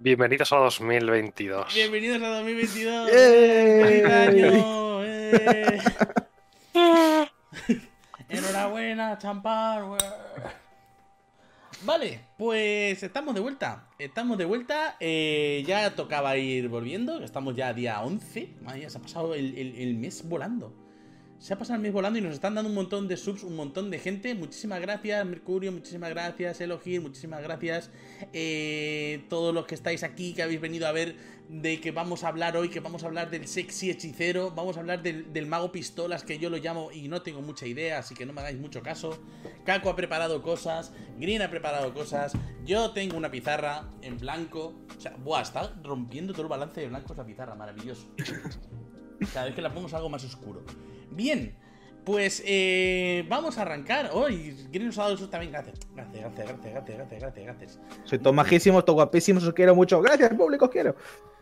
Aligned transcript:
Bienvenidos 0.00 0.52
a 0.52 0.56
2022. 0.56 1.74
Bienvenidos 1.74 2.22
a 2.22 2.28
2022. 2.28 3.10
¡Yay! 3.12 3.82
¡Feliz 3.82 4.04
año! 4.06 5.04
¡Eh! 5.04 5.78
Enhorabuena, 8.28 9.18
champán. 9.18 9.96
Vale, 11.84 12.20
pues 12.38 13.02
estamos 13.02 13.34
de 13.34 13.40
vuelta. 13.40 13.88
Estamos 13.98 14.38
de 14.38 14.44
vuelta. 14.44 14.96
eh, 15.00 15.62
ya 15.66 15.94
tocaba 15.94 16.36
ir 16.36 16.68
volviendo. 16.68 17.22
Estamos 17.22 17.54
ya 17.54 17.68
a 17.68 17.74
día 17.74 18.00
11. 18.02 18.54
Madre 18.62 18.80
mía, 18.80 18.90
se 18.90 18.98
ha 18.98 19.02
pasado 19.02 19.34
el, 19.34 19.56
el- 19.58 19.76
el 19.76 19.94
mes 19.96 20.26
volando. 20.28 20.74
Se 21.42 21.54
ha 21.54 21.58
pasado 21.58 21.74
el 21.74 21.82
mes 21.82 21.92
volando 21.92 22.20
y 22.20 22.22
nos 22.22 22.34
están 22.34 22.54
dando 22.54 22.68
un 22.68 22.76
montón 22.76 23.08
de 23.08 23.16
subs, 23.16 23.42
un 23.42 23.56
montón 23.56 23.90
de 23.90 23.98
gente. 23.98 24.32
Muchísimas 24.36 24.80
gracias, 24.80 25.26
Mercurio. 25.26 25.72
Muchísimas 25.72 26.10
gracias, 26.10 26.60
Elohir. 26.60 27.00
Muchísimas 27.00 27.42
gracias. 27.42 27.90
eh, 28.32 29.24
todos 29.28 29.52
los 29.52 29.66
que 29.66 29.74
estáis 29.74 30.04
aquí, 30.04 30.34
que 30.34 30.44
habéis 30.44 30.60
venido 30.60 30.86
a 30.86 30.92
ver 30.92 31.16
de 31.48 31.80
que 31.80 31.90
vamos 31.90 32.22
a 32.22 32.28
hablar 32.28 32.56
hoy, 32.56 32.68
que 32.68 32.78
vamos 32.78 33.02
a 33.02 33.06
hablar 33.06 33.28
del 33.28 33.48
sexy 33.48 33.90
hechicero. 33.90 34.52
Vamos 34.52 34.76
a 34.76 34.80
hablar 34.80 35.02
del, 35.02 35.46
mago 35.48 35.72
pistolas, 35.72 36.22
que 36.22 36.38
yo 36.38 36.48
lo 36.48 36.58
llamo 36.58 36.92
y 36.92 37.08
no 37.08 37.22
tengo 37.22 37.42
mucha 37.42 37.66
idea, 37.66 37.98
así 37.98 38.14
que 38.14 38.24
no 38.24 38.32
me 38.32 38.40
hagáis 38.42 38.60
mucho 38.60 38.80
caso. 38.80 39.18
Caco 39.64 39.90
ha 39.90 39.96
preparado 39.96 40.42
cosas, 40.42 40.92
Green 41.18 41.42
ha 41.42 41.50
preparado 41.50 41.92
cosas. 41.92 42.34
Yo 42.64 42.92
tengo 42.92 43.16
una 43.16 43.32
pizarra 43.32 43.90
en 44.02 44.16
blanco. 44.16 44.74
O 44.96 45.00
sea, 45.00 45.16
buah, 45.16 45.42
está 45.42 45.74
rompiendo 45.82 46.34
todo 46.34 46.42
el 46.42 46.48
balance 46.48 46.80
de 46.80 46.86
blanco 46.86 47.14
esa 47.14 47.26
pizarra, 47.26 47.56
maravilloso. 47.56 48.06
Cada 49.34 49.46
vez 49.46 49.56
que 49.56 49.62
la 49.62 49.74
pongo 49.74 49.88
es 49.88 49.94
algo 49.94 50.08
más 50.08 50.22
oscuro. 50.22 50.62
Bien, 51.14 51.54
pues 52.04 52.42
eh, 52.44 53.24
vamos 53.28 53.58
a 53.58 53.62
arrancar. 53.62 54.10
Oh, 54.12 54.28
y 54.28 54.66
Green 54.70 54.86
nos 54.86 54.98
ha 54.98 55.02
dado 55.02 55.14
eso 55.14 55.28
también. 55.28 55.52
Gracias, 55.52 55.78
gracias, 55.94 56.20
gracias, 56.22 56.48
gracias, 56.48 56.72
gracias, 56.72 56.96
gracias, 56.98 57.20
gracias, 57.20 57.44
gracias. 57.46 57.80
Soy 58.04 58.18
todos 58.18 58.34
majísimos, 58.34 58.84
todos 58.84 58.96
guapísimos, 58.96 59.44
os 59.44 59.54
quiero 59.54 59.74
mucho. 59.74 60.00
Gracias, 60.00 60.32
público, 60.34 60.64
os 60.66 60.70
quiero. 60.70 60.96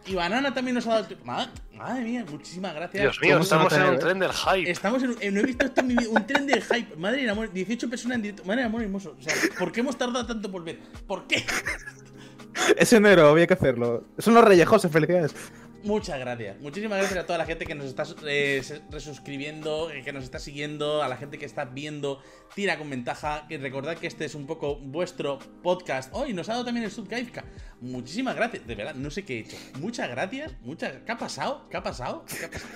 Y 0.07 0.15
Banana 0.15 0.53
también 0.55 0.75
nos 0.75 0.87
ha 0.87 1.01
dado. 1.03 1.09
Ma- 1.25 1.53
Madre 1.75 2.03
mía, 2.05 2.25
muchísimas 2.31 2.75
gracias. 2.75 3.03
Dios 3.03 3.21
mío, 3.21 3.33
¿Cómo 3.35 3.45
se 3.45 3.55
estamos 3.55 3.73
en 3.75 3.83
un 3.83 3.95
eh? 3.95 3.99
tren 3.99 4.19
del 4.19 4.33
hype. 4.33 4.71
Estamos 4.71 5.03
en, 5.03 5.11
un- 5.11 5.17
eh, 5.21 5.31
no 5.31 5.41
he 5.41 5.43
visto 5.45 5.67
esto 5.67 5.81
en 5.83 5.87
mi 5.89 5.95
vida, 5.97 6.09
un 6.11 6.27
tren 6.27 6.47
de 6.47 6.61
hype. 6.61 6.97
Madre 6.97 7.23
de 7.23 7.31
amor, 7.31 7.53
18 7.53 7.89
personas 7.91 8.17
en 8.17 8.23
directo. 8.23 8.45
Madre 8.45 8.61
de 8.63 8.67
amor 8.67 8.83
hermoso. 8.83 9.15
O 9.19 9.23
sea, 9.23 9.35
¿por 9.59 9.73
qué 9.73 9.81
hemos 9.81 9.97
tardado 9.99 10.27
tanto 10.27 10.51
por 10.51 10.65
ver? 10.65 10.79
¿Por 11.07 11.27
qué? 11.27 11.45
Es 12.77 12.93
enero, 12.93 13.29
había 13.29 13.47
que 13.47 13.55
hacerlo. 13.55 14.05
Son 14.19 14.35
los 14.35 14.45
Reyes 14.45 14.67
José, 14.69 14.89
felicidades. 14.89 15.35
Muchas 15.83 16.19
gracias. 16.19 16.61
Muchísimas 16.61 16.99
gracias 16.99 17.19
a 17.19 17.27
toda 17.27 17.39
la 17.39 17.47
gente 17.47 17.65
que 17.65 17.75
nos 17.75 17.87
está 17.87 18.05
eh, 18.27 18.63
resuscribiendo, 18.91 19.91
eh, 19.91 20.03
que 20.03 20.13
nos 20.13 20.25
está 20.25 20.39
siguiendo, 20.39 21.03
a 21.03 21.09
la 21.09 21.17
gente 21.17 21.39
que 21.39 21.47
está 21.47 21.65
viendo 21.65 22.23
Tira 22.55 22.79
con 22.79 22.91
Ventaja. 22.91 23.47
Que 23.49 23.59
recordad 23.59 23.97
que 23.97 24.07
este 24.07 24.27
es 24.27 24.35
un 24.35 24.47
poco 24.47 24.77
vuestro 24.77 25.39
podcast. 25.63 26.11
Oh, 26.13 26.27
y 26.27 26.33
nos 26.33 26.49
ha 26.49 26.53
dado 26.53 26.65
también 26.65 26.85
el 26.85 26.91
sub 26.91 27.09
Gaizka. 27.09 27.45
Muchísimas 27.81 28.37
gracias. 28.37 28.67
De 28.67 28.75
verdad, 28.75 28.95
no 28.95 29.11
sé 29.11 29.25
qué 29.25 29.39
he 29.39 29.41
hecho. 29.41 29.57
Muchas 29.79 30.09
gracias. 30.11 30.53
Muchas... 30.63 30.93
¿Qué 31.07 31.13
ha 31.13 31.19
pasado? 31.19 31.67
¿Qué 31.71 31.77
ha 31.77 31.83
pasado? 31.83 32.25
¿Qué 32.27 32.45
ha 32.45 32.51
pasado? 32.51 32.75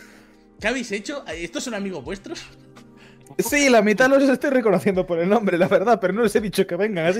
¿Qué 0.61 0.69
habéis 0.69 0.91
hecho? 0.93 1.25
¿Estos 1.27 1.65
son 1.65 1.75
amigos 1.75 2.03
vuestros? 2.05 2.43
Sí, 3.39 3.69
la 3.69 3.83
mitad 3.83 4.09
los 4.09 4.23
estoy 4.23 4.51
reconociendo 4.51 5.07
por 5.07 5.19
el 5.19 5.29
nombre, 5.29 5.59
la 5.59 5.67
verdad, 5.67 5.99
pero 6.01 6.13
no 6.13 6.23
les 6.23 6.35
he 6.37 6.41
dicho 6.41 6.67
que 6.67 6.77
vengan. 6.77 7.13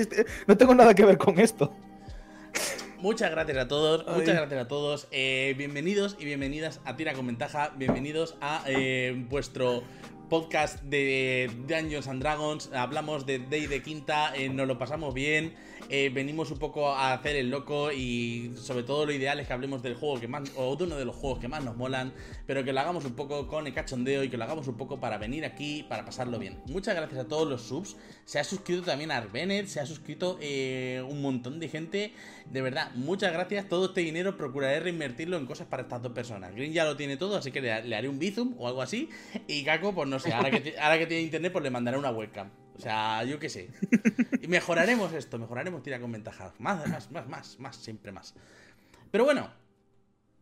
no 0.47 0.57
tengo 0.57 0.73
nada 0.73 0.93
que 0.93 1.05
ver 1.05 1.17
con 1.17 1.39
esto. 1.39 1.75
Muchas 3.05 3.29
gracias 3.29 3.59
a 3.59 3.67
todos, 3.67 4.03
Ay. 4.07 4.15
muchas 4.15 4.35
gracias 4.35 4.61
a 4.65 4.67
todos. 4.67 5.07
Eh, 5.11 5.53
bienvenidos 5.59 6.17
y 6.19 6.25
bienvenidas 6.25 6.81
a 6.85 6.95
Tira 6.95 7.13
con 7.13 7.27
Ventaja. 7.27 7.71
Bienvenidos 7.77 8.35
a 8.41 8.63
eh, 8.65 9.27
vuestro 9.29 9.83
podcast 10.27 10.81
de 10.81 11.51
Dungeons 11.67 12.07
and 12.07 12.19
Dragons. 12.19 12.71
Hablamos 12.73 13.27
de 13.27 13.37
Day 13.37 13.67
de 13.67 13.83
Quinta, 13.83 14.35
eh, 14.35 14.49
nos 14.49 14.67
lo 14.67 14.79
pasamos 14.79 15.13
bien. 15.13 15.53
Eh, 15.89 16.09
venimos 16.13 16.51
un 16.51 16.57
poco 16.59 16.89
a 16.89 17.13
hacer 17.13 17.35
el 17.35 17.49
loco 17.49 17.91
y 17.91 18.51
sobre 18.57 18.83
todo 18.83 19.05
lo 19.05 19.11
ideal 19.11 19.39
es 19.39 19.47
que 19.47 19.53
hablemos 19.53 19.83
del 19.83 19.95
juego 19.95 20.19
que 20.19 20.27
más, 20.27 20.51
o 20.55 20.75
de 20.75 20.83
uno 20.85 20.95
de 20.97 21.05
los 21.05 21.15
juegos 21.15 21.39
que 21.39 21.47
más 21.47 21.63
nos 21.63 21.75
molan, 21.77 22.13
pero 22.47 22.63
que 22.63 22.73
lo 22.73 22.79
hagamos 22.79 23.05
un 23.05 23.15
poco 23.15 23.47
con 23.47 23.67
el 23.67 23.73
cachondeo 23.73 24.23
y 24.23 24.29
que 24.29 24.37
lo 24.37 24.43
hagamos 24.43 24.67
un 24.67 24.77
poco 24.77 24.99
para 24.99 25.17
venir 25.17 25.45
aquí, 25.45 25.83
para 25.87 26.05
pasarlo 26.05 26.39
bien. 26.39 26.59
Muchas 26.67 26.95
gracias 26.95 27.19
a 27.21 27.27
todos 27.27 27.47
los 27.47 27.61
subs. 27.61 27.95
Se 28.25 28.39
ha 28.39 28.43
suscrito 28.43 28.81
también 28.83 29.11
Arbenet, 29.11 29.67
se 29.67 29.79
ha 29.79 29.85
suscrito 29.85 30.37
eh, 30.41 31.03
un 31.07 31.21
montón 31.21 31.59
de 31.59 31.69
gente. 31.69 32.13
De 32.49 32.61
verdad, 32.61 32.91
muchas 32.95 33.31
gracias. 33.33 33.67
Todo 33.69 33.85
este 33.87 34.01
dinero 34.01 34.37
procuraré 34.37 34.79
reinvertirlo 34.79 35.37
en 35.37 35.45
cosas 35.45 35.67
para 35.67 35.83
estas 35.83 36.01
dos 36.01 36.11
personas. 36.13 36.53
Green 36.55 36.73
ya 36.73 36.85
lo 36.85 36.95
tiene 36.95 37.17
todo, 37.17 37.37
así 37.37 37.51
que 37.51 37.61
le, 37.61 37.71
haré 37.71 38.09
un 38.09 38.19
bizum 38.19 38.55
o 38.57 38.67
algo 38.67 38.81
así. 38.81 39.09
Y 39.47 39.63
Kako, 39.63 39.93
pues 39.93 40.09
no 40.09 40.19
sé, 40.19 40.33
ahora 40.33 40.49
que, 40.51 40.61
ti- 40.61 40.73
ahora 40.79 40.97
que 40.97 41.05
tiene 41.07 41.23
internet, 41.23 41.51
pues 41.51 41.63
le 41.63 41.69
mandaré 41.69 41.97
una 41.97 42.11
webcam. 42.11 42.49
O 42.77 42.81
sea, 42.81 43.23
yo 43.23 43.39
qué 43.39 43.49
sé. 43.49 43.69
Y 44.41 44.47
mejoraremos 44.47 45.13
esto, 45.13 45.39
mejoraremos 45.39 45.81
tira 45.81 45.99
con 45.99 46.11
ventaja. 46.11 46.53
Más, 46.59 46.87
más, 46.87 47.11
más, 47.11 47.27
más, 47.27 47.59
más, 47.59 47.75
siempre 47.77 48.11
más. 48.11 48.35
Pero 49.11 49.23
bueno, 49.23 49.49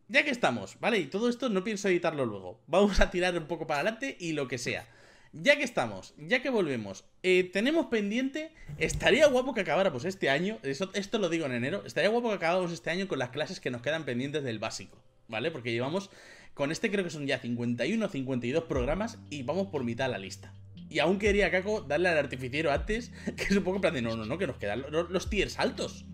ya 0.08 0.24
que 0.24 0.32
estamos, 0.32 0.78
¿vale? 0.80 1.00
Y 1.00 1.06
todo 1.06 1.30
esto 1.30 1.50
no 1.50 1.64
pienso 1.64 1.88
editarlo 1.88 2.26
luego. 2.26 2.60
Vamos 2.68 3.00
a 3.00 3.10
tirar 3.12 3.38
un 3.38 3.48
poco 3.48 3.68
para 3.68 3.82
adelante 3.82 4.18
y 4.20 4.34
lo 4.34 4.48
que 4.48 4.58
sea. 4.58 4.88
Ya 5.32 5.58
que 5.58 5.64
estamos, 5.64 6.14
ya 6.18 6.44
que 6.44 6.50
volvemos, 6.50 7.06
eh, 7.24 7.50
tenemos 7.52 7.88
pendiente. 7.88 8.52
Estaría 8.78 9.28
guapo 9.28 9.54
que 9.54 9.62
acabáramos 9.62 10.06
este 10.06 10.30
año. 10.30 10.60
Eso, 10.64 10.92
esto 10.94 11.18
lo 11.18 11.30
digo 11.30 11.46
en 11.46 11.54
enero. 11.54 11.84
Estaría 11.86 12.10
guapo 12.10 12.30
que 12.30 12.36
acabáramos 12.36 12.72
este 12.72 12.90
año 12.92 13.08
con 13.08 13.20
las 13.20 13.30
clases 13.30 13.60
que 13.60 13.72
nos 13.72 13.82
quedan 13.82 14.06
pendientes 14.06 14.44
del 14.44 14.60
básico, 14.60 14.98
¿vale? 15.28 15.50
Porque 15.50 15.72
llevamos. 15.72 16.10
Con 16.54 16.72
este 16.72 16.92
creo 16.92 17.04
que 17.04 17.10
son 17.10 17.26
ya 17.26 17.40
51 17.40 18.06
o 18.06 18.10
52 18.10 18.66
programas 18.66 19.18
y 19.32 19.42
vamos 19.42 19.68
por 19.68 19.84
mitad 19.84 20.06
de 20.06 20.12
la 20.12 20.20
lista. 20.20 20.54
Y 20.94 21.00
aún 21.00 21.18
quería, 21.18 21.50
Caco, 21.50 21.82
darle 21.82 22.10
al 22.10 22.20
artificiero 22.20 22.72
antes, 22.72 23.12
que 23.36 23.46
es 23.46 23.52
un 23.52 23.64
poco 23.64 23.78
en 23.78 23.82
plan 23.82 23.94
de 23.96 24.04
no, 24.04 24.16
no, 24.16 24.26
no, 24.26 24.38
que 24.38 24.46
nos 24.46 24.58
quedan 24.58 24.84
los, 24.92 25.10
los 25.10 25.28
tiers 25.28 25.58
altos. 25.58 26.06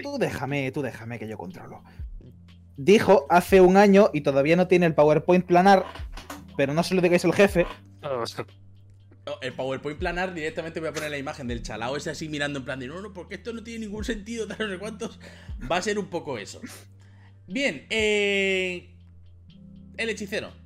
Tú 0.00 0.18
déjame, 0.18 0.70
tú 0.70 0.82
déjame 0.82 1.18
que 1.18 1.26
yo 1.26 1.36
controlo. 1.36 1.82
Dijo 2.76 3.26
hace 3.28 3.60
un 3.60 3.76
año 3.76 4.10
y 4.12 4.20
todavía 4.20 4.54
no 4.54 4.68
tiene 4.68 4.86
el 4.86 4.94
PowerPoint 4.94 5.44
planar, 5.44 5.84
pero 6.56 6.74
no 6.74 6.84
se 6.84 6.94
lo 6.94 7.02
digáis 7.02 7.24
al 7.24 7.32
jefe. 7.32 7.66
Ah, 8.02 8.24
No, 9.26 9.40
el 9.40 9.52
PowerPoint 9.52 9.98
planar 9.98 10.32
directamente 10.32 10.78
voy 10.78 10.90
a 10.90 10.92
poner 10.92 11.10
la 11.10 11.18
imagen 11.18 11.48
del 11.48 11.62
chalao 11.62 11.96
ese 11.96 12.10
así 12.10 12.28
mirando 12.28 12.60
en 12.60 12.64
plan 12.64 12.78
de 12.78 12.86
no, 12.86 13.00
no, 13.00 13.12
porque 13.12 13.34
esto 13.34 13.52
no 13.52 13.64
tiene 13.64 13.86
ningún 13.86 14.04
sentido, 14.04 14.46
tal, 14.46 14.58
no 14.60 14.68
sé 14.68 14.78
cuántos. 14.78 15.18
Va 15.68 15.78
a 15.78 15.82
ser 15.82 15.98
un 15.98 16.06
poco 16.06 16.38
eso. 16.38 16.60
Bien, 17.48 17.84
eh. 17.90 18.94
El 19.96 20.10
hechicero. 20.10 20.65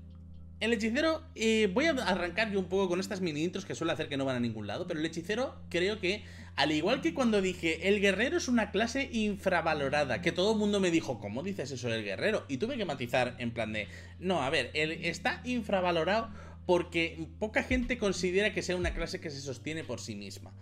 El 0.60 0.74
hechicero, 0.74 1.22
eh, 1.36 1.70
voy 1.72 1.86
a 1.86 1.92
arrancar 1.92 2.52
yo 2.52 2.58
un 2.58 2.66
poco 2.66 2.86
con 2.86 3.00
estas 3.00 3.22
mini 3.22 3.42
intros 3.42 3.64
que 3.64 3.74
suele 3.74 3.94
hacer 3.94 4.10
que 4.10 4.18
no 4.18 4.26
van 4.26 4.36
a 4.36 4.40
ningún 4.40 4.66
lado, 4.66 4.86
pero 4.86 5.00
el 5.00 5.06
hechicero 5.06 5.56
creo 5.70 5.98
que, 5.98 6.22
al 6.54 6.70
igual 6.70 7.00
que 7.00 7.14
cuando 7.14 7.40
dije, 7.40 7.88
el 7.88 7.98
guerrero 7.98 8.36
es 8.36 8.46
una 8.46 8.70
clase 8.70 9.08
infravalorada, 9.10 10.20
que 10.20 10.32
todo 10.32 10.52
el 10.52 10.58
mundo 10.58 10.78
me 10.78 10.90
dijo, 10.90 11.18
¿cómo 11.18 11.42
dices 11.42 11.70
eso 11.70 11.88
del 11.88 12.04
guerrero? 12.04 12.44
Y 12.46 12.58
tuve 12.58 12.76
que 12.76 12.84
matizar 12.84 13.36
en 13.38 13.52
plan 13.52 13.72
de, 13.72 13.88
no, 14.18 14.42
a 14.42 14.50
ver, 14.50 14.70
él 14.74 14.92
está 15.02 15.40
infravalorado 15.44 16.28
porque 16.66 17.26
poca 17.38 17.62
gente 17.62 17.96
considera 17.96 18.52
que 18.52 18.60
sea 18.60 18.76
una 18.76 18.92
clase 18.92 19.18
que 19.18 19.30
se 19.30 19.40
sostiene 19.40 19.82
por 19.82 19.98
sí 19.98 20.14
misma. 20.14 20.52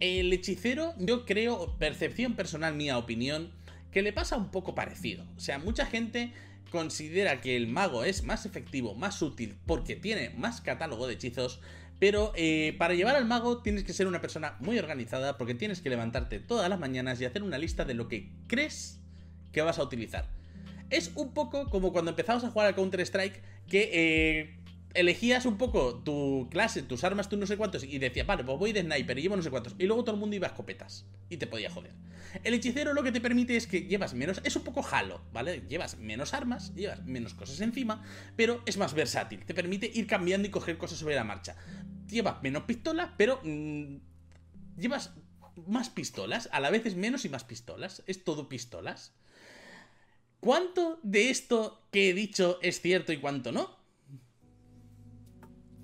El 0.00 0.32
hechicero, 0.32 0.94
yo 0.98 1.26
creo, 1.26 1.76
percepción 1.78 2.34
personal 2.34 2.74
mía, 2.74 2.96
opinión, 2.96 3.52
que 3.92 4.00
le 4.00 4.14
pasa 4.14 4.38
un 4.38 4.50
poco 4.50 4.74
parecido. 4.74 5.24
O 5.36 5.40
sea, 5.40 5.58
mucha 5.58 5.84
gente 5.84 6.32
considera 6.74 7.40
que 7.40 7.54
el 7.54 7.68
mago 7.68 8.02
es 8.02 8.24
más 8.24 8.46
efectivo, 8.46 8.96
más 8.96 9.22
útil, 9.22 9.54
porque 9.64 9.94
tiene 9.94 10.30
más 10.30 10.60
catálogo 10.60 11.06
de 11.06 11.14
hechizos, 11.14 11.60
pero 12.00 12.32
eh, 12.34 12.74
para 12.78 12.94
llevar 12.94 13.14
al 13.14 13.26
mago 13.26 13.62
tienes 13.62 13.84
que 13.84 13.92
ser 13.92 14.08
una 14.08 14.20
persona 14.20 14.56
muy 14.58 14.76
organizada, 14.76 15.38
porque 15.38 15.54
tienes 15.54 15.80
que 15.80 15.88
levantarte 15.88 16.40
todas 16.40 16.68
las 16.68 16.80
mañanas 16.80 17.20
y 17.20 17.26
hacer 17.26 17.44
una 17.44 17.58
lista 17.58 17.84
de 17.84 17.94
lo 17.94 18.08
que 18.08 18.28
crees 18.48 18.98
que 19.52 19.62
vas 19.62 19.78
a 19.78 19.84
utilizar. 19.84 20.28
Es 20.90 21.12
un 21.14 21.32
poco 21.32 21.70
como 21.70 21.92
cuando 21.92 22.10
empezamos 22.10 22.42
a 22.42 22.50
jugar 22.50 22.66
al 22.66 22.74
Counter-Strike, 22.74 23.40
que 23.68 23.90
eh, 23.92 24.56
elegías 24.94 25.44
un 25.44 25.58
poco 25.58 25.96
tu 25.96 26.48
clase, 26.50 26.82
tus 26.82 27.04
armas, 27.04 27.28
tú 27.28 27.36
no 27.36 27.46
sé 27.46 27.56
cuántos, 27.56 27.84
y 27.84 27.98
decías, 27.98 28.26
vale, 28.26 28.44
pues 28.44 28.58
voy 28.58 28.72
de 28.72 28.82
sniper 28.82 29.18
y 29.18 29.22
llevo 29.22 29.36
no 29.36 29.42
sé 29.42 29.50
cuántos, 29.50 29.74
y 29.78 29.86
luego 29.86 30.04
todo 30.04 30.14
el 30.14 30.20
mundo 30.20 30.36
iba 30.36 30.46
a 30.46 30.50
escopetas, 30.50 31.06
y 31.28 31.36
te 31.36 31.46
podía 31.46 31.70
joder. 31.70 31.92
El 32.42 32.54
hechicero 32.54 32.94
lo 32.94 33.02
que 33.02 33.12
te 33.12 33.20
permite 33.20 33.56
es 33.56 33.66
que 33.66 33.82
llevas 33.82 34.14
menos, 34.14 34.40
es 34.44 34.56
un 34.56 34.62
poco 34.62 34.84
halo, 34.90 35.20
¿vale? 35.32 35.62
Llevas 35.68 35.98
menos 35.98 36.32
armas, 36.32 36.74
llevas 36.74 37.04
menos 37.04 37.34
cosas 37.34 37.60
encima, 37.60 38.02
pero 38.36 38.62
es 38.66 38.76
más 38.76 38.94
versátil, 38.94 39.44
te 39.44 39.54
permite 39.54 39.90
ir 39.92 40.06
cambiando 40.06 40.48
y 40.48 40.50
coger 40.50 40.78
cosas 40.78 40.98
sobre 40.98 41.14
la 41.16 41.24
marcha. 41.24 41.56
Llevas 42.08 42.42
menos 42.42 42.64
pistolas, 42.64 43.10
pero 43.16 43.40
mm, 43.44 43.96
llevas 44.78 45.12
más 45.66 45.90
pistolas, 45.90 46.48
a 46.52 46.60
la 46.60 46.70
vez 46.70 46.86
es 46.86 46.96
menos 46.96 47.24
y 47.24 47.28
más 47.28 47.44
pistolas, 47.44 48.02
es 48.06 48.24
todo 48.24 48.48
pistolas. 48.48 49.12
¿Cuánto 50.40 51.00
de 51.02 51.30
esto 51.30 51.86
que 51.90 52.10
he 52.10 52.14
dicho 52.14 52.58
es 52.62 52.80
cierto 52.80 53.12
y 53.12 53.18
cuánto 53.18 53.50
no? 53.50 53.83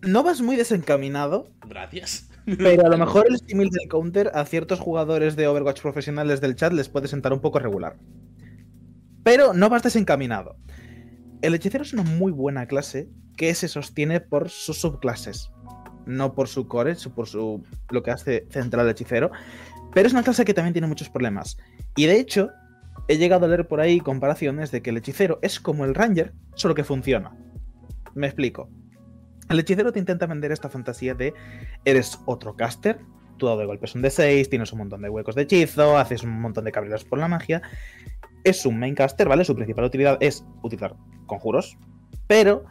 No 0.03 0.23
vas 0.23 0.41
muy 0.41 0.57
desencaminado, 0.57 1.49
Gracias. 1.69 2.29
pero 2.59 2.87
a 2.87 2.89
lo 2.89 2.99
mejor 2.99 3.27
el 3.29 3.39
símil 3.39 3.69
del 3.71 3.89
counter 3.89 4.31
a 4.35 4.45
ciertos 4.45 4.81
jugadores 4.81 5.37
de 5.37 5.47
Overwatch 5.47 5.83
profesionales 5.83 6.41
del 6.41 6.57
chat 6.57 6.73
les 6.73 6.89
puede 6.89 7.09
sentar 7.09 7.33
un 7.33 7.41
poco 7.41 7.59
regular. 7.59 7.97
Pero 9.23 9.53
no 9.53 9.69
vas 9.69 9.83
desencaminado. 9.83 10.57
El 11.43 11.55
hechicero 11.55 11.85
es 11.85 11.93
una 11.93 12.03
muy 12.03 12.33
buena 12.33 12.67
clase 12.67 13.09
que 13.37 13.55
se 13.55 13.69
sostiene 13.69 14.21
por 14.21 14.49
sus 14.49 14.81
subclases. 14.81 15.51
No 16.07 16.35
por 16.35 16.49
su 16.49 16.67
core, 16.67 16.97
por 17.15 17.29
su 17.29 17.63
lo 17.91 18.03
que 18.03 18.11
hace 18.11 18.47
central 18.51 18.87
el 18.87 18.93
hechicero. 18.93 19.31
Pero 19.95 20.07
es 20.07 20.13
una 20.13 20.23
clase 20.23 20.45
que 20.45 20.55
también 20.55 20.73
tiene 20.73 20.89
muchos 20.89 21.11
problemas. 21.11 21.59
Y 21.97 22.07
de 22.07 22.19
hecho, 22.19 22.51
he 23.09 23.19
llegado 23.19 23.45
a 23.45 23.49
leer 23.49 23.69
por 23.69 23.81
ahí 23.81 24.01
comparaciones 24.01 24.71
de 24.71 24.83
que 24.83 24.91
el 24.91 24.97
hechicero 24.97 25.39
es 25.43 25.61
como 25.61 25.85
el 25.85 25.95
ranger, 25.95 26.33
solo 26.55 26.75
que 26.75 26.85
funciona. 26.85 27.37
Me 28.15 28.27
explico. 28.27 28.71
El 29.51 29.59
hechicero 29.59 29.93
te 29.93 29.99
intenta 29.99 30.27
vender 30.27 30.53
esta 30.53 30.69
fantasía 30.69 31.15
de 31.15 31.35
eres 31.85 32.21
otro 32.25 32.55
caster, 32.55 33.01
tu 33.37 33.47
dado 33.47 33.59
de 33.59 33.67
golpes 33.67 33.91
son 33.91 34.01
de 34.01 34.11
6, 34.11 34.49
tienes 34.49 34.73
un 34.73 34.79
montón 34.79 35.03
de 35.03 35.09
huecos 35.09 35.35
de 35.35 35.43
hechizo, 35.43 35.99
haces 35.99 36.23
un 36.23 36.41
montón 36.41 36.65
de 36.65 36.71
cabreras 36.71 37.05
por 37.05 37.19
la 37.19 37.27
magia. 37.27 37.61
Es 38.45 38.65
un 38.65 38.79
main 38.79 38.95
caster, 38.95 39.29
¿vale? 39.29 39.45
Su 39.45 39.57
principal 39.57 39.87
utilidad 39.87 40.19
es 40.21 40.45
utilizar 40.63 40.95
conjuros, 41.27 41.77
pero 42.29 42.65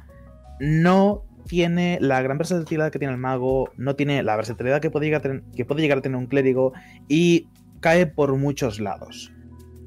no 0.61 1.25
tiene 1.47 1.97
la 1.99 2.21
gran 2.21 2.37
versatilidad 2.37 2.91
que 2.91 2.99
tiene 2.99 3.13
el 3.13 3.19
mago, 3.19 3.71
no 3.75 3.97
tiene 3.97 4.23
la 4.23 4.37
versatilidad 4.37 4.79
que 4.79 4.89
puede 4.89 5.07
llegar 5.07 5.43
que 5.53 5.65
puede 5.65 5.81
llegar 5.81 5.97
a 5.97 6.01
tener 6.01 6.17
un 6.17 6.27
clérigo 6.27 6.71
y 7.09 7.49
cae 7.81 8.07
por 8.07 8.33
muchos 8.37 8.79
lados. 8.79 9.33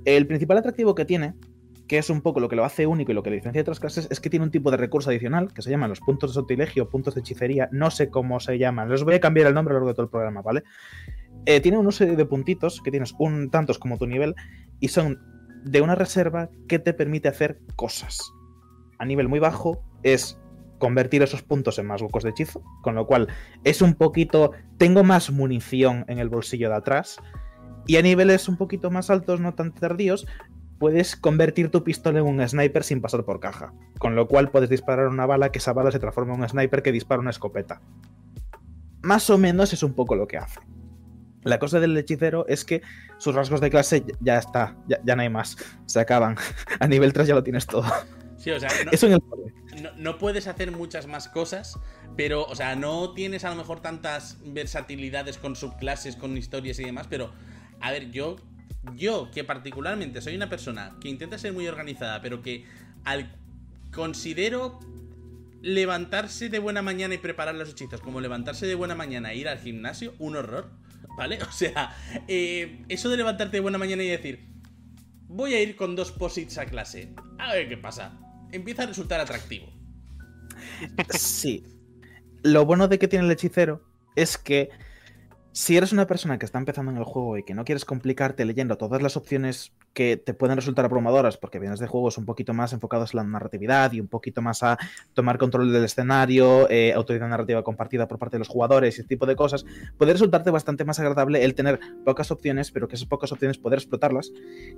El 0.04 0.26
principal 0.26 0.58
atractivo 0.58 0.94
que 0.94 1.06
tiene, 1.06 1.34
que 1.86 1.98
es 1.98 2.10
un 2.10 2.20
poco 2.20 2.40
lo 2.40 2.48
que 2.48 2.56
lo 2.56 2.64
hace 2.64 2.86
único 2.86 3.12
y 3.12 3.14
lo 3.14 3.22
que 3.22 3.30
le 3.30 3.36
diferencia 3.36 3.58
de 3.58 3.62
otras 3.62 3.80
clases, 3.80 4.08
es 4.10 4.20
que 4.20 4.30
tiene 4.30 4.44
un 4.44 4.50
tipo 4.50 4.70
de 4.70 4.76
recurso 4.76 5.10
adicional 5.10 5.52
que 5.52 5.62
se 5.62 5.70
llaman 5.70 5.90
los 5.90 6.00
puntos 6.00 6.30
de 6.30 6.34
sortilegio, 6.34 6.88
puntos 6.88 7.14
de 7.14 7.20
hechicería, 7.20 7.68
no 7.72 7.90
sé 7.90 8.10
cómo 8.10 8.40
se 8.40 8.58
llaman, 8.58 8.88
les 8.88 9.04
voy 9.04 9.14
a 9.14 9.20
cambiar 9.20 9.48
el 9.48 9.54
nombre 9.54 9.72
a 9.72 9.74
lo 9.74 9.80
largo 9.80 9.88
de 9.88 9.94
todo 9.94 10.04
el 10.04 10.10
programa, 10.10 10.42
¿vale? 10.42 10.62
Eh, 11.44 11.60
tiene 11.60 11.78
una 11.78 11.90
serie 11.90 12.16
de 12.16 12.24
puntitos 12.24 12.80
que 12.82 12.90
tienes 12.90 13.14
un 13.18 13.50
tantos 13.50 13.78
como 13.78 13.98
tu 13.98 14.06
nivel 14.06 14.34
y 14.80 14.88
son 14.88 15.18
de 15.64 15.80
una 15.80 15.94
reserva 15.94 16.50
que 16.68 16.78
te 16.78 16.94
permite 16.94 17.28
hacer 17.28 17.60
cosas. 17.76 18.32
A 18.98 19.04
nivel 19.04 19.28
muy 19.28 19.40
bajo 19.40 19.82
es 20.02 20.38
convertir 20.78 21.22
esos 21.22 21.42
puntos 21.42 21.78
en 21.78 21.86
más 21.86 22.02
huecos 22.02 22.24
de 22.24 22.30
hechizo, 22.30 22.62
con 22.82 22.94
lo 22.94 23.06
cual 23.06 23.28
es 23.62 23.82
un 23.82 23.94
poquito, 23.94 24.52
tengo 24.78 25.04
más 25.04 25.30
munición 25.30 26.04
en 26.08 26.18
el 26.18 26.28
bolsillo 26.28 26.70
de 26.70 26.76
atrás, 26.76 27.18
y 27.86 27.96
a 27.96 28.02
niveles 28.02 28.48
un 28.48 28.56
poquito 28.56 28.90
más 28.90 29.10
altos, 29.10 29.40
no 29.40 29.54
tan 29.54 29.72
tardíos, 29.72 30.26
puedes 30.82 31.14
convertir 31.14 31.70
tu 31.70 31.84
pistola 31.84 32.18
en 32.18 32.26
un 32.26 32.48
sniper 32.48 32.82
sin 32.82 33.00
pasar 33.00 33.24
por 33.24 33.38
caja, 33.38 33.72
con 34.00 34.16
lo 34.16 34.26
cual 34.26 34.50
puedes 34.50 34.68
disparar 34.68 35.06
una 35.06 35.26
bala 35.26 35.52
que 35.52 35.58
esa 35.60 35.72
bala 35.72 35.92
se 35.92 36.00
transforma 36.00 36.34
en 36.34 36.40
un 36.40 36.48
sniper 36.48 36.82
que 36.82 36.90
dispara 36.90 37.20
una 37.20 37.30
escopeta. 37.30 37.80
Más 39.00 39.30
o 39.30 39.38
menos 39.38 39.72
es 39.72 39.84
un 39.84 39.94
poco 39.94 40.16
lo 40.16 40.26
que 40.26 40.38
hace. 40.38 40.58
La 41.44 41.60
cosa 41.60 41.78
del 41.78 41.96
hechicero 41.96 42.46
es 42.48 42.64
que 42.64 42.82
sus 43.18 43.32
rasgos 43.32 43.60
de 43.60 43.70
clase 43.70 44.04
ya 44.18 44.38
está, 44.38 44.76
ya, 44.88 44.98
ya 45.04 45.14
no 45.14 45.22
hay 45.22 45.28
más, 45.30 45.56
se 45.86 46.00
acaban. 46.00 46.34
A 46.80 46.88
nivel 46.88 47.12
3 47.12 47.28
ya 47.28 47.34
lo 47.36 47.44
tienes 47.44 47.64
todo. 47.68 47.84
Sí, 48.36 48.50
o 48.50 48.58
sea, 48.58 48.68
no, 48.84 48.90
Eso 48.90 49.06
en 49.06 49.12
el 49.12 49.22
no- 49.84 49.92
no 49.96 50.18
puedes 50.18 50.48
hacer 50.48 50.72
muchas 50.72 51.06
más 51.06 51.28
cosas, 51.28 51.78
pero, 52.16 52.42
o 52.44 52.56
sea, 52.56 52.74
no 52.74 53.12
tienes 53.14 53.44
a 53.44 53.50
lo 53.50 53.54
mejor 53.54 53.78
tantas 53.78 54.38
versatilidades 54.44 55.38
con 55.38 55.54
subclases, 55.54 56.16
con 56.16 56.36
historias 56.36 56.80
y 56.80 56.84
demás, 56.86 57.06
pero, 57.08 57.30
a 57.80 57.92
ver, 57.92 58.10
yo, 58.10 58.34
yo 58.94 59.30
que 59.30 59.44
particularmente 59.44 60.20
soy 60.20 60.34
una 60.34 60.48
persona 60.48 60.96
que 61.00 61.08
intenta 61.08 61.38
ser 61.38 61.52
muy 61.52 61.66
organizada, 61.68 62.20
pero 62.20 62.42
que 62.42 62.64
al 63.04 63.34
considero 63.92 64.80
levantarse 65.60 66.48
de 66.48 66.58
buena 66.58 66.82
mañana 66.82 67.14
y 67.14 67.18
preparar 67.18 67.54
los 67.54 67.70
hechizos 67.70 68.00
como 68.00 68.20
levantarse 68.20 68.66
de 68.66 68.74
buena 68.74 68.94
mañana 68.94 69.32
e 69.32 69.36
ir 69.36 69.48
al 69.48 69.58
gimnasio, 69.58 70.14
un 70.18 70.36
horror, 70.36 70.70
¿vale? 71.16 71.38
O 71.42 71.52
sea, 71.52 71.96
eh, 72.28 72.84
eso 72.88 73.08
de 73.08 73.16
levantarte 73.16 73.58
de 73.58 73.60
buena 73.60 73.78
mañana 73.78 74.02
y 74.02 74.08
decir, 74.08 74.44
voy 75.28 75.54
a 75.54 75.62
ir 75.62 75.76
con 75.76 75.94
dos 75.94 76.10
posits 76.10 76.58
a 76.58 76.66
clase, 76.66 77.14
a 77.38 77.52
ver 77.52 77.68
qué 77.68 77.76
pasa, 77.76 78.18
empieza 78.50 78.82
a 78.82 78.86
resultar 78.86 79.20
atractivo. 79.20 79.72
Sí. 81.10 81.64
Lo 82.42 82.66
bueno 82.66 82.88
de 82.88 82.98
que 82.98 83.06
tiene 83.06 83.24
el 83.24 83.30
hechicero 83.30 83.84
es 84.16 84.36
que 84.36 84.70
si 85.52 85.76
eres 85.76 85.92
una 85.92 86.06
persona 86.06 86.38
que 86.38 86.46
está 86.46 86.58
empezando 86.58 86.90
en 86.90 86.96
el 86.96 87.04
juego 87.04 87.36
y 87.36 87.44
que 87.44 87.54
no 87.54 87.64
quieres 87.64 87.84
complicarte 87.84 88.44
leyendo 88.44 88.76
todas 88.76 89.02
las 89.02 89.16
opciones 89.16 89.72
que 89.92 90.16
te 90.16 90.32
pueden 90.32 90.56
resultar 90.56 90.86
abrumadoras, 90.86 91.36
porque 91.36 91.58
vienes 91.58 91.78
de 91.78 91.86
juegos 91.86 92.16
un 92.16 92.24
poquito 92.24 92.54
más 92.54 92.72
enfocados 92.72 93.12
en 93.12 93.18
la 93.18 93.24
narratividad 93.24 93.92
y 93.92 94.00
un 94.00 94.08
poquito 94.08 94.40
más 94.40 94.62
a 94.62 94.78
tomar 95.12 95.36
control 95.36 95.70
del 95.70 95.84
escenario, 95.84 96.70
eh, 96.70 96.94
autoridad 96.94 97.28
narrativa 97.28 97.62
compartida 97.62 98.08
por 98.08 98.18
parte 98.18 98.36
de 98.36 98.38
los 98.38 98.48
jugadores 98.48 98.96
y 98.96 99.00
ese 99.00 99.08
tipo 99.08 99.26
de 99.26 99.36
cosas, 99.36 99.66
puede 99.98 100.12
resultarte 100.12 100.50
bastante 100.50 100.84
más 100.84 100.98
agradable 100.98 101.44
el 101.44 101.54
tener 101.54 101.78
pocas 102.04 102.30
opciones, 102.30 102.70
pero 102.70 102.88
que 102.88 102.96
esas 102.96 103.08
pocas 103.08 103.30
opciones 103.32 103.58
poder 103.58 103.78
explotarlas, 103.78 104.32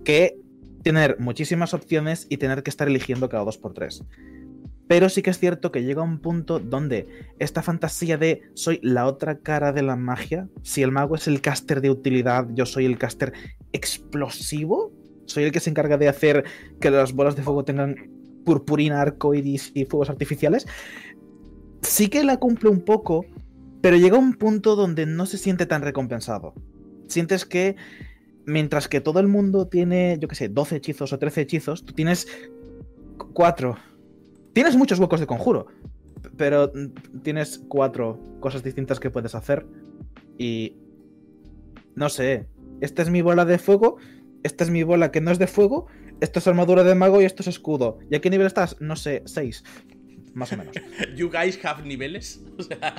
que 0.04 0.36
tener 0.82 1.18
muchísimas 1.20 1.72
opciones 1.72 2.26
y 2.28 2.36
tener 2.36 2.62
que 2.62 2.70
estar 2.70 2.88
eligiendo 2.88 3.28
cada 3.28 3.44
dos 3.44 3.58
por 3.58 3.74
tres. 3.74 4.04
Pero 4.86 5.08
sí 5.08 5.22
que 5.22 5.30
es 5.30 5.38
cierto 5.38 5.72
que 5.72 5.82
llega 5.82 6.02
un 6.02 6.18
punto 6.18 6.58
donde 6.58 7.08
esta 7.38 7.62
fantasía 7.62 8.18
de 8.18 8.42
soy 8.54 8.80
la 8.82 9.06
otra 9.06 9.38
cara 9.38 9.72
de 9.72 9.82
la 9.82 9.96
magia, 9.96 10.48
si 10.62 10.82
el 10.82 10.92
mago 10.92 11.14
es 11.14 11.26
el 11.26 11.40
caster 11.40 11.80
de 11.80 11.90
utilidad, 11.90 12.48
yo 12.52 12.66
soy 12.66 12.84
el 12.84 12.98
caster 12.98 13.32
explosivo, 13.72 14.92
soy 15.26 15.44
el 15.44 15.52
que 15.52 15.60
se 15.60 15.70
encarga 15.70 15.96
de 15.96 16.08
hacer 16.08 16.44
que 16.80 16.90
las 16.90 17.14
bolas 17.14 17.34
de 17.34 17.42
fuego 17.42 17.64
tengan 17.64 18.10
purpurina, 18.44 19.00
arcoiris 19.00 19.72
y 19.74 19.86
fuegos 19.86 20.10
artificiales, 20.10 20.66
sí 21.80 22.08
que 22.08 22.22
la 22.24 22.36
cumple 22.38 22.68
un 22.68 22.82
poco, 22.82 23.24
pero 23.80 23.96
llega 23.96 24.18
un 24.18 24.34
punto 24.34 24.76
donde 24.76 25.06
no 25.06 25.24
se 25.24 25.38
siente 25.38 25.64
tan 25.64 25.80
recompensado. 25.82 26.54
Sientes 27.08 27.46
que 27.46 27.76
mientras 28.46 28.88
que 28.88 29.00
todo 29.00 29.20
el 29.20 29.28
mundo 29.28 29.66
tiene, 29.66 30.18
yo 30.20 30.28
qué 30.28 30.34
sé, 30.34 30.48
12 30.48 30.76
hechizos 30.76 31.12
o 31.12 31.18
13 31.18 31.40
hechizos, 31.42 31.84
tú 31.84 31.94
tienes 31.94 32.26
4. 33.32 33.76
Tienes 34.54 34.76
muchos 34.76 34.98
huecos 34.98 35.20
de 35.20 35.26
conjuro, 35.26 35.66
pero 36.36 36.72
tienes 37.22 37.58
cuatro 37.68 38.18
cosas 38.40 38.62
distintas 38.62 39.00
que 39.00 39.10
puedes 39.10 39.34
hacer. 39.34 39.66
Y. 40.38 40.76
No 41.94 42.08
sé. 42.08 42.48
Esta 42.80 43.02
es 43.02 43.10
mi 43.10 43.22
bola 43.22 43.44
de 43.44 43.58
fuego. 43.58 43.96
Esta 44.42 44.64
es 44.64 44.70
mi 44.70 44.82
bola 44.82 45.10
que 45.10 45.20
no 45.20 45.30
es 45.30 45.38
de 45.38 45.46
fuego. 45.46 45.86
Esto 46.20 46.38
es 46.38 46.46
armadura 46.46 46.84
de 46.84 46.94
mago 46.94 47.20
y 47.20 47.24
esto 47.24 47.42
es 47.42 47.48
escudo. 47.48 47.98
¿Y 48.10 48.14
a 48.16 48.20
qué 48.20 48.30
nivel 48.30 48.46
estás? 48.46 48.76
No 48.80 48.96
sé, 48.96 49.22
6. 49.26 49.64
Más 50.34 50.52
o 50.52 50.56
menos. 50.56 50.74
You 51.16 51.30
guys 51.30 51.58
have 51.64 51.82
niveles. 51.86 52.42
O 52.58 52.62
sea, 52.62 52.94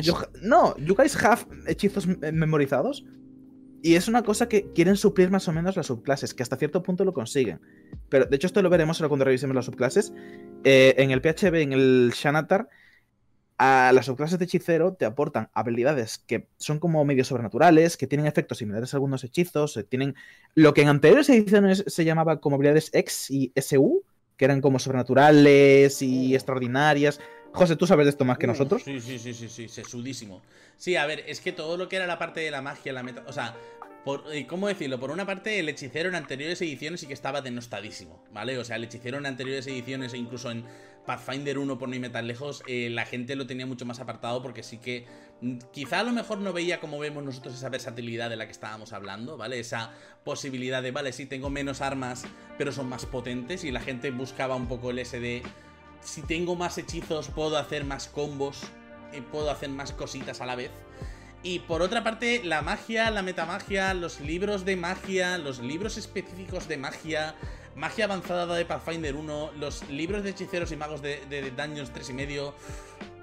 Yo- 0.00 0.18
no, 0.42 0.76
you 0.76 0.94
guys 0.94 1.16
have 1.24 1.42
hechizos 1.66 2.06
eh, 2.22 2.32
memorizados. 2.32 3.04
Y 3.82 3.94
es 3.96 4.06
una 4.06 4.22
cosa 4.22 4.48
que 4.48 4.70
quieren 4.72 4.96
suplir 4.96 5.30
más 5.30 5.48
o 5.48 5.52
menos 5.52 5.76
las 5.76 5.86
subclases, 5.86 6.34
que 6.34 6.42
hasta 6.44 6.56
cierto 6.56 6.82
punto 6.82 7.04
lo 7.04 7.12
consiguen. 7.12 7.60
Pero 8.08 8.26
de 8.26 8.36
hecho, 8.36 8.46
esto 8.46 8.62
lo 8.62 8.70
veremos 8.70 9.00
ahora 9.00 9.08
cuando 9.08 9.24
revisemos 9.24 9.54
las 9.54 9.64
subclases. 9.64 10.12
Eh, 10.64 10.94
en 10.98 11.10
el 11.10 11.20
PHB, 11.20 11.54
en 11.62 11.72
el 11.72 12.12
Shanatar, 12.14 12.68
a 13.58 13.92
las 13.94 14.06
subclases 14.06 14.38
de 14.38 14.44
hechicero 14.46 14.94
te 14.94 15.04
aportan 15.04 15.48
habilidades 15.54 16.18
que 16.18 16.48
son 16.56 16.78
como 16.78 17.04
medio 17.04 17.24
sobrenaturales, 17.24 17.96
que 17.96 18.06
tienen 18.06 18.26
efectos 18.26 18.58
similares 18.58 18.92
a 18.92 18.96
algunos 18.96 19.22
hechizos, 19.24 19.76
eh, 19.76 19.84
tienen 19.84 20.14
lo 20.54 20.74
que 20.74 20.82
en 20.82 20.88
anteriores 20.88 21.28
ediciones 21.28 21.84
se 21.86 22.04
llamaba 22.04 22.40
como 22.40 22.56
habilidades 22.56 22.90
X 22.92 23.30
y 23.30 23.52
SU, 23.54 24.02
que 24.36 24.46
eran 24.46 24.60
como 24.60 24.78
sobrenaturales 24.78 26.02
y 26.02 26.32
Oh. 26.32 26.36
extraordinarias. 26.36 27.20
José, 27.52 27.76
tú 27.76 27.86
sabes 27.86 28.06
de 28.06 28.10
esto 28.10 28.24
más 28.24 28.38
que 28.38 28.46
uh, 28.46 28.48
nosotros. 28.48 28.82
Sí, 28.82 29.00
sí, 29.00 29.18
sí, 29.18 29.34
sí, 29.34 29.48
sí, 29.48 29.68
sesudísimo. 29.68 30.42
Sí, 30.76 30.96
a 30.96 31.06
ver, 31.06 31.22
es 31.28 31.40
que 31.40 31.52
todo 31.52 31.76
lo 31.76 31.88
que 31.88 31.96
era 31.96 32.06
la 32.06 32.18
parte 32.18 32.40
de 32.40 32.50
la 32.50 32.62
magia, 32.62 32.92
la 32.92 33.02
meta. 33.02 33.22
O 33.26 33.32
sea, 33.32 33.54
eh, 34.32 34.46
¿cómo 34.46 34.68
decirlo? 34.68 34.98
Por 34.98 35.10
una 35.10 35.26
parte, 35.26 35.58
el 35.58 35.68
hechicero 35.68 36.08
en 36.08 36.14
anteriores 36.14 36.60
ediciones 36.60 37.00
sí 37.00 37.06
que 37.06 37.14
estaba 37.14 37.40
denostadísimo, 37.40 38.22
¿vale? 38.32 38.58
O 38.58 38.64
sea, 38.64 38.76
el 38.76 38.84
hechicero 38.84 39.18
en 39.18 39.26
anteriores 39.26 39.66
ediciones 39.66 40.12
e 40.14 40.18
incluso 40.18 40.50
en 40.50 40.64
Pathfinder 41.06 41.58
1, 41.58 41.78
por 41.78 41.88
no 41.88 41.94
irme 41.94 42.10
tan 42.10 42.26
lejos, 42.26 42.62
eh, 42.66 42.88
la 42.90 43.04
gente 43.04 43.36
lo 43.36 43.46
tenía 43.46 43.66
mucho 43.66 43.84
más 43.84 44.00
apartado 44.00 44.42
porque 44.42 44.62
sí 44.62 44.78
que 44.78 45.06
mm, 45.40 45.58
quizá 45.72 46.00
a 46.00 46.04
lo 46.04 46.12
mejor 46.12 46.38
no 46.38 46.52
veía 46.52 46.80
como 46.80 46.98
vemos 46.98 47.24
nosotros 47.24 47.54
esa 47.54 47.68
versatilidad 47.68 48.30
de 48.30 48.36
la 48.36 48.46
que 48.46 48.52
estábamos 48.52 48.92
hablando, 48.92 49.36
¿vale? 49.36 49.58
Esa 49.60 49.92
posibilidad 50.24 50.82
de, 50.82 50.90
vale, 50.90 51.12
sí, 51.12 51.26
tengo 51.26 51.50
menos 51.50 51.80
armas, 51.80 52.24
pero 52.58 52.72
son 52.72 52.88
más 52.88 53.06
potentes 53.06 53.64
y 53.64 53.70
la 53.70 53.80
gente 53.80 54.10
buscaba 54.10 54.56
un 54.56 54.68
poco 54.68 54.90
el 54.90 55.04
SD. 55.04 55.42
Si 56.00 56.22
tengo 56.22 56.56
más 56.56 56.78
hechizos, 56.78 57.28
puedo 57.28 57.56
hacer 57.56 57.84
más 57.84 58.08
combos, 58.08 58.64
y 59.12 59.20
puedo 59.20 59.50
hacer 59.50 59.68
más 59.68 59.92
cositas 59.92 60.40
a 60.40 60.46
la 60.46 60.56
vez. 60.56 60.70
Y 61.42 61.60
por 61.60 61.82
otra 61.82 62.04
parte, 62.04 62.42
la 62.44 62.62
magia, 62.62 63.10
la 63.10 63.22
metamagia, 63.22 63.94
los 63.94 64.20
libros 64.20 64.64
de 64.64 64.76
magia, 64.76 65.38
los 65.38 65.58
libros 65.58 65.96
específicos 65.96 66.68
de 66.68 66.76
magia, 66.76 67.34
magia 67.74 68.04
avanzada 68.04 68.54
de 68.54 68.64
Pathfinder 68.64 69.16
1, 69.16 69.52
los 69.58 69.88
libros 69.88 70.22
de 70.22 70.30
hechiceros 70.30 70.70
y 70.70 70.76
magos 70.76 71.02
de, 71.02 71.20
de, 71.28 71.42
de 71.42 71.50
Dungeons 71.50 71.92
3 71.92 72.10
y 72.10 72.12
medio. 72.12 72.54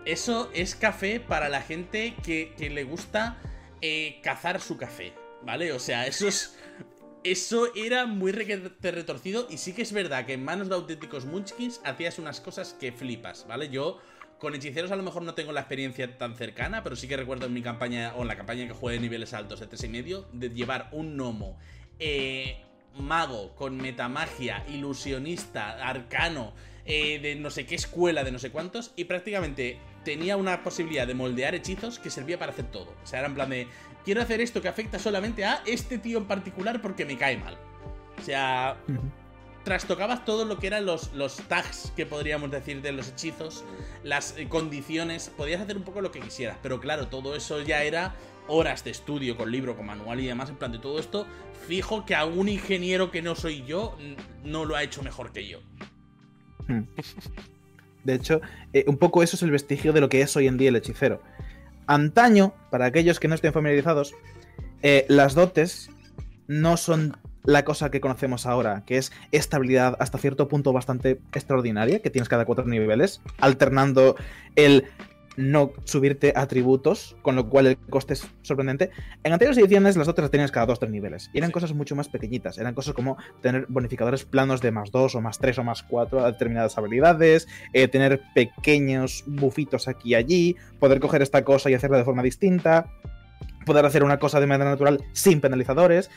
Eso 0.06 0.50
es 0.54 0.76
café 0.76 1.20
para 1.20 1.48
la 1.50 1.62
gente 1.62 2.16
que, 2.24 2.54
que 2.58 2.70
le 2.70 2.84
gusta 2.84 3.38
eh, 3.82 4.20
cazar 4.22 4.60
su 4.60 4.78
café, 4.78 5.14
¿vale? 5.44 5.72
O 5.72 5.80
sea, 5.80 6.08
eso 6.08 6.28
es. 6.28 6.56
Eso 7.22 7.76
era 7.76 8.06
muy 8.06 8.32
retorcido 8.32 9.46
y 9.50 9.58
sí 9.58 9.74
que 9.74 9.82
es 9.82 9.92
verdad 9.92 10.26
que 10.26 10.34
en 10.34 10.46
manos 10.46 10.70
de 10.70 10.76
auténticos 10.76 11.26
munchkins 11.26 11.82
hacías 11.84 12.18
unas 12.18 12.40
cosas 12.40 12.74
que 12.80 12.94
flipas, 12.94 13.46
¿vale? 13.46 13.68
Yo 13.68 14.00
con 14.40 14.56
hechiceros 14.56 14.92
a 14.92 14.96
lo 14.96 15.04
mejor 15.04 15.22
no 15.24 15.34
tengo 15.34 15.52
la 15.52 15.60
experiencia 15.60 16.18
tan 16.18 16.36
cercana, 16.36 16.82
pero 16.82 16.96
sí 16.96 17.08
que 17.08 17.18
recuerdo 17.18 17.46
en 17.46 17.54
mi 17.54 17.62
campaña, 17.62 18.14
o 18.16 18.22
en 18.22 18.28
la 18.30 18.38
campaña 18.38 18.66
que 18.66 18.74
jugué 18.74 18.94
de 18.94 19.02
niveles 19.02 19.34
altos 19.34 19.60
de 19.60 19.68
3 19.68 19.84
y 19.84 19.90
medio, 19.90 20.28
de 20.32 20.50
llevar 20.50 20.90
un 20.92 21.18
gnomo 21.18 21.58
eh, 22.00 22.64
mago 22.98 23.54
con 23.56 23.78
metamagia, 23.78 24.66
ilusionista, 24.70 25.86
arcano, 25.86 26.54
eh, 26.86 27.20
de 27.20 27.36
no 27.36 27.52
sé 27.52 27.66
qué 27.66 27.76
escuela, 27.76 28.24
de 28.24 28.32
no 28.32 28.40
sé 28.40 28.50
cuántos, 28.50 28.94
y 28.96 29.04
prácticamente 29.04 29.78
tenía 30.04 30.38
una 30.38 30.64
posibilidad 30.64 31.06
de 31.06 31.14
moldear 31.14 31.54
hechizos 31.54 32.00
que 32.00 32.10
servía 32.10 32.40
para 32.40 32.54
hacer 32.54 32.66
todo. 32.72 32.96
O 33.04 33.06
sea, 33.06 33.20
era 33.20 33.28
en 33.28 33.36
plan 33.36 33.50
de, 33.50 33.68
quiero 34.06 34.22
hacer 34.22 34.42
esto 34.42 34.62
que 34.62 34.70
afecta 34.70 34.98
solamente 34.98 35.44
a 35.44 35.62
este 35.66 35.98
tío 35.98 36.18
en 36.18 36.26
particular 36.26 36.82
porque 36.82 37.06
me 37.06 37.18
cae 37.18 37.38
mal. 37.38 37.58
sea, 38.24 38.78
trastocabas 39.70 40.26
todo 40.26 40.46
lo 40.46 40.58
que 40.58 40.66
eran 40.66 40.88
los, 40.88 41.14
los 41.14 41.36
tags 41.48 41.94
que 41.96 42.08
podríamos 42.08 42.50
decir 42.50 42.82
de 42.82 42.92
los 42.92 43.10
hechizos, 43.10 43.64
las 44.04 44.36
eh, 44.36 44.48
condiciones, 44.50 45.32
podías 45.38 45.62
hacer 45.62 45.78
un 45.78 45.84
poco 45.84 46.02
lo 46.02 46.10
que 46.10 46.20
quisieras, 46.20 46.58
pero 46.64 46.80
claro, 46.80 47.08
todo 47.08 47.36
eso 47.36 47.62
ya 47.62 47.84
era 47.84 48.16
horas 48.48 48.84
de 48.84 48.90
estudio 48.90 49.38
con 49.38 49.52
libro, 49.52 49.78
con 49.78 49.86
manual 49.86 50.22
y 50.22 50.26
demás, 50.26 50.50
en 50.50 50.56
plan 50.56 50.72
de 50.72 50.80
todo 50.80 50.98
esto, 50.98 51.28
fijo 51.68 52.04
que 52.04 52.16
a 52.16 52.26
un 52.26 52.50
ingeniero 52.50 53.12
que 53.12 53.22
no 53.22 53.36
soy 53.36 53.64
yo 53.64 53.96
no 54.44 54.66
lo 54.66 54.76
ha 54.76 54.82
hecho 54.82 55.04
mejor 55.04 55.32
que 55.32 55.48
yo. 55.48 55.60
Hmm. 56.68 56.86
De 58.04 58.16
hecho, 58.16 58.42
eh, 58.74 58.86
un 58.88 58.98
poco 58.98 59.22
eso 59.22 59.36
es 59.36 59.44
el 59.44 59.52
vestigio 59.52 59.94
de 59.94 60.02
lo 60.02 60.10
que 60.10 60.22
es 60.22 60.36
hoy 60.36 60.48
en 60.48 60.58
día 60.58 60.70
el 60.70 60.78
hechicero. 60.78 61.22
Antaño, 61.86 62.56
para 62.72 62.86
aquellos 62.86 63.20
que 63.20 63.28
no 63.28 63.36
estén 63.36 63.54
familiarizados, 63.54 64.16
eh, 64.82 65.06
las 65.10 65.36
dotes 65.36 65.92
no 66.48 66.76
son 66.76 67.18
la 67.44 67.64
cosa 67.66 67.90
que 67.92 68.02
conocemos 68.02 68.46
ahora, 68.46 68.84
que 68.86 68.98
es 68.98 69.12
estabilidad 69.32 69.96
hasta 70.00 70.18
cierto 70.18 70.48
punto 70.48 70.74
bastante 70.74 71.20
extraordinaria, 71.34 72.02
que 72.02 72.10
tienes 72.10 72.30
cada 72.30 72.46
cuatro 72.46 72.66
niveles, 72.66 73.22
alternando 73.40 74.16
el 74.56 74.86
no 75.40 75.72
subirte 75.86 76.34
atributos, 76.36 77.16
con 77.22 77.38
lo 77.38 77.48
cual 77.48 77.68
el 77.68 77.78
coste 77.78 78.14
es 78.14 78.28
sorprendente. 78.42 78.92
En 79.24 79.32
anteriores 79.32 79.58
ediciones 79.58 79.96
las 79.96 80.10
otras 80.10 80.30
tenías 80.30 80.52
cada 80.52 80.66
dos 80.66 80.80
tres 80.80 80.92
niveles. 80.92 81.30
Y 81.34 81.38
eran 81.38 81.52
cosas 81.52 81.74
mucho 81.74 81.96
más 81.96 82.10
pequeñitas. 82.10 82.58
Eran 82.58 82.74
cosas 82.74 82.94
como 82.94 83.18
tener 83.42 83.66
bonificadores 83.70 84.26
planos 84.26 84.60
de 84.60 84.72
más 84.72 84.92
dos 84.92 85.16
o 85.16 85.22
más 85.22 85.40
tres 85.40 85.58
o 85.58 85.64
más 85.64 85.82
cuatro 85.82 86.26
a 86.26 86.32
determinadas 86.32 86.78
habilidades, 86.78 87.48
eh, 87.72 87.88
tener 87.88 88.22
pequeños 88.36 89.24
bufitos 89.28 89.88
aquí 89.88 90.10
y 90.10 90.16
allí, 90.16 90.56
poder 90.78 91.00
coger 91.00 91.22
esta 91.22 91.46
cosa 91.46 91.70
y 91.70 91.74
hacerla 91.74 91.98
de 91.98 92.04
forma 92.04 92.22
distinta, 92.22 92.92
poder 93.66 93.86
hacer 93.86 94.04
una 94.04 94.20
cosa 94.20 94.42
de 94.42 94.48
manera 94.48 94.70
natural 94.70 95.06
sin 95.14 95.40
penalizadores 95.40 96.10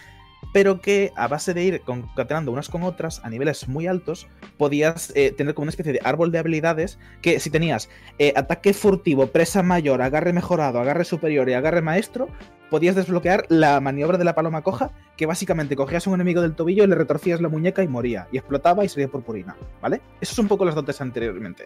pero 0.52 0.80
que 0.80 1.12
a 1.16 1.28
base 1.28 1.54
de 1.54 1.64
ir 1.64 1.80
concatenando 1.82 2.52
unas 2.52 2.68
con 2.68 2.82
otras 2.82 3.20
a 3.24 3.30
niveles 3.30 3.68
muy 3.68 3.86
altos, 3.86 4.28
podías 4.58 5.12
eh, 5.14 5.32
tener 5.32 5.54
como 5.54 5.64
una 5.64 5.70
especie 5.70 5.92
de 5.92 6.00
árbol 6.04 6.32
de 6.32 6.38
habilidades 6.38 6.98
que 7.20 7.40
si 7.40 7.50
tenías 7.50 7.88
eh, 8.18 8.32
ataque 8.36 8.74
furtivo, 8.74 9.28
presa 9.28 9.62
mayor, 9.62 10.02
agarre 10.02 10.32
mejorado, 10.32 10.80
agarre 10.80 11.04
superior 11.04 11.48
y 11.48 11.54
agarre 11.54 11.82
maestro, 11.82 12.28
podías 12.70 12.96
desbloquear 12.96 13.44
la 13.48 13.80
maniobra 13.80 14.18
de 14.18 14.24
la 14.24 14.34
paloma 14.34 14.62
coja, 14.62 14.90
que 15.16 15.26
básicamente 15.26 15.76
cogías 15.76 16.06
a 16.06 16.10
un 16.10 16.14
enemigo 16.14 16.40
del 16.40 16.54
tobillo 16.54 16.86
le 16.86 16.94
retorcías 16.94 17.40
la 17.40 17.48
muñeca 17.48 17.82
y 17.82 17.88
moría, 17.88 18.28
y 18.32 18.38
explotaba 18.38 18.84
y 18.84 18.88
salía 18.88 19.08
purpurina, 19.08 19.56
¿vale? 19.80 20.00
Esos 20.20 20.36
son 20.36 20.46
un 20.46 20.48
poco 20.48 20.64
las 20.64 20.74
dotes 20.74 21.00
anteriormente. 21.00 21.64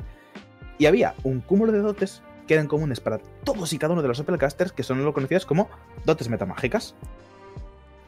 Y 0.79 0.87
había 0.87 1.15
un 1.23 1.41
cúmulo 1.41 1.73
de 1.73 1.79
dotes 1.79 2.23
que 2.47 2.55
eran 2.55 2.69
comunes 2.69 3.01
para 3.01 3.19
todos 3.45 3.73
y 3.73 3.79
cada 3.79 3.93
uno 3.93 4.03
de 4.03 4.09
los 4.09 4.21
Applecasters, 4.21 4.73
que 4.73 4.83
son 4.83 5.05
lo 5.05 5.13
conocidas 5.13 5.47
como 5.47 5.69
dotes 6.05 6.29
metamágicas. 6.29 6.95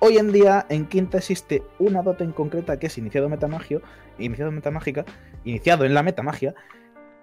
Hoy 0.01 0.17
en 0.17 0.31
día 0.31 0.65
en 0.69 0.87
Quinta 0.87 1.19
existe 1.19 1.65
una 1.81 2.03
dote 2.03 2.23
en 2.23 2.31
concreta 2.31 2.79
que 2.79 2.87
es 2.87 2.97
iniciado 2.99 3.29
metamagio, 3.29 3.83
iniciado 4.19 4.53
metamágica, 4.53 5.05
iniciado 5.43 5.85
en 5.85 5.93
la 5.93 6.05
metamagia, 6.05 6.55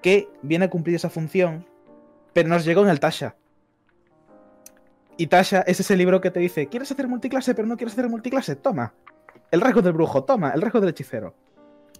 que 0.01 0.27
viene 0.41 0.65
a 0.65 0.69
cumplir 0.69 0.97
esa 0.97 1.09
función, 1.09 1.65
pero 2.33 2.49
nos 2.49 2.65
llegó 2.65 2.83
en 2.83 2.89
el 2.89 2.99
Tasha. 2.99 3.37
Y 5.15 5.27
Tasha 5.27 5.61
es 5.61 5.79
ese 5.79 5.95
libro 5.95 6.19
que 6.19 6.31
te 6.31 6.41
dice, 6.41 6.67
¿quieres 6.67 6.91
hacer 6.91 7.07
multiclase 7.07 7.55
pero 7.55 7.65
no 7.65 7.77
quieres 7.77 7.93
hacer 7.93 8.09
multiclase? 8.09 8.57
Toma. 8.57 8.93
El 9.51 9.61
rasgo 9.61 9.81
del 9.81 9.93
brujo, 9.93 10.25
toma, 10.25 10.51
el 10.51 10.61
rasgo 10.61 10.81
del 10.81 10.89
hechicero. 10.89 11.33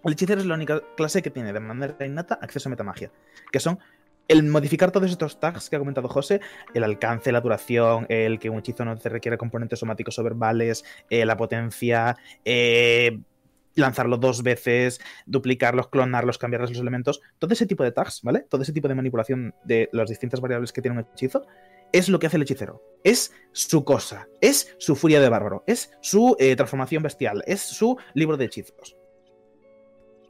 El 0.04 0.12
hechicero 0.12 0.42
es 0.42 0.46
la 0.46 0.56
única 0.56 0.82
clase 0.98 1.22
que 1.22 1.30
tiene 1.30 1.54
de 1.54 1.60
manera 1.62 2.06
innata 2.06 2.38
acceso 2.42 2.68
a 2.68 2.72
metamagia, 2.72 3.12
que 3.50 3.62
son 3.62 3.80
el 4.28 4.44
modificar 4.44 4.92
todos 4.92 5.12
estos 5.12 5.40
tags 5.40 5.70
que 5.70 5.76
ha 5.76 5.80
comentado 5.80 6.08
José, 6.08 6.42
el 6.74 6.84
alcance, 6.84 7.32
la 7.32 7.42
duración, 7.42 8.06
el 8.10 8.40
que 8.40 8.50
un 8.50 8.60
hechizo 8.60 8.86
no 8.86 8.98
te 8.98 9.10
requiere 9.10 9.38
componentes 9.38 9.80
somáticos 9.80 10.18
o 10.20 10.24
verbales, 10.24 10.84
eh, 11.10 11.26
la 11.26 11.38
potencia, 11.38 12.18
eh, 12.44 13.20
lanzarlo 13.76 14.18
dos 14.18 14.42
veces, 14.42 15.00
duplicarlos, 15.26 15.90
clonarlos, 15.90 16.38
cambiarles 16.38 16.72
los 16.72 16.80
elementos, 16.80 17.22
todo 17.40 17.54
ese 17.54 17.66
tipo 17.66 17.84
de 17.84 17.92
tags, 17.92 18.22
¿vale? 18.24 18.46
Todo 18.50 18.62
ese 18.62 18.74
tipo 18.74 18.88
de 18.88 18.96
manipulación 18.96 19.54
de 19.64 19.90
las 19.92 20.10
distintas 20.10 20.42
variables 20.42 20.72
que 20.72 20.82
tiene 20.82 20.98
un 20.98 21.06
hechizo, 21.14 21.46
es 21.92 22.10
lo 22.10 22.20
que 22.20 22.28
hace 22.28 22.38
el 22.38 22.44
hechicero. 22.44 22.82
Es 23.04 23.34
su 23.52 23.84
cosa, 23.86 24.28
es 24.42 24.76
su 24.80 24.96
furia 24.96 25.22
de 25.22 25.30
bárbaro, 25.30 25.64
es 25.68 25.92
su 26.02 26.36
eh, 26.40 26.56
transformación 26.56 27.04
bestial, 27.04 27.44
es 27.46 27.62
su 27.62 27.98
libro 28.14 28.38
de 28.38 28.46
hechizos. 28.46 28.96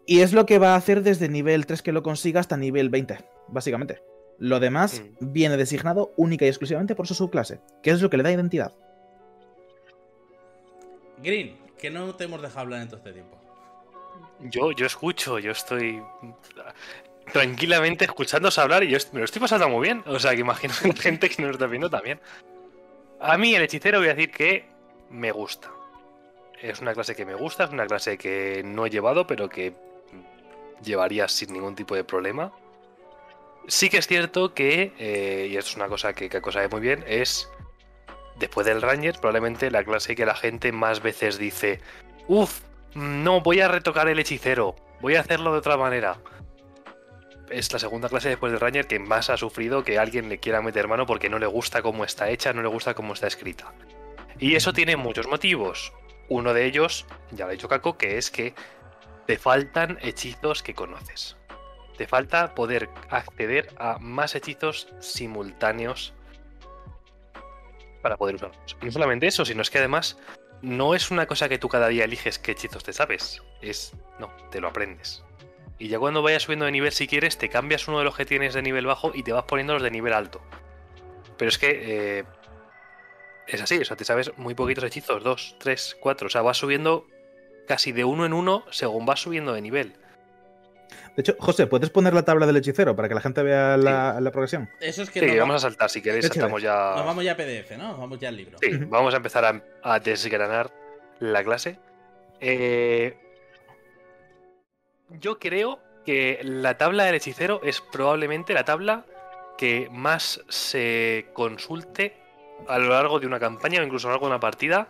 Y 0.05 0.21
es 0.21 0.33
lo 0.33 0.45
que 0.45 0.59
va 0.59 0.73
a 0.73 0.75
hacer 0.77 1.01
desde 1.01 1.29
nivel 1.29 1.65
3 1.65 1.81
que 1.81 1.91
lo 1.91 2.03
consiga 2.03 2.39
hasta 2.39 2.57
nivel 2.57 2.89
20 2.89 3.17
básicamente. 3.47 4.01
Lo 4.37 4.59
demás 4.59 5.01
mm. 5.19 5.33
viene 5.33 5.57
designado 5.57 6.13
única 6.17 6.45
y 6.45 6.49
exclusivamente 6.49 6.95
por 6.95 7.07
su 7.07 7.13
subclase, 7.13 7.59
que 7.81 7.91
es 7.91 8.01
lo 8.01 8.09
que 8.09 8.17
le 8.17 8.23
da 8.23 8.31
identidad. 8.31 8.73
Green, 11.23 11.57
que 11.77 11.89
no 11.89 12.13
te 12.15 12.25
hemos 12.25 12.41
dejado 12.41 12.61
hablar 12.61 12.81
en 12.81 12.87
todo 12.89 12.97
este 12.97 13.13
tiempo. 13.13 13.37
Yo, 14.41 14.71
yo 14.73 14.85
escucho, 14.85 15.39
yo 15.39 15.51
estoy 15.51 16.01
tranquilamente 17.31 18.05
escuchándoos 18.05 18.57
hablar 18.59 18.83
y 18.83 18.89
yo 18.89 18.97
me 19.13 19.19
lo 19.19 19.25
estoy 19.25 19.41
pasando 19.41 19.69
muy 19.69 19.87
bien. 19.87 20.03
O 20.05 20.19
sea, 20.19 20.35
que 20.35 20.41
imagino 20.41 20.73
gente 20.99 21.29
que 21.29 21.41
nos 21.41 21.51
está 21.51 21.67
viendo 21.67 21.89
también. 21.89 22.19
A 23.21 23.37
mí, 23.37 23.55
el 23.55 23.63
hechicero, 23.63 23.99
voy 23.99 24.09
a 24.09 24.13
decir 24.13 24.31
que 24.31 24.65
me 25.09 25.31
gusta. 25.31 25.71
Es 26.61 26.81
una 26.81 26.93
clase 26.93 27.15
que 27.15 27.25
me 27.25 27.35
gusta, 27.35 27.65
es 27.65 27.69
una 27.69 27.85
clase 27.85 28.17
que 28.17 28.61
no 28.65 28.85
he 28.85 28.89
llevado, 28.89 29.25
pero 29.25 29.49
que 29.49 29.73
llevaría 30.85 31.27
sin 31.27 31.53
ningún 31.53 31.75
tipo 31.75 31.95
de 31.95 32.03
problema. 32.03 32.51
Sí 33.67 33.89
que 33.89 33.97
es 33.97 34.07
cierto 34.07 34.53
que, 34.53 34.93
eh, 34.99 35.47
y 35.49 35.57
esto 35.57 35.71
es 35.71 35.75
una 35.75 35.87
cosa 35.87 36.13
que 36.13 36.29
Kako 36.29 36.51
sabe 36.51 36.69
muy 36.69 36.81
bien, 36.81 37.03
es 37.07 37.49
después 38.37 38.65
del 38.67 38.81
Ranger 38.81 39.15
probablemente 39.19 39.71
la 39.71 39.83
clase 39.83 40.15
que 40.15 40.25
la 40.25 40.35
gente 40.35 40.71
más 40.71 41.01
veces 41.01 41.37
dice, 41.37 41.79
uff, 42.27 42.61
no, 42.93 43.41
voy 43.41 43.59
a 43.61 43.67
retocar 43.67 44.07
el 44.07 44.19
hechicero, 44.19 44.75
voy 45.01 45.15
a 45.15 45.21
hacerlo 45.21 45.51
de 45.51 45.59
otra 45.59 45.77
manera. 45.77 46.19
Es 47.49 47.71
la 47.71 47.79
segunda 47.79 48.09
clase 48.09 48.29
después 48.29 48.51
del 48.51 48.61
Ranger 48.61 48.87
que 48.87 48.99
más 48.99 49.29
ha 49.29 49.37
sufrido 49.37 49.83
que 49.83 49.99
alguien 49.99 50.29
le 50.29 50.39
quiera 50.39 50.61
meter 50.61 50.87
mano 50.87 51.05
porque 51.05 51.29
no 51.29 51.39
le 51.39 51.45
gusta 51.45 51.81
cómo 51.81 52.03
está 52.03 52.29
hecha, 52.29 52.53
no 52.53 52.61
le 52.61 52.67
gusta 52.67 52.93
cómo 52.93 53.13
está 53.13 53.27
escrita. 53.27 53.73
Y 54.39 54.55
eso 54.55 54.73
tiene 54.73 54.95
muchos 54.95 55.27
motivos. 55.27 55.93
Uno 56.27 56.53
de 56.53 56.65
ellos, 56.65 57.05
ya 57.31 57.45
lo 57.45 57.49
ha 57.49 57.53
dicho 57.53 57.69
Kako, 57.69 57.97
que 57.97 58.17
es 58.17 58.31
que 58.31 58.55
te 59.25 59.37
faltan 59.37 59.97
hechizos 60.01 60.63
que 60.63 60.73
conoces. 60.73 61.35
Te 61.97 62.07
falta 62.07 62.53
poder 62.53 62.89
acceder 63.09 63.73
a 63.77 63.97
más 63.99 64.35
hechizos 64.35 64.87
simultáneos 64.99 66.13
para 68.01 68.17
poder 68.17 68.35
usarlos. 68.35 68.77
Y 68.81 68.85
no 68.85 68.91
solamente 68.91 69.27
eso, 69.27 69.45
sino 69.45 69.61
es 69.61 69.69
que 69.69 69.79
además 69.79 70.17
no 70.61 70.93
es 70.93 71.09
una 71.11 71.25
cosa 71.25 71.49
que 71.49 71.57
tú 71.57 71.69
cada 71.69 71.87
día 71.87 72.05
eliges 72.05 72.37
qué 72.39 72.51
hechizos 72.51 72.83
te 72.83 72.93
sabes. 72.93 73.41
Es, 73.61 73.93
no, 74.19 74.31
te 74.51 74.59
lo 74.59 74.67
aprendes. 74.67 75.23
Y 75.77 75.87
ya 75.87 75.99
cuando 75.99 76.21
vayas 76.21 76.43
subiendo 76.43 76.65
de 76.65 76.71
nivel, 76.71 76.91
si 76.91 77.07
quieres, 77.07 77.37
te 77.37 77.49
cambias 77.49 77.87
uno 77.87 77.99
de 77.99 78.05
los 78.05 78.15
que 78.15 78.25
tienes 78.25 78.53
de 78.53 78.61
nivel 78.61 78.85
bajo 78.85 79.11
y 79.13 79.23
te 79.23 79.33
vas 79.33 79.43
poniendo 79.45 79.73
los 79.73 79.83
de 79.83 79.91
nivel 79.91 80.13
alto. 80.13 80.41
Pero 81.37 81.49
es 81.49 81.57
que 81.57 82.19
eh, 82.19 82.23
es 83.47 83.61
así, 83.61 83.77
o 83.79 83.85
sea, 83.85 83.97
te 83.97 84.05
sabes 84.05 84.37
muy 84.37 84.53
poquitos 84.53 84.83
hechizos, 84.83 85.23
dos, 85.23 85.55
tres, 85.59 85.97
cuatro. 85.99 86.27
O 86.27 86.29
sea, 86.29 86.41
vas 86.41 86.57
subiendo 86.57 87.07
casi 87.65 87.91
de 87.91 88.03
uno 88.03 88.25
en 88.25 88.33
uno 88.33 88.63
según 88.71 89.05
vas 89.05 89.21
subiendo 89.21 89.53
de 89.53 89.61
nivel. 89.61 89.93
De 91.15 91.21
hecho, 91.21 91.35
José, 91.39 91.65
¿puedes 91.67 91.89
poner 91.89 92.13
la 92.13 92.23
tabla 92.23 92.45
del 92.45 92.57
hechicero 92.57 92.95
para 92.95 93.07
que 93.07 93.15
la 93.15 93.21
gente 93.21 93.41
vea 93.41 93.77
la, 93.77 94.31
progresión? 94.31 94.69
Eso 94.81 95.01
es 95.01 95.09
que 95.09 95.21
sí, 95.21 95.39
vamos 95.39 95.55
a 95.55 95.59
saltar, 95.59 95.89
si 95.89 96.01
queréis, 96.01 96.27
saltamos 96.27 96.61
ya. 96.61 96.93
Nos 96.97 97.05
vamos 97.05 97.23
ya 97.23 97.31
a 97.31 97.37
PDF, 97.37 97.71
¿no? 97.77 97.97
vamos 97.97 98.19
ya 98.19 98.29
al 98.29 98.35
libro. 98.35 98.57
Sí, 98.61 98.71
vamos 98.89 99.13
a 99.13 99.17
empezar 99.17 99.63
a, 99.81 99.99
desgranar 99.99 100.71
la 101.19 101.43
clase. 101.43 101.79
Eh, 102.41 103.17
yo 105.09 105.39
creo 105.39 105.79
que 106.05 106.39
la 106.43 106.77
tabla 106.77 107.05
del 107.05 107.15
hechicero 107.15 107.61
es 107.63 107.79
probablemente 107.79 108.53
la 108.53 108.65
tabla 108.65 109.05
que 109.57 109.87
más 109.91 110.41
se 110.49 111.27
consulte 111.33 112.17
a 112.67 112.77
lo 112.77 112.89
largo 112.89 113.19
de 113.19 113.27
una 113.27 113.39
campaña 113.39 113.79
o 113.79 113.83
incluso 113.83 114.07
a 114.07 114.09
lo 114.09 114.13
largo 114.15 114.27
de 114.27 114.31
una 114.31 114.39
partida 114.39 114.87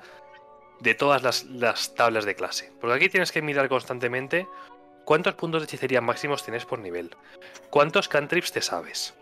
de 0.86 0.96
todas 0.96 1.22
las, 1.22 1.44
las 1.46 1.94
tablas 1.96 2.24
de 2.24 2.36
clase. 2.36 2.72
Porque 2.80 2.96
aquí 2.96 3.10
tienes 3.10 3.34
que 3.34 3.42
mirar 3.42 3.68
constantemente 3.68 4.48
¿Cuántos 5.06 5.36
puntos 5.36 5.62
de 5.62 5.65
hechicería 5.65 6.01
máximos 6.01 6.44
tienes 6.44 6.65
por 6.65 6.80
nivel? 6.80 7.12
¿Cuántos 7.70 8.08
cantrips 8.08 8.51
te 8.51 8.63
sabes? 8.63 9.13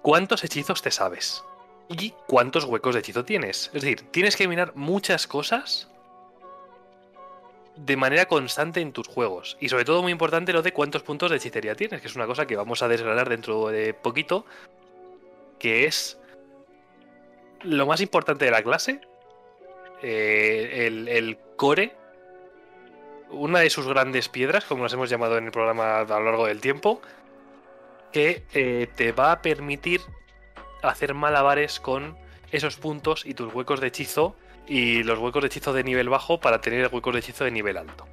¿Cuántos 0.00 0.42
hechizos 0.42 0.80
te 0.80 0.90
sabes? 0.90 1.44
¿Y 1.90 2.14
cuántos 2.26 2.64
huecos 2.64 2.94
de 2.94 3.00
hechizo 3.00 3.22
tienes? 3.26 3.66
Es 3.74 3.82
decir, 3.82 4.00
tienes 4.10 4.34
que 4.34 4.48
mirar 4.48 4.74
muchas 4.74 5.26
cosas 5.26 5.88
de 7.76 7.98
manera 7.98 8.24
constante 8.24 8.80
en 8.80 8.94
tus 8.94 9.08
juegos. 9.08 9.58
Y 9.60 9.68
sobre 9.68 9.84
todo 9.84 10.02
muy 10.02 10.10
importante 10.10 10.54
lo 10.54 10.62
de 10.62 10.72
cuántos 10.72 11.02
puntos 11.02 11.30
de 11.30 11.36
hechicería 11.36 11.74
tienes, 11.74 12.00
que 12.00 12.08
es 12.08 12.16
una 12.16 12.26
cosa 12.26 12.46
que 12.46 12.56
vamos 12.56 12.82
a 12.82 12.88
desgranar 12.88 13.28
dentro 13.28 13.68
de 13.68 13.92
poquito, 13.92 14.46
que 15.58 15.84
es 15.84 16.18
lo 17.60 17.84
más 17.84 18.00
importante 18.00 18.46
de 18.46 18.52
la 18.52 18.62
clase, 18.62 19.02
eh, 20.02 20.86
el, 20.86 21.08
el 21.08 21.38
core 21.56 21.96
una 23.30 23.60
de 23.60 23.70
sus 23.70 23.86
grandes 23.86 24.28
piedras, 24.28 24.64
como 24.64 24.84
las 24.84 24.92
hemos 24.92 25.10
llamado 25.10 25.38
en 25.38 25.46
el 25.46 25.52
programa 25.52 26.00
a 26.00 26.04
lo 26.04 26.24
largo 26.24 26.46
del 26.46 26.60
tiempo, 26.60 27.00
que 28.12 28.44
eh, 28.54 28.88
te 28.94 29.12
va 29.12 29.32
a 29.32 29.42
permitir 29.42 30.00
hacer 30.82 31.14
malabares 31.14 31.80
con 31.80 32.16
esos 32.52 32.76
puntos 32.76 33.26
y 33.26 33.34
tus 33.34 33.52
huecos 33.52 33.80
de 33.80 33.88
hechizo 33.88 34.36
y 34.68 35.02
los 35.02 35.18
huecos 35.18 35.42
de 35.42 35.48
hechizo 35.48 35.72
de 35.72 35.84
nivel 35.84 36.08
bajo 36.08 36.40
para 36.40 36.60
tener 36.60 36.88
huecos 36.92 37.12
de 37.12 37.20
hechizo 37.20 37.44
de 37.44 37.50
nivel 37.50 37.76
alto. 37.76 38.06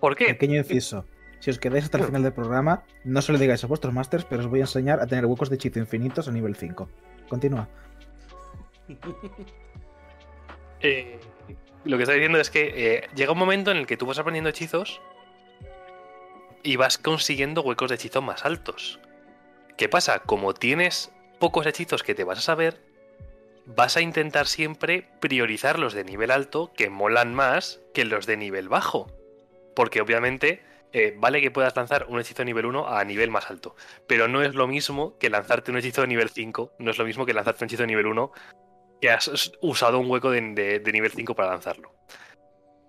¿Por 0.00 0.16
qué? 0.16 0.26
Pequeño 0.26 0.56
inciso. 0.58 1.04
Si 1.40 1.50
os 1.50 1.58
quedáis 1.58 1.84
hasta 1.84 1.98
el 1.98 2.04
final 2.04 2.22
del 2.22 2.32
programa, 2.32 2.84
no 3.04 3.20
se 3.22 3.32
lo 3.32 3.38
digáis 3.38 3.62
a 3.62 3.66
vuestros 3.66 3.92
masters, 3.92 4.24
pero 4.24 4.42
os 4.42 4.48
voy 4.48 4.60
a 4.60 4.62
enseñar 4.62 5.00
a 5.00 5.06
tener 5.06 5.26
huecos 5.26 5.50
de 5.50 5.56
hechizo 5.56 5.78
infinitos 5.78 6.28
a 6.28 6.32
nivel 6.32 6.56
5. 6.56 6.88
Continúa. 7.28 7.68
Eh, 10.80 11.18
lo 11.84 11.96
que 11.96 12.02
estoy 12.02 12.16
diciendo 12.16 12.38
es 12.38 12.50
que 12.50 12.72
eh, 12.74 13.08
llega 13.14 13.32
un 13.32 13.38
momento 13.38 13.70
en 13.70 13.76
el 13.76 13.86
que 13.86 13.96
tú 13.96 14.06
vas 14.06 14.18
aprendiendo 14.18 14.50
hechizos 14.50 15.00
y 16.62 16.76
vas 16.76 16.98
consiguiendo 16.98 17.62
huecos 17.62 17.88
de 17.88 17.94
hechizo 17.94 18.22
más 18.22 18.44
altos. 18.44 18.98
¿Qué 19.76 19.88
pasa? 19.88 20.20
Como 20.20 20.54
tienes 20.54 21.12
pocos 21.38 21.66
hechizos 21.66 22.02
que 22.02 22.14
te 22.14 22.24
vas 22.24 22.38
a 22.38 22.42
saber, 22.42 22.80
vas 23.66 23.96
a 23.96 24.00
intentar 24.00 24.46
siempre 24.46 25.08
priorizar 25.20 25.78
los 25.78 25.94
de 25.94 26.04
nivel 26.04 26.30
alto 26.30 26.72
que 26.76 26.90
molan 26.90 27.34
más 27.34 27.80
que 27.94 28.04
los 28.04 28.26
de 28.26 28.36
nivel 28.36 28.68
bajo. 28.68 29.06
Porque 29.74 30.00
obviamente 30.00 30.62
eh, 30.92 31.14
vale 31.16 31.40
que 31.40 31.50
puedas 31.50 31.76
lanzar 31.76 32.06
un 32.08 32.18
hechizo 32.18 32.38
de 32.38 32.46
nivel 32.46 32.66
1 32.66 32.88
a 32.88 33.04
nivel 33.04 33.30
más 33.30 33.50
alto, 33.50 33.76
pero 34.06 34.28
no 34.28 34.42
es 34.42 34.54
lo 34.54 34.66
mismo 34.66 35.18
que 35.18 35.30
lanzarte 35.30 35.70
un 35.70 35.78
hechizo 35.78 36.00
de 36.00 36.06
nivel 36.06 36.30
5, 36.30 36.72
no 36.78 36.90
es 36.90 36.98
lo 36.98 37.04
mismo 37.04 37.26
que 37.26 37.34
lanzarte 37.34 37.64
un 37.64 37.66
hechizo 37.66 37.82
de 37.82 37.88
nivel 37.88 38.06
1 38.06 38.32
que 39.00 39.10
has 39.10 39.52
usado 39.60 39.98
un 39.98 40.10
hueco 40.10 40.30
de, 40.30 40.80
de- 40.80 40.92
nivel 40.92 41.10
5 41.12 41.34
para 41.34 41.50
lanzarlo. 41.50 41.94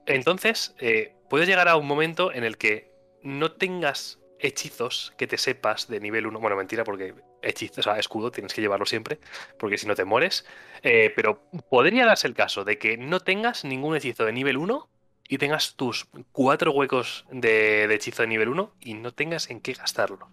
Entonces, 0.06 0.76
eh, 0.80 1.16
puedes 1.30 1.48
llegar 1.48 1.68
a 1.68 1.76
un 1.76 1.86
momento 1.88 2.32
en 2.32 2.44
el 2.44 2.58
que 2.58 2.92
no 3.24 3.52
tengas 3.52 4.20
hechizos 4.40 5.14
que 5.18 5.28
te 5.28 5.38
sepas 5.38 5.88
de 5.88 6.00
nivel 6.00 6.28
1. 6.28 6.40
Bueno, 6.40 6.56
mentira, 6.56 6.84
porque 6.84 7.14
hechizo, 7.42 7.82
o 7.82 7.84
sea, 7.84 7.98
escudo 8.00 8.32
tienes 8.32 8.54
que 8.54 8.62
llevarlo 8.62 8.86
siempre, 8.86 9.20
porque 9.60 9.78
si 9.78 9.88
no 9.88 9.96
te 9.96 10.06
mueres. 10.06 10.46
Eh, 10.84 11.12
pero 11.16 11.42
podría 11.70 12.06
darse 12.06 12.28
el 12.28 12.34
caso 12.36 12.64
de 12.64 12.78
que 12.78 12.98
no 12.98 13.20
tengas 13.20 13.66
ningún 13.66 13.96
hechizo 13.96 14.26
de 14.26 14.32
nivel 14.34 14.58
1 14.58 14.90
y 15.28 15.40
tengas 15.40 15.76
tus 15.76 16.08
cuatro 16.32 16.72
huecos 16.72 17.26
de, 17.32 17.88
de 17.88 17.96
hechizo 17.96 18.22
de 18.22 18.28
nivel 18.30 18.50
1 18.50 18.76
y 18.80 18.94
no 18.94 19.12
tengas 19.14 19.50
en 19.50 19.60
qué 19.60 19.74
gastarlo. 19.74 20.30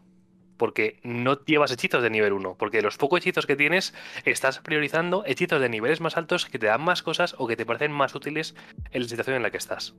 Porque 0.57 1.01
no 1.03 1.45
llevas 1.45 1.73
hechizos 1.73 2.03
de 2.03 2.11
nivel 2.11 2.33
1. 2.33 2.57
Porque 2.59 2.83
los 2.83 2.97
pocos 2.97 3.21
hechizos 3.21 3.47
que 3.47 3.57
tienes, 3.57 3.95
estás 4.25 4.61
priorizando 4.61 5.25
hechizos 5.27 5.61
de 5.61 5.69
niveles 5.69 6.01
más 6.01 6.17
altos 6.17 6.47
que 6.47 6.59
te 6.59 6.67
dan 6.67 6.83
más 6.83 7.03
cosas 7.03 7.35
o 7.39 7.47
que 7.47 7.57
te 7.57 7.67
parecen 7.67 7.93
más 7.93 8.15
útiles 8.15 8.55
en 8.91 9.03
la 9.03 9.09
situación 9.09 9.37
en 9.37 9.43
la 9.43 9.51
que 9.51 9.57
estás. 9.57 9.95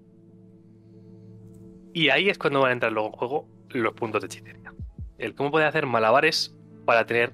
Y 1.93 2.09
ahí 2.09 2.29
es 2.29 2.37
cuando 2.37 2.61
van 2.61 2.69
a 2.69 2.73
entrar 2.73 2.91
luego 2.91 3.09
en 3.09 3.13
juego 3.13 3.47
los 3.69 3.93
puntos 3.93 4.21
de 4.21 4.27
hechicería. 4.27 4.73
El 5.17 5.33
cómo 5.33 5.51
poder 5.51 5.67
hacer 5.67 5.85
malabares 5.85 6.55
para 6.85 7.05
tener. 7.05 7.33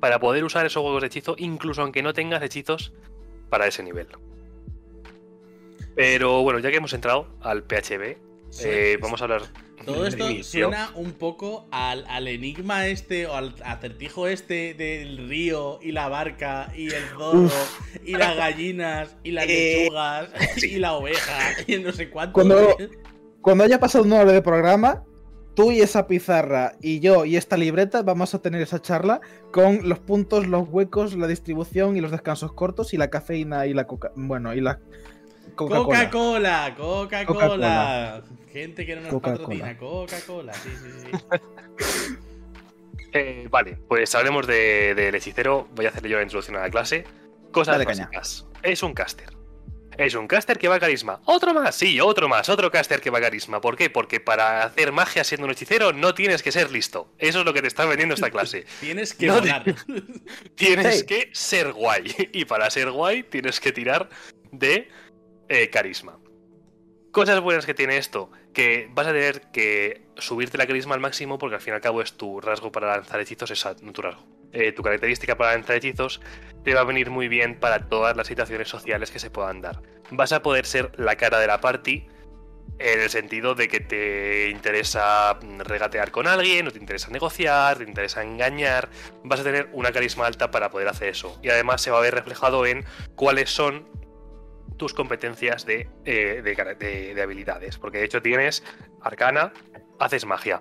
para 0.00 0.20
poder 0.20 0.44
usar 0.44 0.66
esos 0.66 0.82
juegos 0.82 1.00
de 1.00 1.06
hechizo, 1.08 1.34
incluso 1.38 1.82
aunque 1.82 2.02
no 2.02 2.12
tengas 2.12 2.42
hechizos 2.42 2.92
para 3.48 3.66
ese 3.66 3.82
nivel. 3.82 4.08
Pero 5.94 6.42
bueno, 6.42 6.58
ya 6.58 6.70
que 6.70 6.76
hemos 6.76 6.92
entrado 6.92 7.26
al 7.40 7.62
PHB, 7.62 8.18
eh, 8.62 8.98
vamos 9.00 9.20
a 9.22 9.24
hablar. 9.24 9.42
Todo 9.84 10.06
esto 10.06 10.26
suena 10.42 10.90
un 10.94 11.12
poco 11.12 11.66
al, 11.70 12.04
al 12.08 12.26
enigma 12.28 12.86
este 12.88 13.26
o 13.26 13.34
al 13.34 13.54
acertijo 13.64 14.26
este 14.26 14.74
del 14.74 15.28
río 15.28 15.78
y 15.82 15.92
la 15.92 16.08
barca 16.08 16.72
y 16.76 16.86
el 16.86 17.04
zorro 17.16 17.50
y 18.04 18.12
las 18.12 18.36
gallinas 18.36 19.16
y 19.22 19.30
las 19.32 19.46
Eh, 19.48 19.82
lechugas 19.82 20.30
y 20.64 20.78
la 20.78 20.94
oveja 20.94 21.38
y 21.66 21.76
no 21.78 21.92
sé 21.92 22.10
cuánto. 22.10 22.32
Cuando- 22.32 22.76
Cuando 23.42 23.62
haya 23.62 23.78
pasado 23.78 24.02
una 24.04 24.18
hora 24.20 24.32
de 24.32 24.42
programa, 24.42 25.04
tú 25.54 25.70
y 25.70 25.80
esa 25.80 26.08
pizarra 26.08 26.72
y 26.82 26.98
yo 26.98 27.24
y 27.24 27.36
esta 27.36 27.56
libreta 27.56 28.02
vamos 28.02 28.34
a 28.34 28.42
tener 28.42 28.60
esa 28.60 28.82
charla 28.82 29.20
con 29.52 29.88
los 29.88 30.00
puntos, 30.00 30.48
los 30.48 30.68
huecos, 30.68 31.14
la 31.16 31.28
distribución 31.28 31.96
y 31.96 32.00
los 32.00 32.10
descansos 32.10 32.52
cortos 32.52 32.92
y 32.92 32.96
la 32.96 33.08
cafeína 33.08 33.66
y 33.66 33.72
la 33.74 33.86
coca. 33.86 34.10
Bueno, 34.16 34.52
y 34.52 34.60
la 34.60 34.80
Coca-Cola. 35.56 36.74
Coca-Cola. 36.76 38.22
Gente 38.52 38.86
que 38.86 38.96
no 38.96 39.02
nos 39.02 39.10
Coca-Cola. 39.10 39.38
patrocina, 39.38 39.76
Coca-Cola. 39.78 40.54
Sí, 40.54 40.70
sí, 40.82 40.90
sí. 41.02 42.16
Eh, 43.12 43.46
vale, 43.50 43.78
pues 43.88 44.14
hablemos 44.14 44.46
de- 44.46 44.94
del 44.94 45.14
hechicero. 45.14 45.68
Voy 45.74 45.86
a 45.86 45.88
hacerle 45.88 46.10
yo 46.10 46.16
la 46.18 46.22
introducción 46.24 46.56
a 46.56 46.60
la 46.60 46.70
clase. 46.70 47.04
Cosas 47.50 47.74
Dale 47.76 47.86
caña. 47.86 48.10
básicas. 48.12 48.46
Es 48.62 48.82
un 48.82 48.92
caster. 48.92 49.30
Es 49.96 50.14
un 50.14 50.26
caster 50.28 50.58
que 50.58 50.68
va 50.68 50.74
a 50.74 50.80
carisma. 50.80 51.22
Otro 51.24 51.54
más, 51.54 51.74
sí, 51.76 51.98
otro 51.98 52.28
más, 52.28 52.50
otro 52.50 52.70
caster 52.70 53.00
que 53.00 53.08
va 53.08 53.16
a 53.16 53.22
carisma. 53.22 53.62
¿Por 53.62 53.76
qué? 53.78 53.88
Porque 53.88 54.20
para 54.20 54.62
hacer 54.64 54.92
magia 54.92 55.24
siendo 55.24 55.46
un 55.46 55.52
hechicero 55.52 55.94
no 55.94 56.12
tienes 56.12 56.42
que 56.42 56.52
ser 56.52 56.70
listo. 56.70 57.08
Eso 57.16 57.38
es 57.38 57.46
lo 57.46 57.54
que 57.54 57.62
te 57.62 57.68
está 57.68 57.86
vendiendo 57.86 58.14
esta 58.14 58.28
clase. 58.30 58.66
Tienes 58.80 59.14
que 59.14 59.28
No, 59.28 59.38
volar. 59.40 59.64
Tienes 60.54 61.02
que 61.04 61.30
ser 61.32 61.72
guay. 61.72 62.14
Y 62.34 62.44
para 62.44 62.68
ser 62.68 62.90
guay 62.90 63.22
tienes 63.22 63.58
que 63.60 63.72
tirar 63.72 64.10
de 64.52 64.88
eh, 65.48 65.70
carisma. 65.70 66.18
Cosas 67.12 67.40
buenas 67.40 67.64
que 67.64 67.72
tiene 67.72 67.96
esto, 67.96 68.30
que 68.52 68.90
vas 68.92 69.06
a 69.06 69.12
tener 69.12 69.50
que 69.50 70.02
subirte 70.16 70.58
la 70.58 70.66
carisma 70.66 70.94
al 70.94 71.00
máximo 71.00 71.38
porque 71.38 71.54
al 71.54 71.62
fin 71.62 71.72
y 71.72 71.76
al 71.76 71.80
cabo 71.80 72.02
es 72.02 72.12
tu 72.12 72.40
rasgo 72.40 72.70
para 72.70 72.88
lanzar 72.88 73.20
hechizos, 73.20 73.66
no 73.80 73.92
tu 73.92 74.02
rasgo. 74.02 74.26
Eh, 74.52 74.72
tu 74.72 74.82
característica 74.82 75.36
para 75.36 75.52
lanzar 75.52 75.76
hechizos 75.76 76.20
te 76.62 76.74
va 76.74 76.82
a 76.82 76.84
venir 76.84 77.10
muy 77.10 77.28
bien 77.28 77.58
para 77.58 77.88
todas 77.88 78.16
las 78.16 78.26
situaciones 78.26 78.68
sociales 78.68 79.10
que 79.10 79.18
se 79.18 79.30
puedan 79.30 79.60
dar. 79.60 79.80
Vas 80.10 80.32
a 80.32 80.42
poder 80.42 80.66
ser 80.66 80.92
la 80.98 81.16
cara 81.16 81.38
de 81.38 81.46
la 81.46 81.60
party 81.60 82.06
en 82.78 83.00
el 83.00 83.08
sentido 83.08 83.54
de 83.54 83.68
que 83.68 83.80
te 83.80 84.50
interesa 84.50 85.38
mm, 85.40 85.60
regatear 85.60 86.10
con 86.10 86.26
alguien, 86.26 86.66
o 86.66 86.70
te 86.70 86.78
interesa 86.78 87.10
negociar, 87.10 87.78
te 87.78 87.84
interesa 87.84 88.22
engañar, 88.22 88.88
vas 89.24 89.40
a 89.40 89.44
tener 89.44 89.68
una 89.72 89.92
carisma 89.92 90.26
alta 90.26 90.50
para 90.50 90.70
poder 90.70 90.88
hacer 90.88 91.08
eso. 91.08 91.38
Y 91.42 91.48
además 91.48 91.80
se 91.80 91.90
va 91.90 91.98
a 91.98 92.02
ver 92.02 92.14
reflejado 92.14 92.66
en 92.66 92.84
cuáles 93.14 93.50
son 93.50 93.88
tus 94.76 94.94
competencias 94.94 95.64
de, 95.66 95.88
eh, 96.04 96.42
de 96.42 96.74
de- 96.78 97.14
de 97.14 97.22
habilidades. 97.22 97.78
Porque 97.78 97.98
de 97.98 98.04
hecho 98.04 98.22
tienes 98.22 98.62
arcana, 99.02 99.52
haces 99.98 100.24
magia. 100.26 100.60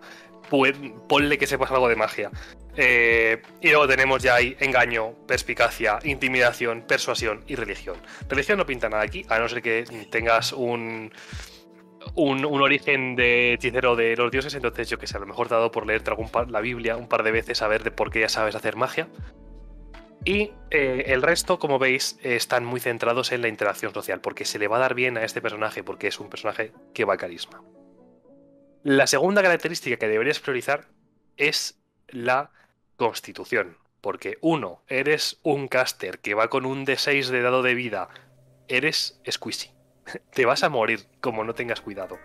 Pue- 0.49 0.93
ponle 1.07 1.37
que 1.37 1.47
sepas 1.47 1.71
algo 1.71 1.89
de 1.89 1.95
magia. 1.95 2.29
Eh, 2.77 3.41
y 3.61 3.69
luego 3.69 3.87
tenemos 3.87 4.21
ya 4.21 4.35
ahí 4.35 4.55
engaño, 4.59 5.13
perspicacia, 5.27 5.97
intimidación, 6.03 6.83
persuasión 6.87 7.43
y 7.47 7.55
religión. 7.55 7.95
Religión 8.29 8.57
no 8.59 8.65
pinta 8.65 8.89
nada 8.89 9.03
aquí, 9.03 9.25
a 9.29 9.39
no 9.39 9.47
ser 9.49 9.61
que 9.61 9.85
tengas 10.11 10.51
un, 10.53 11.11
un, 12.15 12.45
un 12.45 12.61
origen 12.61 13.15
de 13.15 13.53
hechicero 13.53 13.95
de 13.95 14.15
los 14.15 14.29
dioses, 14.29 14.53
entonces 14.53 14.89
yo 14.89 14.97
que 14.99 15.07
sé, 15.07 15.17
a 15.17 15.19
lo 15.21 15.25
mejor 15.25 15.47
te 15.47 15.53
ha 15.55 15.57
dado 15.57 15.71
por 15.71 15.87
leerte 15.87 16.09
algún 16.11 16.29
par- 16.29 16.51
la 16.51 16.61
Biblia 16.61 16.95
un 16.97 17.07
par 17.07 17.23
de 17.23 17.31
veces 17.31 17.61
a 17.61 17.67
ver 17.67 17.83
de 17.83 17.91
por 17.91 18.11
qué 18.11 18.19
ya 18.21 18.29
sabes 18.29 18.55
hacer 18.55 18.75
magia. 18.75 19.07
Y 20.25 20.51
eh, 20.71 21.03
el 21.07 21.21
resto, 21.21 21.59
como 21.59 21.77
veis, 21.77 22.17
están 22.23 22.65
muy 22.65 22.79
centrados 22.79 23.31
en 23.31 23.41
la 23.41 23.47
interacción 23.47 23.93
social, 23.93 24.21
porque 24.21 24.43
se 24.43 24.57
le 24.57 24.67
va 24.67 24.77
a 24.77 24.79
dar 24.79 24.95
bien 24.95 25.17
a 25.17 25.23
este 25.23 25.39
personaje, 25.39 25.83
porque 25.83 26.07
es 26.07 26.19
un 26.19 26.29
personaje 26.29 26.73
que 26.93 27.05
va 27.05 27.13
a 27.13 27.17
carisma. 27.17 27.63
La 28.83 29.07
segunda 29.07 29.43
característica 29.43 29.97
que 29.97 30.07
deberías 30.07 30.39
priorizar 30.39 30.87
es 31.37 31.79
la 32.07 32.51
constitución, 32.97 33.77
porque 34.01 34.37
uno, 34.41 34.83
eres 34.87 35.39
un 35.43 35.67
caster 35.67 36.19
que 36.19 36.33
va 36.33 36.49
con 36.49 36.65
un 36.65 36.85
D6 36.85 37.27
de 37.27 37.41
dado 37.41 37.61
de 37.61 37.75
vida, 37.75 38.09
eres 38.67 39.21
squishy. 39.29 39.71
Te 40.33 40.45
vas 40.45 40.63
a 40.63 40.69
morir 40.69 41.07
como 41.21 41.43
no 41.43 41.53
tengas 41.53 41.81
cuidado. 41.81 42.17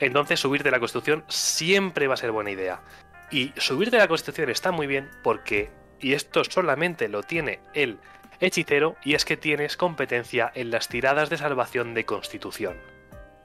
Entonces 0.00 0.40
subirte 0.40 0.70
la 0.70 0.80
constitución 0.80 1.24
siempre 1.28 2.06
va 2.06 2.14
a 2.14 2.18
ser 2.18 2.32
buena 2.32 2.50
idea. 2.50 2.82
Y 3.30 3.52
subirte 3.56 3.98
la 3.98 4.08
constitución 4.08 4.50
está 4.50 4.70
muy 4.70 4.86
bien 4.86 5.10
porque, 5.22 5.70
y 6.00 6.12
esto 6.14 6.44
solamente 6.44 7.08
lo 7.08 7.22
tiene 7.22 7.60
el 7.74 7.98
hechicero, 8.40 8.96
y 9.04 9.14
es 9.14 9.24
que 9.24 9.36
tienes 9.36 9.76
competencia 9.76 10.50
en 10.54 10.70
las 10.70 10.88
tiradas 10.88 11.30
de 11.30 11.38
salvación 11.38 11.94
de 11.94 12.04
constitución. 12.04 12.76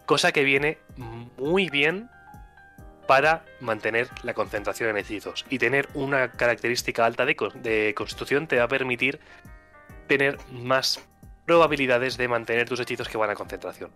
Cosa 0.05 0.31
que 0.31 0.43
viene 0.43 0.77
muy 1.37 1.69
bien 1.69 2.09
para 3.07 3.43
mantener 3.59 4.09
la 4.23 4.33
concentración 4.33 4.89
en 4.89 4.97
hechizos. 4.97 5.45
Y 5.49 5.59
tener 5.59 5.87
una 5.93 6.31
característica 6.31 7.05
alta 7.05 7.25
de, 7.25 7.35
con- 7.35 7.61
de 7.61 7.93
constitución 7.95 8.47
te 8.47 8.57
va 8.57 8.63
a 8.63 8.67
permitir 8.67 9.19
tener 10.07 10.37
más 10.51 10.99
probabilidades 11.45 12.17
de 12.17 12.27
mantener 12.27 12.67
tus 12.67 12.79
hechizos 12.79 13.09
que 13.09 13.17
van 13.17 13.29
a 13.29 13.35
concentración. 13.35 13.91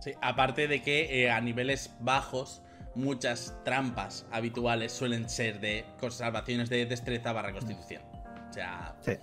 Sí, 0.00 0.12
aparte 0.20 0.68
de 0.68 0.82
que 0.82 1.24
eh, 1.24 1.30
a 1.30 1.40
niveles 1.40 1.94
bajos, 2.00 2.62
muchas 2.94 3.56
trampas 3.64 4.26
habituales 4.30 4.92
suelen 4.92 5.28
ser 5.28 5.60
de 5.60 5.84
salvaciones 6.10 6.68
de 6.70 6.86
destreza 6.86 7.32
barra 7.32 7.52
constitución. 7.52 8.02
O 8.48 8.52
sea, 8.52 8.94
Sí. 9.00 9.18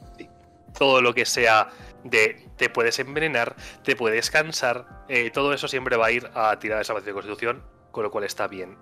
todo 0.77 1.01
lo 1.01 1.13
que 1.13 1.25
sea 1.25 1.69
de 2.03 2.47
te 2.57 2.69
puedes 2.69 2.99
envenenar, 2.99 3.55
te 3.84 3.95
puedes 3.95 4.29
cansar, 4.29 5.05
eh, 5.07 5.31
todo 5.31 5.53
eso 5.53 5.67
siempre 5.67 5.97
va 5.97 6.07
a 6.07 6.12
ir 6.12 6.29
a 6.34 6.57
tirar 6.60 6.79
de 6.79 6.84
salvación 6.84 7.07
de 7.07 7.13
constitución, 7.13 7.63
con 7.91 8.03
lo 8.03 8.12
cual 8.12 8.23
está 8.25 8.47
bien. 8.47 8.77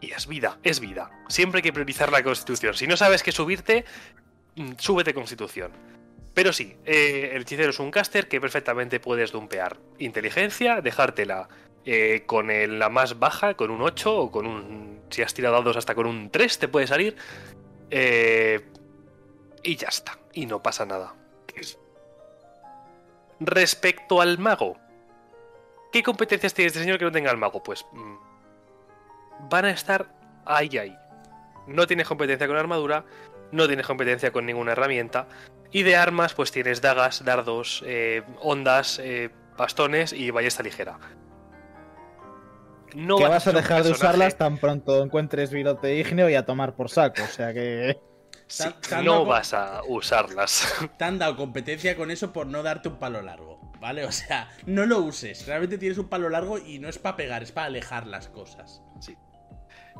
Y 0.00 0.12
es 0.12 0.26
vida, 0.26 0.58
es 0.62 0.80
vida. 0.80 1.10
Siempre 1.28 1.58
hay 1.58 1.62
que 1.62 1.72
priorizar 1.72 2.12
la 2.12 2.22
constitución. 2.22 2.74
Si 2.74 2.86
no 2.86 2.96
sabes 2.96 3.22
qué 3.22 3.32
subirte, 3.32 3.84
mm, 4.56 4.72
súbete 4.78 5.14
constitución. 5.14 5.72
Pero 6.34 6.52
sí, 6.52 6.76
eh, 6.84 7.30
el 7.32 7.42
hechicero 7.42 7.70
es 7.70 7.78
un 7.78 7.90
caster 7.90 8.28
que 8.28 8.40
perfectamente 8.40 9.00
puedes 9.00 9.32
dumpear. 9.32 9.78
Inteligencia, 9.98 10.80
dejártela 10.80 11.48
eh, 11.84 12.24
con 12.26 12.48
la 12.78 12.88
más 12.88 13.18
baja, 13.18 13.54
con 13.54 13.70
un 13.70 13.82
8 13.82 14.16
o 14.16 14.30
con 14.30 14.46
un... 14.46 15.02
Si 15.10 15.22
has 15.22 15.34
tirado 15.34 15.54
dados 15.54 15.76
hasta 15.76 15.94
con 15.94 16.06
un 16.06 16.30
3 16.30 16.58
te 16.58 16.68
puede 16.68 16.86
salir. 16.86 17.16
Eh, 17.90 18.64
y 19.62 19.76
ya 19.76 19.88
está. 19.88 20.18
Y 20.32 20.46
no 20.46 20.62
pasa 20.62 20.86
nada. 20.86 21.14
Respecto 23.40 24.20
al 24.20 24.38
mago. 24.38 24.76
¿Qué 25.92 26.02
competencias 26.02 26.54
tiene 26.54 26.68
este 26.68 26.80
señor 26.80 26.98
que 26.98 27.04
no 27.04 27.12
tenga 27.12 27.30
el 27.30 27.36
mago? 27.36 27.62
Pues 27.62 27.84
mm, 27.92 28.14
van 29.48 29.66
a 29.66 29.70
estar 29.70 30.08
ahí, 30.44 30.76
ahí. 30.76 30.96
No 31.66 31.86
tienes 31.86 32.06
competencia 32.08 32.46
con 32.46 32.56
armadura, 32.56 33.04
no 33.52 33.66
tienes 33.66 33.86
competencia 33.86 34.32
con 34.32 34.46
ninguna 34.46 34.72
herramienta. 34.72 35.28
Y 35.70 35.82
de 35.82 35.96
armas, 35.96 36.34
pues 36.34 36.52
tienes 36.52 36.80
dagas, 36.80 37.24
dardos, 37.24 37.82
eh, 37.86 38.22
ondas, 38.40 38.98
eh, 38.98 39.30
bastones 39.56 40.12
y 40.12 40.30
ballesta 40.30 40.62
ligera. 40.62 40.98
No 42.94 43.16
que 43.16 43.26
vas 43.26 43.46
a 43.46 43.52
dejar 43.52 43.82
de 43.82 43.90
usarlas 43.90 44.36
tan 44.36 44.58
pronto 44.58 45.02
encuentres 45.02 45.50
virote 45.50 45.96
ígneo 45.96 46.30
y 46.30 46.34
a 46.34 46.44
tomar 46.44 46.74
por 46.74 46.90
saco. 46.90 47.22
O 47.22 47.26
sea 47.26 47.52
que. 47.52 47.98
no 49.02 49.24
vas 49.24 49.52
a 49.54 49.82
usarlas. 49.88 50.72
Te 50.98 51.04
han 51.04 51.18
dado 51.18 51.36
competencia 51.36 51.96
con 51.96 52.10
eso 52.10 52.32
por 52.32 52.46
no 52.46 52.62
darte 52.62 52.88
un 52.88 52.98
palo 52.98 53.20
largo, 53.22 53.60
¿vale? 53.80 54.04
O 54.04 54.12
sea, 54.12 54.50
no 54.66 54.86
lo 54.86 55.00
uses. 55.00 55.46
Realmente 55.46 55.78
tienes 55.78 55.98
un 55.98 56.08
palo 56.08 56.28
largo 56.28 56.58
y 56.58 56.78
no 56.78 56.88
es 56.88 56.98
para 56.98 57.16
pegar, 57.16 57.42
es 57.42 57.52
para 57.52 57.66
alejar 57.66 58.06
las 58.06 58.28
cosas. 58.28 58.82
Sí. 59.00 59.16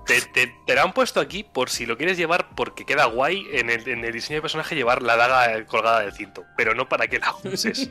Te, 0.07 0.21
te, 0.67 0.79
han 0.79 0.93
puesto 0.93 1.19
aquí 1.21 1.45
por 1.45 1.71
si 1.71 1.87
lo 1.87 1.97
quieres 1.97 2.19
llevar 2.19 2.51
porque 2.55 2.85
queda 2.85 3.07
guay 3.07 3.47
en 3.53 3.71
el, 3.71 3.89
en 3.89 4.05
el 4.05 4.13
diseño 4.13 4.39
de 4.39 4.43
personaje 4.43 4.75
llevar 4.75 5.03
la 5.03 5.17
daga 5.17 5.65
colgada 5.65 6.01
del 6.01 6.13
cinto, 6.13 6.45
pero 6.57 6.75
no 6.75 6.89
para 6.89 7.07
que 7.07 7.19
la 7.19 7.35
uses. 7.45 7.89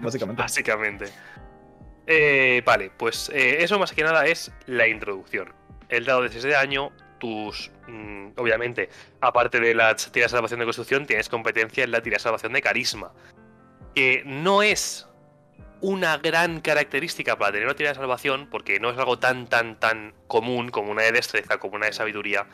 Básicamente. 0.00 0.42
Básicamente. 0.42 1.06
Eh, 2.10 2.62
vale, 2.64 2.90
pues 2.96 3.30
eh, 3.34 3.62
eso 3.62 3.78
más 3.78 3.92
que 3.92 4.02
nada 4.02 4.24
es 4.24 4.50
la 4.66 4.88
introducción. 4.88 5.52
El 5.90 6.06
dado 6.06 6.22
de 6.22 6.30
6 6.30 6.42
de 6.42 6.50
daño, 6.52 6.90
tus. 7.18 7.70
Mm, 7.86 8.28
obviamente, 8.36 8.88
aparte 9.20 9.60
de 9.60 9.74
la 9.74 9.94
tira 9.94 10.24
de 10.24 10.30
salvación 10.30 10.58
de 10.60 10.64
construcción, 10.64 11.06
tienes 11.06 11.28
competencia 11.28 11.84
en 11.84 11.90
la 11.90 12.00
tira 12.00 12.16
de 12.16 12.22
salvación 12.22 12.54
de 12.54 12.62
carisma. 12.62 13.12
Que 13.94 14.22
no 14.24 14.62
es 14.62 15.06
una 15.82 16.16
gran 16.16 16.62
característica 16.62 17.36
para 17.36 17.52
tener 17.52 17.66
una 17.66 17.76
tira 17.76 17.90
de 17.90 17.96
salvación, 17.96 18.48
porque 18.50 18.80
no 18.80 18.88
es 18.88 18.96
algo 18.96 19.18
tan, 19.18 19.46
tan, 19.46 19.78
tan 19.78 20.14
común 20.28 20.70
como 20.70 20.90
una 20.90 21.02
de 21.02 21.12
destreza, 21.12 21.58
como 21.58 21.76
una 21.76 21.86
de 21.86 21.92
sabiduría. 21.92 22.46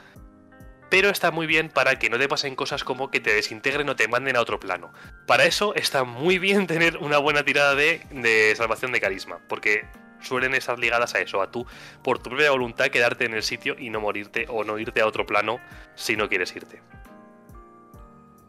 Pero 0.94 1.10
está 1.10 1.32
muy 1.32 1.48
bien 1.48 1.70
para 1.70 1.98
que 1.98 2.08
no 2.08 2.20
te 2.20 2.28
pasen 2.28 2.54
cosas 2.54 2.84
como 2.84 3.10
que 3.10 3.18
te 3.18 3.34
desintegren 3.34 3.88
o 3.88 3.96
te 3.96 4.06
manden 4.06 4.36
a 4.36 4.40
otro 4.40 4.60
plano. 4.60 4.92
Para 5.26 5.44
eso 5.44 5.74
está 5.74 6.04
muy 6.04 6.38
bien 6.38 6.66
tener 6.68 6.98
una 6.98 7.18
buena 7.18 7.42
tirada 7.44 7.74
de, 7.74 8.06
de 8.12 8.54
salvación 8.54 8.92
de 8.92 9.00
carisma, 9.00 9.40
porque 9.48 9.86
suelen 10.20 10.54
estar 10.54 10.78
ligadas 10.78 11.16
a 11.16 11.20
eso, 11.20 11.42
a 11.42 11.50
tú, 11.50 11.66
por 12.04 12.20
tu 12.20 12.30
propia 12.30 12.52
voluntad, 12.52 12.90
quedarte 12.90 13.24
en 13.24 13.34
el 13.34 13.42
sitio 13.42 13.74
y 13.76 13.90
no 13.90 14.00
morirte 14.00 14.46
o 14.48 14.62
no 14.62 14.78
irte 14.78 15.00
a 15.00 15.08
otro 15.08 15.26
plano 15.26 15.58
si 15.96 16.14
no 16.14 16.28
quieres 16.28 16.54
irte. 16.54 16.80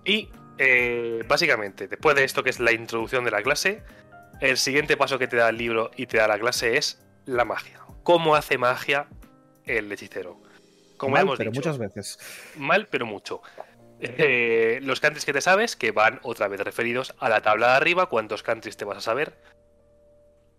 Y 0.05 0.29
eh, 0.59 1.23
básicamente, 1.27 1.87
después 1.87 2.15
de 2.15 2.25
esto 2.25 2.43
que 2.43 2.51
es 2.51 2.59
la 2.59 2.73
introducción 2.73 3.25
de 3.25 3.31
la 3.31 3.41
clase, 3.41 3.81
el 4.39 4.57
siguiente 4.57 4.97
paso 4.97 5.17
que 5.17 5.27
te 5.27 5.37
da 5.37 5.49
el 5.49 5.57
libro 5.57 5.89
y 5.95 6.05
te 6.05 6.17
da 6.17 6.27
la 6.27 6.37
clase 6.37 6.77
es 6.77 7.03
la 7.25 7.43
magia. 7.43 7.79
¿Cómo 8.03 8.35
hace 8.35 8.59
magia 8.59 9.07
el 9.63 9.91
hechicero? 9.91 10.44
Como 10.97 11.13
mal, 11.13 11.23
hemos 11.23 11.37
pero 11.37 11.51
muchas 11.51 11.77
veces. 11.77 12.19
Mal, 12.57 12.87
pero 12.87 13.05
mucho. 13.05 13.41
Eh, 13.99 14.79
los 14.81 14.99
countries 14.99 15.25
que 15.25 15.33
te 15.33 15.41
sabes, 15.41 15.75
que 15.75 15.91
van 15.91 16.19
otra 16.23 16.47
vez 16.47 16.59
referidos 16.59 17.15
a 17.19 17.29
la 17.29 17.41
tabla 17.41 17.67
de 17.67 17.73
arriba, 17.73 18.07
cuántos 18.07 18.43
countries 18.43 18.77
te 18.77 18.85
vas 18.85 18.97
a 18.97 19.01
saber. 19.01 19.37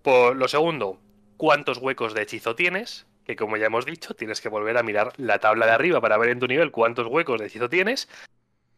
Por 0.02 0.36
lo 0.36 0.48
segundo, 0.48 1.00
cuántos 1.36 1.78
huecos 1.78 2.14
de 2.14 2.22
hechizo 2.22 2.54
tienes, 2.54 3.06
que 3.24 3.36
como 3.36 3.56
ya 3.56 3.66
hemos 3.66 3.84
dicho, 3.84 4.14
tienes 4.14 4.40
que 4.40 4.48
volver 4.48 4.78
a 4.78 4.82
mirar 4.82 5.12
la 5.16 5.38
tabla 5.38 5.66
de 5.66 5.72
arriba 5.72 6.00
para 6.00 6.16
ver 6.16 6.30
en 6.30 6.40
tu 6.40 6.46
nivel 6.46 6.70
cuántos 6.70 7.08
huecos 7.08 7.40
de 7.40 7.46
hechizo 7.46 7.68
tienes, 7.68 8.08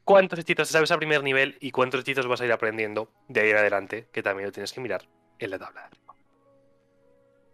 cuántos 0.05 0.39
hechizos 0.39 0.69
te 0.69 0.73
sabes 0.73 0.91
a 0.91 0.97
primer 0.97 1.23
nivel 1.23 1.57
y 1.61 1.71
cuántos 1.71 2.01
hechizos 2.01 2.27
vas 2.27 2.41
a 2.41 2.47
ir 2.47 2.53
aprendiendo 2.53 3.13
de 3.29 3.41
ahí 3.41 3.51
en 3.51 3.59
adelante, 3.59 4.09
que 4.13 4.23
también 4.23 4.47
lo 4.47 4.53
tienes 4.53 4.73
que 4.73 4.81
mirar 4.81 5.07
en 5.39 5.51
la 5.51 5.59
tabla 5.59 5.83
de 5.83 5.87
arriba. 5.87 6.15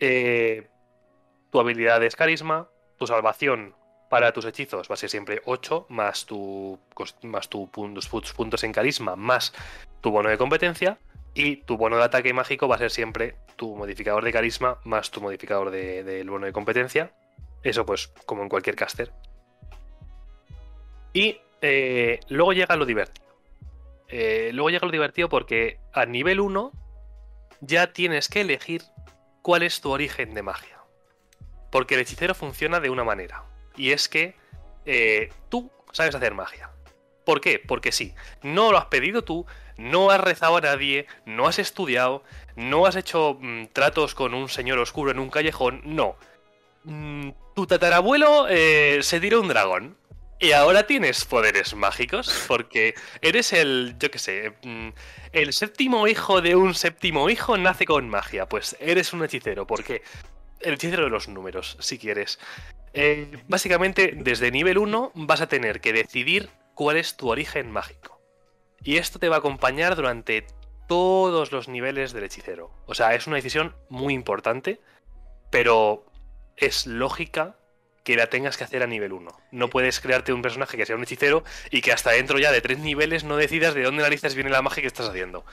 Eh, 0.00 0.68
tu 1.50 1.60
habilidad 1.60 2.02
es 2.02 2.16
carisma, 2.16 2.68
tu 2.96 3.06
salvación 3.06 3.74
para 4.14 4.32
tus 4.32 4.44
hechizos 4.44 4.88
va 4.88 4.94
a 4.94 4.96
ser 4.96 5.10
siempre 5.10 5.42
8, 5.44 5.86
más 5.88 6.24
tu, 6.24 6.78
más 7.22 7.48
tu 7.48 7.68
puntos, 7.68 8.08
puntos 8.08 8.62
en 8.62 8.70
carisma, 8.70 9.16
más 9.16 9.52
tu 10.00 10.12
bono 10.12 10.28
de 10.28 10.38
competencia. 10.38 10.98
Y 11.34 11.56
tu 11.56 11.76
bono 11.76 11.96
de 11.96 12.04
ataque 12.04 12.32
mágico 12.32 12.68
va 12.68 12.76
a 12.76 12.78
ser 12.78 12.92
siempre 12.92 13.34
tu 13.56 13.74
modificador 13.74 14.22
de 14.22 14.32
carisma 14.32 14.78
más 14.84 15.10
tu 15.10 15.20
modificador 15.20 15.72
del 15.72 16.06
de, 16.06 16.22
bono 16.22 16.46
de 16.46 16.52
competencia. 16.52 17.12
Eso 17.64 17.84
pues 17.84 18.06
como 18.24 18.44
en 18.44 18.48
cualquier 18.48 18.76
caster. 18.76 19.10
Y 21.12 21.40
eh, 21.60 22.20
luego 22.28 22.52
llega 22.52 22.76
lo 22.76 22.86
divertido. 22.86 23.26
Eh, 24.06 24.50
luego 24.52 24.70
llega 24.70 24.86
lo 24.86 24.92
divertido 24.92 25.28
porque 25.28 25.80
a 25.92 26.06
nivel 26.06 26.38
1 26.38 26.70
ya 27.62 27.92
tienes 27.92 28.28
que 28.28 28.42
elegir 28.42 28.82
cuál 29.42 29.64
es 29.64 29.80
tu 29.80 29.90
origen 29.90 30.34
de 30.34 30.44
magia. 30.44 30.78
Porque 31.72 31.96
el 31.96 32.02
hechicero 32.02 32.36
funciona 32.36 32.78
de 32.78 32.90
una 32.90 33.02
manera. 33.02 33.42
Y 33.76 33.92
es 33.92 34.08
que 34.08 34.34
eh, 34.86 35.30
tú 35.48 35.70
sabes 35.92 36.14
hacer 36.14 36.34
magia. 36.34 36.70
¿Por 37.24 37.40
qué? 37.40 37.58
Porque 37.58 37.92
sí. 37.92 38.14
No 38.42 38.70
lo 38.70 38.78
has 38.78 38.86
pedido 38.86 39.24
tú, 39.24 39.46
no 39.76 40.10
has 40.10 40.20
rezado 40.20 40.56
a 40.58 40.60
nadie, 40.60 41.06
no 41.24 41.46
has 41.46 41.58
estudiado, 41.58 42.22
no 42.56 42.86
has 42.86 42.96
hecho 42.96 43.38
mm, 43.40 43.66
tratos 43.72 44.14
con 44.14 44.34
un 44.34 44.48
señor 44.48 44.78
oscuro 44.78 45.10
en 45.10 45.18
un 45.18 45.30
callejón, 45.30 45.82
no. 45.84 46.16
Mm, 46.84 47.30
tu 47.54 47.66
tatarabuelo 47.66 48.46
eh, 48.48 48.98
se 49.02 49.20
tiró 49.20 49.40
un 49.40 49.48
dragón. 49.48 49.96
Y 50.40 50.52
ahora 50.52 50.86
tienes 50.86 51.24
poderes 51.24 51.74
mágicos 51.74 52.44
porque 52.48 52.94
eres 53.22 53.52
el, 53.52 53.94
yo 53.98 54.10
qué 54.10 54.18
sé, 54.18 54.52
mm, 54.62 54.88
el 55.32 55.52
séptimo 55.52 56.06
hijo 56.06 56.42
de 56.42 56.56
un 56.56 56.74
séptimo 56.74 57.30
hijo 57.30 57.56
nace 57.56 57.86
con 57.86 58.08
magia. 58.10 58.46
Pues 58.46 58.76
eres 58.80 59.12
un 59.12 59.24
hechicero, 59.24 59.66
porque 59.66 60.02
el 60.60 60.74
hechicero 60.74 61.04
de 61.04 61.10
los 61.10 61.28
números, 61.28 61.76
si 61.80 61.98
quieres. 61.98 62.38
Eh, 62.94 63.42
básicamente, 63.48 64.14
desde 64.16 64.52
nivel 64.52 64.78
1 64.78 65.12
vas 65.14 65.40
a 65.40 65.48
tener 65.48 65.80
que 65.80 65.92
decidir 65.92 66.48
cuál 66.74 66.96
es 66.96 67.16
tu 67.16 67.28
origen 67.28 67.70
mágico. 67.70 68.20
Y 68.82 68.96
esto 68.98 69.18
te 69.18 69.28
va 69.28 69.36
a 69.36 69.38
acompañar 69.40 69.96
durante 69.96 70.46
todos 70.86 71.50
los 71.50 71.68
niveles 71.68 72.12
del 72.12 72.24
hechicero. 72.24 72.70
O 72.86 72.94
sea, 72.94 73.14
es 73.14 73.26
una 73.26 73.36
decisión 73.36 73.74
muy 73.88 74.14
importante, 74.14 74.80
pero 75.50 76.04
es 76.56 76.86
lógica 76.86 77.56
que 78.04 78.16
la 78.16 78.28
tengas 78.28 78.56
que 78.56 78.64
hacer 78.64 78.82
a 78.82 78.86
nivel 78.86 79.12
1. 79.12 79.30
No 79.50 79.70
puedes 79.70 79.98
crearte 80.00 80.32
un 80.32 80.42
personaje 80.42 80.76
que 80.76 80.86
sea 80.86 80.94
un 80.94 81.02
hechicero 81.02 81.42
y 81.70 81.80
que 81.80 81.92
hasta 81.92 82.10
dentro 82.10 82.38
ya 82.38 82.52
de 82.52 82.60
tres 82.60 82.78
niveles 82.78 83.24
no 83.24 83.36
decidas 83.36 83.74
de 83.74 83.82
dónde 83.82 84.02
narices 84.02 84.34
viene 84.34 84.50
la 84.50 84.62
magia 84.62 84.82
que 84.82 84.86
estás 84.88 85.08
haciendo. 85.08 85.44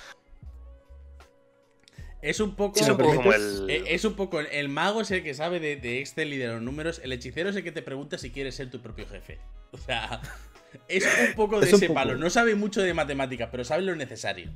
Es 2.21 2.39
un 2.39 2.55
poco, 2.55 2.79
como 2.97 3.33
el... 3.33 3.65
Eh, 3.69 3.83
es 3.87 4.05
un 4.05 4.13
poco 4.13 4.39
el 4.39 4.69
mago 4.69 5.01
es 5.01 5.09
el 5.11 5.23
que 5.23 5.33
sabe 5.33 5.59
de, 5.59 5.75
de 5.75 5.99
Excel 5.99 6.33
y 6.33 6.37
de 6.37 6.47
los 6.47 6.61
números, 6.61 7.01
el 7.03 7.11
hechicero 7.13 7.49
es 7.49 7.55
el 7.55 7.63
que 7.63 7.71
te 7.71 7.81
pregunta 7.81 8.17
si 8.17 8.29
quieres 8.31 8.55
ser 8.55 8.69
tu 8.69 8.79
propio 8.79 9.07
jefe. 9.07 9.39
O 9.71 9.77
sea, 9.77 10.21
es 10.87 11.05
un 11.27 11.35
poco 11.35 11.59
de 11.59 11.69
ese 11.69 11.89
palo. 11.89 12.15
No 12.15 12.29
sabe 12.29 12.55
mucho 12.55 12.81
de 12.81 12.93
matemáticas, 12.93 13.49
pero 13.51 13.63
sabe 13.63 13.81
lo 13.83 13.95
necesario. 13.95 14.51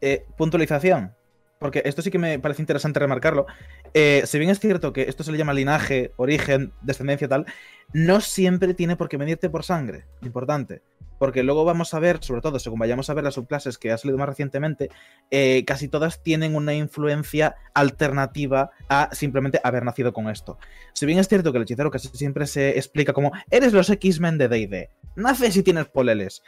Eh, 0.00 0.24
puntualización. 0.36 1.14
Porque 1.58 1.82
esto 1.84 2.00
sí 2.00 2.10
que 2.10 2.18
me 2.18 2.38
parece 2.38 2.62
interesante 2.62 3.00
remarcarlo. 3.00 3.46
Eh, 3.92 4.22
si 4.24 4.38
bien 4.38 4.50
es 4.50 4.60
cierto 4.60 4.94
que 4.94 5.02
esto 5.02 5.22
se 5.22 5.30
le 5.30 5.36
llama 5.36 5.52
linaje, 5.52 6.12
origen, 6.16 6.72
descendencia, 6.80 7.28
tal, 7.28 7.44
no 7.92 8.22
siempre 8.22 8.72
tiene 8.72 8.96
por 8.96 9.10
qué 9.10 9.18
venirte 9.18 9.50
por 9.50 9.62
sangre. 9.62 10.06
Importante. 10.22 10.80
Porque 11.20 11.42
luego 11.42 11.66
vamos 11.66 11.92
a 11.92 11.98
ver, 11.98 12.24
sobre 12.24 12.40
todo 12.40 12.58
según 12.58 12.78
vayamos 12.78 13.10
a 13.10 13.14
ver 13.14 13.24
las 13.24 13.34
subclases 13.34 13.76
que 13.76 13.92
ha 13.92 13.98
salido 13.98 14.16
más 14.16 14.26
recientemente, 14.26 14.88
eh, 15.30 15.66
casi 15.66 15.86
todas 15.86 16.22
tienen 16.22 16.56
una 16.56 16.72
influencia 16.72 17.56
alternativa 17.74 18.70
a 18.88 19.10
simplemente 19.12 19.60
haber 19.62 19.84
nacido 19.84 20.14
con 20.14 20.30
esto. 20.30 20.56
Si 20.94 21.04
bien 21.04 21.18
es 21.18 21.28
cierto 21.28 21.52
que 21.52 21.58
el 21.58 21.64
hechicero 21.64 21.90
casi 21.90 22.08
siempre 22.08 22.46
se 22.46 22.70
explica 22.78 23.12
como 23.12 23.32
eres 23.50 23.74
los 23.74 23.90
X-Men 23.90 24.38
de 24.38 24.48
DD, 24.48 24.88
naces 25.14 25.54
y 25.58 25.62
tienes 25.62 25.88
poleles. 25.88 26.42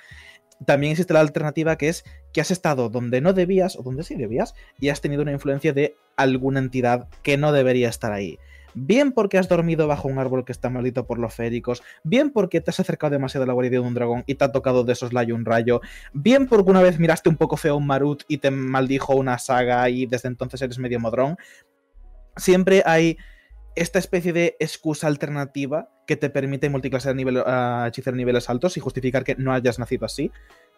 También 0.67 0.93
existe 0.93 1.13
la 1.13 1.21
alternativa 1.21 1.77
que 1.77 1.91
es 1.91 2.03
que 2.33 2.41
has 2.41 2.51
estado 2.51 2.89
donde 2.89 3.21
no 3.21 3.35
debías 3.35 3.77
o 3.77 3.83
donde 3.83 4.05
sí 4.05 4.15
debías 4.15 4.55
y 4.81 4.89
has 4.89 5.03
tenido 5.03 5.21
una 5.21 5.33
influencia 5.33 5.75
de 5.75 5.97
alguna 6.17 6.61
entidad 6.61 7.11
que 7.23 7.37
no 7.37 7.53
debería 7.53 7.91
estar 7.91 8.11
ahí 8.11 8.39
bien 8.75 9.13
porque 9.13 9.39
has 9.39 9.49
dormido 9.49 9.87
bajo 9.87 10.09
un 10.09 10.19
árbol 10.19 10.45
que 10.45 10.53
está 10.53 10.71
maldito 10.71 11.07
por 11.07 11.19
los 11.19 11.35
féricos, 11.35 11.83
bien 12.05 12.31
porque 12.31 12.61
te 12.61 12.71
has 12.71 12.81
acercado 12.81 13.13
demasiado 13.13 13.45
a 13.45 13.47
la 13.47 13.53
guarida 13.53 13.73
de 13.73 13.79
un 13.81 13.95
dragón 13.95 14.25
y 14.27 14.35
te 14.35 14.45
ha 14.45 14.53
tocado 14.53 14.85
de 14.85 14.93
esos 14.93 15.13
layo 15.13 15.35
un 15.35 15.45
rayo, 15.45 15.81
bien 16.13 16.47
porque 16.47 16.71
una 16.71 16.83
vez 16.83 16.99
miraste 16.99 17.29
un 17.29 17.37
poco 17.37 17.57
feo 17.57 17.75
a 17.75 17.77
un 17.77 17.87
Marut 17.87 18.23
y 18.29 18.39
te 18.39 18.51
maldijo 18.51 19.15
una 19.15 19.39
saga 19.39 19.89
y 19.89 20.07
desde 20.07 20.29
entonces 20.29 20.63
eres 20.63 20.79
medio 20.79 21.01
modrón. 21.01 21.37
Siempre 22.37 22.83
hay 22.87 23.19
esta 23.75 23.99
especie 23.99 24.33
de 24.33 24.57
excusa 24.61 25.07
alternativa 25.07 25.89
que 26.07 26.17
te 26.17 26.31
permite 26.31 26.69
multiclasear 26.69 27.15
nivel, 27.15 27.43
a 27.47 27.87
hechizar 27.89 28.15
niveles 28.15 28.51
altos 28.51 28.77
y 28.77 28.81
justificar 28.81 29.25
que 29.25 29.35
no 29.37 29.53
hayas 29.53 29.79
nacido 29.79 30.05
así, 30.05 30.31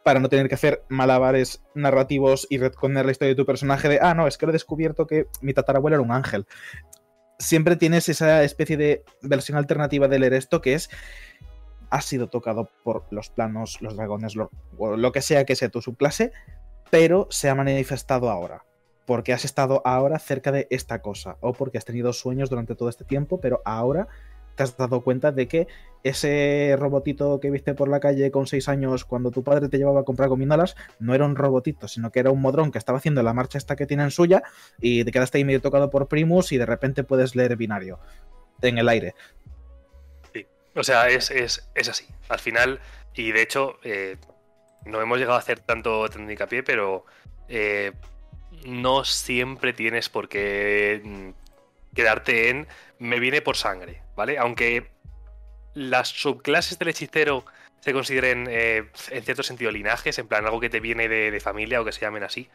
para 0.04 0.20
no 0.20 0.28
tener 0.28 0.48
que 0.48 0.54
hacer 0.54 0.84
malabares 0.88 1.64
narrativos 1.74 2.46
y 2.50 2.58
retconer 2.58 3.06
la 3.06 3.12
historia 3.12 3.30
de 3.30 3.36
tu 3.36 3.46
personaje 3.46 3.88
de, 3.88 3.98
ah, 4.00 4.14
no, 4.14 4.26
es 4.26 4.36
que 4.36 4.46
lo 4.46 4.50
he 4.50 4.52
descubierto 4.52 5.06
que 5.06 5.26
mi 5.40 5.54
tatarabuelo 5.54 5.96
era 5.96 6.02
un 6.02 6.12
ángel 6.12 6.46
siempre 7.38 7.76
tienes 7.76 8.08
esa 8.08 8.42
especie 8.42 8.76
de 8.76 9.04
versión 9.22 9.58
alternativa 9.58 10.08
del 10.08 10.24
esto 10.24 10.60
que 10.60 10.74
es 10.74 10.90
ha 11.90 12.00
sido 12.00 12.28
tocado 12.28 12.70
por 12.82 13.04
los 13.10 13.30
planos, 13.30 13.80
los 13.80 13.96
dragones, 13.96 14.34
lo, 14.34 14.50
lo 14.78 15.12
que 15.12 15.22
sea 15.22 15.44
que 15.44 15.54
sea 15.54 15.68
tu 15.68 15.80
subclase, 15.80 16.32
pero 16.90 17.28
se 17.30 17.48
ha 17.48 17.54
manifestado 17.54 18.30
ahora. 18.30 18.64
porque 19.06 19.32
has 19.32 19.44
estado 19.44 19.82
ahora 19.84 20.18
cerca 20.18 20.50
de 20.50 20.66
esta 20.70 21.02
cosa 21.02 21.36
o 21.40 21.52
porque 21.52 21.78
has 21.78 21.84
tenido 21.84 22.12
sueños 22.12 22.50
durante 22.50 22.74
todo 22.74 22.88
este 22.88 23.04
tiempo, 23.04 23.40
pero 23.40 23.60
ahora 23.64 24.08
te 24.54 24.62
has 24.62 24.76
dado 24.76 25.02
cuenta 25.02 25.32
de 25.32 25.48
que 25.48 25.66
ese 26.02 26.76
robotito 26.78 27.40
que 27.40 27.50
viste 27.50 27.74
por 27.74 27.88
la 27.88 28.00
calle 28.00 28.30
con 28.30 28.46
seis 28.46 28.68
años 28.68 29.04
cuando 29.04 29.30
tu 29.30 29.42
padre 29.42 29.68
te 29.68 29.78
llevaba 29.78 30.00
a 30.00 30.04
comprar 30.04 30.28
gominolas 30.28 30.76
no 30.98 31.14
era 31.14 31.24
un 31.24 31.34
robotito, 31.34 31.88
sino 31.88 32.12
que 32.12 32.20
era 32.20 32.30
un 32.30 32.42
modrón 32.42 32.70
que 32.70 32.78
estaba 32.78 32.98
haciendo 32.98 33.22
la 33.22 33.32
marcha 33.32 33.58
esta 33.58 33.76
que 33.76 33.86
tienen 33.86 34.10
suya 34.10 34.42
y 34.80 35.04
te 35.04 35.12
quedaste 35.12 35.38
ahí 35.38 35.44
medio 35.44 35.62
tocado 35.62 35.90
por 35.90 36.08
Primus 36.08 36.52
y 36.52 36.58
de 36.58 36.66
repente 36.66 37.04
puedes 37.04 37.34
leer 37.34 37.56
binario 37.56 37.98
en 38.62 38.78
el 38.78 38.88
aire. 38.88 39.14
Sí, 40.32 40.46
o 40.74 40.82
sea, 40.82 41.08
es, 41.08 41.30
es, 41.30 41.68
es 41.74 41.88
así. 41.88 42.06
Al 42.28 42.38
final, 42.38 42.80
y 43.14 43.32
de 43.32 43.42
hecho, 43.42 43.78
eh, 43.82 44.16
no 44.84 45.00
hemos 45.00 45.18
llegado 45.18 45.36
a 45.36 45.40
hacer 45.40 45.60
tanto, 45.60 46.06
hincapié, 46.06 46.62
pero 46.62 47.04
eh, 47.48 47.92
no 48.66 49.04
siempre 49.04 49.72
tienes 49.72 50.08
por 50.08 50.28
qué 50.28 51.00
mm, 51.02 51.94
quedarte 51.94 52.50
en 52.50 52.66
me 52.98 53.20
viene 53.20 53.42
por 53.42 53.56
sangre, 53.56 54.02
¿vale? 54.14 54.38
Aunque 54.38 54.90
las 55.74 56.08
subclases 56.08 56.78
del 56.78 56.88
hechicero 56.88 57.44
se 57.80 57.92
consideren 57.92 58.46
eh, 58.48 58.88
en 59.10 59.22
cierto 59.22 59.42
sentido 59.42 59.70
linajes, 59.70 60.18
en 60.18 60.26
plan 60.26 60.44
algo 60.46 60.60
que 60.60 60.70
te 60.70 60.80
viene 60.80 61.08
de, 61.08 61.30
de 61.30 61.40
familia 61.40 61.80
o 61.80 61.84
que 61.84 61.92
se 61.92 62.00
llamen 62.00 62.22
así, 62.22 62.48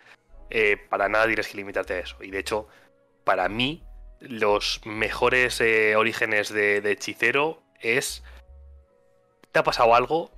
eh, 0.50 0.78
para 0.90 1.10
nada 1.10 1.28
tienes 1.28 1.48
que 1.48 1.58
limitarte 1.58 1.94
a 1.94 2.00
eso. 2.00 2.18
Y 2.24 2.32
de 2.32 2.40
hecho, 2.40 2.68
para 3.24 3.48
mí, 3.50 3.84
los 4.20 4.82
mejores 4.86 5.62
eh, 5.62 5.96
orígenes 5.96 6.50
de, 6.50 6.82
de 6.82 6.92
hechicero 6.92 7.62
es... 7.80 8.24
¿Te 9.52 9.60
ha 9.60 9.64
pasado 9.64 9.96
algo? 9.96 10.32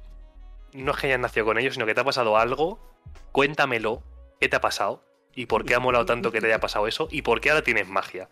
No 0.73 0.91
es 0.91 0.97
que 0.97 1.07
hayas 1.07 1.19
nacido 1.19 1.45
con 1.45 1.57
ellos, 1.57 1.73
sino 1.73 1.85
que 1.85 1.93
te 1.93 2.01
ha 2.01 2.05
pasado 2.05 2.37
algo. 2.37 2.79
Cuéntamelo. 3.31 4.03
¿Qué 4.39 4.49
te 4.49 4.55
ha 4.55 4.61
pasado? 4.61 5.03
¿Y 5.35 5.45
por 5.45 5.65
qué 5.65 5.75
ha 5.75 5.79
molado 5.79 6.05
tanto 6.05 6.31
que 6.31 6.41
te 6.41 6.47
haya 6.47 6.59
pasado 6.59 6.87
eso? 6.87 7.07
¿Y 7.11 7.21
por 7.21 7.41
qué 7.41 7.51
ahora 7.51 7.63
tienes 7.63 7.87
magia? 7.87 8.29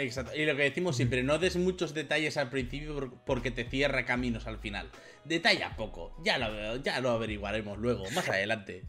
Exacto. 0.00 0.34
Y 0.36 0.46
lo 0.46 0.54
que 0.56 0.62
decimos 0.62 0.96
siempre, 0.96 1.22
no 1.24 1.38
des 1.38 1.56
muchos 1.56 1.92
detalles 1.92 2.36
al 2.36 2.50
principio 2.50 2.94
por- 2.94 3.24
porque 3.24 3.50
te 3.50 3.64
cierra 3.64 4.04
caminos 4.06 4.46
al 4.46 4.58
final. 4.58 4.88
Detalla 5.24 5.74
poco. 5.76 6.14
Ya 6.24 6.38
lo, 6.38 6.76
ya 6.76 7.00
lo 7.00 7.10
averiguaremos 7.10 7.78
luego, 7.78 8.04
más 8.12 8.28
adelante. 8.28 8.84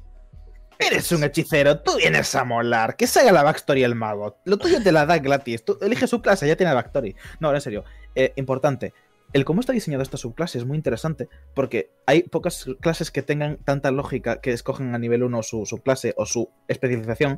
Eres 0.77 1.11
un 1.11 1.23
hechicero, 1.23 1.81
tú 1.81 1.97
vienes 1.97 2.33
a 2.35 2.45
molar. 2.45 2.95
Que 2.95 3.07
se 3.07 3.19
haga 3.19 3.31
la 3.33 3.43
backstory 3.43 3.83
el 3.83 3.95
mago. 3.95 4.39
Lo 4.45 4.57
tuyo 4.57 4.81
te 4.81 4.91
la 4.93 5.05
da 5.05 5.17
gratis. 5.17 5.65
Tú 5.65 5.77
eliges 5.81 6.09
su 6.09 6.21
clase, 6.21 6.47
ya 6.47 6.55
tiene 6.55 6.69
la 6.71 6.75
backstory. 6.75 7.15
No, 7.39 7.53
en 7.53 7.59
serio. 7.59 7.83
Eh, 8.15 8.31
importante. 8.37 8.93
El 9.33 9.45
cómo 9.45 9.59
está 9.61 9.73
diseñado 9.73 10.01
esta 10.01 10.17
subclase 10.17 10.57
es 10.57 10.65
muy 10.65 10.75
interesante 10.75 11.27
porque 11.53 11.91
hay 12.07 12.23
pocas 12.23 12.65
clases 12.81 13.11
que 13.11 13.21
tengan 13.21 13.57
tanta 13.57 13.91
lógica 13.91 14.41
que 14.41 14.51
escogen 14.51 14.95
a 14.95 14.97
nivel 14.97 15.21
1 15.21 15.43
su 15.43 15.65
subclase 15.67 16.13
o 16.17 16.25
su 16.25 16.49
especialización. 16.67 17.37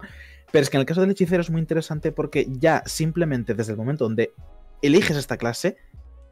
Pero 0.52 0.64
es 0.64 0.70
que 0.70 0.78
en 0.78 0.82
el 0.82 0.86
caso 0.86 1.02
del 1.02 1.12
hechicero 1.12 1.42
es 1.42 1.50
muy 1.50 1.62
interesante 1.62 2.12
porque 2.12 2.48
ya 2.50 2.84
simplemente 2.86 3.54
desde 3.54 3.72
el 3.72 3.78
momento 3.78 4.06
donde 4.06 4.34
eliges 4.82 5.18
esta 5.18 5.38
clase, 5.38 5.78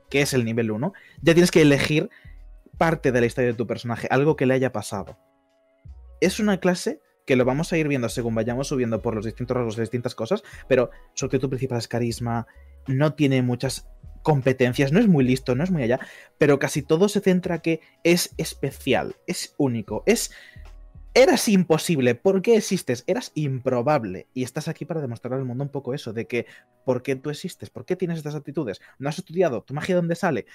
que 0.10 0.22
es 0.22 0.34
el 0.34 0.46
nivel 0.46 0.72
1, 0.72 0.94
ya 1.22 1.34
tienes 1.34 1.52
que 1.52 1.62
elegir 1.62 2.10
parte 2.78 3.12
de 3.12 3.20
la 3.22 3.28
historia 3.28 3.52
de 3.52 3.58
tu 3.58 3.68
personaje, 3.68 4.08
algo 4.10 4.36
que 4.36 4.46
le 4.46 4.54
haya 4.54 4.72
pasado. 4.72 5.18
Es 6.22 6.40
una 6.40 6.60
clase 6.60 7.02
que 7.26 7.36
lo 7.36 7.46
vamos 7.46 7.72
a 7.72 7.78
ir 7.78 7.88
viendo 7.88 8.10
según 8.10 8.34
vayamos 8.34 8.70
subiendo 8.70 9.02
por 9.02 9.14
los 9.14 9.26
distintos 9.26 9.56
rasgos 9.56 9.76
de 9.76 9.84
distintas 9.84 10.16
cosas, 10.16 10.44
pero 10.68 10.90
su 11.14 11.26
actitud 11.26 11.50
principal 11.50 11.78
es 11.78 11.88
carisma, 11.88 12.48
no 12.88 13.14
tiene 13.14 13.42
muchas 13.44 13.88
competencias, 14.24 14.92
no 14.92 15.00
es 15.00 15.08
muy 15.08 15.24
listo, 15.24 15.56
no 15.56 15.64
es 15.64 15.72
muy 15.72 15.84
allá, 15.84 16.00
pero 16.38 16.60
casi 16.60 16.82
todo 16.82 17.08
se 17.08 17.22
centra 17.22 17.60
que 17.60 17.82
es 18.04 18.34
especial, 18.38 19.16
es 19.28 19.54
único, 19.58 20.04
es... 20.06 20.32
Eras 21.16 21.50
imposible, 21.50 22.14
¿por 22.14 22.44
qué 22.44 22.56
existes? 22.56 23.04
Eras 23.08 23.32
improbable 23.34 24.28
y 24.34 24.44
estás 24.44 24.68
aquí 24.68 24.86
para 24.86 25.02
demostrar 25.02 25.34
al 25.34 25.44
mundo 25.44 25.64
un 25.64 25.72
poco 25.72 25.96
eso, 25.96 26.14
de 26.14 26.28
que 26.28 26.46
¿por 26.86 27.02
qué 27.02 27.16
tú 27.16 27.32
existes? 27.32 27.72
¿Por 27.72 27.84
qué 27.84 27.96
tienes 27.96 28.20
estas 28.20 28.36
actitudes? 28.36 28.80
¿No 29.00 29.10
has 29.10 29.18
estudiado? 29.18 29.64
¿Tu 29.64 29.74
magia 29.74 29.96
de 29.96 30.02
dónde 30.02 30.16
sale? 30.16 30.46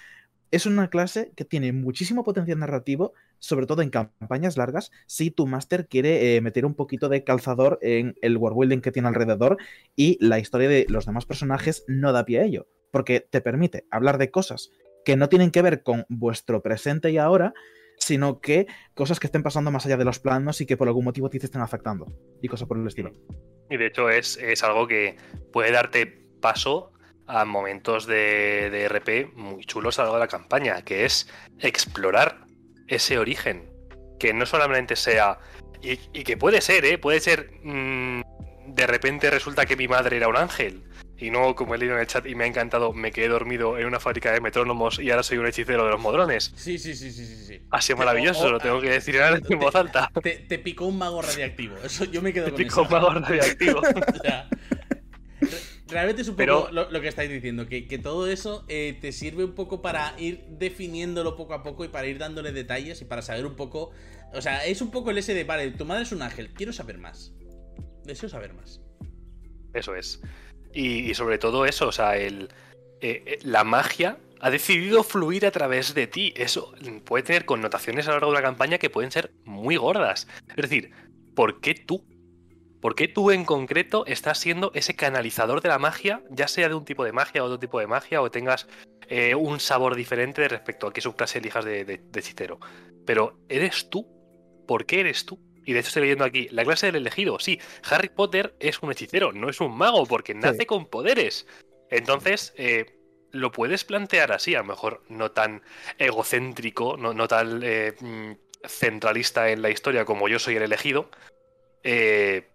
Es 0.52 0.64
una 0.64 0.90
clase 0.90 1.32
que 1.34 1.44
tiene 1.44 1.72
muchísimo 1.72 2.22
potencial 2.22 2.60
narrativo, 2.60 3.14
sobre 3.40 3.66
todo 3.66 3.82
en 3.82 3.90
campañas 3.90 4.56
largas, 4.56 4.92
si 5.06 5.32
tu 5.32 5.48
máster 5.48 5.88
quiere 5.88 6.36
eh, 6.36 6.40
meter 6.40 6.64
un 6.64 6.74
poquito 6.74 7.08
de 7.08 7.24
calzador 7.24 7.80
en 7.82 8.14
el 8.22 8.36
worldbuilding 8.36 8.80
que 8.80 8.92
tiene 8.92 9.08
alrededor 9.08 9.58
y 9.96 10.24
la 10.24 10.38
historia 10.38 10.68
de 10.68 10.86
los 10.88 11.04
demás 11.04 11.26
personajes 11.26 11.84
no 11.88 12.12
da 12.12 12.24
pie 12.24 12.38
a 12.38 12.44
ello, 12.44 12.68
porque 12.92 13.18
te 13.18 13.40
permite 13.40 13.86
hablar 13.90 14.18
de 14.18 14.30
cosas 14.30 14.70
que 15.04 15.16
no 15.16 15.28
tienen 15.28 15.50
que 15.50 15.62
ver 15.62 15.82
con 15.82 16.06
vuestro 16.08 16.62
presente 16.62 17.10
y 17.10 17.18
ahora, 17.18 17.54
sino 17.98 18.40
que 18.40 18.66
cosas 18.94 19.20
que 19.20 19.26
estén 19.26 19.42
pasando 19.42 19.70
más 19.70 19.86
allá 19.86 19.96
de 19.96 20.04
los 20.04 20.18
planos 20.18 20.60
y 20.60 20.66
que 20.66 20.76
por 20.76 20.88
algún 20.88 21.04
motivo 21.04 21.30
te 21.30 21.38
estén 21.38 21.62
afectando 21.62 22.06
y 22.42 22.48
cosas 22.48 22.68
por 22.68 22.78
el 22.78 22.86
estilo. 22.86 23.12
Y 23.70 23.76
de 23.76 23.86
hecho 23.86 24.10
es, 24.10 24.36
es 24.36 24.62
algo 24.62 24.86
que 24.86 25.16
puede 25.52 25.72
darte 25.72 26.06
paso 26.40 26.92
a 27.26 27.44
momentos 27.44 28.06
de, 28.06 28.70
de 28.70 28.88
RP 28.88 29.34
muy 29.34 29.64
chulos 29.64 29.98
a 29.98 30.02
lo 30.02 30.08
largo 30.08 30.16
de 30.18 30.24
la 30.24 30.28
campaña, 30.28 30.82
que 30.82 31.04
es 31.04 31.28
explorar 31.60 32.44
ese 32.86 33.18
origen. 33.18 33.70
Que 34.18 34.32
no 34.32 34.46
solamente 34.46 34.96
sea. 34.96 35.38
Y, 35.82 35.98
y 36.12 36.24
que 36.24 36.36
puede 36.36 36.60
ser, 36.60 36.84
¿eh? 36.84 36.98
Puede 36.98 37.20
ser. 37.20 37.50
mm, 37.62 38.22
de 38.66 38.86
repente 38.86 39.30
resulta 39.30 39.66
que 39.66 39.76
mi 39.76 39.88
madre 39.88 40.16
era 40.16 40.28
un 40.28 40.36
ángel. 40.36 40.84
Y 41.16 41.30
no, 41.30 41.54
como 41.54 41.74
he 41.74 41.78
leído 41.78 41.94
en 41.94 42.00
el 42.00 42.06
chat 42.08 42.26
y 42.26 42.34
me 42.34 42.44
ha 42.44 42.46
encantado, 42.48 42.92
me 42.92 43.12
quedé 43.12 43.28
dormido 43.28 43.78
en 43.78 43.86
una 43.86 44.00
fábrica 44.00 44.32
de 44.32 44.40
metrónomos 44.40 44.98
y 44.98 45.10
ahora 45.10 45.22
soy 45.22 45.38
un 45.38 45.46
hechicero 45.46 45.84
de 45.84 45.90
los 45.92 46.00
modrones. 46.00 46.52
Sí, 46.56 46.76
sí, 46.78 46.94
sí, 46.96 47.12
sí, 47.12 47.24
sí. 47.24 47.60
Ha 47.70 47.80
sido 47.80 47.98
Te- 47.98 48.04
maravilloso, 48.04 48.50
lo 48.50 48.58
tengo 48.58 48.80
que 48.80 48.90
decir 48.90 49.16
en 49.16 49.40
te- 49.42 49.54
voz 49.54 49.74
alta. 49.76 50.10
Te, 50.22 50.38
te 50.48 50.58
picó 50.58 50.86
un 50.86 50.98
mago 50.98 51.22
radiactivo. 51.22 51.76
Eso 51.84 52.04
yo 52.04 52.20
me 52.20 52.32
quedo 52.32 52.46
con 52.46 52.56
Típico 52.56 52.82
eso. 52.82 52.90
mago 52.90 53.10
radioactivo. 53.10 53.80
O 54.14 54.18
sea, 54.22 54.48
re- 55.40 55.48
realmente 55.88 56.22
es 56.22 56.28
un 56.28 56.34
poco 56.34 56.38
Pero- 56.38 56.68
lo, 56.72 56.90
lo 56.90 57.00
que 57.00 57.08
estáis 57.08 57.30
diciendo, 57.30 57.68
que, 57.68 57.86
que 57.86 57.98
todo 57.98 58.26
eso 58.28 58.64
eh, 58.68 58.98
te 59.00 59.12
sirve 59.12 59.44
un 59.44 59.54
poco 59.54 59.82
para 59.82 60.14
ir 60.18 60.44
definiéndolo 60.48 61.36
poco 61.36 61.54
a 61.54 61.62
poco 61.62 61.84
y 61.84 61.88
para 61.88 62.06
ir 62.08 62.18
dándole 62.18 62.50
detalles 62.52 63.00
y 63.02 63.04
para 63.04 63.22
saber 63.22 63.46
un 63.46 63.54
poco. 63.54 63.92
O 64.32 64.42
sea, 64.42 64.64
es 64.66 64.80
un 64.82 64.90
poco 64.90 65.10
el 65.12 65.18
ese 65.18 65.32
de, 65.32 65.44
vale, 65.44 65.70
tu 65.70 65.84
madre 65.84 66.02
es 66.02 66.10
un 66.12 66.22
ángel, 66.22 66.52
quiero 66.54 66.72
saber 66.72 66.98
más. 66.98 67.32
Deseo 68.04 68.28
saber 68.28 68.52
más. 68.54 68.80
Eso 69.72 69.94
es. 69.94 70.20
Y, 70.74 71.14
sobre 71.14 71.38
todo 71.38 71.64
eso, 71.66 71.88
o 71.88 71.92
sea, 71.92 72.16
el, 72.16 72.48
eh, 73.00 73.22
eh, 73.26 73.38
la 73.42 73.62
magia 73.62 74.18
ha 74.40 74.50
decidido 74.50 75.04
fluir 75.04 75.46
a 75.46 75.50
través 75.50 75.94
de 75.94 76.06
ti. 76.06 76.34
Eso 76.36 76.74
puede 77.04 77.22
tener 77.22 77.44
connotaciones 77.44 78.06
a 78.06 78.10
lo 78.10 78.16
largo 78.16 78.32
de 78.32 78.38
la 78.38 78.42
campaña 78.42 78.78
que 78.78 78.90
pueden 78.90 79.10
ser 79.10 79.32
muy 79.44 79.76
gordas. 79.76 80.26
Es 80.48 80.56
decir, 80.56 80.90
¿por 81.34 81.60
qué 81.60 81.74
tú? 81.74 82.04
¿Por 82.80 82.94
qué 82.94 83.08
tú 83.08 83.30
en 83.30 83.44
concreto 83.44 84.04
estás 84.04 84.38
siendo 84.38 84.70
ese 84.74 84.94
canalizador 84.94 85.62
de 85.62 85.70
la 85.70 85.78
magia, 85.78 86.22
ya 86.28 86.48
sea 86.48 86.68
de 86.68 86.74
un 86.74 86.84
tipo 86.84 87.04
de 87.04 87.12
magia 87.12 87.42
o 87.42 87.46
otro 87.46 87.58
tipo 87.58 87.80
de 87.80 87.86
magia, 87.86 88.20
o 88.20 88.30
tengas 88.30 88.66
eh, 89.08 89.34
un 89.34 89.60
sabor 89.60 89.94
diferente 89.94 90.46
respecto 90.48 90.86
a 90.86 90.92
qué 90.92 91.00
subclase 91.00 91.38
elijas 91.38 91.64
de, 91.64 91.84
de, 91.84 91.98
de 91.98 92.20
hechicero? 92.20 92.58
Pero 93.06 93.38
eres 93.48 93.88
tú. 93.88 94.06
¿Por 94.66 94.86
qué 94.86 95.00
eres 95.00 95.24
tú? 95.24 95.38
Y 95.64 95.72
de 95.72 95.80
hecho 95.80 95.88
estoy 95.88 96.02
leyendo 96.02 96.24
aquí, 96.24 96.48
la 96.50 96.64
clase 96.64 96.86
del 96.86 96.96
elegido. 96.96 97.38
Sí, 97.38 97.58
Harry 97.90 98.08
Potter 98.08 98.54
es 98.60 98.82
un 98.82 98.92
hechicero, 98.92 99.32
no 99.32 99.48
es 99.48 99.60
un 99.60 99.76
mago, 99.76 100.04
porque 100.06 100.34
nace 100.34 100.66
con 100.66 100.86
poderes. 100.86 101.46
Entonces, 101.90 102.52
eh, 102.56 102.98
lo 103.30 103.50
puedes 103.52 103.84
plantear 103.84 104.32
así, 104.32 104.54
a 104.54 104.58
lo 104.58 104.64
mejor 104.64 105.02
no 105.08 105.30
tan 105.32 105.62
egocéntrico, 105.98 106.96
no, 106.96 107.14
no 107.14 107.26
tan 107.28 107.60
eh, 107.64 107.94
mm, 108.00 108.32
centralista 108.66 109.50
en 109.50 109.62
la 109.62 109.70
historia 109.70 110.04
como 110.04 110.28
yo 110.28 110.38
soy 110.38 110.56
el 110.56 110.62
elegido. 110.62 111.10
eh, 111.82 112.48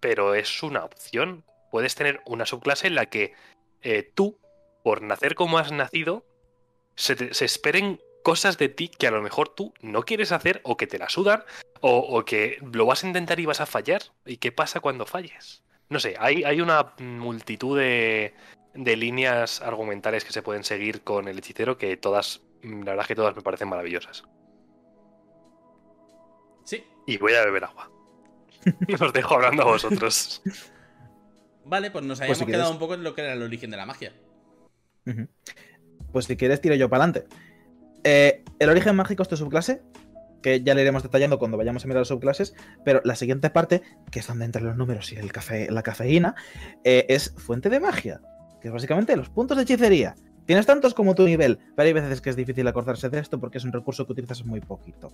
pero 0.00 0.34
es 0.34 0.62
una 0.64 0.84
opción. 0.84 1.44
Puedes 1.70 1.94
tener 1.94 2.20
una 2.26 2.44
subclase 2.44 2.88
en 2.88 2.96
la 2.96 3.06
que 3.06 3.34
eh, 3.82 4.10
tú, 4.14 4.36
por 4.82 5.00
nacer 5.02 5.34
como 5.36 5.58
has 5.58 5.70
nacido, 5.70 6.24
se, 6.96 7.14
te- 7.14 7.34
se 7.34 7.44
esperen 7.44 8.00
cosas 8.22 8.58
de 8.58 8.68
ti 8.68 8.88
que 8.88 9.06
a 9.06 9.10
lo 9.10 9.22
mejor 9.22 9.48
tú 9.48 9.72
no 9.80 10.02
quieres 10.04 10.32
hacer 10.32 10.60
o 10.64 10.76
que 10.76 10.86
te 10.86 10.98
la 10.98 11.08
sudan 11.08 11.44
o, 11.80 11.98
o 11.98 12.24
que 12.24 12.58
lo 12.72 12.86
vas 12.86 13.04
a 13.04 13.06
intentar 13.08 13.38
y 13.40 13.46
vas 13.46 13.60
a 13.60 13.66
fallar. 13.66 14.02
¿Y 14.24 14.36
qué 14.38 14.52
pasa 14.52 14.80
cuando 14.80 15.06
falles? 15.06 15.62
No 15.88 16.00
sé, 16.00 16.14
hay, 16.18 16.44
hay 16.44 16.60
una 16.60 16.94
multitud 16.98 17.78
de, 17.78 18.34
de 18.74 18.96
líneas 18.96 19.60
argumentales 19.60 20.24
que 20.24 20.32
se 20.32 20.42
pueden 20.42 20.64
seguir 20.64 21.02
con 21.02 21.28
el 21.28 21.38
hechicero 21.38 21.76
que 21.76 21.96
todas, 21.96 22.40
la 22.62 22.70
verdad 22.78 23.00
es 23.02 23.08
que 23.08 23.14
todas 23.14 23.36
me 23.36 23.42
parecen 23.42 23.68
maravillosas. 23.68 24.24
Sí. 26.64 26.84
Y 27.06 27.18
voy 27.18 27.34
a 27.34 27.44
beber 27.44 27.64
agua. 27.64 27.90
Os 29.00 29.12
dejo 29.12 29.34
hablando 29.34 29.62
a 29.62 29.66
vosotros. 29.66 30.40
Vale, 31.64 31.90
pues 31.90 32.04
nos 32.04 32.18
Pues 32.18 32.20
habíamos 32.20 32.38
si 32.38 32.46
quedado 32.46 32.62
quieres. 32.64 32.72
un 32.72 32.78
poco 32.78 32.94
en 32.94 33.02
lo 33.04 33.14
que 33.14 33.22
era 33.22 33.32
el 33.34 33.42
origen 33.42 33.70
de 33.70 33.76
la 33.76 33.86
magia. 33.86 34.12
Pues 36.12 36.26
si 36.26 36.36
quieres, 36.36 36.60
tiro 36.60 36.74
yo 36.74 36.88
para 36.88 37.04
adelante. 37.04 37.28
El 38.04 38.70
origen 38.70 38.96
mágico 38.96 39.22
es 39.22 39.28
tu 39.28 39.36
subclase, 39.36 39.82
que 40.42 40.62
ya 40.62 40.74
le 40.74 40.82
iremos 40.82 41.02
detallando 41.02 41.38
cuando 41.38 41.56
vayamos 41.56 41.84
a 41.84 41.88
mirar 41.88 42.00
las 42.00 42.08
subclases, 42.08 42.54
pero 42.84 43.00
la 43.04 43.14
siguiente 43.14 43.48
parte, 43.48 43.82
que 44.10 44.18
es 44.18 44.26
donde 44.26 44.44
entran 44.44 44.64
los 44.64 44.76
números 44.76 45.12
y 45.12 45.16
el 45.16 45.30
la 45.70 45.82
cafeína, 45.82 46.34
eh, 46.84 47.06
es 47.08 47.32
fuente 47.36 47.70
de 47.70 47.80
magia, 47.80 48.20
que 48.60 48.68
es 48.68 48.74
básicamente 48.74 49.16
los 49.16 49.30
puntos 49.30 49.56
de 49.56 49.62
hechicería. 49.62 50.14
Tienes 50.44 50.66
tantos 50.66 50.92
como 50.92 51.14
tu 51.14 51.24
nivel, 51.24 51.58
pero 51.76 51.86
hay 51.86 51.92
veces 51.92 52.20
que 52.20 52.30
es 52.30 52.36
difícil 52.36 52.66
acordarse 52.66 53.08
de 53.08 53.20
esto 53.20 53.38
porque 53.38 53.58
es 53.58 53.64
un 53.64 53.72
recurso 53.72 54.04
que 54.04 54.12
utilizas 54.12 54.44
muy 54.44 54.60
poquito. 54.60 55.12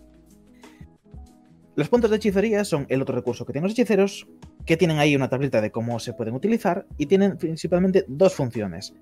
Los 1.77 1.88
puntos 1.88 2.11
de 2.11 2.16
hechicería 2.16 2.64
son 2.64 2.87
el 2.88 3.03
otro 3.03 3.14
recurso 3.14 3.44
que 3.44 3.53
tienen 3.53 3.68
los 3.68 3.79
hechiceros, 3.79 4.27
que 4.64 4.77
tienen 4.77 4.98
ahí 4.98 5.14
una 5.14 5.29
tablita 5.29 5.61
de 5.61 5.70
cómo 5.70 6.01
se 6.01 6.12
pueden 6.12 6.35
utilizar 6.35 6.87
y 6.96 7.07
tienen 7.07 7.37
principalmente 7.37 8.05
dos 8.09 8.35
funciones. 8.35 8.94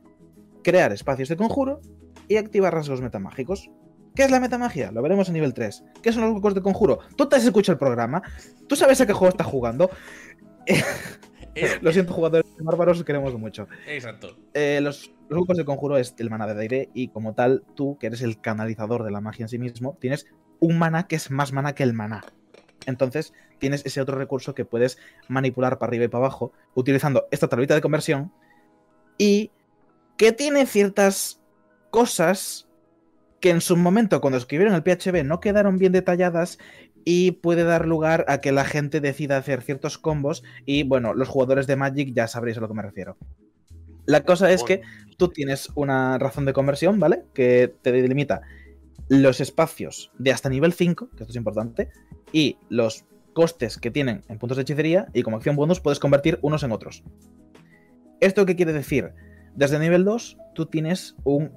Crear 0.62 0.92
espacios 0.92 1.28
de 1.28 1.36
conjuro 1.36 1.80
y 2.28 2.36
activar 2.36 2.74
rasgos 2.74 3.00
metamágicos. 3.00 3.70
¿Qué 4.14 4.24
es 4.24 4.30
la 4.30 4.40
metamagia? 4.40 4.90
Lo 4.92 5.02
veremos 5.02 5.28
a 5.28 5.32
nivel 5.32 5.52
3. 5.52 5.84
¿Qué 6.02 6.12
son 6.12 6.22
los 6.22 6.34
huecos 6.34 6.54
de 6.54 6.62
conjuro? 6.62 7.00
Tú 7.16 7.28
te 7.28 7.36
has 7.36 7.44
escuchado 7.44 7.74
el 7.74 7.78
programa, 7.78 8.22
tú 8.66 8.74
sabes 8.74 9.00
a 9.00 9.06
qué 9.06 9.12
juego 9.12 9.30
estás 9.30 9.46
jugando. 9.46 9.90
Eh, 11.58 11.78
Lo 11.80 11.90
siento, 11.90 12.12
jugadores 12.12 12.44
bárbaros, 12.58 12.98
os 12.98 13.04
queremos 13.06 13.34
mucho. 13.38 13.66
Exacto. 13.88 14.36
Eh, 14.52 14.78
los, 14.82 15.10
los 15.30 15.40
huecos 15.40 15.56
de 15.56 15.64
conjuro 15.64 15.96
es 15.96 16.14
el 16.18 16.28
maná 16.28 16.46
de 16.46 16.60
aire 16.60 16.90
y 16.92 17.08
como 17.08 17.32
tal, 17.32 17.64
tú, 17.74 17.96
que 17.98 18.08
eres 18.08 18.20
el 18.20 18.38
canalizador 18.42 19.04
de 19.04 19.10
la 19.10 19.22
magia 19.22 19.44
en 19.44 19.48
sí 19.48 19.58
mismo, 19.58 19.96
tienes 19.98 20.26
un 20.60 20.78
maná 20.78 21.06
que 21.06 21.16
es 21.16 21.30
más 21.30 21.54
maná 21.54 21.74
que 21.74 21.82
el 21.82 21.94
maná. 21.94 22.22
Entonces, 22.84 23.32
tienes 23.58 23.86
ese 23.86 24.00
otro 24.00 24.18
recurso 24.18 24.54
que 24.54 24.66
puedes 24.66 24.98
manipular 25.28 25.78
para 25.78 25.88
arriba 25.88 26.04
y 26.04 26.08
para 26.08 26.26
abajo 26.26 26.52
utilizando 26.74 27.26
esta 27.30 27.48
tablita 27.48 27.74
de 27.74 27.80
conversión 27.80 28.32
y 29.18 29.50
que 30.16 30.32
tiene 30.32 30.66
ciertas 30.66 31.40
cosas 31.96 32.68
que 33.40 33.48
en 33.48 33.62
su 33.62 33.74
momento, 33.74 34.20
cuando 34.20 34.36
escribieron 34.36 34.74
el 34.74 34.82
PHB, 34.82 35.24
no 35.24 35.40
quedaron 35.40 35.78
bien 35.78 35.92
detalladas 35.92 36.58
y 37.06 37.30
puede 37.30 37.64
dar 37.64 37.86
lugar 37.86 38.26
a 38.28 38.42
que 38.42 38.52
la 38.52 38.66
gente 38.66 39.00
decida 39.00 39.38
hacer 39.38 39.62
ciertos 39.62 39.96
combos 39.96 40.42
y, 40.66 40.82
bueno, 40.82 41.14
los 41.14 41.26
jugadores 41.26 41.66
de 41.66 41.76
Magic 41.76 42.12
ya 42.14 42.28
sabréis 42.28 42.58
a 42.58 42.60
lo 42.60 42.68
que 42.68 42.74
me 42.74 42.82
refiero. 42.82 43.16
La 44.04 44.24
cosa 44.24 44.52
es 44.52 44.62
que 44.62 44.82
tú 45.16 45.28
tienes 45.28 45.70
una 45.74 46.18
razón 46.18 46.44
de 46.44 46.52
conversión, 46.52 47.00
¿vale? 47.00 47.24
Que 47.32 47.74
te 47.80 47.92
delimita 47.92 48.42
los 49.08 49.40
espacios 49.40 50.12
de 50.18 50.32
hasta 50.32 50.50
nivel 50.50 50.74
5, 50.74 51.08
que 51.16 51.22
esto 51.22 51.30
es 51.30 51.36
importante, 51.36 51.88
y 52.30 52.58
los 52.68 53.06
costes 53.32 53.78
que 53.78 53.90
tienen 53.90 54.22
en 54.28 54.38
puntos 54.38 54.58
de 54.58 54.64
hechicería, 54.64 55.08
y 55.14 55.22
como 55.22 55.38
acción 55.38 55.56
bonus 55.56 55.80
puedes 55.80 55.98
convertir 55.98 56.38
unos 56.42 56.62
en 56.62 56.72
otros. 56.72 57.04
¿Esto 58.20 58.44
qué 58.44 58.54
quiere 58.54 58.74
decir? 58.74 59.14
Desde 59.56 59.78
nivel 59.78 60.04
2, 60.04 60.36
tú 60.54 60.66
tienes 60.66 61.16
un, 61.24 61.50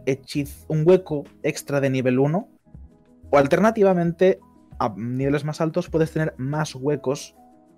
un 0.69 0.88
hueco 0.88 1.25
extra 1.43 1.81
de 1.81 1.89
nivel 1.89 2.17
1, 2.17 2.47
o 3.29 3.38
alternativamente, 3.38 4.39
a 4.79 4.93
niveles 4.95 5.43
más 5.43 5.59
altos, 5.59 5.89
puedes 5.89 6.12
tener 6.12 6.33
más 6.38 6.75
huecos 6.75 7.35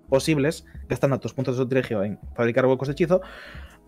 posibles, 0.08 0.64
gastando 0.88 1.18
tus 1.18 1.34
puntos 1.34 1.56
de 1.56 1.62
sortilegio 1.62 2.04
en 2.04 2.20
fabricar 2.34 2.66
huecos 2.66 2.86
de 2.86 2.92
hechizo, 2.92 3.20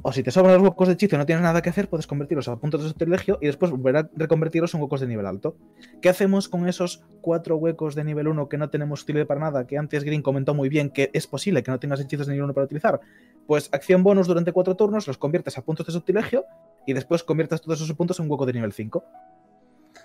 o 0.03 0.12
si 0.12 0.25
te 0.25 0.33
sobran 0.33 0.55
los 0.55 0.62
huecos 0.62 0.88
de 0.88 0.94
hechizo 0.94 1.14
y 1.14 1.18
no 1.18 1.27
tienes 1.27 1.42
nada 1.42 1.62
que 1.62 1.70
hacer, 1.70 1.88
puedes 1.88 2.07
convertirlos 2.07 2.49
a 2.49 2.57
puntos 2.57 2.83
de 2.83 2.88
sortilegio 2.88 3.38
y 3.40 3.47
después 3.47 3.70
volver 3.70 3.97
a 3.97 4.11
reconvertirlos 4.16 4.75
en 4.75 4.81
huecos 4.83 5.01
de 5.01 5.07
nivel 5.07 5.27
alto. 5.27 5.57
¿Qué 6.03 6.09
hacemos 6.09 6.49
con 6.49 6.68
esos 6.68 7.05
cuatro 7.20 7.57
huecos 7.57 7.94
de 7.94 8.05
nivel 8.05 8.27
1 8.27 8.49
que 8.49 8.59
no 8.59 8.70
tenemos 8.70 9.03
utilidad 9.03 9.27
para 9.27 9.40
nada? 9.40 9.66
Que 9.66 9.79
antes 9.79 10.03
Green 10.03 10.23
comentó 10.23 10.53
muy 10.53 10.68
bien 10.68 10.90
que 10.90 11.11
es 11.12 11.27
posible 11.27 11.62
que 11.62 11.70
no 11.70 11.79
tengas 11.79 12.01
hechizos 12.01 12.27
de 12.27 12.33
nivel 12.33 12.47
1 12.47 12.55
para 12.55 12.64
utilizar. 12.64 13.01
Pues 13.46 13.68
acción 13.72 14.02
bonus 14.02 14.26
durante 14.26 14.52
cuatro 14.52 14.74
turnos, 14.74 15.07
los 15.07 15.18
conviertes 15.18 15.57
a 15.59 15.62
puntos 15.62 15.87
de 15.87 15.92
sortilegio 15.92 16.44
y 16.87 16.92
después 16.94 17.22
conviertes 17.22 17.61
todos 17.61 17.80
esos 17.80 17.96
puntos 17.96 18.18
en 18.18 18.24
un 18.26 18.30
hueco 18.30 18.46
de 18.46 18.52
nivel 18.54 18.72
5. 18.72 19.04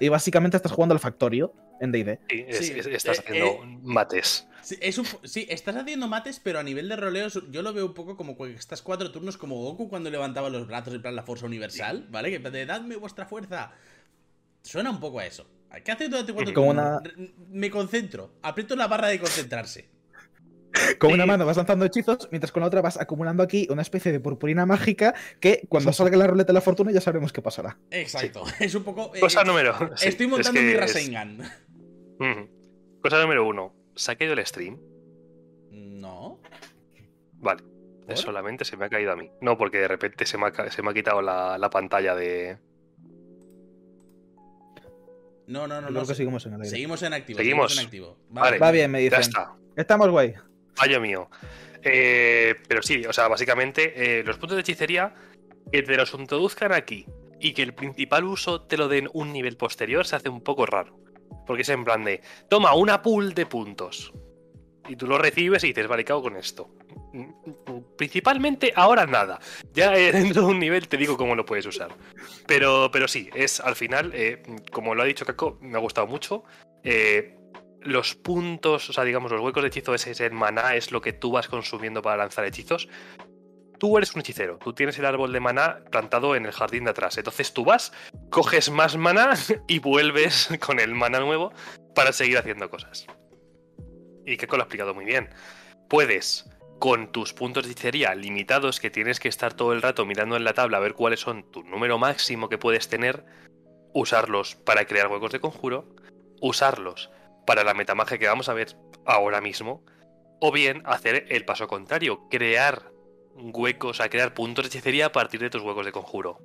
Y 0.02 0.08
básicamente 0.10 0.56
estás 0.58 0.72
jugando 0.72 0.94
al 0.94 1.00
factorio 1.00 1.54
en 1.82 1.92
DD. 1.92 2.20
Sí, 2.30 2.74
es- 2.78 2.86
estás 2.86 3.18
eh, 3.20 3.22
haciendo 3.26 3.46
eh, 3.64 3.80
mates. 3.82 4.48
Sí, 4.62 4.78
es 4.82 4.98
un 4.98 5.06
po- 5.06 5.20
sí, 5.26 5.46
estás 5.50 5.76
haciendo 5.76 6.08
mates, 6.08 6.40
pero 6.42 6.60
a 6.60 6.64
nivel 6.64 6.88
de 6.90 6.96
roleos 6.96 7.42
yo 7.50 7.62
lo 7.62 7.74
veo 7.74 7.86
un 7.86 7.94
poco 7.94 8.16
como 8.16 8.38
que 8.38 8.54
estás 8.54 8.82
cuatro 8.82 9.12
turnos 9.12 9.38
como 9.38 9.56
Goku 9.56 9.90
cuando 9.90 10.10
levantaba 10.10 10.50
los 10.50 10.68
brazos 10.68 10.94
en 10.94 11.02
plan 11.02 11.16
la 11.16 11.24
fuerza 11.24 11.46
universal, 11.48 12.08
¿vale? 12.12 12.30
Que 12.32 12.40
de 12.50 12.66
dadme 12.66 12.96
vuestra 12.98 13.26
fuerza. 13.26 13.72
Suena 14.62 14.90
un 14.90 15.00
poco 15.00 15.20
a 15.20 15.26
eso. 15.26 15.48
¿Qué 15.84 15.92
haces 15.92 16.10
durante 16.10 16.34
cuatro 16.34 16.54
Como 16.54 16.74
turnos? 16.74 17.02
una- 17.16 17.28
Me 17.50 17.70
concentro. 17.70 18.32
Aprieto 18.42 18.76
la 18.76 18.88
barra 18.88 19.08
de 19.10 19.20
concentrarse. 19.20 19.90
Con 21.00 21.10
Sí. 21.10 21.14
una 21.16 21.26
mano 21.26 21.46
vas 21.46 21.58
lanzando 21.58 21.86
hechizos, 21.86 22.28
mientras 22.32 22.52
con 22.52 22.62
la 22.62 22.68
otra 22.68 22.82
vas 22.82 23.00
acumulando 23.00 23.44
aquí 23.44 23.68
una 23.70 23.82
especie 23.82 24.12
de 24.12 24.20
purpurina 24.20 24.66
mágica 24.66 25.14
que 25.40 25.62
cuando 25.70 25.92
salga 25.94 26.18
la 26.18 26.28
ruleta 26.28 26.48
de 26.48 26.54
la 26.54 26.62
fortuna 26.62 26.92
ya 26.92 27.02
sabremos 27.02 27.32
qué 27.34 27.42
pasará. 27.42 27.78
Exacto. 27.92 28.44
Es 28.60 28.76
un 28.76 28.84
poco. 28.84 29.12
eh, 29.16 29.20
Cosa 29.20 29.44
número. 29.44 29.74
sí, 29.96 30.08
Estoy 30.10 30.26
es 30.28 30.32
montando 30.32 30.60
que 30.60 30.66
mi 30.66 30.72
es- 30.74 30.80
Rasengan. 30.80 31.40
Ujú. 32.20 33.00
Cosa 33.02 33.22
número 33.22 33.48
uno. 33.48 33.74
¿Se 33.96 34.12
ha 34.12 34.16
caído 34.16 34.34
el 34.34 34.46
stream? 34.46 34.78
No. 35.72 36.40
Vale. 37.34 37.64
¿Por? 38.06 38.18
Solamente 38.18 38.66
se 38.66 38.76
me 38.78 38.86
ha 38.86 38.90
caído 38.90 39.12
a 39.12 39.16
mí. 39.16 39.30
No, 39.42 39.58
porque 39.58 39.78
de 39.78 39.88
repente 39.88 40.26
se 40.26 40.38
me 40.38 40.48
ha, 40.48 40.52
ca- 40.52 40.72
se 40.72 40.82
me 40.82 40.90
ha 40.90 40.94
quitado 40.94 41.22
la, 41.22 41.58
la 41.58 41.70
pantalla 41.70 42.16
de. 42.16 42.58
No, 45.48 45.68
no, 45.68 45.82
no. 45.82 45.90
No 45.90 46.06
que 46.06 46.16
seguimos 46.16 46.46
en 46.46 46.54
el 46.54 46.62
aire. 46.62 46.70
Seguimos 46.70 47.02
en 47.04 47.14
activo. 47.14 47.38
Seguimos. 47.40 47.78
en 47.78 47.86
activo. 47.86 48.18
Vale. 48.30 48.60
Va 48.60 48.72
bien, 48.72 48.92
me 48.92 49.00
Ya 49.00 49.06
dicen. 49.18 49.22
está. 49.22 49.56
Estamos 49.76 50.10
guay. 50.10 50.34
Fallo 50.80 51.02
mío. 51.02 51.30
Eh, 51.84 52.56
pero 52.70 52.82
sí, 52.82 53.06
o 53.06 53.12
sea, 53.12 53.28
básicamente, 53.28 54.20
eh, 54.20 54.24
los 54.24 54.38
puntos 54.38 54.56
de 54.56 54.62
hechicería 54.62 55.14
que 55.70 55.84
te 55.84 55.98
los 55.98 56.14
introduzcan 56.14 56.72
aquí 56.72 57.06
y 57.38 57.54
que 57.54 57.64
el 57.64 57.74
principal 57.74 58.24
uso 58.24 58.62
te 58.62 58.78
lo 58.78 58.88
den 58.88 59.10
un 59.12 59.34
nivel 59.34 59.58
posterior 59.58 60.06
se 60.06 60.16
hace 60.16 60.30
un 60.30 60.42
poco 60.42 60.66
raro. 60.66 60.98
Porque 61.46 61.64
es 61.64 61.70
en 61.70 61.84
plan 61.84 62.06
de, 62.06 62.22
toma 62.50 62.74
una 62.76 63.02
pool 63.02 63.34
de 63.34 63.46
puntos. 63.46 64.14
Y 64.88 64.96
tú 64.96 65.06
lo 65.06 65.18
recibes 65.18 65.66
y 65.66 65.68
dices, 65.68 65.88
vale, 65.88 66.06
¿qué 66.06 66.14
con 66.14 66.38
esto? 66.38 66.74
Principalmente 67.98 68.72
ahora 68.74 69.06
nada. 69.06 69.38
Ya 69.74 69.98
eh, 69.98 70.12
dentro 70.14 70.44
de 70.44 70.48
un 70.48 70.60
nivel 70.60 70.88
te 70.88 70.96
digo 70.96 71.18
cómo 71.18 71.36
lo 71.36 71.46
puedes 71.46 71.66
usar. 71.66 71.90
Pero, 72.48 72.90
pero 72.90 73.10
sí, 73.10 73.30
es 73.36 73.60
al 73.60 73.76
final, 73.76 74.14
como 74.72 74.96
lo 74.96 75.04
ha 75.04 75.06
dicho 75.06 75.26
Kako, 75.26 75.58
me 75.60 75.78
ha 75.78 75.82
gustado 75.82 76.08
mucho. 76.08 76.46
Eh, 76.84 77.36
los 77.82 78.16
puntos, 78.16 78.90
o 78.90 78.94
sea, 78.94 79.04
digamos, 79.04 79.32
los 79.32 79.42
huecos 79.42 79.64
de 79.64 79.70
hechizo, 79.70 79.94
ese 79.94 80.12
es 80.12 80.20
el 80.20 80.34
maná, 80.34 80.76
es 80.76 80.92
lo 80.92 81.02
que 81.02 81.14
tú 81.14 81.32
vas 81.32 81.48
consumiendo 81.48 82.02
para 82.02 82.18
lanzar 82.18 82.46
hechizos. 82.46 82.90
Tú 83.78 83.98
eres 83.98 84.14
un 84.14 84.22
hechicero, 84.22 84.58
tú 84.58 84.74
tienes 84.74 85.00
el 85.00 85.06
árbol 85.06 85.32
de 85.32 85.40
maná 85.40 85.80
plantado 85.90 86.36
en 86.36 86.46
el 86.46 86.52
jardín 86.52 86.84
de 86.84 86.90
atrás. 86.90 87.18
Entonces 87.18 87.54
tú 87.54 87.64
vas, 87.64 87.94
coges 88.30 88.70
más 88.70 88.98
maná 88.98 89.34
y 89.68 89.80
vuelves 89.80 90.50
con 90.60 90.80
el 90.80 90.96
maná 90.96 91.20
nuevo 91.20 91.54
para 91.96 92.12
seguir 92.12 92.38
haciendo 92.38 92.70
cosas. 92.70 93.08
Y 94.26 94.36
Keko 94.36 94.58
lo 94.58 94.64
ha 94.64 94.66
explicado 94.66 94.94
muy 94.94 95.06
bien. 95.06 95.30
Puedes, 95.90 96.50
con 96.78 97.12
tus 97.14 97.34
puntos 97.34 97.66
de 97.66 97.72
hechicería 97.72 98.14
limitados, 98.16 98.82
que 98.82 98.90
tienes 98.90 99.20
que 99.20 99.30
estar 99.30 99.54
todo 99.54 99.72
el 99.72 99.82
rato 99.82 100.06
mirando 100.06 100.36
en 100.36 100.44
la 100.44 100.54
tabla 100.54 100.78
a 100.78 100.82
ver 100.82 100.94
cuáles 100.94 101.22
son 101.22 101.50
tu 101.50 101.64
número 101.64 101.98
máximo 101.98 102.50
que 102.50 102.58
puedes 102.58 102.90
tener, 102.90 103.26
usarlos 103.94 104.56
para 104.56 104.86
crear 104.86 105.08
huecos 105.08 105.32
de 105.32 105.40
conjuro, 105.40 105.96
usarlos 106.42 107.10
para 107.50 107.64
la 107.64 107.74
metamagia 107.74 108.20
que 108.20 108.28
vamos 108.28 108.48
a 108.48 108.54
ver 108.54 108.78
ahora 109.08 109.42
mismo, 109.42 109.84
o 110.40 110.52
bien 110.52 110.84
hacer 110.86 111.26
el 111.30 111.46
paso 111.46 111.66
contrario, 111.66 112.28
crear 112.30 112.92
huecos, 113.34 114.02
a 114.02 114.10
crear 114.10 114.36
puntos 114.36 114.66
de 114.66 114.68
hechicería 114.68 115.08
a 115.08 115.12
partir 115.12 115.40
de 115.40 115.50
tus 115.50 115.64
huecos 115.64 115.84
de 115.84 115.92
conjuro. 115.92 116.38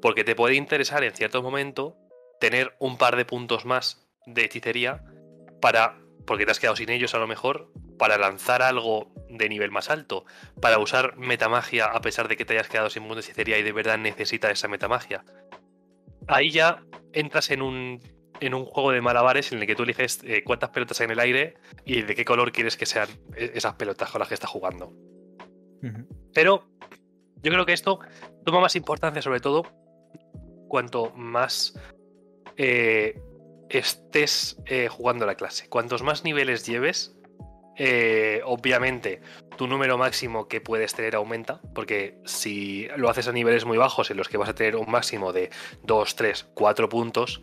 Porque 0.00 0.24
te 0.24 0.34
puede 0.34 0.54
interesar 0.54 1.04
en 1.04 1.12
cierto 1.12 1.42
momento 1.42 1.94
tener 2.40 2.74
un 2.78 2.96
par 2.96 3.16
de 3.16 3.26
puntos 3.26 3.66
más 3.66 4.08
de 4.24 4.46
hechicería 4.46 5.04
para, 5.60 5.98
porque 6.26 6.46
te 6.46 6.52
has 6.52 6.58
quedado 6.58 6.76
sin 6.76 6.88
ellos 6.88 7.14
a 7.14 7.18
lo 7.18 7.26
mejor, 7.26 7.70
para 7.98 8.16
lanzar 8.16 8.62
algo 8.62 9.12
de 9.28 9.46
nivel 9.46 9.70
más 9.70 9.90
alto, 9.90 10.24
para 10.58 10.78
usar 10.78 11.18
metamagia 11.18 11.84
a 11.84 12.00
pesar 12.00 12.28
de 12.28 12.38
que 12.38 12.46
te 12.46 12.54
hayas 12.54 12.70
quedado 12.70 12.88
sin 12.88 13.02
puntos 13.02 13.26
de 13.26 13.32
hechicería 13.32 13.58
y 13.58 13.62
de 13.62 13.72
verdad 13.72 13.98
necesitas 13.98 14.52
esa 14.52 14.68
metamagia. 14.68 15.22
Ahí 16.28 16.50
ya 16.50 16.82
entras 17.12 17.50
en 17.50 17.60
un 17.60 18.00
en 18.40 18.54
un 18.54 18.64
juego 18.64 18.92
de 18.92 19.00
malabares 19.00 19.52
en 19.52 19.58
el 19.60 19.66
que 19.66 19.74
tú 19.74 19.82
eliges 19.82 20.20
eh, 20.24 20.42
cuántas 20.44 20.70
pelotas 20.70 21.00
hay 21.00 21.06
en 21.06 21.10
el 21.12 21.20
aire 21.20 21.54
y 21.84 22.02
de 22.02 22.14
qué 22.14 22.24
color 22.24 22.52
quieres 22.52 22.76
que 22.76 22.86
sean 22.86 23.08
e- 23.36 23.52
esas 23.54 23.74
pelotas 23.74 24.10
con 24.10 24.18
las 24.18 24.28
que 24.28 24.34
estás 24.34 24.50
jugando. 24.50 24.92
Pero 26.34 26.64
yo 27.42 27.50
creo 27.52 27.66
que 27.66 27.72
esto 27.72 28.00
toma 28.44 28.60
más 28.60 28.76
importancia, 28.76 29.22
sobre 29.22 29.40
todo, 29.40 29.64
cuanto 30.68 31.10
más 31.16 31.78
eh, 32.56 33.18
estés 33.70 34.60
eh, 34.66 34.88
jugando 34.88 35.26
la 35.26 35.34
clase. 35.34 35.68
Cuantos 35.68 36.02
más 36.02 36.24
niveles 36.24 36.66
lleves, 36.66 37.16
eh, 37.76 38.42
obviamente 38.44 39.22
tu 39.56 39.66
número 39.66 39.96
máximo 39.96 40.48
que 40.48 40.60
puedes 40.60 40.94
tener 40.94 41.14
aumenta, 41.14 41.60
porque 41.74 42.18
si 42.24 42.88
lo 42.96 43.08
haces 43.08 43.28
a 43.28 43.32
niveles 43.32 43.64
muy 43.64 43.78
bajos 43.78 44.10
en 44.10 44.16
los 44.16 44.28
que 44.28 44.36
vas 44.36 44.48
a 44.48 44.54
tener 44.54 44.76
un 44.76 44.90
máximo 44.90 45.32
de 45.32 45.50
2, 45.84 46.16
3, 46.16 46.50
4 46.54 46.88
puntos, 46.88 47.42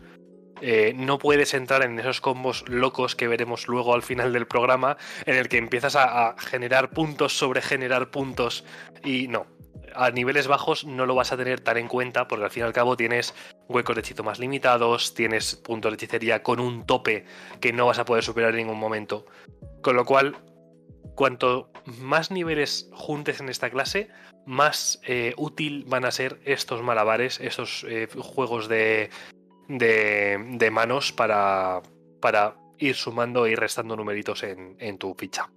eh, 0.60 0.92
no 0.96 1.18
puedes 1.18 1.54
entrar 1.54 1.82
en 1.82 1.98
esos 1.98 2.20
combos 2.20 2.64
locos 2.68 3.14
que 3.14 3.28
veremos 3.28 3.68
luego 3.68 3.94
al 3.94 4.02
final 4.02 4.32
del 4.32 4.46
programa, 4.46 4.96
en 5.26 5.36
el 5.36 5.48
que 5.48 5.58
empiezas 5.58 5.96
a, 5.96 6.34
generar 6.38 6.90
puntos 6.90 7.36
sobre 7.36 7.62
generar 7.62 8.10
puntos 8.10 8.64
y 9.04 9.28
no. 9.28 9.46
A 9.94 10.10
niveles 10.10 10.46
bajos 10.46 10.84
no 10.84 11.06
lo 11.06 11.14
vas 11.14 11.32
a 11.32 11.36
tener 11.36 11.60
tan 11.60 11.78
en 11.78 11.88
cuenta 11.88 12.28
porque 12.28 12.44
al 12.44 12.50
fin 12.50 12.62
y 12.62 12.66
al 12.66 12.72
cabo 12.72 12.96
tienes 12.96 13.34
huecos 13.68 13.96
de 13.96 14.00
hechizo 14.00 14.22
más 14.22 14.38
limitados, 14.38 15.14
tienes 15.14 15.56
puntos 15.56 15.90
de 15.90 15.96
hechicería 15.96 16.42
con 16.42 16.60
un 16.60 16.86
tope 16.86 17.24
que 17.60 17.72
no 17.72 17.86
vas 17.86 17.98
a 17.98 18.04
poder 18.04 18.22
superar 18.22 18.50
en 18.50 18.58
ningún 18.58 18.78
momento. 18.78 19.26
Con 19.82 19.96
lo 19.96 20.04
cual, 20.04 20.36
cuanto 21.14 21.70
más 21.98 22.30
niveles 22.30 22.90
juntes 22.92 23.40
en 23.40 23.48
esta 23.48 23.70
clase, 23.70 24.08
más 24.46 25.00
eh, 25.06 25.34
útil 25.36 25.84
van 25.86 26.04
a 26.04 26.10
ser 26.10 26.38
estos 26.44 26.82
malabares, 26.82 27.40
estos 27.40 27.84
eh, 27.88 28.08
juegos 28.18 28.68
de, 28.68 29.10
de, 29.68 30.38
de 30.52 30.70
manos 30.70 31.12
para, 31.12 31.82
para 32.20 32.56
ir 32.78 32.94
sumando 32.94 33.46
ir 33.46 33.58
restando 33.58 33.96
numeritos 33.96 34.42
en, 34.42 34.76
en 34.78 34.98
tu 34.98 35.14
ficha. 35.14 35.50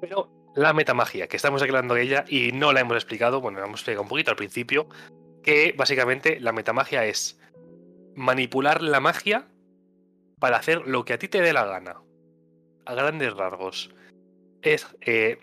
Pero 0.00 0.30
la 0.54 0.72
metamagia, 0.72 1.28
que 1.28 1.36
estamos 1.36 1.62
hablando 1.62 1.94
de 1.94 2.02
ella 2.02 2.24
y 2.28 2.52
no 2.52 2.72
la 2.72 2.80
hemos 2.80 2.96
explicado, 2.96 3.40
bueno, 3.40 3.60
la 3.60 3.66
hemos 3.66 3.80
explicado 3.80 4.02
un 4.02 4.08
poquito 4.08 4.30
al 4.30 4.36
principio, 4.36 4.88
que 5.42 5.74
básicamente 5.76 6.40
la 6.40 6.52
metamagia 6.52 7.04
es 7.04 7.40
manipular 8.14 8.82
la 8.82 9.00
magia 9.00 9.48
para 10.38 10.56
hacer 10.56 10.86
lo 10.86 11.04
que 11.04 11.12
a 11.12 11.18
ti 11.18 11.28
te 11.28 11.40
dé 11.40 11.52
la 11.52 11.64
gana. 11.64 11.96
A 12.84 12.94
grandes 12.94 13.34
rasgos. 13.34 13.94
Es 14.62 14.86
eh, 15.02 15.38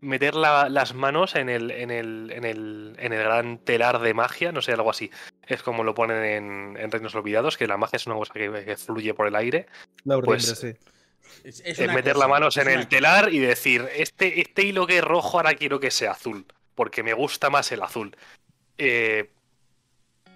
meter 0.00 0.34
la- 0.34 0.68
las 0.68 0.94
manos 0.94 1.34
en 1.34 1.48
el, 1.48 1.70
en, 1.70 1.90
el, 1.90 2.30
en, 2.32 2.44
el, 2.44 2.94
en 2.98 3.12
el 3.12 3.22
gran 3.22 3.58
telar 3.58 3.98
de 4.00 4.14
magia, 4.14 4.52
no 4.52 4.62
sé, 4.62 4.72
algo 4.72 4.90
así. 4.90 5.10
Es 5.46 5.62
como 5.62 5.82
lo 5.84 5.94
ponen 5.94 6.24
en, 6.24 6.76
en 6.78 6.90
Reinos 6.90 7.14
Olvidados, 7.14 7.56
que 7.56 7.66
la 7.66 7.76
magia 7.76 7.96
es 7.96 8.06
una 8.06 8.16
cosa 8.16 8.32
que, 8.32 8.64
que 8.64 8.76
fluye 8.76 9.14
por 9.14 9.26
el 9.26 9.34
aire. 9.36 9.66
La 10.04 10.16
urdimbre, 10.18 10.36
Pues, 10.44 10.58
sí. 10.58 10.72
Es, 11.44 11.78
una 11.78 11.92
meter 11.94 12.16
las 12.16 12.28
manos 12.28 12.56
en 12.56 12.68
el 12.68 12.76
cosa. 12.76 12.88
telar 12.88 13.32
y 13.32 13.38
decir, 13.38 13.86
este, 13.94 14.40
este 14.40 14.62
hilo 14.62 14.86
que 14.86 14.98
es 14.98 15.04
rojo 15.04 15.36
ahora 15.38 15.54
quiero 15.54 15.78
que 15.78 15.90
sea 15.90 16.12
azul, 16.12 16.46
porque 16.74 17.02
me 17.02 17.12
gusta 17.12 17.50
más 17.50 17.70
el 17.70 17.82
azul. 17.82 18.16
Eh, 18.78 19.30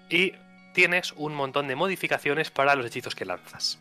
y 0.09 0.33
tienes 0.73 1.11
un 1.13 1.33
montón 1.33 1.67
de 1.67 1.75
modificaciones 1.75 2.51
para 2.51 2.75
los 2.75 2.85
hechizos 2.85 3.15
que 3.15 3.25
lanzas. 3.25 3.79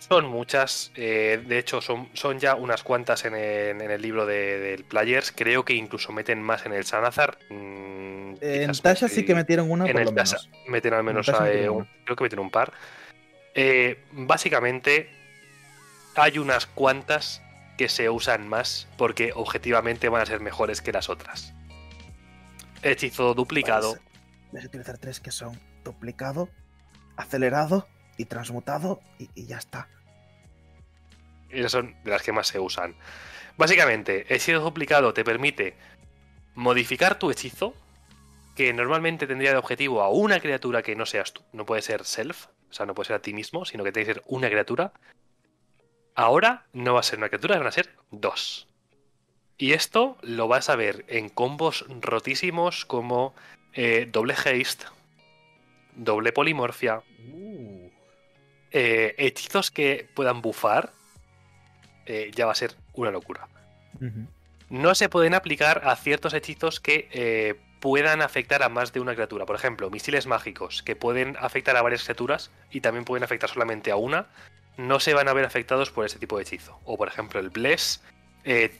Son 0.00 0.24
muchas, 0.26 0.90
eh, 0.96 1.40
de 1.46 1.58
hecho 1.58 1.80
son, 1.80 2.08
son 2.14 2.40
ya 2.40 2.54
unas 2.56 2.82
cuantas 2.82 3.24
en 3.26 3.34
el, 3.36 3.80
en 3.80 3.90
el 3.90 4.00
libro 4.02 4.26
de- 4.26 4.58
del 4.58 4.84
Players, 4.84 5.30
creo 5.30 5.64
que 5.64 5.74
incluso 5.74 6.10
meten 6.10 6.42
más 6.42 6.66
en 6.66 6.72
el 6.72 6.84
Sanazar. 6.84 7.38
mm, 7.50 8.34
En 8.40 8.60
quizás 8.70 8.82
Tasha 8.82 9.08
sí 9.08 9.24
que 9.24 9.34
metieron 9.34 9.70
una 9.70 9.84
en 9.86 9.92
por 9.92 10.00
el 10.00 10.06
lo 10.06 10.14
Tasha 10.14 10.38
menos. 10.38 10.68
meten 10.68 10.94
al 10.94 11.04
menos 11.04 11.26
Tasha 11.26 11.44
a, 11.44 11.52
eh, 11.52 11.68
un- 11.68 11.86
creo 12.04 12.16
que 12.16 12.24
meten 12.24 12.38
un 12.40 12.50
par. 12.50 12.72
Eh, 13.54 14.02
básicamente 14.12 15.10
hay 16.16 16.38
unas 16.38 16.66
cuantas 16.66 17.42
que 17.76 17.88
se 17.88 18.08
usan 18.10 18.48
más 18.48 18.88
porque 18.96 19.32
objetivamente 19.34 20.08
van 20.08 20.22
a 20.22 20.26
ser 20.26 20.40
mejores 20.40 20.80
que 20.82 20.92
las 20.92 21.08
otras. 21.08 21.52
Hechizo 22.82 23.34
duplicado. 23.34 23.96
Puedes 24.50 24.66
utilizar 24.66 24.98
tres 24.98 25.20
que 25.20 25.30
son 25.30 25.60
duplicado, 25.84 26.48
acelerado 27.16 27.86
y 28.20 28.26
transmutado 28.26 29.00
y, 29.18 29.30
y 29.34 29.46
ya 29.46 29.56
está. 29.56 29.88
Esas 31.48 31.72
son 31.72 31.96
de 32.04 32.10
las 32.10 32.22
que 32.22 32.32
más 32.32 32.48
se 32.48 32.58
usan. 32.58 32.94
Básicamente, 33.56 34.26
el 34.28 34.36
hechizo 34.36 34.60
duplicado 34.60 35.14
te 35.14 35.24
permite 35.24 35.74
modificar 36.54 37.18
tu 37.18 37.30
hechizo, 37.30 37.74
que 38.54 38.72
normalmente 38.72 39.26
tendría 39.26 39.52
de 39.52 39.56
objetivo 39.56 40.02
a 40.02 40.10
una 40.10 40.38
criatura 40.38 40.82
que 40.82 40.94
no 40.94 41.06
seas 41.06 41.32
tú. 41.32 41.42
No 41.52 41.64
puede 41.64 41.82
ser 41.82 42.04
self, 42.04 42.46
o 42.70 42.72
sea, 42.72 42.86
no 42.86 42.94
puede 42.94 43.08
ser 43.08 43.16
a 43.16 43.22
ti 43.22 43.32
mismo, 43.32 43.64
sino 43.64 43.84
que 43.84 43.92
tiene 43.92 44.06
que 44.06 44.14
ser 44.14 44.22
una 44.26 44.48
criatura. 44.48 44.92
Ahora 46.14 46.66
no 46.72 46.94
va 46.94 47.00
a 47.00 47.04
ser 47.04 47.18
una 47.18 47.28
criatura, 47.28 47.56
van 47.56 47.66
a 47.66 47.72
ser 47.72 47.90
dos. 48.10 48.68
Y 49.56 49.72
esto 49.72 50.18
lo 50.22 50.46
vas 50.46 50.68
a 50.68 50.76
ver 50.76 51.04
en 51.08 51.28
combos 51.28 51.86
rotísimos 52.00 52.84
como 52.84 53.34
eh, 53.72 54.08
doble 54.10 54.34
haste, 54.34 54.84
doble 55.96 56.32
polimorfia, 56.32 57.02
Uh, 57.28 57.89
eh, 58.72 59.14
hechizos 59.18 59.70
que 59.70 60.08
puedan 60.14 60.42
bufar, 60.42 60.92
eh, 62.06 62.30
ya 62.34 62.46
va 62.46 62.52
a 62.52 62.56
ser 62.56 62.74
una 62.94 63.10
locura. 63.10 63.48
No 64.68 64.94
se 64.94 65.08
pueden 65.08 65.34
aplicar 65.34 65.82
a 65.84 65.96
ciertos 65.96 66.32
hechizos 66.32 66.78
que 66.80 67.08
eh, 67.12 67.56
puedan 67.80 68.22
afectar 68.22 68.62
a 68.62 68.68
más 68.68 68.92
de 68.92 69.00
una 69.00 69.14
criatura. 69.14 69.46
Por 69.46 69.56
ejemplo, 69.56 69.90
misiles 69.90 70.26
mágicos 70.26 70.82
que 70.82 70.94
pueden 70.94 71.36
afectar 71.40 71.76
a 71.76 71.82
varias 71.82 72.04
criaturas 72.04 72.50
y 72.70 72.80
también 72.80 73.04
pueden 73.04 73.24
afectar 73.24 73.50
solamente 73.50 73.90
a 73.90 73.96
una, 73.96 74.26
no 74.76 75.00
se 75.00 75.14
van 75.14 75.28
a 75.28 75.32
ver 75.32 75.44
afectados 75.44 75.90
por 75.90 76.06
ese 76.06 76.18
tipo 76.18 76.36
de 76.36 76.42
hechizo. 76.42 76.78
O 76.84 76.96
por 76.96 77.08
ejemplo, 77.08 77.40
el 77.40 77.50
Bless 77.50 78.02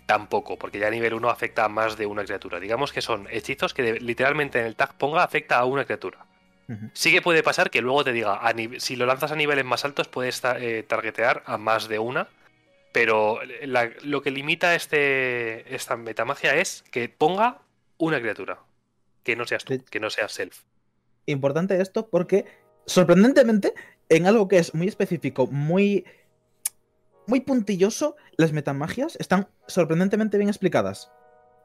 tampoco, 0.07 0.57
porque 0.57 0.79
ya 0.79 0.87
a 0.87 0.91
nivel 0.91 1.13
1 1.13 1.29
afecta 1.29 1.65
a 1.65 1.69
más 1.69 1.97
de 1.97 2.07
una 2.07 2.25
criatura. 2.25 2.61
Digamos 2.61 2.93
que 2.93 3.03
son 3.03 3.27
hechizos 3.31 3.75
que 3.75 4.01
literalmente 4.01 4.61
en 4.61 4.67
el 4.67 4.77
tag 4.77 4.95
ponga 4.95 5.25
afecta 5.25 5.59
a 5.59 5.65
una 5.65 5.85
criatura. 5.85 6.30
Sí 6.93 7.11
que 7.13 7.23
puede 7.23 7.43
pasar 7.43 7.71
que 7.71 7.81
luego 7.83 8.05
te 8.05 8.13
diga, 8.13 8.35
a 8.35 8.55
si 8.79 8.97
lo 8.97 9.07
lanzas 9.07 9.33
a 9.33 9.37
niveles 9.37 9.65
más 9.65 9.85
altos 9.85 10.09
puedes 10.09 10.41
eh, 10.57 10.85
targetear 10.87 11.43
a 11.47 11.59
más 11.59 11.89
de 11.89 11.99
una, 11.99 12.29
pero 12.93 13.41
la- 13.63 13.91
lo 14.03 14.23
que 14.23 14.31
limita 14.31 14.75
este, 14.75 15.75
esta 15.75 15.97
metamagia 15.97 16.55
es 16.57 16.85
que 16.91 17.09
ponga 17.09 17.63
una 17.99 18.21
criatura, 18.21 18.61
que 19.25 19.37
no 19.37 19.47
seas 19.47 19.65
tú, 19.65 19.85
que 19.91 20.01
no 20.01 20.11
seas 20.11 20.33
self. 20.33 20.63
Importante 21.27 21.81
esto 21.81 22.09
porque, 22.09 22.47
sorprendentemente, 22.87 23.75
en 24.09 24.27
algo 24.27 24.49
que 24.49 24.59
es 24.59 24.75
muy 24.75 24.89
específico, 24.89 25.47
muy, 25.47 26.05
muy 27.27 27.41
puntilloso, 27.41 28.17
las 28.37 28.53
metamagias 28.53 29.17
están 29.21 29.49
sorprendentemente 29.67 30.37
bien 30.39 30.49
explicadas. 30.49 31.11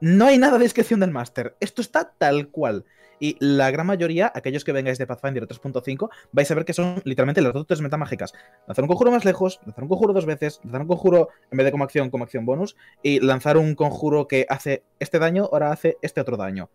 No 0.02 0.26
hay 0.26 0.38
nada 0.38 0.58
de 0.58 0.64
discreción 0.64 1.00
del 1.00 1.12
máster. 1.12 1.56
Esto 1.60 1.82
está 1.82 2.12
tal 2.18 2.50
cual. 2.50 2.86
Y 3.20 3.38
la 3.40 3.72
gran 3.72 3.88
mayoría, 3.88 4.32
aquellos 4.36 4.66
que 4.66 4.74
vengáis 4.74 4.98
de 4.98 5.08
Pathfinder 5.08 5.48
3.5, 5.48 6.10
vais 6.34 6.52
a 6.52 6.56
ver 6.56 6.66
que 6.66 6.74
son 6.74 7.02
literalmente 7.06 7.42
las 7.42 7.54
dos 7.54 7.66
tres 7.66 7.82
metamágicas. 7.82 8.34
Lanzar 8.68 8.84
un 8.84 8.90
conjuro 8.90 9.12
más 9.12 9.24
lejos, 9.24 9.60
lanzar 9.66 9.84
un 9.84 9.90
conjuro 9.90 10.14
dos 10.14 10.26
veces, 10.26 10.60
lanzar 10.64 10.82
un 10.82 10.88
conjuro 10.88 11.30
en 11.50 11.58
vez 11.58 11.66
de 11.66 11.72
como 11.72 11.86
acción, 11.86 12.10
como 12.10 12.26
acción 12.26 12.46
bonus, 12.46 12.76
y 13.02 13.20
lanzar 13.22 13.58
un 13.58 13.76
conjuro 13.76 14.28
que 14.28 14.46
hace 14.50 14.84
este 15.00 15.20
daño, 15.20 15.50
ahora 15.52 15.72
hace 15.72 15.98
este 16.02 16.20
otro 16.20 16.36
daño. 16.36 16.70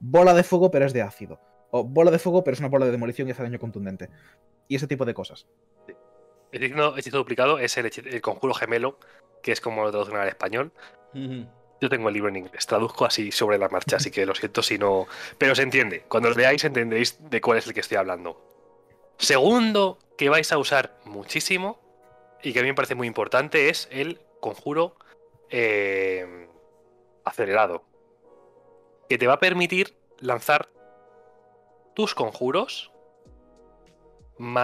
Bola 0.00 0.34
de 0.34 0.42
fuego, 0.42 0.70
pero 0.70 0.84
es 0.84 0.92
de 0.92 1.02
ácido. 1.02 1.40
O 1.70 1.84
bola 1.84 2.10
de 2.10 2.18
fuego, 2.18 2.42
pero 2.42 2.54
es 2.54 2.60
una 2.60 2.68
bola 2.68 2.86
de 2.86 2.92
demolición 2.92 3.28
y 3.28 3.30
hace 3.30 3.42
daño 3.42 3.58
contundente. 3.58 4.10
Y 4.66 4.76
ese 4.76 4.86
tipo 4.86 5.04
de 5.04 5.14
cosas. 5.14 5.46
El 6.50 6.62
hechizo, 6.62 6.96
hechizo 6.96 7.18
duplicado 7.18 7.58
es 7.58 7.76
el, 7.78 8.20
conjuro 8.20 8.54
gemelo, 8.54 8.98
que 9.42 9.52
es 9.52 9.60
como 9.60 9.82
lo 9.82 9.90
traducen 9.90 10.16
al 10.16 10.28
español. 10.28 10.72
Yo 11.84 11.90
tengo 11.90 12.08
el 12.08 12.14
libro 12.14 12.30
en 12.30 12.36
inglés, 12.36 12.66
traduzco 12.66 13.04
así 13.04 13.30
sobre 13.30 13.58
la 13.58 13.68
marcha, 13.68 13.96
así 13.96 14.10
que 14.10 14.24
lo 14.24 14.34
siento 14.34 14.62
si 14.62 14.78
no. 14.78 15.06
Pero 15.36 15.54
se 15.54 15.60
entiende. 15.60 16.00
Cuando 16.08 16.30
lo 16.30 16.34
leáis 16.34 16.64
entenderéis 16.64 17.18
de 17.28 17.42
cuál 17.42 17.58
es 17.58 17.66
el 17.66 17.74
que 17.74 17.80
estoy 17.80 17.98
hablando. 17.98 18.40
Segundo, 19.18 19.98
que 20.16 20.30
vais 20.30 20.50
a 20.50 20.56
usar 20.56 20.98
muchísimo 21.04 21.78
y 22.42 22.54
que 22.54 22.60
a 22.60 22.62
mí 22.62 22.68
me 22.68 22.74
parece 22.74 22.94
muy 22.94 23.06
importante, 23.06 23.68
es 23.68 23.86
el 23.92 24.18
conjuro 24.40 24.96
eh, 25.50 26.48
acelerado. 27.22 27.84
Que 29.10 29.18
te 29.18 29.26
va 29.26 29.34
a 29.34 29.40
permitir 29.40 29.94
lanzar 30.20 30.70
tus 31.94 32.14
conjuros. 32.14 32.92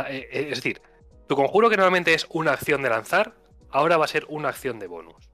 eh, 0.09 0.29
es 0.33 0.57
decir, 0.57 0.81
tu 1.29 1.37
conjuro 1.37 1.69
que 1.69 1.77
normalmente 1.77 2.15
es 2.15 2.27
una 2.31 2.53
acción 2.53 2.81
de 2.81 2.89
lanzar, 2.89 3.35
ahora 3.69 3.99
va 3.99 4.07
a 4.07 4.09
ser 4.09 4.25
una 4.31 4.49
acción 4.49 4.79
de 4.79 4.87
bonus. 4.87 5.30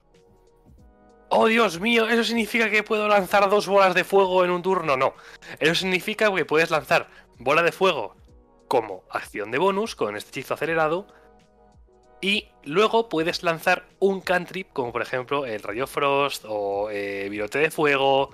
Oh, 1.29 1.47
Dios 1.47 1.79
mío, 1.79 2.07
¿eso 2.07 2.23
significa 2.23 2.69
que 2.69 2.83
puedo 2.83 3.07
lanzar 3.07 3.49
dos 3.49 3.67
bolas 3.67 3.93
de 3.93 4.05
fuego 4.05 4.45
en 4.45 4.51
un 4.51 4.61
turno? 4.61 4.95
No. 4.95 5.13
Eso 5.59 5.75
significa 5.75 6.33
que 6.33 6.45
puedes 6.45 6.71
lanzar 6.71 7.09
bola 7.37 7.63
de 7.63 7.73
fuego 7.73 8.15
como 8.67 9.03
acción 9.09 9.51
de 9.51 9.57
bonus 9.57 9.95
con 9.95 10.15
este 10.15 10.29
hechizo 10.29 10.53
acelerado. 10.53 11.07
Y 12.21 12.49
luego 12.63 13.09
puedes 13.09 13.43
lanzar 13.43 13.87
un 13.99 14.21
cantrip, 14.21 14.71
como 14.73 14.91
por 14.91 15.01
ejemplo 15.01 15.45
el 15.45 15.61
Rayo 15.61 15.85
Frost 15.85 16.45
o 16.47 16.89
eh, 16.89 17.27
Virote 17.29 17.59
de 17.59 17.71
Fuego, 17.71 18.31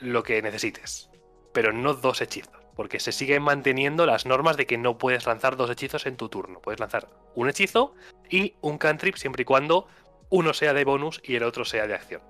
lo 0.00 0.22
que 0.22 0.42
necesites. 0.42 1.08
Pero 1.52 1.72
no 1.72 1.94
dos 1.94 2.20
hechizos, 2.20 2.52
porque 2.74 3.00
se 3.00 3.12
siguen 3.12 3.42
manteniendo 3.42 4.04
las 4.04 4.26
normas 4.26 4.56
de 4.56 4.66
que 4.66 4.76
no 4.76 4.98
puedes 4.98 5.26
lanzar 5.26 5.56
dos 5.56 5.70
hechizos 5.70 6.06
en 6.06 6.16
tu 6.16 6.28
turno. 6.28 6.60
Puedes 6.60 6.80
lanzar 6.80 7.08
un 7.34 7.48
hechizo 7.48 7.94
y 8.28 8.54
un 8.60 8.78
cantrip 8.78 9.16
siempre 9.16 9.42
y 9.42 9.46
cuando 9.46 9.86
uno 10.30 10.52
sea 10.52 10.72
de 10.72 10.84
bonus 10.84 11.20
y 11.24 11.36
el 11.36 11.42
otro 11.42 11.64
sea 11.64 11.86
de 11.86 11.94
acción. 11.94 12.22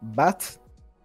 But, 0.00 0.42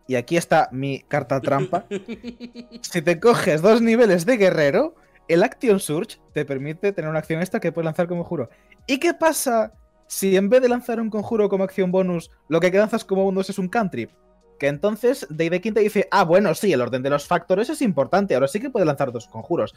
y 0.07 0.15
aquí 0.15 0.37
está 0.37 0.69
mi 0.71 1.01
carta 1.07 1.39
trampa. 1.39 1.85
si 2.81 3.01
te 3.01 3.19
coges 3.19 3.61
dos 3.61 3.81
niveles 3.81 4.25
de 4.25 4.37
guerrero, 4.37 4.95
el 5.27 5.43
Action 5.43 5.79
Surge 5.79 6.19
te 6.33 6.45
permite 6.45 6.91
tener 6.91 7.09
una 7.09 7.19
acción 7.19 7.39
extra 7.39 7.59
que 7.59 7.71
puedes 7.71 7.85
lanzar 7.85 8.07
como 8.07 8.23
juro. 8.23 8.49
¿Y 8.87 8.99
qué 8.99 9.13
pasa 9.13 9.73
si 10.07 10.35
en 10.35 10.49
vez 10.49 10.61
de 10.61 10.69
lanzar 10.69 10.99
un 10.99 11.09
conjuro 11.09 11.47
como 11.47 11.63
acción 11.63 11.91
bonus, 11.91 12.31
lo 12.49 12.59
que 12.59 12.71
lanzas 12.71 13.05
como 13.05 13.23
bonus 13.23 13.49
es 13.49 13.57
un 13.57 13.69
cantrip? 13.69 14.11
Que 14.59 14.67
entonces 14.67 15.25
Day 15.29 15.49
Quinta 15.59 15.79
dice, 15.79 16.07
ah, 16.11 16.23
bueno, 16.23 16.53
sí, 16.53 16.71
el 16.71 16.81
orden 16.81 17.01
de 17.01 17.09
los 17.09 17.25
factores 17.25 17.69
es 17.69 17.81
importante, 17.81 18.35
ahora 18.35 18.47
sí 18.47 18.59
que 18.59 18.69
puede 18.69 18.85
lanzar 18.85 19.11
dos 19.11 19.27
conjuros. 19.27 19.73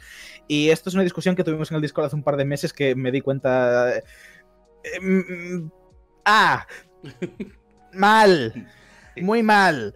Y 0.47 0.69
esto 0.69 0.89
es 0.89 0.93
una 0.95 1.03
discusión 1.03 1.35
que 1.35 1.43
tuvimos 1.43 1.71
en 1.71 1.75
el 1.75 1.81
Discord 1.81 2.05
hace 2.05 2.15
un 2.15 2.23
par 2.23 2.37
de 2.37 2.45
meses 2.45 2.73
que 2.73 2.93
me 2.93 3.11
di 3.11 3.21
cuenta... 3.21 3.97
eh, 3.97 4.03
mm, 5.01 5.69
ah, 6.25 6.65
mal, 7.93 8.67
muy 9.17 9.43
mal. 9.43 9.93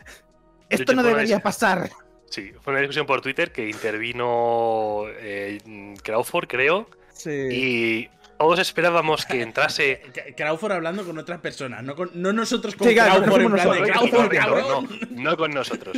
Esto 0.69 0.93
no 0.93 1.03
debería 1.03 1.39
pasar. 1.39 1.89
Sí, 2.30 2.51
fue 2.61 2.73
una 2.73 2.80
discusión 2.82 3.07
por 3.07 3.21
Twitter 3.21 3.51
que 3.51 3.67
intervino 3.69 5.03
eh, 5.07 5.57
Crawford, 6.03 6.47
creo, 6.47 6.88
Sí. 7.11 7.30
y 7.51 8.09
todos 8.38 8.59
esperábamos 8.59 9.25
que 9.25 9.41
entrase. 9.41 10.01
Crawford 10.38 10.73
hablando 10.73 11.03
con 11.03 11.17
otras 11.17 11.39
personas, 11.39 11.84
no, 11.84 11.95
con- 11.95 12.11
no 12.13 12.32
nosotros 12.32 12.75
con 12.75 12.88
Sí, 12.88 12.93
claro, 12.93 13.23
Crawford 13.23 13.41
en 13.41 13.47
somos 13.49 13.61
plan 13.61 13.73
de 13.73 13.80
nosotros, 13.89 14.09
Crawford, 14.11 14.34
no, 14.34 14.39
cabrón. 14.39 14.99
no, 15.09 15.32
no 15.32 15.38
con 15.38 15.51
nosotros. 15.51 15.97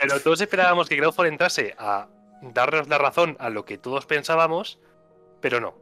Pero 0.00 0.20
todos 0.20 0.40
esperábamos 0.40 0.88
que 0.88 0.96
Crawford 0.98 1.28
entrase 1.28 1.74
a 1.78 2.08
darnos 2.42 2.88
la 2.88 2.98
razón 2.98 3.36
a 3.38 3.48
lo 3.48 3.64
que 3.64 3.78
todos 3.78 4.06
pensábamos, 4.06 4.80
pero 5.40 5.60
no. 5.60 5.78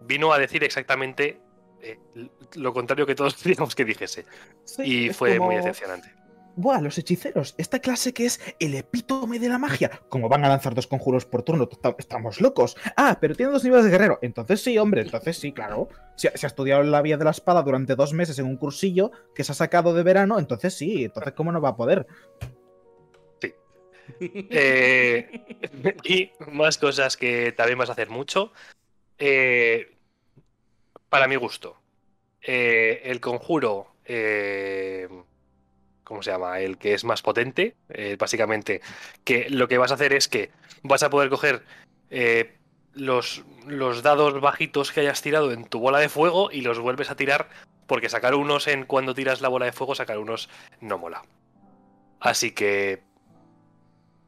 Vino 0.00 0.32
a 0.32 0.38
decir 0.38 0.62
exactamente 0.62 1.40
eh, 1.82 1.98
lo 2.54 2.72
contrario 2.72 3.06
que 3.06 3.14
todos 3.14 3.34
queríamos 3.42 3.74
que 3.74 3.84
dijese. 3.84 4.24
Sí, 4.64 4.82
Y 4.82 5.12
fue 5.12 5.36
como, 5.36 5.48
muy 5.48 5.56
decepcionante. 5.56 6.14
Buah, 6.56 6.80
los 6.80 6.98
hechiceros, 6.98 7.54
esta 7.56 7.78
clase 7.78 8.12
que 8.12 8.26
es 8.26 8.40
el 8.58 8.74
epítome 8.74 9.38
de 9.38 9.48
la 9.48 9.58
magia. 9.58 10.02
Como 10.08 10.28
van 10.28 10.44
a 10.44 10.48
lanzar 10.48 10.74
dos 10.74 10.88
conjuros 10.88 11.24
por 11.24 11.44
turno, 11.44 11.68
estamos 11.98 12.40
locos. 12.40 12.76
Ah, 12.96 13.16
pero 13.20 13.36
tiene 13.36 13.52
dos 13.52 13.62
niveles 13.62 13.84
de 13.84 13.92
guerrero. 13.92 14.18
Entonces 14.22 14.60
sí, 14.60 14.76
hombre, 14.76 15.02
entonces 15.02 15.38
sí, 15.38 15.52
claro. 15.52 15.88
Si, 16.16 16.26
si 16.34 16.46
ha 16.46 16.48
estudiado 16.48 16.82
la 16.82 17.00
vía 17.00 17.16
de 17.16 17.24
la 17.24 17.30
espada 17.30 17.62
durante 17.62 17.94
dos 17.94 18.12
meses 18.12 18.40
en 18.40 18.46
un 18.46 18.56
cursillo 18.56 19.12
que 19.36 19.44
se 19.44 19.52
ha 19.52 19.54
sacado 19.54 19.94
de 19.94 20.02
verano, 20.02 20.40
entonces 20.40 20.74
sí, 20.74 21.04
entonces 21.04 21.32
¿cómo 21.34 21.52
no 21.52 21.60
va 21.60 21.70
a 21.70 21.76
poder? 21.76 22.06
Eh, 24.20 25.44
y 26.04 26.30
más 26.50 26.78
cosas 26.78 27.16
que 27.16 27.52
también 27.52 27.78
vas 27.78 27.88
a 27.88 27.92
hacer 27.92 28.08
mucho. 28.08 28.52
Eh, 29.18 29.96
para 31.08 31.28
mi 31.28 31.36
gusto, 31.36 31.80
eh, 32.42 33.02
el 33.04 33.20
conjuro, 33.20 33.88
eh, 34.04 35.08
¿cómo 36.04 36.22
se 36.22 36.30
llama? 36.30 36.60
El 36.60 36.78
que 36.78 36.94
es 36.94 37.04
más 37.04 37.22
potente, 37.22 37.74
eh, 37.88 38.16
básicamente, 38.18 38.80
que 39.24 39.48
lo 39.50 39.68
que 39.68 39.78
vas 39.78 39.90
a 39.90 39.94
hacer 39.94 40.12
es 40.12 40.28
que 40.28 40.50
vas 40.82 41.02
a 41.02 41.10
poder 41.10 41.28
coger 41.28 41.62
los, 42.94 43.44
los 43.66 44.02
dados 44.02 44.40
bajitos 44.40 44.92
que 44.92 45.00
hayas 45.00 45.22
tirado 45.22 45.52
en 45.52 45.64
tu 45.64 45.78
bola 45.78 45.98
de 45.98 46.08
fuego 46.08 46.50
y 46.50 46.62
los 46.62 46.78
vuelves 46.78 47.10
a 47.10 47.16
tirar, 47.16 47.48
porque 47.86 48.08
sacar 48.08 48.34
unos 48.34 48.66
en 48.66 48.84
cuando 48.84 49.14
tiras 49.14 49.40
la 49.40 49.48
bola 49.48 49.66
de 49.66 49.72
fuego, 49.72 49.94
sacar 49.94 50.18
unos 50.18 50.48
no 50.80 50.98
mola. 50.98 51.22
Así 52.20 52.52
que 52.52 53.02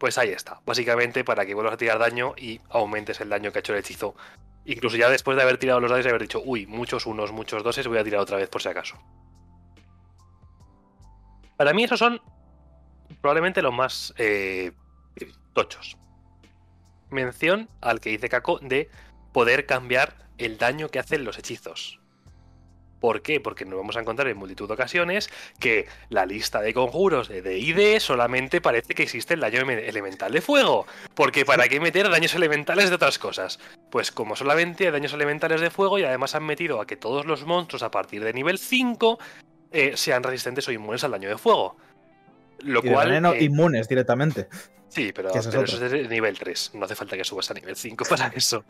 pues 0.00 0.16
ahí 0.16 0.30
está. 0.30 0.60
Básicamente 0.64 1.24
para 1.24 1.44
que 1.44 1.54
vuelvas 1.54 1.74
a 1.74 1.76
tirar 1.76 1.98
daño 1.98 2.34
y 2.36 2.58
aumentes 2.70 3.20
el 3.20 3.28
daño 3.28 3.52
que 3.52 3.58
ha 3.58 3.60
hecho 3.60 3.74
el 3.74 3.80
hechizo. 3.80 4.16
Incluso 4.64 4.96
ya 4.96 5.08
después 5.08 5.36
de 5.36 5.42
haber 5.42 5.58
tirado 5.58 5.80
los 5.80 5.90
dados 5.90 6.04
y 6.04 6.08
haber 6.08 6.22
dicho, 6.22 6.42
uy, 6.44 6.66
muchos 6.66 7.06
unos, 7.06 7.32
muchos 7.32 7.62
doses, 7.62 7.86
voy 7.86 7.98
a 7.98 8.04
tirar 8.04 8.20
otra 8.20 8.36
vez 8.36 8.48
por 8.48 8.62
si 8.62 8.68
acaso. 8.68 8.96
Para 11.56 11.72
mí 11.72 11.84
esos 11.84 11.98
son 11.98 12.20
probablemente 13.20 13.62
los 13.62 13.74
más 13.74 14.14
eh, 14.16 14.72
tochos. 15.52 15.96
Mención 17.10 17.68
al 17.80 18.00
que 18.00 18.10
dice 18.10 18.28
Kako 18.28 18.60
de 18.60 18.90
poder 19.32 19.66
cambiar 19.66 20.28
el 20.38 20.58
daño 20.58 20.88
que 20.88 20.98
hacen 20.98 21.24
los 21.24 21.38
hechizos. 21.38 21.99
¿Por 23.00 23.22
qué? 23.22 23.40
Porque 23.40 23.64
nos 23.64 23.78
vamos 23.78 23.96
a 23.96 24.00
encontrar 24.00 24.28
en 24.28 24.36
multitud 24.36 24.68
de 24.68 24.74
ocasiones 24.74 25.30
que 25.58 25.86
la 26.10 26.26
lista 26.26 26.60
de 26.60 26.74
conjuros 26.74 27.28
de 27.28 27.40
D&D 27.42 27.98
solamente 27.98 28.60
parece 28.60 28.94
que 28.94 29.02
existe 29.02 29.34
el 29.34 29.40
daño 29.40 29.62
ele- 29.62 29.88
elemental 29.88 30.30
de 30.32 30.40
fuego. 30.42 30.86
Porque 31.14 31.44
¿para 31.46 31.66
qué 31.68 31.80
meter 31.80 32.10
daños 32.10 32.34
elementales 32.34 32.90
de 32.90 32.96
otras 32.96 33.18
cosas? 33.18 33.58
Pues 33.90 34.12
como 34.12 34.36
solamente 34.36 34.84
hay 34.86 34.92
daños 34.92 35.14
elementales 35.14 35.60
de 35.62 35.70
fuego 35.70 35.98
y 35.98 36.04
además 36.04 36.34
han 36.34 36.44
metido 36.44 36.80
a 36.80 36.86
que 36.86 36.96
todos 36.96 37.24
los 37.24 37.44
monstruos 37.46 37.82
a 37.82 37.90
partir 37.90 38.22
de 38.22 38.32
nivel 38.34 38.58
5 38.58 39.18
eh, 39.72 39.92
sean 39.96 40.22
resistentes 40.22 40.68
o 40.68 40.72
inmunes 40.72 41.02
al 41.02 41.12
daño 41.12 41.28
de 41.30 41.38
fuego. 41.38 41.76
Lo 42.60 42.80
Y 42.84 42.90
cual... 42.90 43.08
veneno 43.08 43.32
eh, 43.32 43.44
inmunes 43.44 43.88
directamente. 43.88 44.48
Sí, 44.88 45.12
pero, 45.14 45.30
Que 45.30 45.38
eso 45.38 45.48
es 45.50 45.54
pero 45.54 45.64
eso 45.66 45.84
es 45.86 45.92
de 45.92 46.08
nivel 46.08 46.36
3. 46.36 46.72
No 46.74 46.84
hace 46.84 46.96
falta 46.96 47.16
que 47.16 47.22
subas 47.22 47.48
a 47.50 47.54
nivel 47.54 47.76
5 47.76 48.04
para 48.08 48.26
eso. 48.34 48.64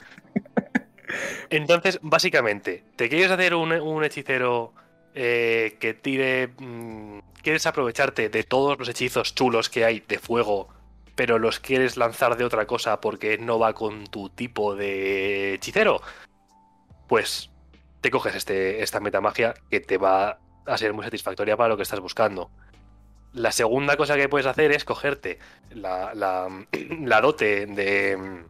Entonces, 1.50 1.98
básicamente, 2.02 2.84
¿te 2.96 3.08
quieres 3.08 3.30
hacer 3.30 3.54
un, 3.54 4.04
hechicero 4.04 4.72
eh, 5.14 5.76
que 5.80 5.94
tire... 5.94 6.48
mm, 6.58 7.18
¿Quieres 7.42 7.64
aprovecharte 7.66 8.28
de 8.28 8.44
todos 8.44 8.78
los 8.78 8.88
hechizos 8.88 9.34
chulos 9.34 9.70
que 9.70 9.84
hay 9.84 10.00
de 10.00 10.18
fuego, 10.18 10.68
pero 11.14 11.38
los 11.38 11.58
quieres 11.58 11.96
lanzar 11.96 12.36
de 12.36 12.44
otra 12.44 12.66
cosa 12.66 13.00
porque 13.00 13.38
no 13.38 13.58
va 13.58 13.72
con 13.72 14.06
tu 14.06 14.28
tipo 14.28 14.74
de 14.76 15.54
hechicero? 15.54 16.02
Pues 17.08 17.50
te 18.02 18.10
coges 18.10 18.34
este, 18.34 18.82
esta 18.82 19.00
metamagia 19.00 19.54
que 19.70 19.80
te 19.80 19.96
va 19.98 20.38
a 20.66 20.78
ser 20.78 20.92
muy 20.92 21.04
satisfactoria 21.04 21.56
para 21.56 21.70
lo 21.70 21.76
que 21.76 21.82
estás 21.82 22.00
buscando. 22.00 22.50
La 23.32 23.52
segunda 23.52 23.96
cosa 23.96 24.16
que 24.16 24.28
puedes 24.28 24.46
hacer 24.46 24.72
es 24.72 24.84
cogerte 24.84 25.38
la, 25.70 26.14
la- 26.14 26.66
la 27.00 27.20
dote 27.20 27.66
de, 27.66 28.44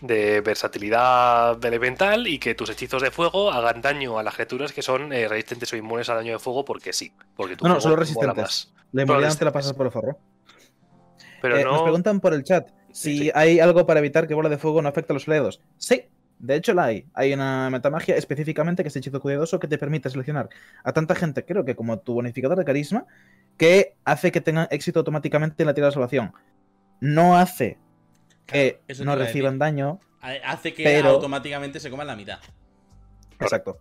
de 0.00 0.40
versatilidad 0.40 1.62
elemental 1.64 2.26
y 2.26 2.38
que 2.38 2.54
tus 2.54 2.70
hechizos 2.70 3.02
de 3.02 3.10
fuego 3.10 3.50
hagan 3.50 3.80
daño 3.82 4.18
a 4.18 4.22
las 4.22 4.34
criaturas 4.34 4.72
que 4.72 4.82
son 4.82 5.12
eh, 5.12 5.26
resistentes 5.28 5.72
o 5.72 5.76
inmunes 5.76 6.08
al 6.08 6.18
daño 6.18 6.32
de 6.32 6.38
fuego 6.38 6.64
porque 6.64 6.92
sí. 6.92 7.12
Porque 7.36 7.56
tu 7.56 7.66
No, 7.66 7.74
no, 7.74 7.80
solo 7.80 7.96
resistentes. 7.96 8.72
La 8.92 9.02
inmunidad 9.02 9.36
te 9.36 9.44
la 9.44 9.52
pasas 9.52 9.72
por 9.74 9.86
el 9.86 9.92
forro. 9.92 10.18
Pero 11.42 11.56
Eh, 11.56 11.64
no. 11.64 11.72
Nos 11.72 11.82
preguntan 11.82 12.20
por 12.20 12.34
el 12.34 12.42
chat 12.44 12.68
si 12.92 13.18
Sí. 13.18 13.30
hay 13.34 13.60
algo 13.60 13.86
para 13.86 14.00
evitar 14.00 14.26
que 14.26 14.34
bola 14.34 14.48
de 14.48 14.58
fuego 14.58 14.80
no 14.82 14.88
afecte 14.88 15.12
a 15.12 15.14
los 15.14 15.28
aliados. 15.28 15.60
Sí, 15.76 16.04
de 16.38 16.56
hecho 16.56 16.74
la 16.74 16.84
hay. 16.84 17.06
Hay 17.14 17.32
una 17.32 17.68
metamagia 17.70 18.16
específicamente 18.16 18.82
que 18.82 18.88
es 18.88 18.96
hechizo 18.96 19.20
cuidadoso 19.20 19.58
que 19.58 19.68
te 19.68 19.78
permite 19.78 20.08
seleccionar 20.10 20.48
a 20.84 20.92
tanta 20.92 21.14
gente, 21.14 21.44
creo 21.44 21.64
que 21.64 21.76
como 21.76 21.98
tu 21.98 22.14
bonificador 22.14 22.56
de 22.58 22.64
carisma, 22.64 23.06
que 23.56 23.94
hace 24.04 24.32
que 24.32 24.40
tengan 24.40 24.68
éxito 24.70 25.00
automáticamente 25.00 25.62
en 25.62 25.66
la 25.66 25.74
tirada 25.74 25.90
de 25.90 25.94
salvación. 25.94 26.32
No 27.00 27.36
hace 27.36 27.78
que 28.48 28.80
no 29.04 29.14
reciban 29.14 29.58
daño. 29.58 30.00
Hace 30.44 30.74
que 30.74 30.82
Pero- 30.82 31.10
automáticamente 31.10 31.78
se 31.78 31.90
coman 31.90 32.06
la 32.08 32.16
mitad. 32.16 32.40
Exacto. 33.38 33.78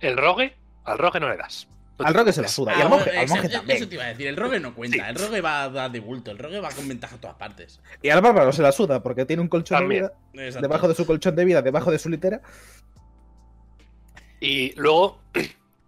El 0.00 0.16
rogue, 0.16 0.54
al 0.84 0.98
rogue 0.98 1.18
no 1.18 1.28
le 1.28 1.36
das. 1.36 1.66
Al 1.98 2.12
rogue 2.12 2.30
se 2.32 2.42
la 2.42 2.48
suda. 2.48 2.72
Y 2.76 2.80
Ah, 2.80 2.84
al 2.84 2.88
monje, 2.90 3.04
bueno, 3.06 3.18
al 3.20 3.24
eso- 3.24 3.34
monje 3.34 3.48
eso- 3.48 3.56
también. 3.58 3.76
Eso 3.78 3.88
te 3.88 3.94
iba 3.94 4.04
a 4.04 4.08
decir, 4.08 4.26
el 4.26 4.36
rogue 4.36 4.60
no 4.60 4.74
cuenta, 4.74 4.96
Sí. 4.98 5.02
el 5.08 5.14
rogue 5.16 5.40
va 5.40 5.62
a 5.62 5.68
dar 5.70 5.90
de 5.90 6.00
bulto, 6.00 6.30
el 6.30 6.38
rogue 6.38 6.60
va 6.60 6.68
con 6.70 6.86
ventaja 6.86 7.16
a 7.16 7.20
todas 7.20 7.36
partes. 7.36 7.80
Y 8.02 8.10
al 8.10 8.20
bárbaro 8.20 8.52
se 8.52 8.60
la 8.62 8.70
suda 8.70 9.02
porque 9.02 9.24
tiene 9.24 9.40
un 9.42 9.48
colchón 9.48 9.78
También. 9.78 10.02
de 10.04 10.08
vida. 10.34 10.44
Exacto. 10.46 10.68
Debajo 10.68 10.88
de 10.88 10.94
su 10.94 11.06
colchón 11.06 11.34
de 11.34 11.44
vida, 11.46 11.62
debajo 11.62 11.90
de 11.90 11.98
su 11.98 12.10
litera. 12.10 12.42
Y 14.40 14.72
luego, 14.78 15.20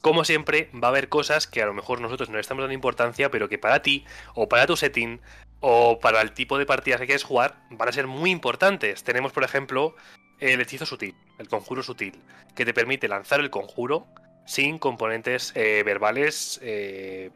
como 0.01 0.24
siempre, 0.24 0.70
va 0.74 0.88
a 0.88 0.90
haber 0.90 1.09
cosas 1.09 1.46
que 1.46 1.62
a 1.62 1.66
lo 1.66 1.74
mejor 1.74 2.01
nosotros 2.01 2.28
no 2.28 2.36
le 2.36 2.40
estamos 2.40 2.62
dando 2.62 2.74
importancia, 2.74 3.30
pero 3.30 3.49
que 3.49 3.59
para 3.59 3.82
ti, 3.82 4.05
o 4.34 4.49
para 4.49 4.66
tu 4.66 4.76
setting, 4.76 5.20
o 5.61 5.99
para 5.99 6.20
el 6.20 6.32
tipo 6.32 6.59
de 6.59 6.66
partidas 6.66 7.01
que 7.01 7.07
quieres 7.07 7.24
jugar, 7.24 7.57
van 7.70 7.88
a 7.88 7.92
ser 7.92 8.07
muy 8.07 8.30
importantes. 8.30 9.03
Tenemos, 9.03 9.32
por 9.32 9.44
ejemplo, 9.44 9.94
el 10.40 10.61
hechizo 10.61 10.86
sutil, 10.86 11.14
el 11.38 11.49
conjuro 11.49 11.82
sutil, 11.82 12.20
que 12.55 12.64
te 12.64 12.72
permite 12.72 13.09
lanzar 13.09 13.40
el 13.40 13.51
conjuro 13.51 14.07
sin 14.46 14.78
componentes 14.78 15.53
eh, 15.55 15.82
verbales. 15.84 16.61
eh, 16.62 17.30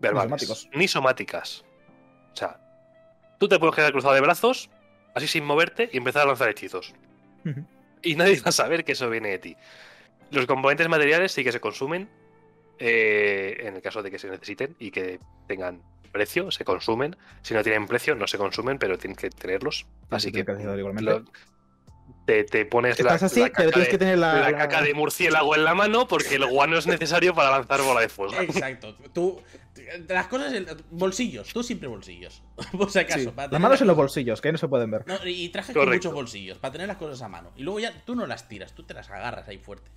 verbales. 0.00 0.68
Ni 0.72 0.88
somáticas. 0.88 1.64
O 2.32 2.36
sea, 2.36 2.58
tú 3.38 3.48
te 3.48 3.58
puedes 3.58 3.76
quedar 3.76 3.92
cruzado 3.92 4.14
de 4.14 4.20
brazos, 4.20 4.70
así 5.14 5.28
sin 5.28 5.44
moverte, 5.44 5.90
y 5.92 5.98
empezar 5.98 6.22
a 6.22 6.26
lanzar 6.26 6.48
hechizos 6.48 6.94
y 8.04 8.14
nadie 8.14 8.40
va 8.40 8.50
a 8.50 8.52
saber 8.52 8.84
que 8.84 8.92
eso 8.92 9.10
viene 9.10 9.30
de 9.30 9.38
ti. 9.38 9.56
Los 10.30 10.46
componentes 10.46 10.88
materiales 10.88 11.32
sí 11.32 11.44
que 11.44 11.52
se 11.52 11.60
consumen, 11.60 12.08
eh, 12.78 13.56
en 13.60 13.76
el 13.76 13.82
caso 13.82 14.02
de 14.02 14.10
que 14.10 14.18
se 14.18 14.28
necesiten 14.28 14.74
y 14.78 14.90
que 14.90 15.20
tengan 15.46 15.82
precio, 16.12 16.50
se 16.50 16.64
consumen. 16.64 17.16
Si 17.42 17.54
no 17.54 17.62
tienen 17.62 17.86
precio, 17.86 18.14
no 18.14 18.26
se 18.26 18.38
consumen, 18.38 18.78
pero 18.78 18.98
tienen 18.98 19.16
que 19.16 19.30
tenerlos. 19.30 19.86
Así 20.10 20.30
que 20.32 20.44
lo- 20.44 21.24
te, 22.26 22.44
te 22.44 22.64
pones 22.66 22.98
la, 23.02 23.14
así, 23.14 23.40
la 23.40 23.50
caca, 23.50 23.62
tienes 23.70 23.84
de, 23.86 23.90
que 23.90 23.98
tener 23.98 24.18
la. 24.18 24.52
caca 24.56 24.82
de 24.82 24.94
murciélago 24.94 25.54
en 25.56 25.64
la 25.64 25.74
mano 25.74 26.06
porque 26.08 26.36
el 26.36 26.46
guano 26.46 26.78
es 26.78 26.86
necesario 26.86 27.34
para 27.34 27.50
lanzar 27.50 27.82
bola 27.82 28.00
de 28.00 28.08
fuego. 28.08 28.34
Exacto. 28.40 28.94
Tú, 29.12 29.40
las 30.08 30.26
cosas, 30.28 30.52
en- 30.54 30.66
bolsillos, 30.90 31.52
tú 31.52 31.62
siempre 31.62 31.88
bolsillos. 31.88 32.42
Por 32.72 32.90
si 32.90 32.98
acaso. 33.00 33.20
Sí, 33.20 33.26
para 33.28 33.50
Las 33.52 33.60
manos 33.60 33.80
en 33.80 33.86
los 33.88 33.96
bolsillos, 33.96 34.40
que 34.40 34.48
ahí 34.48 34.52
no 34.52 34.58
se 34.58 34.68
pueden 34.68 34.90
ver. 34.90 35.06
No, 35.06 35.16
y 35.26 35.48
trajes 35.50 35.74
con 35.76 35.88
muchos 35.88 36.12
bolsillos, 36.14 36.58
para 36.58 36.72
tener 36.72 36.88
las 36.88 36.96
cosas 36.96 37.20
a 37.22 37.28
mano. 37.28 37.50
Y 37.56 37.62
luego 37.62 37.80
ya 37.80 37.92
tú 38.04 38.14
no 38.14 38.26
las 38.26 38.48
tiras, 38.48 38.74
tú 38.74 38.84
te 38.84 38.94
las 38.94 39.10
agarras 39.10 39.46
ahí 39.48 39.58
fuerte. 39.58 39.90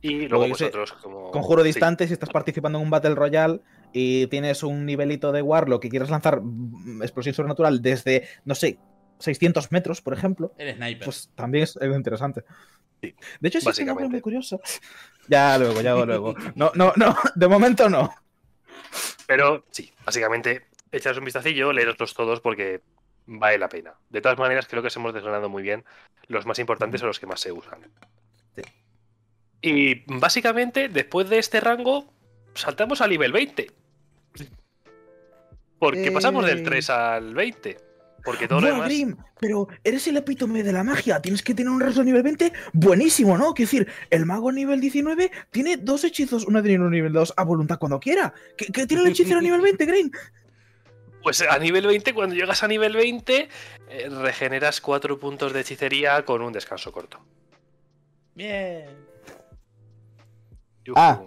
Y 0.00 0.26
Luego 0.28 0.48
vosotros 0.48 0.92
como... 0.92 1.30
Conjuro 1.30 1.62
sí. 1.62 1.68
distante, 1.68 2.06
si 2.06 2.12
estás 2.12 2.30
participando 2.30 2.78
en 2.78 2.84
un 2.84 2.90
Battle 2.90 3.14
Royale 3.14 3.60
y 3.92 4.26
tienes 4.26 4.62
un 4.62 4.84
nivelito 4.84 5.30
de 5.30 5.42
Warlock 5.42 5.82
que 5.82 5.88
quieres 5.88 6.10
lanzar 6.10 6.40
mm, 6.42 7.02
explosión 7.02 7.34
sobrenatural 7.34 7.80
desde, 7.80 8.28
no 8.44 8.54
sé, 8.56 8.78
600 9.20 9.70
metros, 9.70 10.00
por 10.02 10.12
ejemplo, 10.14 10.52
El 10.58 10.74
sniper. 10.74 11.04
pues 11.04 11.30
también 11.36 11.64
es 11.64 11.76
interesante. 11.80 12.44
Sí, 13.00 13.14
De 13.40 13.48
hecho, 13.48 13.58
cosa 13.60 13.70
básicamente. 13.70 14.10
muy 14.10 14.20
curiosa. 14.20 14.58
Ya 15.28 15.56
luego, 15.56 15.80
ya 15.82 15.94
luego. 15.94 16.34
No, 16.56 16.72
no, 16.74 16.92
no, 16.96 17.16
de 17.36 17.46
momento 17.46 17.88
no. 17.88 18.12
Pero 19.28 19.64
sí, 19.70 19.92
básicamente, 20.04 20.66
echas 20.90 21.16
un 21.16 21.24
vistacillo, 21.24 21.72
leeroslos 21.72 22.12
todos 22.12 22.40
porque 22.40 22.82
vale 23.26 23.56
la 23.56 23.68
pena. 23.68 23.94
De 24.10 24.20
todas 24.20 24.36
maneras, 24.36 24.66
creo 24.68 24.82
que 24.82 24.90
se 24.90 24.98
hemos 24.98 25.14
desgranado 25.14 25.48
muy 25.48 25.62
bien. 25.62 25.84
Los 26.26 26.44
más 26.44 26.58
importantes 26.58 27.00
son 27.00 27.06
los 27.06 27.20
que 27.20 27.28
más 27.28 27.40
se 27.40 27.52
usan. 27.52 27.82
Sí. 28.56 28.62
Y 29.62 30.02
básicamente, 30.06 30.88
después 30.88 31.30
de 31.30 31.38
este 31.38 31.60
rango, 31.60 32.12
saltamos 32.54 33.00
al 33.00 33.10
nivel 33.10 33.32
20. 33.32 33.70
Porque 35.78 36.12
pasamos 36.12 36.44
del 36.46 36.58
Eh. 36.58 36.62
3 36.62 36.90
al 36.90 37.34
20. 37.34 37.78
Porque 38.24 38.46
todo 38.46 38.60
lo 38.60 38.66
demás. 38.68 38.86
Grim, 38.86 39.16
pero 39.40 39.68
eres 39.82 40.06
el 40.06 40.16
epítome 40.16 40.62
de 40.62 40.72
la 40.72 40.84
magia. 40.84 41.20
Tienes 41.20 41.42
que 41.42 41.54
tener 41.54 41.70
un 41.70 41.80
resto 41.80 42.04
nivel 42.04 42.22
20 42.22 42.52
buenísimo, 42.72 43.36
¿no? 43.36 43.52
Quiero 43.52 43.68
decir, 43.68 43.88
el 44.10 44.26
mago 44.26 44.52
nivel 44.52 44.80
19 44.80 45.30
tiene 45.50 45.76
dos 45.76 46.04
hechizos, 46.04 46.44
uno 46.44 46.62
de 46.62 46.78
nivel 46.78 47.12
2 47.12 47.34
a 47.36 47.44
voluntad 47.44 47.78
cuando 47.78 47.98
quiera. 47.98 48.32
¿Qué, 48.56 48.66
qué 48.66 48.86
tiene 48.86 49.02
el 49.04 49.10
hechicero 49.10 49.40
nivel 49.40 49.60
20, 49.60 49.86
Grim? 49.86 50.10
Pues 51.22 51.42
a 51.42 51.58
nivel 51.58 51.86
20, 51.86 52.14
cuando 52.14 52.34
llegas 52.34 52.62
a 52.62 52.68
nivel 52.68 52.94
20, 52.94 53.48
eh, 53.88 54.08
regeneras 54.08 54.80
4 54.80 55.18
puntos 55.18 55.52
de 55.52 55.60
hechicería 55.60 56.24
con 56.24 56.42
un 56.42 56.52
descanso 56.52 56.92
corto. 56.92 57.18
Bien. 58.34 59.11
Ah. 60.96 61.22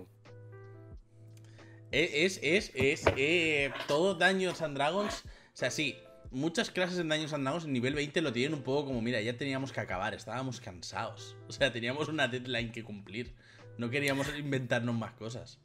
Es, 1.91 2.39
es, 2.43 2.72
es, 2.76 3.06
eh, 3.16 3.72
todo 3.88 4.16
Dungeons 4.16 4.62
and 4.62 4.76
Dragons. 4.76 5.24
O 5.26 5.58
sea, 5.58 5.72
sí, 5.72 5.97
muchas 6.32 6.70
clases 6.70 6.99
en 6.99 7.08
Dungeons 7.08 7.34
and 7.34 7.43
Dragons 7.43 7.66
en 7.66 7.74
nivel 7.74 7.93
20 7.93 8.22
lo 8.22 8.34
tienen 8.34 8.53
un 8.53 8.64
poco 8.64 8.88
como, 8.88 9.01
mira, 9.01 9.22
ya 9.22 9.38
teníamos 9.38 9.72
que 9.72 9.80
acabar, 9.80 10.14
estábamos 10.14 10.60
cansados. 10.60 11.38
O 11.47 11.51
sea, 11.51 11.72
teníamos 11.72 12.10
una 12.10 12.28
deadline 12.28 12.72
que 12.72 12.84
cumplir. 12.84 13.34
No 13.78 13.89
queríamos 13.89 14.28
inventarnos 14.38 14.95
más 14.95 15.14
cosas. 15.14 15.60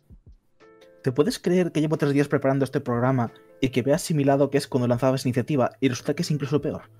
¿Te 1.02 1.12
puedes 1.12 1.38
creer 1.38 1.72
que 1.72 1.80
llevo 1.80 1.96
tres 1.96 2.12
días 2.12 2.28
preparando 2.28 2.64
este 2.64 2.80
programa 2.80 3.32
y 3.60 3.70
que 3.70 3.82
vea 3.82 3.96
asimilado 3.96 4.50
que 4.50 4.58
es 4.58 4.68
cuando 4.68 4.86
lanzabas 4.86 5.24
iniciativa 5.24 5.72
y 5.80 5.88
resulta 5.88 6.14
que 6.14 6.22
es 6.22 6.30
incluso 6.30 6.60
peor? 6.60 6.90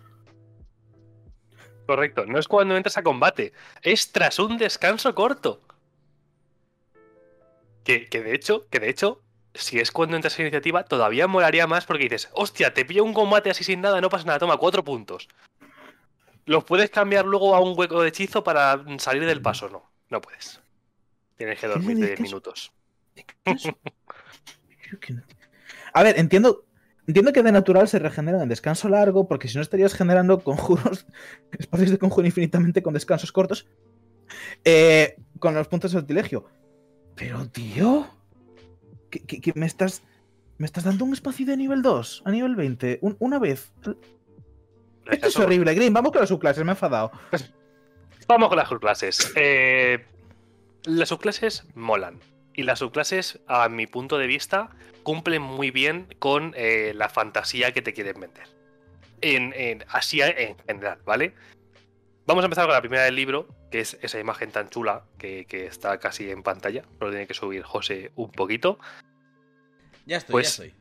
Correcto, 1.87 2.25
no 2.25 2.39
es 2.39 2.49
cuando 2.49 2.77
entras 2.77 2.97
a 2.97 3.03
combate, 3.03 3.53
es 3.83 4.13
tras 4.13 4.39
un 4.39 4.59
descanso 4.59 5.15
corto. 5.15 5.61
Que, 7.85 8.07
que 8.07 8.23
de 8.23 8.35
hecho, 8.35 8.67
que 8.71 8.79
de 8.81 8.91
hecho, 8.91 9.23
si 9.55 9.79
es 9.79 9.91
cuando 9.91 10.17
entras 10.17 10.39
a 10.39 10.43
iniciativa, 10.43 10.85
todavía 10.85 11.27
molaría 11.27 11.67
más 11.67 11.87
porque 11.87 12.05
dices, 12.05 12.29
hostia, 12.33 12.75
te 12.75 12.85
pillo 12.85 13.05
un 13.05 13.15
combate 13.15 13.51
así 13.51 13.65
sin 13.65 13.81
nada, 13.81 14.01
no 14.01 14.09
pasa 14.09 14.25
nada, 14.27 14.39
toma 14.39 14.57
cuatro 14.57 14.85
puntos. 14.85 15.29
Los 16.47 16.65
puedes 16.65 16.91
cambiar 16.91 17.27
luego 17.27 17.55
a 17.55 17.61
un 17.61 17.79
hueco 17.79 18.03
de 18.03 18.09
hechizo 18.09 18.43
para 18.45 18.85
salir 18.99 19.25
del 19.25 19.43
paso, 19.43 19.69
no, 19.69 19.91
no 20.09 20.21
puedes. 20.21 20.61
Tienes 21.37 21.59
que 21.59 21.67
¿Qué 21.67 21.73
dormir 21.73 21.97
me 21.97 22.07
10 22.07 22.11
dices? 22.11 22.21
minutos. 22.21 22.73
A 25.93 26.03
ver, 26.03 26.19
entiendo, 26.19 26.65
entiendo 27.07 27.33
que 27.33 27.43
de 27.43 27.53
natural 27.53 27.89
se 27.89 27.99
regenera 27.99 28.43
en 28.43 28.49
descanso 28.49 28.89
largo, 28.89 29.27
porque 29.27 29.49
si 29.49 29.57
no 29.57 29.63
estarías 29.63 29.95
generando 29.95 30.41
conjuros, 30.41 31.07
espacios 31.59 31.91
de 31.91 31.99
conjuro 31.99 32.27
infinitamente 32.27 32.83
con 32.83 32.95
descansos 32.95 33.33
cortos, 33.33 33.67
eh, 34.65 35.17
con 35.39 35.55
los 35.55 35.69
puntos 35.69 35.93
de 35.93 35.99
sortilegio. 35.99 36.47
Pero, 37.21 37.47
tío, 37.49 38.09
¿qué, 39.11 39.21
qué- 39.21 39.41
qué 39.43 39.53
me 39.55 39.67
estás... 39.67 40.03
¿Me 40.57 40.65
estás 40.65 40.85
dando 40.85 41.05
un 41.05 41.13
espacio 41.13 41.45
de 41.47 41.57
nivel 41.59 41.83
2 41.83 42.23
a 42.25 42.31
nivel 42.31 42.57
20? 42.57 42.99
un- 43.03 43.17
una 43.19 43.39
vez. 43.39 43.73
Esto 45.07 45.27
es 45.29 45.37
horrible, 45.39 45.75
Green. 45.75 45.93
Vamos 45.93 46.13
con 46.13 46.21
las 46.23 46.31
subclases, 46.31 46.65
me 46.65 46.71
he 46.71 46.75
enfadado. 46.75 47.13
Vamos 48.27 48.49
con 48.49 48.57
las 48.59 48.69
subclases. 48.69 49.33
Eh, 49.37 50.03
las 50.85 51.11
subclases 51.11 51.65
molan. 51.75 52.21
Y 52.55 52.63
las 52.63 52.79
subclases, 52.79 53.41
a 53.49 53.69
mi 53.69 53.87
punto 53.87 54.17
de 54.19 54.27
vista, 54.27 54.71
cumplen 55.03 55.43
muy 55.43 55.71
bien 55.71 56.07
con 56.19 56.53
eh, 56.57 56.93
la 56.95 57.11
fantasía 57.11 57.73
que 57.73 57.83
te 57.83 57.93
quieren 57.93 58.19
vender. 58.19 58.47
En, 59.21 59.53
en- 59.55 59.85
así 59.89 60.23
en 60.23 60.57
general, 60.67 60.99
¿vale? 61.05 61.35
Vamos 62.27 62.43
a 62.45 62.47
empezar 62.47 62.67
con 62.67 62.75
la 62.75 62.81
primera 62.81 63.03
del 63.05 63.17
libro, 63.17 63.49
que 63.71 63.81
es 63.81 63.99
esa 64.03 64.21
imagen 64.21 64.53
tan 64.53 64.69
chula 64.69 65.05
que, 65.19 65.47
que 65.47 65.67
está 65.67 65.99
casi 65.99 66.31
en 66.31 66.43
pantalla. 66.43 66.85
Lo 67.01 67.11
tiene 67.11 67.27
que 67.27 67.35
subir 67.35 67.63
José 67.63 68.13
un 68.15 68.31
poquito. 68.31 68.79
Ya 70.07 70.19
estoy, 70.19 70.33
Pues- 70.33 70.57
ya 70.59 70.65
estoy. 70.65 70.81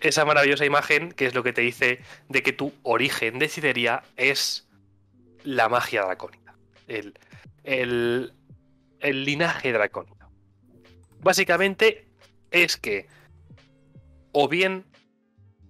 Esa 0.00 0.24
maravillosa 0.24 0.64
imagen 0.64 1.12
que 1.12 1.24
es 1.26 1.34
lo 1.34 1.42
que 1.42 1.52
te 1.52 1.62
dice 1.62 2.00
de 2.28 2.42
que 2.42 2.52
tu 2.52 2.72
origen 2.82 3.38
de 3.38 3.48
Sideria 3.48 4.02
es 4.16 4.68
la 5.44 5.68
magia 5.68 6.02
dracónica. 6.04 6.54
El, 6.88 7.14
el, 7.62 8.34
el 9.00 9.24
linaje 9.24 9.72
dracónico. 9.72 10.30
Básicamente 11.20 12.06
es 12.50 12.76
que, 12.76 13.06
o 14.32 14.48
bien, 14.48 14.84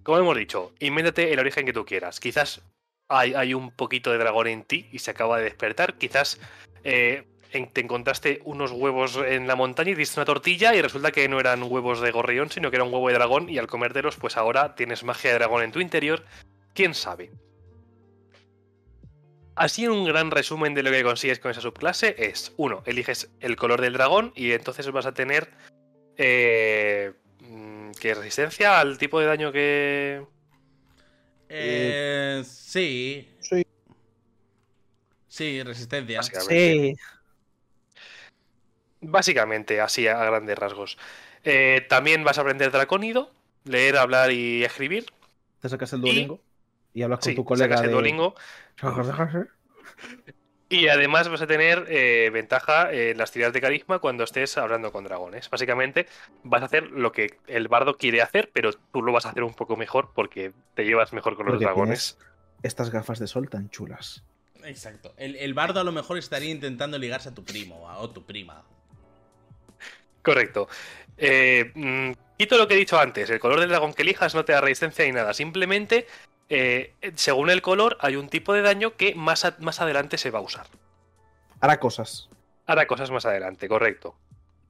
como 0.03 0.17
hemos 0.17 0.35
dicho, 0.35 0.73
invéntate 0.79 1.31
el 1.31 1.39
origen 1.39 1.65
que 1.65 1.73
tú 1.73 1.85
quieras. 1.85 2.19
Quizás 2.19 2.61
hay, 3.07 3.53
un 3.53 3.71
poquito 3.71 4.11
de 4.11 4.17
dragón 4.17 4.47
en 4.47 4.63
ti 4.63 4.87
y 4.91 4.99
se 4.99 5.11
acaba 5.11 5.37
de 5.37 5.45
despertar. 5.45 5.97
Quizás 5.97 6.39
eh, 6.83 7.25
en- 7.51 7.71
te 7.71 7.81
encontraste 7.81 8.41
unos 8.45 8.71
huevos 8.71 9.17
en 9.17 9.47
la 9.47 9.55
montaña 9.55 9.91
y 9.91 9.95
diste 9.95 10.19
una 10.19 10.25
tortilla 10.25 10.75
y 10.75 10.81
resulta 10.81 11.11
que 11.11 11.27
no 11.29 11.39
eran 11.39 11.63
huevos 11.63 12.01
de 12.01 12.11
gorrión, 12.11 12.49
sino 12.49 12.69
que 12.69 12.77
era 12.77 12.83
un 12.83 12.93
huevo 12.93 13.07
de 13.07 13.15
dragón 13.15 13.49
y 13.49 13.57
al 13.57 13.67
comértelos, 13.67 14.15
pues 14.17 14.37
ahora 14.37 14.75
tienes 14.75 15.03
magia 15.03 15.31
de 15.31 15.37
dragón 15.39 15.63
en 15.63 15.71
tu 15.71 15.79
interior. 15.79 16.23
¿Quién 16.73 16.93
sabe? 16.93 17.31
Así 19.55 19.87
un 19.87 20.03
gran 20.05 20.31
resumen 20.31 20.73
de 20.73 20.83
lo 20.83 20.91
que 20.91 21.03
consigues 21.03 21.39
con 21.39 21.51
esa 21.51 21.61
subclase 21.61 22.13
es, 22.17 22.53
uno, 22.57 22.83
eliges 22.85 23.31
el 23.39 23.55
color 23.55 23.79
del 23.79 23.93
dragón 23.93 24.33
y 24.35 24.51
entonces 24.51 24.89
vas 24.91 25.05
a 25.05 25.13
tener... 25.13 25.49
Eh, 26.17 27.13
mm, 27.39 27.91
¿Qué 27.99 28.13
resistencia 28.13 28.79
al 28.81 28.97
tipo 28.97 29.19
de 29.19 29.25
daño 29.27 29.51
que... 29.53 30.25
Eh, 31.49 32.43
sí. 32.45 33.29
Sí. 33.39 33.65
Sí, 35.27 35.63
resistencia. 35.63 36.19
Básicamente. 36.19 36.95
Básicamente, 39.01 39.81
así 39.81 40.07
a 40.07 40.23
grandes 40.23 40.57
rasgos. 40.57 40.97
Eh, 41.43 41.85
también 41.89 42.23
vas 42.23 42.37
a 42.37 42.41
aprender 42.41 42.71
dracónido, 42.71 43.31
leer, 43.65 43.97
hablar 43.97 44.31
y 44.31 44.63
escribir. 44.63 45.05
Te 45.61 45.69
sacas 45.69 45.93
el 45.93 46.01
Duolingo 46.01 46.41
y, 46.93 47.03
hablas 47.03 47.19
con 47.19 47.29
Sí, 47.29 47.35
tu 47.35 47.45
colega 47.45 47.75
sacas 47.75 47.81
el 47.81 47.87
de... 47.87 47.93
Duolingo. 47.93 48.35
Y 50.67 50.87
además 50.87 51.29
vas 51.29 51.41
a 51.41 51.47
tener 51.47 51.85
eh, 51.89 52.31
ventaja 52.33 52.91
en 52.91 53.17
las 53.19 53.31
tiradas 53.31 53.53
de 53.53 53.61
carisma 53.61 53.99
cuando 53.99 54.23
estés 54.23 54.57
hablando 54.57 54.91
con 54.91 55.03
dragones. 55.03 55.47
Básicamente 55.49 56.07
vas 56.43 56.63
a 56.63 56.65
hacer 56.65 56.89
lo 56.89 57.11
que 57.11 57.37
el 57.45 57.67
bardo 57.67 57.97
quiere 57.97 58.21
hacer, 58.23 58.49
pero 58.51 58.71
tú 58.73 59.03
lo 59.03 59.11
vas 59.11 59.27
a 59.27 59.29
hacer 59.29 59.43
un 59.43 59.53
poco 59.53 59.77
mejor 59.77 60.11
porque 60.15 60.53
te 60.73 60.83
llevas 60.83 61.13
mejor 61.13 61.35
con 61.35 61.45
los 61.45 61.53
Porque 61.53 61.65
dragones. 61.65 62.17
Estas 62.63 62.89
gafas 62.89 63.19
de 63.19 63.27
sol 63.27 63.47
tan 63.47 63.69
chulas. 63.69 64.23
Exacto. 64.63 65.13
El, 65.17 65.35
el 65.35 65.53
bardo 65.53 65.79
a 65.79 65.83
lo 65.83 65.91
mejor 65.91 66.17
estaría 66.17 66.49
intentando 66.49 66.97
ligarse 66.97 67.29
a 67.29 67.33
tu 67.35 67.43
primo 67.43 67.87
a- 67.87 67.99
o 67.99 68.09
tu 68.09 68.25
prima. 68.25 68.63
Correcto. 70.23 70.67
Eh, 71.17 71.71
mm, 71.75 72.11
quito 72.39 72.57
lo 72.57 72.67
que 72.67 72.73
he 72.73 72.77
dicho 72.77 72.99
antes. 72.99 73.29
El 73.29 73.39
color 73.39 73.59
del 73.59 73.69
dragón 73.69 73.93
que 73.93 74.01
elijas 74.01 74.33
no 74.33 74.43
te 74.43 74.53
da 74.53 74.61
resistencia 74.61 75.05
ni 75.05 75.11
nada. 75.11 75.33
Simplemente, 75.35 76.07
eh, 76.49 76.93
según 77.15 77.49
el 77.49 77.61
color, 77.61 77.97
hay 78.01 78.15
un 78.15 78.29
tipo 78.29 78.53
de 78.53 78.61
daño 78.61 78.95
que 78.95 79.15
más, 79.15 79.45
a- 79.45 79.55
más 79.59 79.81
adelante 79.81 80.17
se 80.17 80.31
va 80.31 80.39
a 80.39 80.43
usar. 80.43 80.67
Hará 81.59 81.79
cosas. 81.79 82.29
Hará 82.65 82.87
cosas 82.87 83.11
más 83.11 83.25
adelante, 83.25 83.67
correcto. 83.67 84.15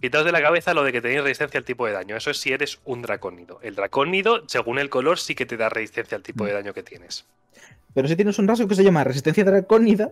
Quitaos 0.01 0.25
de 0.25 0.31
la 0.31 0.41
cabeza 0.41 0.73
lo 0.73 0.83
de 0.83 0.91
que 0.91 1.01
tenéis 1.01 1.23
resistencia 1.23 1.57
al 1.57 1.63
tipo 1.65 1.85
de 1.87 1.93
daño. 1.93 2.15
Eso 2.17 2.29
es 2.29 2.37
si 2.37 2.51
eres 2.51 2.79
un 2.85 3.01
dracónido. 3.01 3.59
El 3.63 3.75
dracónido, 3.75 4.43
según 4.47 4.77
el 4.79 4.89
color, 4.89 5.17
sí 5.17 5.33
que 5.35 5.45
te 5.45 5.57
da 5.57 5.69
resistencia 5.69 6.15
al 6.17 6.21
tipo 6.23 6.45
de 6.45 6.53
daño 6.53 6.73
que 6.73 6.83
tienes. 6.83 7.25
Pero 7.93 8.07
si 8.07 8.15
tienes 8.15 8.37
un 8.37 8.47
rasgo 8.47 8.67
que 8.67 8.75
se 8.75 8.83
llama 8.83 9.03
resistencia 9.05 9.43
dracónida, 9.45 10.11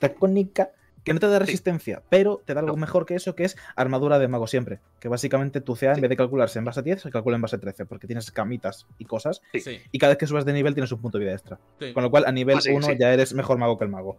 dracónica, 0.00 0.70
que 1.08 1.14
no 1.14 1.20
te 1.20 1.26
da 1.28 1.38
resistencia, 1.40 2.02
pero 2.08 2.40
te 2.44 2.54
da 2.54 2.60
algo 2.60 2.72
No. 2.74 2.80
mejor 2.80 3.04
que 3.06 3.14
eso, 3.16 3.34
que 3.34 3.44
es 3.44 3.56
armadura 3.74 4.18
de 4.18 4.28
mago 4.28 4.46
siempre. 4.46 4.78
Que 5.00 5.08
básicamente 5.08 5.60
tu 5.60 5.74
CA, 5.74 5.92
en 5.94 6.00
vez 6.00 6.08
de 6.08 6.16
calcularse 6.16 6.58
en 6.58 6.64
base 6.64 6.80
a 6.80 6.82
10, 6.82 7.02
se 7.02 7.10
calcula 7.10 7.36
en 7.36 7.42
base 7.42 7.56
a 7.56 7.58
13, 7.58 7.84
porque 7.86 8.06
tienes 8.06 8.30
camitas 8.30 8.86
y 8.98 9.04
cosas, 9.04 9.42
Sí. 9.52 9.80
Y 9.90 9.98
cada 9.98 10.10
vez 10.12 10.18
que 10.18 10.26
subas 10.26 10.44
de 10.44 10.52
nivel 10.52 10.74
tienes 10.74 10.92
un 10.92 11.00
punto 11.00 11.18
de 11.18 11.24
vida 11.24 11.34
extra. 11.34 11.58
sí. 11.80 11.92
Con 11.92 12.02
lo 12.04 12.10
cual, 12.10 12.24
a 12.26 12.32
nivel 12.32 12.58
Ah, 12.58 12.60
sí, 12.60 12.70
1 12.70 12.86
sí. 12.86 12.96
ya 12.98 13.12
eres 13.12 13.34
mejor 13.34 13.58
mago 13.58 13.76
que 13.78 13.84
el 13.84 13.90
mago. 13.90 14.18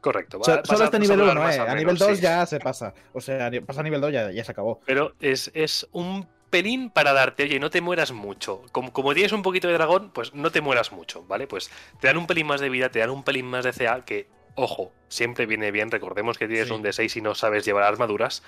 Correcto. 0.00 0.38
va- 0.38 0.44
So- 0.44 0.56
vas 0.56 0.66
solo 0.66 0.80
a- 0.80 0.84
hasta 0.84 0.98
vas 0.98 1.08
nivel 1.08 1.18
volar 1.20 1.36
1, 1.36 1.42
más 1.44 1.56
eh. 1.56 1.60
A 1.60 1.62
menos, 1.64 1.76
nivel 1.78 1.96
2 1.98 2.16
sí. 2.16 2.22
ya 2.22 2.46
se 2.46 2.60
pasa. 2.60 2.94
O 3.12 3.20
sea, 3.20 3.50
pasa 3.66 3.80
a 3.80 3.82
nivel 3.82 4.00
2 4.00 4.12
ya, 4.12 4.30
ya 4.30 4.44
se 4.44 4.52
acabó. 4.52 4.80
Pero 4.86 5.14
es, 5.20 5.50
es 5.54 5.88
un 5.92 6.26
pelín 6.50 6.88
para 6.90 7.12
darte, 7.12 7.42
oye, 7.42 7.58
no 7.58 7.68
te 7.68 7.80
mueras 7.80 8.12
mucho. 8.12 8.62
Como, 8.72 8.92
como 8.92 9.12
tienes 9.12 9.32
un 9.32 9.42
poquito 9.42 9.66
de 9.68 9.74
dragón, 9.74 10.10
pues 10.14 10.32
no 10.34 10.50
te 10.50 10.60
mueras 10.60 10.92
mucho, 10.92 11.24
¿vale? 11.26 11.46
Pues 11.46 11.70
te 12.00 12.06
dan 12.06 12.16
un 12.16 12.26
pelín 12.26 12.46
más 12.46 12.60
de 12.60 12.70
vida, 12.70 12.90
te 12.90 13.00
dan 13.00 13.10
un 13.10 13.22
pelín 13.24 13.46
más 13.46 13.64
de 13.64 13.72
CA, 13.72 14.04
que, 14.04 14.28
ojo, 14.58 14.92
siempre 15.08 15.46
viene 15.46 15.70
bien. 15.70 15.90
Recordemos 15.90 16.36
que 16.38 16.46
tienes 16.48 16.68
Sí. 16.68 16.74
un 16.74 16.82
D6 16.82 17.16
y 17.16 17.20
no 17.20 17.34
sabes 17.34 17.64
llevar 17.64 17.84
armaduras. 17.84 18.42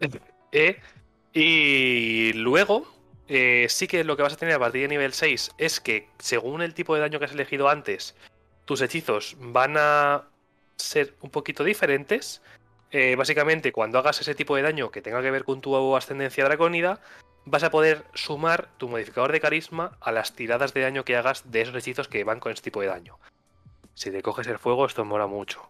Eh, 0.54 0.78
y 1.32 2.34
luego, 2.34 2.86
eh, 3.26 3.66
sí 3.70 3.86
que 3.88 4.04
lo 4.04 4.16
que 4.18 4.22
vas 4.22 4.34
a 4.34 4.36
tener 4.36 4.54
a 4.54 4.58
partir 4.58 4.82
de 4.82 4.88
nivel 4.88 5.14
6 5.14 5.52
es 5.56 5.80
que, 5.80 6.08
según 6.18 6.60
el 6.60 6.74
tipo 6.74 6.94
de 6.94 7.00
daño 7.00 7.18
que 7.18 7.24
has 7.24 7.32
elegido 7.32 7.70
antes, 7.70 8.14
tus 8.66 8.82
hechizos 8.82 9.34
van 9.38 9.76
a 9.78 10.24
ser 10.76 11.14
un 11.22 11.30
poquito 11.30 11.64
diferentes. 11.64 12.42
Eh, 12.90 13.16
básicamente, 13.16 13.72
cuando 13.72 13.98
hagas 13.98 14.20
ese 14.20 14.34
tipo 14.34 14.54
de 14.56 14.62
daño 14.62 14.90
que 14.90 15.00
tenga 15.00 15.22
que 15.22 15.30
ver 15.30 15.44
con 15.44 15.62
tu 15.62 15.96
ascendencia 15.96 16.44
dracónida, 16.44 17.00
vas 17.46 17.62
a 17.62 17.70
poder 17.70 18.04
sumar 18.12 18.68
tu 18.76 18.88
modificador 18.90 19.32
de 19.32 19.40
carisma 19.40 19.96
a 20.02 20.12
las 20.12 20.36
tiradas 20.36 20.74
de 20.74 20.82
daño 20.82 21.04
que 21.06 21.16
hagas 21.16 21.50
de 21.50 21.62
esos 21.62 21.74
hechizos 21.76 22.08
que 22.08 22.24
van 22.24 22.40
con 22.40 22.52
ese 22.52 22.62
tipo 22.62 22.82
de 22.82 22.88
daño. 22.88 23.18
Si 23.94 24.10
te 24.10 24.22
coges 24.22 24.46
el 24.46 24.58
fuego, 24.58 24.86
esto 24.86 25.04
mola 25.04 25.26
mucho. 25.26 25.68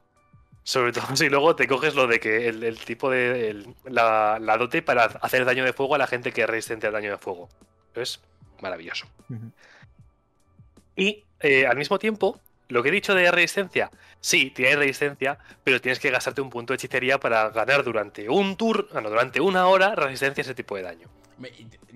Sobre 0.64 0.92
todo 0.92 1.04
si 1.16 1.28
luego 1.28 1.56
te 1.56 1.66
coges 1.66 1.94
lo 1.94 2.06
de 2.06 2.20
que 2.20 2.48
el, 2.48 2.62
el 2.62 2.78
tipo 2.78 3.10
de. 3.10 3.50
el- 3.50 3.74
la, 3.84 4.38
la 4.40 4.56
dote 4.58 4.82
para 4.82 5.04
hacer 5.04 5.44
daño 5.44 5.64
de 5.64 5.72
fuego 5.72 5.94
a 5.94 5.98
la 5.98 6.06
gente 6.06 6.32
que 6.32 6.42
es 6.42 6.48
resistente 6.48 6.86
al 6.86 6.92
daño 6.92 7.10
de 7.10 7.18
fuego. 7.18 7.48
Es 7.94 8.20
maravilloso. 8.60 9.06
Y 10.96 11.24
eh, 11.40 11.66
al 11.66 11.76
mismo 11.76 11.98
tiempo, 11.98 12.38
lo 12.68 12.82
que 12.82 12.90
he 12.90 12.92
dicho 12.92 13.14
de 13.14 13.30
resistencia, 13.30 13.90
sí, 14.20 14.50
tienes 14.50 14.76
resistencia, 14.78 15.38
pero 15.64 15.80
tienes 15.80 15.98
que 15.98 16.10
gastarte 16.10 16.40
un 16.40 16.50
punto 16.50 16.72
de 16.72 16.76
hechicería 16.76 17.18
para 17.18 17.50
ganar 17.50 17.82
durante 17.82 18.28
un 18.28 18.56
tour, 18.56 18.88
ah, 18.94 19.00
no, 19.00 19.10
durante 19.10 19.40
una 19.40 19.66
hora 19.66 19.94
resistencia 19.94 20.42
a 20.42 20.44
ese 20.44 20.54
tipo 20.54 20.76
de 20.76 20.82
daño. 20.82 21.08
Me- 21.42 21.50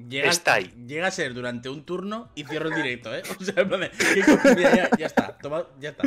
Llega, 0.08 0.28
Está 0.28 0.54
ahí. 0.54 0.72
llega 0.86 1.06
a 1.06 1.10
ser 1.10 1.32
durante 1.32 1.68
un 1.68 1.84
turno 1.84 2.30
y 2.34 2.44
cierro 2.44 2.68
el 2.68 2.74
directo, 2.74 3.14
¿eh? 3.14 3.22
O 3.40 3.44
sea, 3.44 3.62
en 3.62 3.68
plan 3.68 3.80
de, 3.80 3.90
¿qué 3.90 4.22
co- 4.22 4.38
mira, 4.56 4.74
ya, 4.76 4.90
ya 4.98 5.06
está, 5.06 5.38
toma, 5.38 5.64
ya 5.80 5.90
está. 5.90 6.02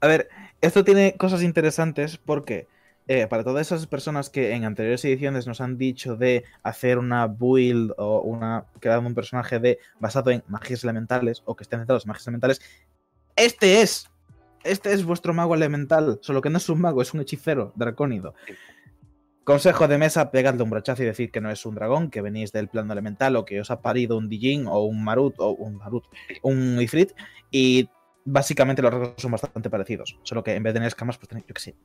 A 0.00 0.06
ver, 0.06 0.28
esto 0.60 0.82
tiene 0.84 1.14
cosas 1.16 1.42
interesantes 1.42 2.16
porque 2.18 2.66
eh, 3.08 3.26
para 3.28 3.44
todas 3.44 3.66
esas 3.66 3.86
personas 3.86 4.30
que 4.30 4.52
en 4.52 4.64
anteriores 4.64 5.04
ediciones 5.04 5.46
nos 5.46 5.60
han 5.60 5.78
dicho 5.78 6.16
de 6.16 6.44
hacer 6.64 6.98
una 6.98 7.26
build 7.28 7.92
o 7.96 8.20
una 8.20 8.64
creando 8.80 9.08
un 9.08 9.14
personaje 9.14 9.58
de 9.60 9.78
basado 10.00 10.30
en 10.32 10.42
magias 10.48 10.82
elementales 10.82 11.42
o 11.44 11.54
que 11.54 11.62
estén 11.62 11.78
centrados 11.80 12.04
en 12.04 12.08
magias 12.08 12.26
elementales, 12.26 12.60
este 13.36 13.82
es. 13.82 14.10
Este 14.64 14.92
es 14.92 15.04
vuestro 15.04 15.32
mago 15.32 15.54
elemental. 15.54 16.18
Solo 16.22 16.42
que 16.42 16.50
no 16.50 16.58
es 16.58 16.68
un 16.68 16.80
mago, 16.80 17.00
es 17.00 17.14
un 17.14 17.20
hechicero 17.20 17.72
dracónido. 17.76 18.34
Consejo 19.46 19.86
de 19.86 19.96
mesa, 19.96 20.32
pegadle 20.32 20.64
un 20.64 20.70
brochazo 20.70 21.04
y 21.04 21.06
decir 21.06 21.30
que 21.30 21.40
no 21.40 21.52
es 21.52 21.64
un 21.64 21.76
dragón, 21.76 22.10
que 22.10 22.20
venís 22.20 22.50
del 22.50 22.66
plano 22.66 22.92
elemental 22.92 23.36
o 23.36 23.44
que 23.44 23.60
os 23.60 23.70
ha 23.70 23.80
parido 23.80 24.18
un 24.18 24.28
Dijin 24.28 24.66
o 24.66 24.82
un 24.82 25.04
Marut 25.04 25.36
o 25.38 25.52
un 25.52 25.76
Marut, 25.76 26.02
un 26.42 26.82
Ifrit 26.82 27.12
y 27.52 27.88
básicamente 28.24 28.82
los 28.82 28.92
rasgos 28.92 29.14
son 29.22 29.30
bastante 29.30 29.70
parecidos, 29.70 30.18
solo 30.24 30.42
que 30.42 30.56
en 30.56 30.64
vez 30.64 30.72
de 30.72 30.78
tener 30.78 30.88
escamas 30.88 31.16
pues 31.16 31.28
tenéis, 31.28 31.46
yo 31.46 31.54
qué 31.54 31.60
sé, 31.60 31.76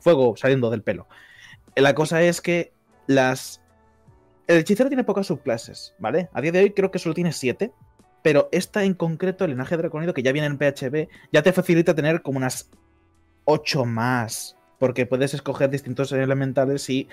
fuego 0.00 0.38
saliendo 0.38 0.70
del 0.70 0.82
pelo. 0.82 1.06
La 1.76 1.94
cosa 1.94 2.22
es 2.22 2.40
que 2.40 2.72
las 3.06 3.60
el 4.46 4.60
hechicero 4.60 4.88
tiene 4.88 5.04
pocas 5.04 5.26
subclases, 5.26 5.94
¿vale? 5.98 6.30
A 6.32 6.40
día 6.40 6.52
de 6.52 6.60
hoy 6.60 6.70
creo 6.70 6.90
que 6.90 6.98
solo 6.98 7.14
tiene 7.14 7.32
siete, 7.32 7.74
pero 8.22 8.48
esta 8.52 8.84
en 8.84 8.94
concreto, 8.94 9.44
el 9.44 9.50
linaje 9.50 9.76
draconido 9.76 10.14
que 10.14 10.22
ya 10.22 10.32
viene 10.32 10.46
en 10.46 10.56
PHB, 10.56 11.08
ya 11.30 11.42
te 11.42 11.52
facilita 11.52 11.94
tener 11.94 12.22
como 12.22 12.38
unas 12.38 12.70
ocho 13.44 13.84
más 13.84 14.56
porque 14.82 15.06
puedes 15.06 15.32
escoger 15.32 15.70
distintos 15.70 16.10
elementales 16.10 16.90
y 16.90 17.08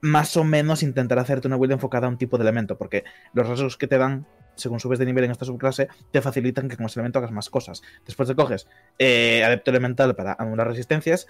más 0.00 0.38
o 0.38 0.42
menos 0.42 0.82
intentar 0.82 1.18
hacerte 1.18 1.48
una 1.48 1.58
build 1.58 1.72
enfocada 1.72 2.06
a 2.06 2.08
un 2.08 2.16
tipo 2.16 2.38
de 2.38 2.44
elemento, 2.44 2.78
porque 2.78 3.04
los 3.34 3.46
rasgos 3.46 3.76
que 3.76 3.86
te 3.86 3.98
dan, 3.98 4.26
según 4.54 4.80
subes 4.80 4.98
de 4.98 5.04
nivel 5.04 5.24
en 5.24 5.30
esta 5.30 5.44
subclase, 5.44 5.88
te 6.12 6.22
facilitan 6.22 6.70
que 6.70 6.78
con 6.78 6.86
ese 6.86 6.98
elemento 6.98 7.18
hagas 7.18 7.30
más 7.30 7.50
cosas. 7.50 7.82
Después 8.06 8.26
te 8.26 8.34
coges 8.34 8.68
eh, 8.98 9.44
adepto 9.44 9.70
elemental 9.70 10.16
para 10.16 10.32
anular 10.32 10.68
resistencias, 10.68 11.26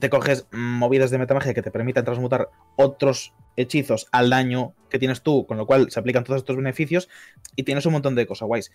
te 0.00 0.10
coges 0.10 0.48
movidas 0.50 1.12
de 1.12 1.18
metamagia 1.18 1.54
que 1.54 1.62
te 1.62 1.70
permitan 1.70 2.04
transmutar 2.04 2.48
otros 2.74 3.34
hechizos 3.54 4.08
al 4.10 4.30
daño 4.30 4.74
que 4.90 4.98
tienes 4.98 5.22
tú, 5.22 5.46
con 5.46 5.58
lo 5.58 5.66
cual 5.66 5.92
se 5.92 6.00
aplican 6.00 6.24
todos 6.24 6.38
estos 6.38 6.56
beneficios 6.56 7.08
y 7.54 7.62
tienes 7.62 7.86
un 7.86 7.92
montón 7.92 8.16
de 8.16 8.26
cosas 8.26 8.48
guays. 8.48 8.72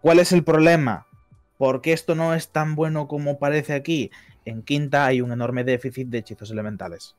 ¿Cuál 0.00 0.20
es 0.20 0.32
el 0.32 0.42
problema? 0.42 1.06
¿Por 1.58 1.82
qué 1.82 1.92
esto 1.92 2.14
no 2.14 2.32
es 2.32 2.48
tan 2.48 2.76
bueno 2.76 3.08
como 3.08 3.38
parece 3.38 3.74
aquí? 3.74 4.10
En 4.46 4.62
quinta 4.62 5.04
hay 5.04 5.20
un 5.20 5.32
enorme 5.32 5.64
déficit 5.64 6.08
de 6.08 6.18
hechizos 6.18 6.50
elementales. 6.50 7.16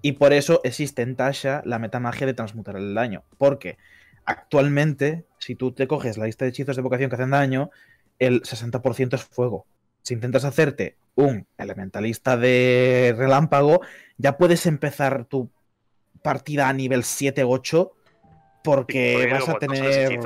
Y 0.00 0.12
por 0.12 0.32
eso 0.32 0.62
existe 0.64 1.02
en 1.02 1.16
Tasha 1.16 1.62
la 1.66 1.78
metamagia 1.78 2.26
de 2.26 2.32
transmutar 2.32 2.76
el 2.76 2.94
daño. 2.94 3.24
Porque 3.36 3.76
actualmente, 4.24 5.24
si 5.38 5.54
tú 5.54 5.72
te 5.72 5.86
coges 5.86 6.16
la 6.16 6.26
lista 6.26 6.44
de 6.44 6.50
hechizos 6.50 6.76
de 6.76 6.82
vocación 6.82 7.10
que 7.10 7.16
hacen 7.16 7.30
daño, 7.30 7.70
el 8.18 8.42
60% 8.42 9.14
es 9.14 9.24
fuego. 9.24 9.66
Si 10.02 10.14
intentas 10.14 10.44
hacerte 10.44 10.96
un 11.14 11.46
elementalista 11.58 12.36
de 12.36 13.14
relámpago, 13.16 13.80
ya 14.16 14.38
puedes 14.38 14.66
empezar 14.66 15.24
tu 15.26 15.50
partida 16.22 16.68
a 16.68 16.72
nivel 16.72 17.02
7-8 17.02 17.90
porque 18.62 19.28
vas 19.30 19.48
a 19.48 19.58
tener 19.58 20.18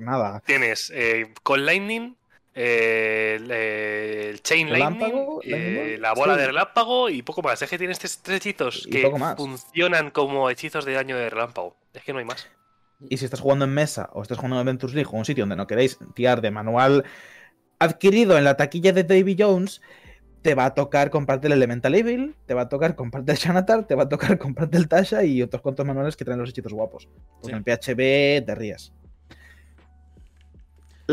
nada. 0.00 0.42
Tienes 0.46 0.90
eh, 0.94 1.32
con 1.42 1.64
Lightning 1.66 2.16
el, 2.54 4.40
Chain 4.42 4.70
Lightning, 4.70 5.40
eh, 5.44 5.96
la 6.00 6.12
bola 6.14 6.36
de 6.36 6.46
relámpago 6.46 7.08
y 7.08 7.22
poco 7.22 7.42
más. 7.42 7.62
Es 7.62 7.70
que 7.70 7.78
tienes 7.78 7.98
tres, 7.98 8.20
hechitos 8.28 8.86
que 8.90 9.10
funcionan 9.36 10.10
como 10.10 10.50
hechizos 10.50 10.84
de 10.84 10.92
daño 10.92 11.16
de 11.16 11.30
relámpago. 11.30 11.76
Es 11.94 12.02
que 12.02 12.12
no 12.12 12.18
hay 12.18 12.24
más. 12.24 12.48
Y 13.08 13.16
si 13.16 13.24
estás 13.24 13.40
jugando 13.40 13.64
en 13.64 13.72
mesa 13.72 14.10
o 14.12 14.22
estás 14.22 14.38
jugando 14.38 14.56
en 14.56 14.66
Adventures 14.66 14.94
League 14.94 15.10
o 15.12 15.16
un 15.16 15.24
sitio 15.24 15.42
donde 15.42 15.56
no 15.56 15.66
queréis 15.66 15.98
tirar 16.14 16.40
de 16.40 16.50
manual 16.50 17.04
adquirido 17.78 18.38
en 18.38 18.44
la 18.44 18.56
taquilla 18.56 18.92
de 18.92 19.02
Davy 19.02 19.36
Jones, 19.36 19.80
te 20.42 20.54
va 20.54 20.66
a 20.66 20.74
tocar 20.74 21.10
comprarte 21.10 21.46
el 21.46 21.54
Elemental 21.54 21.94
Evil, 21.94 22.36
te 22.46 22.54
va 22.54 22.62
a 22.62 22.68
tocar 22.68 22.94
comprarte 22.94 23.32
el 23.32 23.38
Shanatar, 23.38 23.86
te 23.86 23.94
va 23.94 24.04
a 24.04 24.08
tocar 24.08 24.38
comprarte 24.38 24.76
el 24.76 24.88
Tasha 24.88 25.24
y 25.24 25.42
otros 25.42 25.62
cuantos 25.62 25.86
manuales 25.86 26.16
que 26.16 26.24
traen 26.24 26.40
los 26.40 26.50
hechizos 26.50 26.72
guapos. 26.72 27.08
Porque 27.40 27.56
en 27.56 27.64
PHB 27.64 28.44
te 28.44 28.54
rías. 28.54 28.92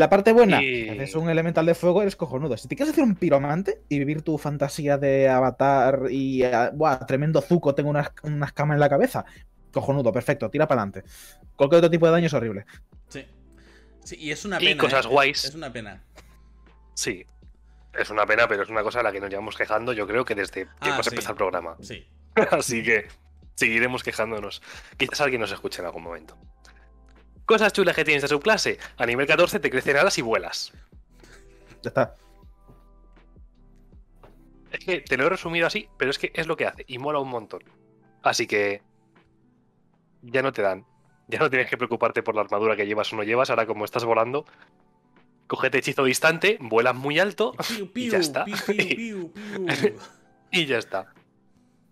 La 0.00 0.08
parte 0.08 0.32
buena, 0.32 0.62
y... 0.62 0.88
haces 0.88 1.14
un 1.14 1.28
elemental 1.28 1.66
de 1.66 1.74
fuego, 1.74 2.00
eres 2.00 2.16
cojonudo. 2.16 2.56
Si 2.56 2.66
te 2.68 2.74
quieres 2.74 2.94
hacer 2.94 3.04
un 3.04 3.16
piromante 3.16 3.82
y 3.90 3.98
vivir 3.98 4.22
tu 4.22 4.38
fantasía 4.38 4.96
de 4.96 5.28
avatar 5.28 6.04
y, 6.08 6.42
uh, 6.42 6.70
buah, 6.72 7.04
tremendo 7.04 7.42
zuco, 7.42 7.74
tengo 7.74 7.90
unas, 7.90 8.10
unas 8.22 8.50
camas 8.54 8.76
en 8.76 8.80
la 8.80 8.88
cabeza, 8.88 9.26
cojonudo, 9.70 10.10
perfecto, 10.10 10.48
tira 10.48 10.66
para 10.66 10.80
adelante. 10.80 11.04
Cualquier 11.54 11.80
otro 11.80 11.90
tipo 11.90 12.06
de 12.06 12.12
daño 12.12 12.28
es 12.28 12.32
horrible. 12.32 12.64
Sí. 13.08 13.26
Sí, 14.02 14.16
y 14.18 14.30
es 14.30 14.46
una 14.46 14.58
pena. 14.58 14.70
Y 14.70 14.76
cosas 14.78 15.04
¿eh? 15.04 15.08
guays. 15.10 15.44
Es 15.44 15.54
una 15.54 15.70
pena. 15.70 16.02
Sí. 16.94 17.26
Es 17.92 18.08
una 18.08 18.24
pena, 18.24 18.48
pero 18.48 18.62
es 18.62 18.70
una 18.70 18.82
cosa 18.82 19.00
a 19.00 19.02
la 19.02 19.12
que 19.12 19.20
nos 19.20 19.28
llevamos 19.28 19.54
quejando, 19.54 19.92
yo 19.92 20.06
creo 20.06 20.24
que 20.24 20.34
desde 20.34 20.62
que 20.64 20.68
ah, 20.80 20.94
hemos 20.94 21.04
sí. 21.04 21.10
empezado 21.10 21.32
el 21.34 21.36
programa. 21.36 21.76
Sí. 21.82 22.08
Así 22.52 22.82
que 22.82 23.06
seguiremos 23.54 24.02
quejándonos. 24.02 24.62
Quizás 24.96 25.20
alguien 25.20 25.42
nos 25.42 25.52
escuche 25.52 25.82
en 25.82 25.86
algún 25.86 26.04
momento. 26.04 26.38
Cosas 27.50 27.72
chulas 27.72 27.96
que 27.96 28.04
tiene 28.04 28.18
esta 28.18 28.28
subclase. 28.28 28.78
A 28.96 29.04
nivel 29.04 29.26
14 29.26 29.58
te 29.58 29.70
crecen 29.70 29.96
alas 29.96 30.16
y 30.18 30.22
vuelas. 30.22 30.72
Ya 31.82 31.88
está. 31.88 32.16
Es 34.70 34.84
que 34.84 35.00
te 35.00 35.16
lo 35.16 35.26
he 35.26 35.30
resumido 35.30 35.66
así, 35.66 35.88
pero 35.96 36.12
es 36.12 36.18
que 36.20 36.30
es 36.32 36.46
lo 36.46 36.56
que 36.56 36.66
hace 36.66 36.84
y 36.86 36.98
mola 36.98 37.18
un 37.18 37.28
montón. 37.28 37.64
Así 38.22 38.46
que 38.46 38.82
ya 40.22 40.42
no 40.42 40.52
te 40.52 40.62
dan. 40.62 40.86
Ya 41.26 41.40
no 41.40 41.50
tienes 41.50 41.68
que 41.68 41.76
preocuparte 41.76 42.22
por 42.22 42.36
la 42.36 42.42
armadura 42.42 42.76
que 42.76 42.86
llevas 42.86 43.12
o 43.12 43.16
no 43.16 43.24
llevas. 43.24 43.50
Ahora 43.50 43.66
como 43.66 43.84
estás 43.84 44.04
volando, 44.04 44.46
cogete 45.48 45.78
hechizo 45.78 46.04
distante, 46.04 46.56
vuelas 46.60 46.94
muy 46.94 47.18
alto 47.18 47.56
y 47.96 48.10
ya 48.10 48.18
está. 48.18 48.44
y 50.52 50.66
ya 50.66 50.78
está. 50.78 51.12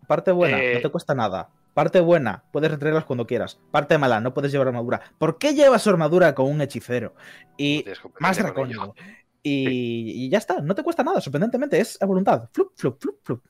Parte 0.06 0.30
buena, 0.30 0.62
eh... 0.62 0.74
no 0.74 0.82
te 0.82 0.88
cuesta 0.88 1.16
nada. 1.16 1.50
Parte 1.78 2.00
buena, 2.00 2.42
puedes 2.50 2.72
retraerlas 2.72 3.04
cuando 3.04 3.24
quieras. 3.24 3.60
Parte 3.70 3.98
mala, 3.98 4.20
no 4.20 4.34
puedes 4.34 4.50
llevar 4.50 4.66
armadura. 4.66 5.00
¿Por 5.16 5.38
qué 5.38 5.54
llevas 5.54 5.86
armadura 5.86 6.34
con 6.34 6.50
un 6.50 6.60
hechicero? 6.60 7.14
Y 7.56 7.84
más 8.18 8.36
dracónico. 8.36 8.96
Y, 9.44 10.24
y, 10.24 10.28
ya 10.28 10.38
está, 10.38 10.60
no 10.60 10.74
te 10.74 10.82
cuesta 10.82 11.04
nada, 11.04 11.20
sorprendentemente, 11.20 11.78
es 11.78 11.96
a 12.02 12.06
voluntad. 12.06 12.50
Flup, 12.52 12.72
flup, 12.76 13.00
flup, 13.00 13.24
flup. 13.24 13.44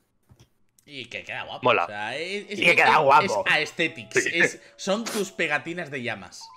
Y 0.85 1.05
que 1.05 1.23
queda 1.23 1.41
guapo. 1.41 1.61
Mola. 1.63 1.85
O 1.85 1.87
sea, 1.87 2.15
es, 2.17 2.45
es, 2.51 2.59
y 2.59 2.65
que 2.65 2.75
queda 2.75 2.97
guapo. 2.99 3.43
Es 3.47 3.51
aesthetics. 3.51 4.23
Sí. 4.23 4.29
Es, 4.31 4.61
son 4.75 5.05
tus 5.05 5.31
pegatinas 5.31 5.89
de 5.89 6.03
llamas. 6.03 6.47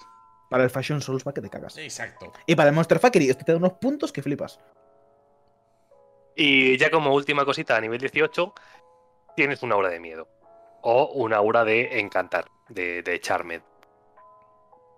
Para 0.50 0.64
el 0.64 0.68
Fashion 0.68 1.00
Souls 1.00 1.26
va 1.26 1.32
que 1.32 1.40
te 1.40 1.48
cagas. 1.48 1.78
Exacto. 1.78 2.34
Y 2.46 2.54
para 2.54 2.68
el 2.68 2.74
Monster 2.74 2.98
Factory, 2.98 3.30
esto 3.30 3.46
te 3.46 3.52
da 3.52 3.56
unos 3.56 3.72
puntos 3.80 4.12
que 4.12 4.20
flipas. 4.20 4.60
Y 6.36 6.76
ya 6.76 6.90
como 6.90 7.14
última 7.14 7.46
cosita, 7.46 7.78
a 7.78 7.80
nivel 7.80 7.98
18, 7.98 8.52
tienes 9.36 9.62
una 9.62 9.76
hora 9.76 9.88
de 9.88 10.00
miedo 10.00 10.28
o 10.82 11.12
una 11.12 11.36
aura 11.36 11.64
de 11.64 12.00
encantar, 12.00 12.46
de, 12.68 13.02
de 13.02 13.20
Charmed. 13.20 13.62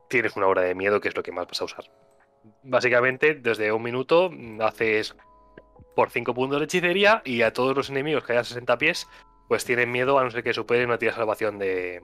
Tienes 0.09 0.37
una 0.37 0.47
aura 0.47 0.62
de 0.62 0.74
miedo, 0.74 1.01
que 1.01 1.09
es 1.09 1.16
lo 1.16 1.22
que 1.22 1.32
más 1.32 1.47
vas 1.47 1.61
a 1.61 1.64
usar. 1.64 1.91
Básicamente, 2.62 3.35
desde 3.35 3.72
un 3.72 3.82
minuto 3.82 4.30
haces 4.61 5.14
por 5.95 6.11
5 6.11 6.35
puntos 6.35 6.59
de 6.59 6.64
hechicería 6.64 7.22
y 7.24 7.43
a 7.43 7.53
todos 7.53 7.76
los 7.76 7.91
enemigos 7.91 8.24
que 8.24 8.32
haya 8.32 8.45
60 8.45 8.76
pies, 8.78 9.07
pues 9.49 9.64
tienen 9.64 9.91
miedo 9.93 10.18
a 10.18 10.24
no 10.24 10.30
ser 10.30 10.43
que 10.43 10.53
superen 10.53 10.89
una 10.89 10.99
tira 10.99 11.12
de 11.12 11.16
salvación 11.16 11.59
de, 11.59 12.03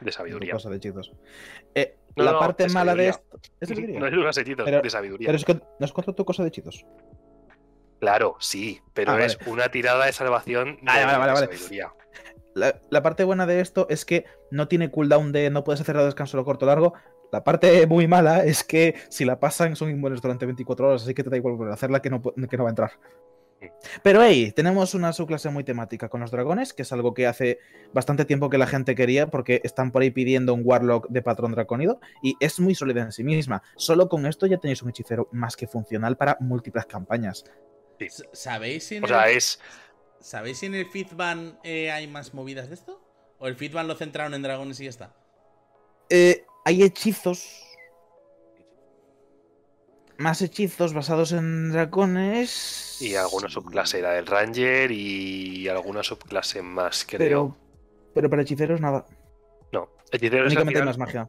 de 0.00 0.12
sabiduría. 0.12 0.52
Cosa 0.54 0.70
de 0.70 0.76
hechizos. 0.76 1.12
Eh, 1.74 1.96
no, 2.16 2.24
la 2.24 2.32
no, 2.32 2.38
parte 2.38 2.68
mala 2.68 2.94
de 2.94 3.08
esto. 3.08 3.40
¿Es 3.60 3.70
no 3.88 4.06
es 4.06 4.12
unos 4.12 4.36
hechizos 4.36 4.64
pero, 4.64 4.82
de 4.82 4.90
sabiduría. 4.90 5.26
Pero 5.26 5.36
es 5.36 5.44
que 5.44 5.54
no 5.54 5.86
es 5.86 5.92
contra 5.92 6.12
tu 6.12 6.24
cosa 6.24 6.42
de 6.42 6.48
hechizos. 6.48 6.84
Claro, 8.00 8.36
sí, 8.38 8.80
pero 8.92 9.12
ah, 9.12 9.24
es 9.24 9.38
vale. 9.38 9.50
una 9.50 9.68
tirada 9.70 10.04
de 10.04 10.12
salvación 10.12 10.76
de, 10.82 10.90
ah, 10.90 11.06
vale, 11.06 11.32
vale, 11.32 11.46
de 11.46 11.56
sabiduría. 11.56 11.92
La, 12.54 12.80
la, 12.90 13.02
parte 13.02 13.24
buena 13.24 13.46
de 13.46 13.60
esto 13.60 13.86
es 13.90 14.04
que 14.04 14.24
no 14.50 14.68
tiene 14.68 14.90
cooldown 14.90 15.32
de 15.32 15.50
no 15.50 15.64
puedes 15.64 15.80
hacer 15.80 15.96
descanso 15.96 16.36
lo 16.36 16.44
corto 16.44 16.66
o 16.66 16.68
largo. 16.68 16.94
La 17.32 17.42
parte 17.42 17.86
muy 17.88 18.06
mala 18.06 18.44
es 18.44 18.62
que 18.62 18.94
si 19.08 19.24
la 19.24 19.40
pasan 19.40 19.74
son 19.74 19.90
inmunes 19.90 20.22
durante 20.22 20.46
24 20.46 20.88
horas, 20.88 21.02
así 21.02 21.14
que 21.14 21.24
te 21.24 21.30
da 21.30 21.36
igual 21.36 21.56
volver 21.56 21.72
a 21.72 21.74
hacerla 21.74 22.00
que 22.00 22.10
no, 22.10 22.22
que 22.22 22.56
no 22.56 22.62
va 22.62 22.68
a 22.68 22.70
entrar. 22.70 22.92
Pero 24.02 24.22
hey, 24.22 24.52
tenemos 24.54 24.94
una 24.94 25.12
subclase 25.12 25.48
muy 25.50 25.64
temática 25.64 26.08
con 26.08 26.20
los 26.20 26.30
dragones, 26.30 26.72
que 26.72 26.82
es 26.82 26.92
algo 26.92 27.14
que 27.14 27.26
hace 27.26 27.58
bastante 27.92 28.24
tiempo 28.24 28.50
que 28.50 28.58
la 28.58 28.66
gente 28.66 28.94
quería, 28.94 29.28
porque 29.28 29.60
están 29.64 29.90
por 29.90 30.02
ahí 30.02 30.10
pidiendo 30.10 30.54
un 30.54 30.62
Warlock 30.64 31.08
de 31.08 31.22
patrón 31.22 31.52
dracónido, 31.52 32.00
y 32.22 32.36
es 32.40 32.60
muy 32.60 32.74
sólida 32.74 33.02
en 33.02 33.12
sí 33.12 33.24
misma. 33.24 33.62
Solo 33.76 34.08
con 34.08 34.26
esto 34.26 34.46
ya 34.46 34.58
tenéis 34.58 34.82
un 34.82 34.90
hechicero 34.90 35.28
más 35.32 35.56
que 35.56 35.66
funcional 35.66 36.16
para 36.16 36.36
múltiples 36.40 36.86
campañas. 36.86 37.44
Sí. 37.98 38.08
¿Sabéis 38.32 38.84
si 38.84 38.98
o 38.98 39.06
sea, 39.06 39.28
el... 39.28 39.38
es 39.38 39.60
¿Sabéis 40.24 40.60
si 40.60 40.66
en 40.66 40.74
el 40.74 40.86
Fitban 40.86 41.58
eh, 41.64 41.90
hay 41.90 42.06
más 42.06 42.32
movidas 42.32 42.70
de 42.70 42.76
esto? 42.76 42.98
¿O 43.38 43.46
el 43.46 43.56
Fitban 43.56 43.86
lo 43.86 43.94
centraron 43.94 44.32
en 44.32 44.40
dragones 44.40 44.80
y 44.80 44.84
ya 44.84 44.88
está? 44.88 45.14
Eh, 46.08 46.46
hay 46.64 46.82
hechizos. 46.82 47.62
Más 50.16 50.40
hechizos 50.40 50.94
basados 50.94 51.32
en 51.32 51.70
dragones. 51.72 52.96
Y 53.02 53.16
alguna 53.16 53.50
subclase 53.50 53.98
era 53.98 54.12
del 54.12 54.26
Ranger 54.26 54.90
y 54.92 55.68
alguna 55.68 56.02
subclase 56.02 56.62
más, 56.62 57.04
creo. 57.04 57.18
Pero, 57.18 57.56
pero 58.14 58.30
para 58.30 58.40
hechiceros 58.40 58.80
nada. 58.80 59.04
No, 59.72 59.90
hechiceros 60.10 60.46
Únicamente 60.46 60.80
hay 60.80 60.86
más 60.86 60.96
magia. 60.96 61.28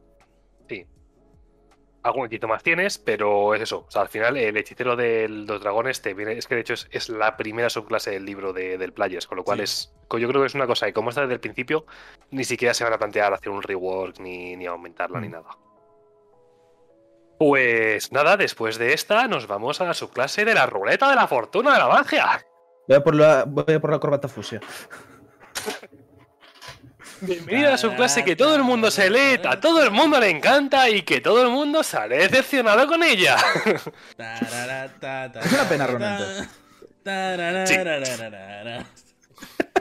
Algún 2.06 2.26
hechizo 2.26 2.46
más 2.46 2.62
tienes, 2.62 2.98
pero 2.98 3.54
es 3.54 3.62
eso. 3.62 3.84
O 3.88 3.90
sea, 3.90 4.02
al 4.02 4.08
final 4.08 4.36
el 4.36 4.56
hechicero 4.56 4.94
de 4.94 5.28
los 5.28 5.60
dragones 5.60 6.00
te 6.02 6.14
viene. 6.14 6.38
Es 6.38 6.46
que 6.46 6.54
de 6.54 6.60
hecho 6.60 6.74
es, 6.74 6.86
es 6.92 7.08
la 7.08 7.36
primera 7.36 7.68
subclase 7.68 8.12
del 8.12 8.24
libro 8.24 8.52
de- 8.52 8.78
del 8.78 8.92
Players, 8.92 9.26
con 9.26 9.36
lo 9.38 9.42
cual 9.44 9.58
Sí. 9.58 9.64
es. 9.64 9.92
Yo 10.16 10.28
creo 10.28 10.40
que 10.40 10.46
es 10.46 10.54
una 10.54 10.68
cosa 10.68 10.86
que, 10.86 10.92
como 10.92 11.08
está 11.10 11.22
desde 11.22 11.34
el 11.34 11.40
principio, 11.40 11.84
ni 12.30 12.44
siquiera 12.44 12.74
se 12.74 12.84
van 12.84 12.92
a 12.92 12.98
plantear 12.98 13.34
hacer 13.34 13.50
un 13.50 13.60
rework 13.60 14.20
ni, 14.20 14.54
ni 14.54 14.66
aumentarla 14.66 15.20
ni 15.20 15.26
Mm. 15.28 15.32
nada. 15.32 15.48
Pues 17.38 18.12
nada, 18.12 18.36
después 18.36 18.78
de 18.78 18.92
esta, 18.94 19.28
nos 19.28 19.46
vamos 19.46 19.80
a 19.80 19.84
la 19.84 19.94
subclase 19.94 20.44
de 20.44 20.54
la 20.54 20.66
ruleta 20.66 21.08
de 21.10 21.16
la 21.16 21.26
fortuna 21.26 21.72
de 21.74 21.78
la 21.80 21.88
magia. 21.88 22.46
Voy 22.88 22.96
a 22.96 23.02
por 23.02 23.14
la, 23.14 23.44
voy 23.46 23.74
a 23.74 23.80
por 23.80 23.90
la 23.90 23.98
corbata 23.98 24.28
fusia. 24.28 24.60
Bienvenida 27.20 27.68
a 27.68 27.70
la 27.72 27.78
subclase 27.78 28.24
que 28.24 28.36
todo 28.36 28.54
el 28.56 28.62
mundo 28.62 28.90
se 28.90 29.08
lee, 29.10 29.40
a 29.44 29.58
todo 29.60 29.82
el 29.82 29.90
mundo 29.90 30.18
le 30.20 30.30
encanta 30.30 30.88
y 30.90 31.02
que 31.02 31.20
todo 31.20 31.42
el 31.42 31.48
mundo 31.48 31.82
sale 31.82 32.16
decepcionado 32.18 32.86
con 32.86 33.02
ella. 33.02 33.36
Es 35.40 35.52
una 35.52 35.68
pena, 35.68 35.86
realmente. 35.86 36.48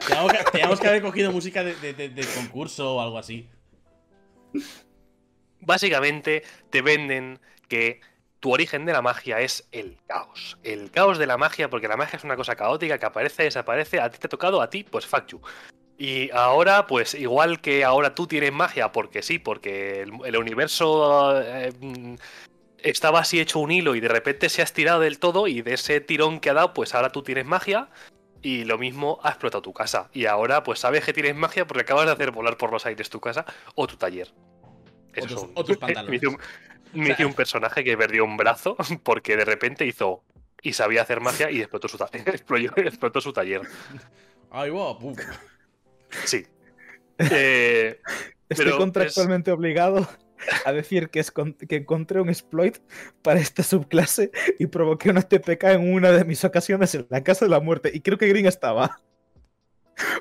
Teníamos 0.08 0.32
que, 0.34 0.44
teníamos 0.52 0.80
que 0.80 0.88
haber 0.88 1.02
cogido 1.02 1.32
música 1.32 1.64
de, 1.64 1.76
de- 1.76 1.94
de- 1.94 2.10
de 2.10 2.26
concurso 2.36 2.96
o 2.96 3.02
algo 3.02 3.18
así. 3.18 3.50
Básicamente 5.62 6.44
te 6.70 6.82
venden 6.82 7.40
que 7.68 8.02
tu 8.40 8.54
origen 8.54 8.86
de 8.86 8.94
la 8.94 9.02
magia 9.02 9.40
es 9.40 9.68
el 9.72 9.98
caos. 10.08 10.58
El 10.64 10.92
caos 10.92 11.18
de 11.18 11.26
la 11.26 11.38
magia, 11.38 11.70
porque 11.70 11.88
la 11.88 11.98
magia 11.98 12.18
es 12.18 12.24
una 12.24 12.36
cosa 12.36 12.56
caótica 12.56 13.00
que 13.00 13.06
aparece, 13.08 13.44
desaparece, 13.44 14.00
a 14.00 14.10
ti 14.10 14.20
te 14.20 14.28
ha 14.28 14.30
tocado, 14.30 14.62
a 14.62 14.70
ti, 14.70 14.84
pues 14.84 15.06
fuck 15.08 15.26
you. 15.28 15.42
Y 15.98 16.30
ahora, 16.32 16.88
pues 16.88 17.14
igual 17.14 17.62
que 17.62 17.86
ahora 17.86 18.14
tú 18.16 18.28
tienes 18.28 18.52
magia, 18.52 18.92
porque 18.92 19.22
sí, 19.24 19.40
porque 19.40 20.02
el, 20.02 20.12
el 20.26 20.36
universo 20.38 21.42
eh, 21.42 21.72
mm, 21.80 22.16
estaba 22.80 23.20
así 23.20 23.40
hecho 23.40 23.60
un 23.60 23.72
hilo 23.72 23.96
y 23.96 24.02
de 24.02 24.10
repente 24.10 24.50
se 24.50 24.62
ha 24.62 24.66
estirado 24.66 25.00
del 25.00 25.20
todo 25.20 25.48
y 25.48 25.62
de 25.62 25.74
ese 25.76 26.02
tirón 26.02 26.40
que 26.40 26.50
ha 26.50 26.54
dado, 26.54 26.74
pues 26.74 26.94
ahora 26.94 27.12
tú 27.12 27.24
tienes 27.24 27.46
magia 27.46 27.88
y 28.42 28.66
lo 28.66 28.78
mismo 28.78 29.20
ha 29.24 29.30
explotado 29.30 29.62
tu 29.62 29.74
casa. 29.74 30.10
Y 30.14 30.26
ahora 30.26 30.64
pues 30.64 30.80
sabes 30.80 31.06
que 31.06 31.14
tienes 31.14 31.36
magia 31.36 31.66
porque 31.66 31.82
acabas 31.82 32.06
de 32.08 32.12
hacer 32.12 32.32
volar 32.32 32.58
por 32.58 32.72
los 32.72 32.86
aires 32.86 33.10
tu 33.10 33.22
casa 33.22 33.46
o 33.76 33.88
tu 33.88 33.96
taller. 33.96 34.34
Esos 35.14 35.32
tus- 35.32 35.42
son- 35.42 35.52
o 35.56 35.64
tus 35.64 35.78
pantalones. 35.80 36.10
Me 36.10 36.16
hice 36.18 36.28
un, 36.28 36.38
me 36.94 37.02
O 37.04 37.06
sea, 37.06 37.14
hice 37.14 37.26
un 37.26 37.34
personaje 37.34 37.84
que 37.86 37.98
perdió 37.98 38.26
un 38.26 38.36
brazo 38.36 38.76
porque 39.04 39.38
de 39.38 39.46
repente 39.46 39.86
hizo 39.86 40.24
y 40.62 40.74
sabía 40.74 41.04
hacer 41.04 41.22
magia 41.22 41.50
y 41.50 41.62
explotó 41.62 41.88
su, 41.88 41.98
explotó, 42.14 42.82
explotó 42.82 43.22
su 43.22 43.32
taller. 43.32 43.62
Ahí 44.52 44.70
va, 44.70 44.98
pum. 45.00 45.16
Sí. 46.26 46.46
Eh, 47.18 48.02
Estoy 48.50 48.66
Pero 48.66 48.78
contractualmente 48.78 49.50
obligado 49.52 50.06
a 50.66 50.72
decir 50.74 51.10
que, 51.10 51.22
es 51.22 51.32
con- 51.32 51.54
que 51.54 51.78
encontré 51.78 52.20
un 52.20 52.28
exploit 52.28 52.78
para 53.22 53.40
esta 53.40 53.64
subclase 53.64 54.32
y 54.60 54.68
provoqué 54.68 55.10
una 55.12 55.22
TPK 55.22 55.64
en 55.64 55.94
una 55.94 56.12
de 56.12 56.26
mis 56.26 56.44
ocasiones 56.44 56.94
en 56.94 57.08
la 57.10 57.24
Casa 57.24 57.46
de 57.46 57.52
la 57.52 57.62
Muerte. 57.62 57.90
Y 57.94 58.02
creo 58.02 58.18
que 58.18 58.28
Green 58.28 58.46
estaba. 58.48 59.02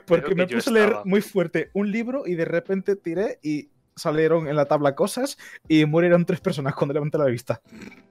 Porque 0.07 0.29
que 0.31 0.35
me 0.37 0.47
puse 0.47 0.71
a 0.71 0.73
leer 0.73 0.95
muy 1.05 1.21
fuerte 1.21 1.71
un 1.75 1.91
libro 1.91 2.23
y 2.27 2.37
de 2.37 2.45
repente 2.45 2.95
tiré 2.95 3.41
y 3.43 3.71
salieron 3.97 4.47
en 4.47 4.55
la 4.55 4.67
tabla 4.67 4.95
cosas 4.95 5.37
y 5.67 5.85
murieron 5.85 6.25
tres 6.25 6.41
personas 6.41 6.75
cuando 6.77 6.95
levanté 6.95 7.19
la 7.19 7.25
vista. 7.27 7.61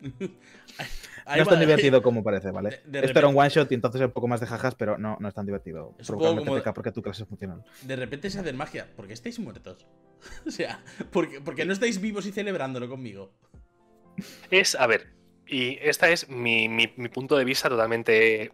Ahí 1.26 1.38
no 1.38 1.44
es 1.44 1.50
tan 1.50 1.60
divertido 1.60 2.02
como 2.02 2.24
parece, 2.24 2.52
¿vale? 2.52 2.82
De- 2.86 3.00
de 3.02 3.06
Esto 3.08 3.20
era 3.20 3.28
un 3.28 3.38
one 3.38 3.50
shot 3.50 3.72
y 3.72 3.76
entonces 3.76 4.02
un 4.02 4.12
poco 4.12 4.28
más 4.28 4.40
de 4.40 4.48
jajas, 4.48 4.76
pero 4.76 4.98
no, 4.98 5.18
no 5.20 5.28
es 5.28 5.34
tan 5.34 5.46
divertido. 5.46 5.96
Es 5.98 6.08
como- 6.10 6.36
porque 6.74 6.92
tu 6.92 7.02
clase 7.02 7.24
es 7.24 7.30
funcional. 7.30 7.64
De 7.82 7.96
repente 7.96 8.30
se 8.30 8.40
hace 8.40 8.54
magia. 8.54 8.88
¿Por 8.96 9.08
qué 9.08 9.14
estáis 9.14 9.40
muertos? 9.40 9.86
O 10.48 10.52
sea, 10.52 10.80
¿por 11.12 11.30
qué, 11.30 11.42
por 11.42 11.54
qué 11.56 11.66
no 11.66 11.74
estáis 11.74 12.00
vivos 12.00 12.26
y 12.26 12.32
celebrándolo 12.32 12.88
conmigo? 12.90 13.32
es, 14.52 14.76
a 14.76 14.86
ver, 14.88 15.08
y 15.48 15.78
este 15.82 16.14
es 16.14 16.30
mi, 16.30 16.70
mi- 16.70 16.94
mi 16.98 17.10
punto 17.10 17.36
de 17.38 17.44
vista 17.46 17.68
totalmente 17.70 18.52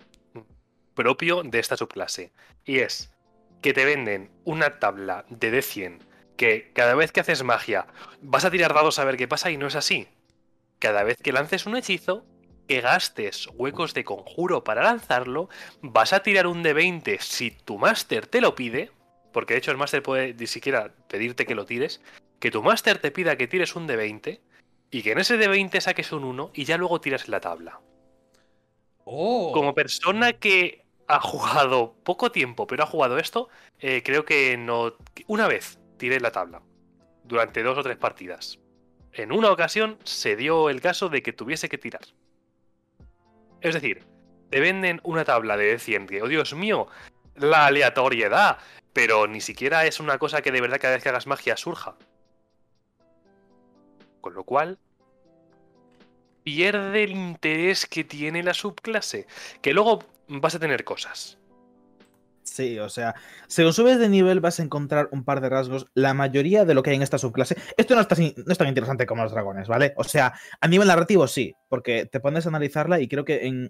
propio 0.96 1.44
de 1.44 1.60
esta 1.60 1.78
subclase. 1.78 2.32
Y 2.66 2.80
es 2.80 3.12
que 3.62 3.74
te 3.74 3.86
venden 3.86 4.32
una 4.46 4.80
tabla 4.80 5.26
de 5.30 5.52
D100 5.52 6.00
que 6.38 6.72
cada 6.74 6.96
vez 6.96 7.12
que 7.12 7.20
haces 7.20 7.44
magia 7.44 7.88
vas 8.22 8.46
a 8.46 8.52
tirar 8.52 8.74
dados 8.74 8.98
a 9.00 9.04
ver 9.06 9.18
qué 9.18 9.28
pasa 9.28 9.52
y 9.52 9.58
no 9.58 9.68
es 9.68 9.76
así. 9.76 10.08
Cada 10.80 11.04
vez 11.04 11.18
que 11.22 11.34
lances 11.34 11.66
un 11.66 11.76
hechizo, 11.76 12.26
que 12.70 12.82
gastes 12.82 13.50
huecos 13.56 13.96
de 13.96 14.04
conjuro 14.04 14.64
para 14.64 14.84
lanzarlo, 14.84 15.50
vas 15.82 16.14
a 16.14 16.22
tirar 16.22 16.46
un 16.46 16.64
D20 16.64 17.18
si 17.20 17.50
tu 17.50 17.80
máster 17.80 18.28
te 18.28 18.42
lo 18.42 18.54
pide, 18.54 18.92
porque 19.34 19.56
de 19.56 19.58
hecho 19.58 19.72
el 19.72 19.78
máster 19.78 20.04
puede 20.04 20.36
ni 20.36 20.46
siquiera 20.46 20.94
pedirte 21.08 21.48
que 21.48 21.56
lo 21.56 21.66
tires, 21.66 22.00
que 22.40 22.52
tu 22.52 22.62
máster 22.62 23.00
te 23.00 23.10
pida 23.10 23.38
que 23.38 23.48
tires 23.48 23.76
un 23.76 23.88
D20 23.88 24.40
y 24.92 25.02
que 25.02 25.14
en 25.14 25.18
ese 25.18 25.40
D20 25.40 25.82
saques 25.82 26.12
un 26.12 26.24
1 26.24 26.52
y 26.54 26.66
ya 26.66 26.78
luego 26.78 27.02
tiras 27.02 27.28
la 27.28 27.40
tabla. 27.40 27.80
¡Oh! 29.04 29.52
Como 29.52 29.74
persona 29.74 30.34
que 30.34 30.86
ha 31.08 31.20
jugado 31.20 31.96
poco 32.04 32.32
tiempo, 32.32 32.68
pero 32.68 32.84
ha 32.84 32.88
jugado 32.88 33.18
esto, 33.18 33.50
eh, 33.80 34.04
creo 34.06 34.26
que 34.26 34.58
no. 34.58 34.94
Una 35.26 35.48
vez 35.48 35.80
tiré 35.98 36.20
la 36.20 36.32
tabla. 36.32 36.62
Durante 37.24 37.64
dos 37.64 37.80
o 37.80 37.84
tres 37.84 37.98
partidas. 37.98 38.60
En 39.12 39.32
una 39.32 39.52
ocasión 39.52 39.98
se 40.04 40.36
dio 40.36 40.70
el 40.70 40.82
caso 40.82 41.10
de 41.10 41.24
que 41.24 41.34
tuviese 41.34 41.68
que 41.68 41.80
tirar. 41.80 42.02
Es 43.62 43.74
decir, 43.74 44.06
te 44.50 44.60
venden 44.60 45.02
una 45.04 45.26
tabla 45.26 45.58
de 45.58 45.80
100 45.80 46.08
que, 46.08 46.22
oh 46.22 46.28
Dios 46.28 46.54
mío, 46.54 46.88
la 47.36 47.66
aleatoriedad. 47.66 48.58
Pero 48.94 49.28
ni 49.28 49.42
siquiera 49.42 49.86
es 49.86 50.00
una 50.00 50.18
cosa 50.18 50.42
que 50.42 50.52
de 50.52 50.62
verdad 50.62 50.80
cada 50.82 50.96
vez 50.96 51.04
que 51.04 51.10
hagas 51.10 51.28
magia 51.28 51.58
surja. 51.58 51.96
Con 54.22 54.34
lo 54.34 54.44
cual, 54.44 54.78
pierde 56.44 57.04
el 57.04 57.12
interés 57.12 57.86
que 57.86 58.04
tiene 58.04 58.44
la 58.44 58.54
subclase. 58.54 59.28
Que 59.62 59.74
luego 59.74 60.04
vas 60.28 60.56
a 60.56 60.60
tener 60.60 60.84
cosas. 60.84 61.39
Sí, 62.52 62.80
o 62.80 62.90
sea, 62.90 63.16
según 63.48 63.74
subes 63.74 64.00
de 64.00 64.10
nivel 64.10 64.40
vas 64.40 64.60
a 64.60 64.64
encontrar 64.64 65.08
un 65.12 65.24
par 65.24 65.40
de 65.40 65.50
rasgos. 65.50 65.88
La 65.94 66.14
mayoría 66.14 66.66
de 66.66 66.74
lo 66.74 66.82
que 66.82 66.90
hay 66.90 66.96
en 66.96 67.04
esta 67.04 67.20
subclase. 67.20 67.56
Esto 67.78 67.96
no, 67.96 68.02
está, 68.02 68.16
no 68.16 68.52
es 68.52 68.58
tan 68.58 68.68
interesante 68.68 69.06
como 69.06 69.24
los 69.24 69.32
dragones, 69.32 69.68
¿vale? 69.68 69.94
O 69.98 70.04
sea, 70.04 70.34
a 70.60 70.68
nivel 70.68 70.88
narrativo 70.88 71.28
sí, 71.28 71.56
porque 71.70 72.06
te 72.06 72.20
pones 72.20 72.46
a 72.46 72.50
analizarla 72.50 73.00
y 73.00 73.08
creo 73.08 73.24
que 73.24 73.46
en. 73.46 73.70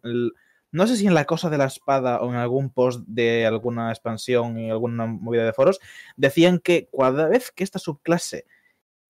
no 0.72 0.88
sé 0.88 0.96
si 0.96 1.08
en 1.08 1.14
la 1.14 1.26
cosa 1.26 1.50
de 1.50 1.58
la 1.58 1.66
espada 1.66 2.22
o 2.22 2.30
en 2.30 2.36
algún 2.36 2.70
post 2.70 3.04
de 3.06 3.46
alguna 3.46 3.90
expansión 3.90 4.58
y 4.58 4.70
alguna 4.72 5.06
movida 5.06 5.44
de 5.46 5.54
foros, 5.54 5.80
decían 6.16 6.60
que 6.60 6.90
cada 6.98 7.28
vez 7.28 7.52
que 7.52 7.66
esta 7.66 7.80
subclase 7.80 8.46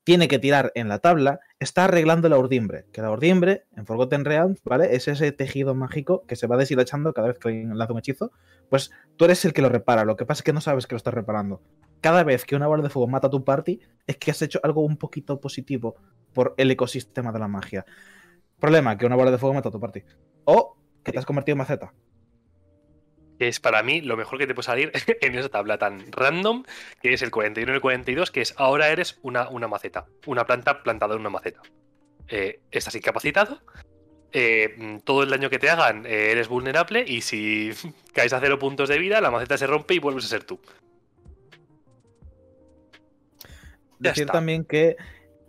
tiene 0.10 0.28
que 0.28 0.40
tirar 0.40 0.72
en 0.74 0.90
la 0.90 0.98
tabla, 0.98 1.40
está 1.60 1.84
arreglando 1.84 2.30
la 2.30 2.40
urdimbre. 2.40 2.88
Que 2.92 3.04
la 3.04 3.12
urdimbre, 3.12 3.68
en 3.76 3.86
Forgotten 3.86 4.26
Realms, 4.26 4.60
¿vale? 4.64 4.96
Es 4.96 5.08
ese 5.08 5.32
tejido 5.32 5.76
mágico 5.76 6.26
que 6.26 6.36
se 6.36 6.48
va 6.48 6.58
deshilachando 6.58 7.14
cada 7.14 7.28
vez 7.28 7.38
que 7.38 7.52
lanza 7.72 7.94
un 7.94 8.00
hechizo. 8.00 8.32
Pues 8.72 8.90
tú 9.18 9.26
eres 9.26 9.46
el 9.46 9.54
que 9.54 9.62
lo 9.62 9.70
repara. 9.70 10.06
Lo 10.06 10.16
que 10.16 10.26
pasa 10.26 10.40
es 10.40 10.44
que 10.46 10.52
no 10.52 10.62
sabes 10.62 10.88
que 10.88 10.96
lo 10.96 10.98
estás 10.98 11.14
reparando. 11.14 11.62
Cada 12.02 12.24
vez 12.24 12.44
que 12.44 12.56
una 12.56 12.66
bola 12.66 12.82
de 12.82 12.90
fuego 12.90 13.08
mata 13.08 13.28
a 13.28 13.30
tu 13.30 13.44
party, 13.44 13.82
es 14.08 14.18
que 14.18 14.32
has 14.32 14.42
hecho 14.42 14.60
algo 14.64 14.82
un 14.82 14.98
poquito 14.98 15.40
positivo 15.40 15.96
por 16.34 16.56
el 16.58 16.72
ecosistema 16.72 17.32
de 17.32 17.38
la 17.38 17.48
magia. 17.48 17.86
Problema, 18.60 18.98
que 18.98 19.06
una 19.06 19.16
bola 19.16 19.30
de 19.30 19.38
fuego 19.38 19.54
mata 19.54 19.70
a 19.70 19.72
tu 19.72 19.80
party. 19.80 20.02
O 20.46 20.76
que 21.04 21.12
te 21.12 21.20
has 21.20 21.26
convertido 21.28 21.54
en 21.54 21.60
maceta. 21.60 21.94
Que 23.40 23.48
es 23.50 23.60
para 23.62 23.84
mí 23.84 24.02
lo 24.02 24.18
mejor 24.18 24.38
que 24.40 24.48
te 24.48 24.54
puede 24.56 24.66
salir 24.68 24.92
en 25.22 25.36
esa 25.36 25.50
tabla 25.50 25.80
tan 25.80 26.12
random, 26.12 26.66
que 27.02 27.14
es 27.14 27.24
el 27.24 27.32
41 27.32 27.72
y 27.72 27.76
el 27.76 27.82
42, 27.82 28.32
que 28.32 28.42
es 28.42 28.54
ahora 28.58 28.90
eres 28.90 29.20
una, 29.24 29.50
una 29.50 29.68
maceta. 29.70 30.08
Una 30.28 30.46
planta 30.46 30.84
plantada 30.84 31.16
en 31.16 31.22
una 31.22 31.32
maceta. 31.32 31.62
Eh, 32.28 32.62
estás 32.72 32.96
incapacitado. 32.96 33.64
eh, 34.32 35.00
todo 35.06 35.24
el 35.24 35.30
daño 35.32 35.50
que 35.50 35.60
te 35.60 35.70
hagan 35.72 36.06
eh, 36.06 36.32
eres 36.32 36.48
vulnerable 36.50 37.04
y 37.08 37.22
si 37.22 37.72
caes 38.14 38.34
a 38.34 38.40
cero 38.42 38.60
puntos 38.60 38.90
de 38.90 39.00
vida, 39.00 39.22
la 39.22 39.32
maceta 39.32 39.58
se 39.58 39.68
rompe 39.68 39.96
y 39.96 40.00
vuelves 40.00 40.26
a 40.26 40.30
ser 40.30 40.44
tú. 40.46 40.60
Ya 44.00 44.12
Decir 44.12 44.22
está. 44.22 44.34
también 44.34 44.66
que 44.66 44.98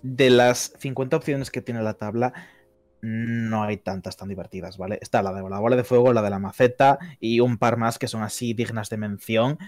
de 0.02 0.30
las 0.30 0.72
50 0.78 1.16
opciones 1.16 1.50
que 1.50 1.62
tiene 1.62 1.82
la 1.82 1.94
tabla, 1.94 2.32
no 3.02 3.62
hay 3.62 3.78
tantas 3.78 4.16
tan 4.16 4.28
divertidas, 4.28 4.76
¿vale? 4.78 4.98
Está 5.00 5.22
la 5.22 5.32
de 5.32 5.48
la 5.48 5.58
bola 5.58 5.76
de 5.76 5.84
fuego, 5.84 6.12
la 6.12 6.22
de 6.22 6.30
la 6.30 6.38
maceta 6.38 6.98
y 7.18 7.40
un 7.40 7.58
par 7.58 7.76
más 7.76 7.98
que 7.98 8.08
son 8.08 8.22
así 8.22 8.52
dignas 8.54 8.90
de 8.90 8.96
mención. 8.98 9.58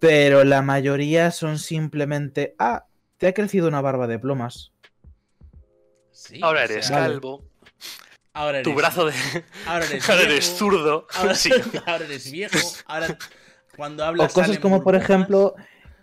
Pero 0.00 0.44
la 0.44 0.60
mayoría 0.62 1.30
son 1.30 1.58
simplemente, 1.58 2.54
ah, 2.58 2.86
te 3.16 3.26
ha 3.28 3.32
crecido 3.34 3.68
una 3.68 3.80
barba 3.80 4.06
de 4.06 4.18
plumas. 4.18 4.72
Sí, 6.10 6.40
Ahora 6.42 6.60
o 6.60 6.64
eres 6.64 6.86
sea, 6.86 6.98
Vale. 6.98 7.12
calvo, 7.14 7.44
Ahora 8.32 8.58
eres, 8.58 8.64
tu 8.72 8.76
brazo 8.76 9.06
de. 9.06 9.12
Ahora 9.66 9.84
eres, 9.86 10.08
Ahora 10.08 10.20
viejo, 10.22 10.32
eres 10.32 10.46
zurdo. 10.56 11.06
Ahora, 11.14 11.34
Sí. 11.34 11.50
ahora 11.86 12.04
eres 12.04 12.30
viejo. 12.30 12.58
Ahora, 12.86 13.18
cuando 13.76 14.02
O 14.02 14.06
hablas. 14.06 14.32
cosas 14.32 14.46
salen 14.48 14.60
como, 14.60 14.82
por 14.82 14.94
ejemplo, 14.94 15.54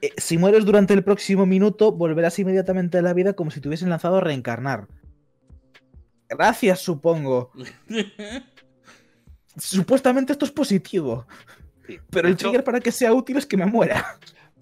eh, 0.02 0.14
si 0.18 0.38
mueres 0.38 0.66
durante 0.66 0.94
el 0.94 1.04
próximo 1.04 1.46
minuto, 1.46 1.92
volverás 1.92 2.40
inmediatamente 2.40 2.98
a 2.98 3.02
la 3.02 3.14
vida 3.14 3.34
como 3.34 3.52
si 3.52 3.62
te 3.62 3.68
hubiesen 3.68 3.90
lanzado 3.90 4.18
a 4.18 4.22
reencarnar. 4.22 4.88
Gracias, 6.32 6.80
supongo. 6.82 7.52
Supuestamente 9.58 10.32
esto 10.34 10.46
es 10.46 10.52
positivo. 10.52 11.28
Sí. 11.88 12.00
Pero 12.10 12.24
De 12.24 12.30
el 12.30 12.34
hecho, 12.36 12.48
trigger 12.48 12.64
para 12.64 12.80
que 12.80 12.92
sea 12.92 13.14
útil 13.14 13.38
es 13.38 13.46
que 13.46 13.58
me 13.58 13.66
muera. 13.66 14.18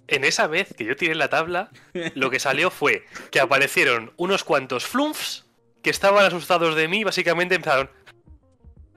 en 0.07 0.23
esa 0.23 0.47
vez 0.47 0.73
que 0.75 0.85
yo 0.85 0.95
tiré 0.95 1.13
la 1.15 1.29
tabla, 1.29 1.69
lo 2.15 2.29
que 2.31 2.39
salió 2.39 2.71
fue 2.71 3.03
que 3.31 3.39
aparecieron 3.39 4.11
unos 4.17 4.43
cuantos 4.43 4.85
flumfs 4.85 5.45
que 5.83 5.91
estaban 5.91 6.25
asustados 6.25 6.75
de 6.75 6.87
mí, 6.87 7.03
básicamente 7.03 7.55
empezaron. 7.55 7.89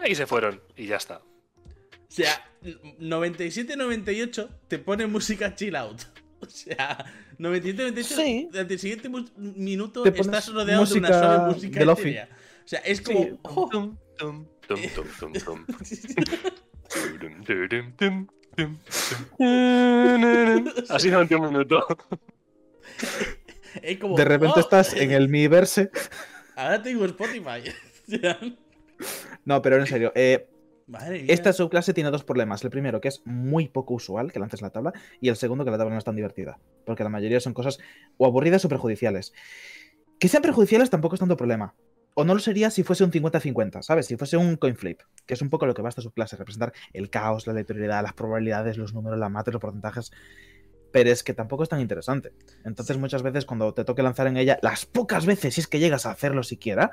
Y 0.05 0.15
se 0.15 0.27
fueron, 0.27 0.61
y 0.77 0.87
ya 0.87 0.97
está. 0.97 1.19
O 1.19 2.15
sea, 2.15 2.45
97-98 2.63 4.49
te 4.69 4.79
pone 4.79 5.07
música 5.07 5.55
chill 5.55 5.77
out. 5.77 6.01
O 6.41 6.47
sea, 6.47 7.05
97-98, 7.39 8.03
Sí. 8.03 8.49
durante 8.51 8.75
el 8.75 8.81
siguiente 8.81 9.09
minuto 9.37 10.03
pones 10.03 10.19
estás 10.21 10.53
rodeado 10.53 10.85
de 10.87 10.99
una 10.99 11.09
suave 11.09 11.53
música 11.55 11.79
de 11.79 11.87
sea, 12.73 12.81
es 12.81 13.01
como. 13.01 13.21
Sí. 13.21 13.39
oh. 13.43 13.69
Tum, 13.71 13.97
tum, 15.19 15.33
tum. 15.35 15.67
Así 20.89 21.11
durante 21.11 21.37
un 21.37 21.47
minuto. 21.47 21.87
es 23.83 23.99
como, 23.99 24.17
De 24.17 24.25
repente 24.25 24.55
oh, 24.57 24.61
estás 24.61 24.95
en 24.95 25.11
el 25.11 25.29
Miiverse. 25.29 25.91
Ahora 26.57 26.83
tengo 26.83 27.05
Spotify. 27.05 27.63
No, 29.45 29.61
pero 29.61 29.79
en 29.79 29.87
serio, 29.89 30.13
eh, 30.15 30.49
Madre 30.87 31.23
mía. 31.23 31.35
esta 31.35 31.53
subclase 31.53 31.93
tiene 31.93 32.13
dos 32.13 32.23
problemas. 32.23 32.63
El 32.63 32.71
primero, 32.71 33.01
que 33.01 33.09
es 33.09 33.21
muy 33.25 33.67
poco 33.67 33.95
usual 33.95 34.31
que 34.31 34.39
lances 34.39 34.63
la 34.63 34.71
tabla, 34.71 34.93
y 35.21 35.29
el 35.29 35.35
segundo, 35.35 35.65
que 35.65 35.73
la 35.73 35.79
tabla 35.79 35.95
no 35.95 35.99
es 35.99 36.05
tan 36.05 36.15
divertida. 36.15 36.61
Porque 36.85 37.03
la 37.03 37.09
mayoría 37.09 37.41
son 37.41 37.53
cosas 37.53 37.81
o 38.19 38.27
aburridas 38.27 38.65
o 38.65 38.69
perjudiciales. 38.69 39.33
Que 40.21 40.29
sean 40.29 40.43
perjudiciales 40.43 40.89
tampoco 40.89 41.17
es 41.17 41.19
tanto 41.19 41.37
problema. 41.37 41.75
O 42.15 42.25
no 42.25 42.35
lo 42.35 42.41
sería 42.41 42.71
si 42.71 42.83
fuese 42.83 43.05
un 43.05 43.11
50-50, 43.11 43.83
¿sabes? 43.83 44.07
Si 44.07 44.17
fuese 44.17 44.37
un 44.37 44.57
coin 44.57 44.77
flip, 44.77 45.01
que 45.27 45.35
es 45.35 45.43
un 45.43 45.51
poco 45.51 45.67
lo 45.67 45.75
que 45.75 45.83
va 45.83 45.89
esta 45.89 46.03
subclase, 46.03 46.37
representar 46.37 46.73
el 46.93 47.09
caos, 47.09 47.47
la 47.47 47.53
aleatoriedad, 47.53 48.03
las 48.03 48.13
probabilidades, 48.13 48.77
los 48.77 48.93
números, 48.93 49.19
la 49.19 49.29
matriz, 49.29 49.55
los 49.55 49.61
porcentajes. 49.61 50.13
Pero 50.93 51.11
es 51.11 51.23
que 51.23 51.33
tampoco 51.33 51.63
es 51.63 51.71
tan 51.71 51.81
interesante. 51.81 52.35
Entonces, 52.65 52.99
muchas 52.99 53.23
veces, 53.23 53.47
cuando 53.47 53.73
te 53.73 53.85
toque 53.85 54.03
lanzar 54.03 54.27
en 54.27 54.37
ella, 54.37 54.59
las 54.61 54.85
pocas 54.85 55.25
veces, 55.25 55.55
si 55.55 55.63
es 55.63 55.67
que 55.67 55.79
llegas 55.79 56.05
a 56.05 56.11
hacerlo 56.11 56.43
siquiera, 56.43 56.91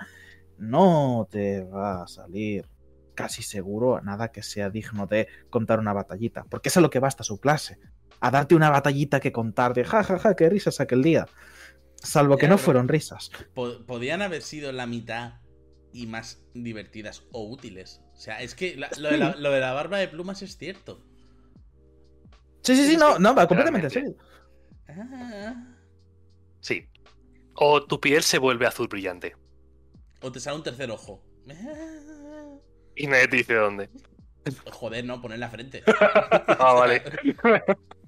no 0.57 1.27
te 1.29 1.63
va 1.63 2.03
a 2.03 2.07
salir 2.07 2.65
casi 3.13 3.43
seguro 3.43 3.99
nada 4.01 4.31
que 4.31 4.41
sea 4.41 4.69
digno 4.69 5.05
de 5.05 5.27
contar 5.49 5.79
una 5.79 5.91
batallita. 5.91 6.45
Porque 6.49 6.69
es 6.69 6.77
a 6.77 6.81
lo 6.81 6.89
que 6.89 6.99
va 6.99 7.09
esta 7.09 7.23
subclase. 7.23 7.77
A 8.21 8.31
darte 8.31 8.55
una 8.55 8.69
batallita 8.69 9.19
que 9.19 9.33
contar 9.33 9.73
de 9.73 9.83
ja, 9.83 10.03
ja, 10.03 10.17
ja, 10.17 10.35
qué 10.35 10.49
risas 10.49 10.79
aquel 10.79 11.03
día. 11.03 11.25
Salvo 12.01 12.37
que 12.37 12.47
no 12.47 12.57
fueron 12.57 12.87
risas. 12.87 13.29
Po- 13.53 13.85
podían 13.85 14.21
haber 14.21 14.41
sido 14.41 14.71
la 14.71 14.87
mitad 14.87 15.41
y 15.93 16.07
más 16.07 16.41
divertidas 16.53 17.23
o 17.31 17.43
útiles. 17.49 18.01
O 18.13 18.17
sea, 18.17 18.41
es 18.41 18.55
que 18.55 18.75
la- 18.75 18.89
lo, 18.97 19.09
de 19.09 19.17
la, 19.17 19.35
lo 19.35 19.51
de 19.51 19.59
la 19.59 19.73
barba 19.73 19.97
de 19.97 20.07
plumas 20.07 20.41
es 20.41 20.57
cierto. 20.57 21.03
Sí, 22.63 22.75
sí, 22.75 22.87
sí, 22.87 22.97
no, 22.97 23.19
no, 23.19 23.33
va 23.35 23.47
completamente 23.47 23.87
en 23.87 23.91
serio. 23.91 24.15
Ah. 24.87 25.55
Sí. 26.61 26.87
O 27.55 27.83
tu 27.85 27.99
piel 27.99 28.23
se 28.23 28.37
vuelve 28.37 28.65
azul 28.65 28.87
brillante. 28.87 29.35
O 30.21 30.31
te 30.31 30.39
sale 30.39 30.57
un 30.57 30.63
tercer 30.63 30.91
ojo. 30.91 31.23
Ah. 31.49 32.55
Y 32.95 33.07
nadie 33.07 33.27
te 33.27 33.37
dice 33.37 33.53
dónde. 33.55 33.89
Joder, 34.71 35.05
no, 35.05 35.21
poner 35.21 35.39
la 35.39 35.49
frente. 35.49 35.83
Ah, 35.87 36.73
vale. 36.73 37.03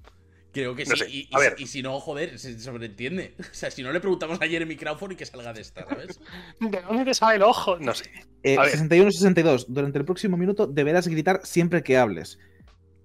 Creo 0.52 0.74
que 0.74 0.84
sí. 0.84 0.96
Sé, 0.96 1.08
y, 1.10 1.20
y 1.22 1.28
a 1.32 1.38
ver. 1.38 1.54
si- 1.56 1.64
y 1.64 1.66
si 1.66 1.82
no, 1.82 1.98
joder, 1.98 2.38
se 2.38 2.58
sobreentiende. 2.60 3.34
O 3.40 3.54
sea, 3.54 3.70
si 3.70 3.82
no 3.82 3.90
le 3.92 4.00
preguntamos 4.00 4.40
a 4.40 4.46
Jeremy 4.46 4.76
Crawford 4.76 5.12
y 5.12 5.16
que 5.16 5.24
salga 5.26 5.52
de 5.52 5.62
esta, 5.62 5.86
¿sabes? 5.86 6.20
¿De 6.60 6.80
dónde 6.82 7.04
te 7.06 7.14
sale 7.14 7.36
el 7.36 7.42
ojo? 7.42 7.78
No 7.78 7.94
sé. 7.94 8.10
Eh, 8.42 8.56
A 8.58 8.62
ver. 8.64 8.74
61-62. 8.76 9.66
Durante 9.68 9.98
el 9.98 10.04
próximo 10.04 10.36
minuto 10.36 10.66
deberás 10.66 11.08
gritar 11.08 11.40
siempre 11.44 11.82
que 11.82 11.96
hables. 11.96 12.38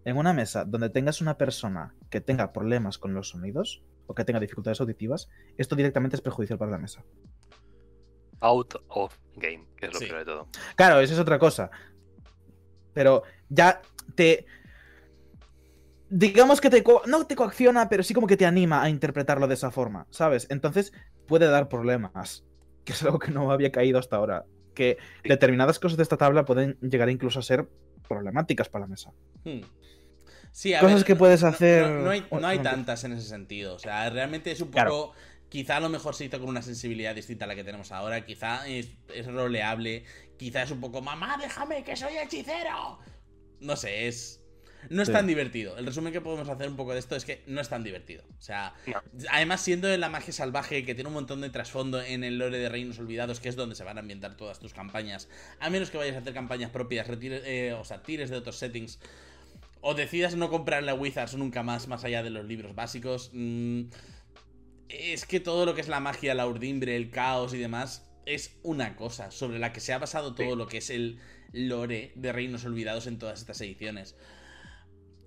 En 0.04 0.18
una 0.18 0.34
mesa 0.34 0.64
donde 0.66 0.90
tengas 0.90 1.20
una 1.22 1.38
persona 1.38 1.94
que 2.10 2.22
tenga 2.22 2.54
problemas 2.54 2.98
con 2.98 3.14
los 3.14 3.30
sonidos 3.30 3.84
o 4.08 4.16
que 4.16 4.24
tenga 4.24 4.40
dificultades 4.40 4.80
auditivas, 4.80 5.28
esto 5.58 5.76
directamente 5.76 6.16
es 6.16 6.22
perjudicial 6.22 6.58
para 6.58 6.72
la 6.72 6.78
mesa. 6.78 7.04
Out 8.40 8.76
of 8.90 9.18
game, 9.36 9.66
que 9.78 9.88
es 9.88 9.94
lo 9.94 10.00
Sí. 10.00 10.06
peor 10.06 10.20
de 10.20 10.26
todo. 10.26 10.48
Claro, 10.76 11.00
eso 11.02 11.14
es 11.14 11.20
otra 11.20 11.40
cosa. 11.40 11.72
Pero 12.94 13.24
ya 13.50 13.82
te. 14.16 14.46
Digamos 16.10 16.62
que 16.62 16.70
te. 16.70 16.84
No 17.08 17.26
te 17.28 17.36
coacciona, 17.36 17.90
pero 17.90 18.04
sí 18.04 18.14
como 18.14 18.28
que 18.28 18.38
te 18.38 18.46
anima 18.46 18.82
a 18.82 18.90
interpretarlo 18.90 19.48
de 19.48 19.54
esa 19.56 19.72
forma, 19.72 20.08
¿sabes? 20.10 20.48
Entonces 20.50 20.94
puede 21.28 21.48
dar 21.48 21.70
problemas. 21.70 22.44
Que 22.88 22.94
es 22.94 23.04
algo 23.04 23.20
que 23.20 23.32
no 23.32 23.52
había 23.52 23.70
caído 23.70 24.00
hasta 24.00 24.16
ahora. 24.16 24.46
Que 24.74 24.98
determinadas 25.26 25.78
cosas 25.78 25.98
de 25.98 26.04
esta 26.04 26.16
tabla 26.16 26.46
pueden 26.46 26.78
llegar 26.80 27.10
incluso 27.10 27.40
a 27.40 27.42
ser 27.42 27.68
problemáticas 28.08 28.70
para 28.70 28.86
la 28.86 28.88
mesa. 28.88 29.12
Hmm. 29.44 29.60
Sí, 30.54 30.74
a 30.74 30.80
Cosas 30.80 30.96
ver, 31.00 31.04
que 31.06 31.14
no- 31.14 31.20
puedes 31.20 31.44
hacer- 31.44 31.86
No, 31.86 32.00
no 32.04 32.10
hay, 32.12 32.26
no 32.32 32.48
hay 32.48 32.60
tantas 32.60 33.04
en 33.04 33.12
ese 33.12 33.28
sentido. 33.28 33.76
O 33.76 33.80
sea, 33.80 34.10
realmente 34.10 34.52
es 34.52 34.62
un 34.62 34.68
poco. 34.70 34.76
Claro. 34.76 35.12
Quizá 35.50 35.76
a 35.78 35.80
lo 35.82 35.90
mejor 35.90 36.16
se 36.16 36.26
hizo 36.26 36.40
con 36.40 36.48
una 36.48 36.62
sensibilidad 36.62 37.14
distinta 37.14 37.44
a 37.44 37.50
la 37.50 37.56
que 37.56 37.66
tenemos 37.66 37.92
ahora. 37.92 38.26
Quizá 38.26 38.66
es, 38.70 38.90
es 39.14 39.28
roleable. 39.28 40.06
Quizá 40.38 40.64
es 40.64 40.72
un 40.72 40.80
poco, 40.80 41.02
mamá, 41.02 41.38
déjame 41.42 41.84
que 41.84 41.98
soy 41.98 42.16
hechicero. 42.18 43.00
No 43.60 43.76
sé, 43.76 44.08
es. 44.08 44.42
No 44.90 45.02
es 45.02 45.08
Sí. 45.08 45.14
tan 45.14 45.28
divertido. 45.28 45.78
El 45.78 45.86
resumen 45.86 46.14
que 46.14 46.22
podemos 46.22 46.48
hacer 46.50 46.68
un 46.70 46.76
poco 46.76 46.94
de 46.94 47.00
esto 47.00 47.16
es 47.16 47.26
que 47.26 47.44
no 47.48 47.60
es 47.62 47.70
tan 47.70 47.84
divertido. 47.84 48.24
O 48.38 48.42
sea, 48.42 48.74
No. 48.86 49.02
además 49.32 49.62
siendo 49.62 49.88
de 49.88 49.98
la 49.98 50.10
magia 50.10 50.32
salvaje 50.34 50.86
que 50.86 50.96
tiene 50.96 51.08
un 51.08 51.14
montón 51.16 51.42
de 51.42 51.50
trasfondo 51.50 52.02
en 52.02 52.24
el 52.24 52.38
lore 52.38 52.58
de 52.60 52.70
Reinos 52.70 53.00
Olvidados, 53.00 53.40
que 53.40 53.50
es 53.50 53.56
donde 53.56 53.76
se 53.76 53.84
van 53.84 53.98
a 53.98 54.02
ambientar 54.02 54.36
todas 54.38 54.60
tus 54.60 54.74
campañas, 54.74 55.28
a 55.60 55.70
menos 55.70 55.90
que 55.90 55.98
vayas 55.98 56.16
a 56.16 56.20
hacer 56.20 56.34
campañas 56.34 56.72
propias, 56.72 57.08
retires, 57.08 57.42
eh, 57.46 57.74
o 57.74 57.84
sea, 57.84 58.02
tires 58.04 58.30
de 58.30 58.38
otros 58.38 58.58
settings, 58.58 59.00
o 59.82 59.94
decidas 59.94 60.36
no 60.36 60.50
comprarle 60.50 60.92
a 60.92 60.96
Wizards 60.96 61.36
nunca 61.36 61.64
más, 61.64 61.88
más 61.88 62.04
allá 62.04 62.24
de 62.24 62.30
los 62.30 62.46
libros 62.46 62.74
básicos, 62.76 63.30
mm, 63.34 63.82
es 64.90 65.26
que 65.26 65.40
todo 65.40 65.66
lo 65.66 65.76
que 65.76 65.82
es 65.82 65.88
la 65.88 66.00
magia, 66.00 66.34
la 66.34 66.48
urdimbre, 66.48 66.96
el 66.96 67.10
caos 67.10 67.54
y 67.54 67.58
demás, 67.58 68.04
es 68.26 68.58
una 68.64 68.96
cosa 68.96 69.32
sobre 69.32 69.60
la 69.60 69.74
que 69.74 69.80
se 69.80 69.94
ha 69.94 69.98
basado 70.00 70.34
todo 70.36 70.52
Sí. 70.52 70.56
lo 70.58 70.68
que 70.68 70.78
es 70.78 70.90
el 70.90 71.20
lore 71.54 72.12
de 72.16 72.32
Reinos 72.34 72.66
Olvidados 72.66 73.08
en 73.08 73.18
todas 73.20 73.40
estas 73.40 73.60
ediciones. 73.62 74.16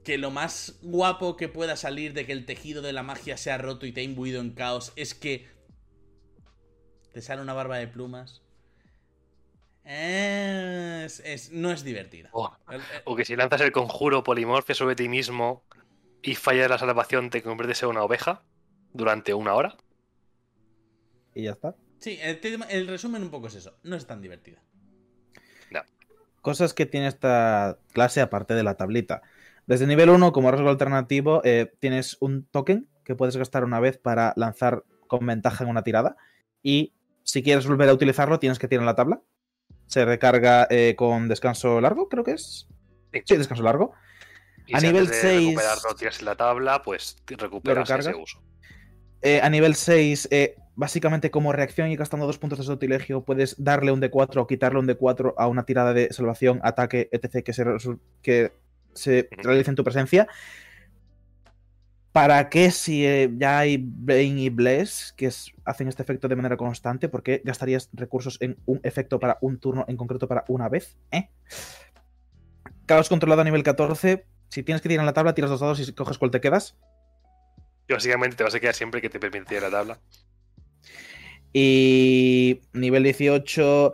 Que 0.05 0.19
lo 0.19 0.31
más 0.31 0.79
guapo 0.83 1.37
que 1.37 1.49
pueda 1.49 1.77
salir 1.77 2.15
de 2.15 2.27
que 2.27 2.33
el 2.33 2.47
tejido 2.47 2.83
de 2.83 2.93
la 2.93 3.03
magia 3.03 3.37
sea 3.37 3.59
roto 3.59 3.87
y 3.87 3.93
te 3.93 4.01
ha 4.01 4.05
imbuido 4.05 4.41
en 4.41 4.51
caos 4.51 4.93
es 4.97 5.15
que 5.15 5.47
te 7.13 7.21
sale 7.21 7.43
una 7.43 7.53
barba 7.53 7.77
de 7.79 7.89
plumas. 7.89 8.43
Es, 9.85 11.21
es- 11.21 11.51
no 11.53 11.73
es 11.73 11.85
divertida. 11.85 12.31
Oh, 12.33 12.51
O 13.05 13.17
que 13.17 13.25
si 13.25 13.35
lanzas 13.37 13.61
el 13.61 13.73
conjuro 13.73 14.23
polimorfia 14.23 14.75
sobre 14.75 14.95
ti 14.95 15.09
mismo 15.09 15.63
y 16.23 16.35
fallas 16.35 16.71
la 16.71 16.79
salvación, 16.79 17.31
te 17.31 17.43
conviertes 17.43 17.83
en 17.83 17.89
una 17.91 18.03
oveja 18.05 18.43
durante 18.93 19.35
una 19.35 19.55
hora. 19.55 19.77
Y 21.35 21.45
ya 21.45 21.53
está. 21.53 21.75
Sí, 21.99 22.19
el, 22.23 22.41
tema- 22.41 22.67
el 22.67 22.87
resumen 22.87 23.23
un 23.23 23.31
poco 23.31 23.49
es 23.49 23.55
eso. 23.55 23.75
No 23.83 23.97
es 23.97 24.07
tan 24.07 24.23
divertida. 24.23 24.63
Cosas 26.43 26.73
que 26.73 26.87
tiene 26.87 27.07
esta 27.07 27.79
clase 27.93 28.23
aparte 28.23 28.55
de 28.55 28.63
la 28.63 28.75
tablita. 28.75 29.21
Desde 29.71 29.87
nivel 29.87 30.11
1, 30.11 30.33
como 30.33 30.51
rasgo 30.51 30.69
alternativo, 30.69 31.43
eh, 31.45 31.73
tienes 31.79 32.17
un 32.19 32.45
token 32.45 32.89
que 33.05 33.15
puedes 33.15 33.37
gastar 33.37 33.63
una 33.63 33.79
vez 33.79 33.99
para 33.99 34.33
lanzar 34.35 34.83
con 35.07 35.25
ventaja 35.25 35.63
en 35.63 35.71
una 35.71 35.85
tirada. 35.85 36.17
Y 36.61 36.93
si 37.23 37.41
quieres 37.45 37.69
volver 37.69 37.89
a 37.89 37.93
utilizarlo, 37.95 38.41
tienes 38.41 38.59
que 38.59 38.67
tirar 38.67 38.83
en 38.83 38.87
la 38.87 38.97
tabla. 38.97 39.21
Se 39.87 40.05
recarga 40.05 40.67
eh, 40.71 40.97
con 40.97 41.29
descanso 41.29 41.81
largo, 41.81 42.09
creo 42.09 42.25
que 42.25 42.33
es. 42.33 42.67
Sí. 43.13 43.21
Sí, 43.25 43.37
descanso 43.37 43.63
largo. 43.63 43.93
Y 44.67 44.75
A 44.75 44.81
si 44.81 44.89
nivel 44.89 45.03
antes 45.05 45.23
de 45.23 45.29
seis- 45.29 45.47
recuperarlo 45.51 45.95
tiras 45.97 46.19
en 46.19 46.25
la 46.25 46.35
tabla, 46.35 46.83
pues 46.83 47.17
recuperas 47.29 47.91
ese 47.91 48.15
uso. 48.17 48.43
Eh, 49.23 49.41
a 49.41 49.49
nivel 49.51 49.77
6, 49.77 50.27
eh, 50.33 50.57
básicamente 50.75 51.31
como 51.31 51.53
reacción 51.53 51.91
y 51.93 51.97
gastando 51.97 52.27
dos 52.27 52.39
puntos 52.39 52.59
de 52.59 52.65
sortilegio, 52.65 53.23
puedes 53.25 53.55
darle 53.63 53.93
un 53.93 54.01
D4 54.01 54.43
o 54.43 54.47
quitarle 54.49 54.81
un 54.81 54.89
D4 54.89 55.35
a 55.37 55.47
una 55.47 55.65
tirada 55.65 55.93
de 55.93 56.13
salvación, 56.13 56.59
ataque, 56.65 57.09
etc. 57.13 57.45
que 57.45 57.53
se, 57.53 57.65
que 58.21 58.53
se 58.95 59.29
Ujú. 59.33 59.43
realice 59.43 59.71
en 59.71 59.77
tu 59.77 59.85
presencia. 59.85 60.27
¿Para 62.13 62.49
qué 62.49 62.73
si 62.73 63.07
eh, 63.07 63.31
ya 63.37 63.61
hay 63.61 63.79
Bane 63.81 64.41
y 64.41 64.49
Bless 64.49 65.15
que 65.17 65.27
es- 65.27 65.53
hacen 65.65 65.87
este 65.87 66.03
efecto 66.03 66.27
de 66.27 66.35
manera 66.35 66.57
constante? 66.57 67.09
¿Por 67.09 67.23
qué 67.23 67.41
gastarías 67.45 67.89
recursos 67.93 68.37
en 68.41 68.57
un 68.67 68.81
efecto 68.83 69.21
para 69.21 69.39
un 69.43 69.59
turno 69.61 69.85
en 69.87 69.97
concreto 69.97 70.27
para 70.27 70.45
una 70.49 70.69
vez? 70.69 70.97
¿Eh? 71.13 71.31
Caos 72.87 73.09
controlado 73.09 73.43
a 73.43 73.45
nivel 73.45 73.63
14. 73.63 74.27
Si 74.49 74.65
tienes 74.65 74.83
que 74.83 74.89
tirar 74.89 75.03
en 75.03 75.07
la 75.07 75.13
tabla, 75.13 75.35
tiras 75.35 75.51
dos 75.51 75.61
dados 75.61 75.79
y 75.79 75.93
coges 75.93 76.19
cuál 76.19 76.33
te 76.33 76.41
quedas. 76.41 76.77
Y 77.87 77.93
básicamente 77.93 78.37
te 78.37 78.43
vas 78.43 78.55
a 78.57 78.61
quedar 78.61 78.75
siempre 78.75 79.01
que 79.01 79.09
te 79.09 79.21
permite 79.21 79.45
tirar 79.45 79.71
la 79.71 79.71
tabla. 79.79 80.01
Y 81.53 82.61
nivel 82.73 83.05
18. 83.05 83.93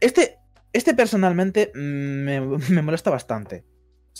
Este, 0.00 0.38
este 0.72 0.94
personalmente 0.94 1.70
mm, 1.74 1.78
me, 1.78 2.40
me 2.70 2.82
molesta 2.82 3.10
bastante. 3.10 3.64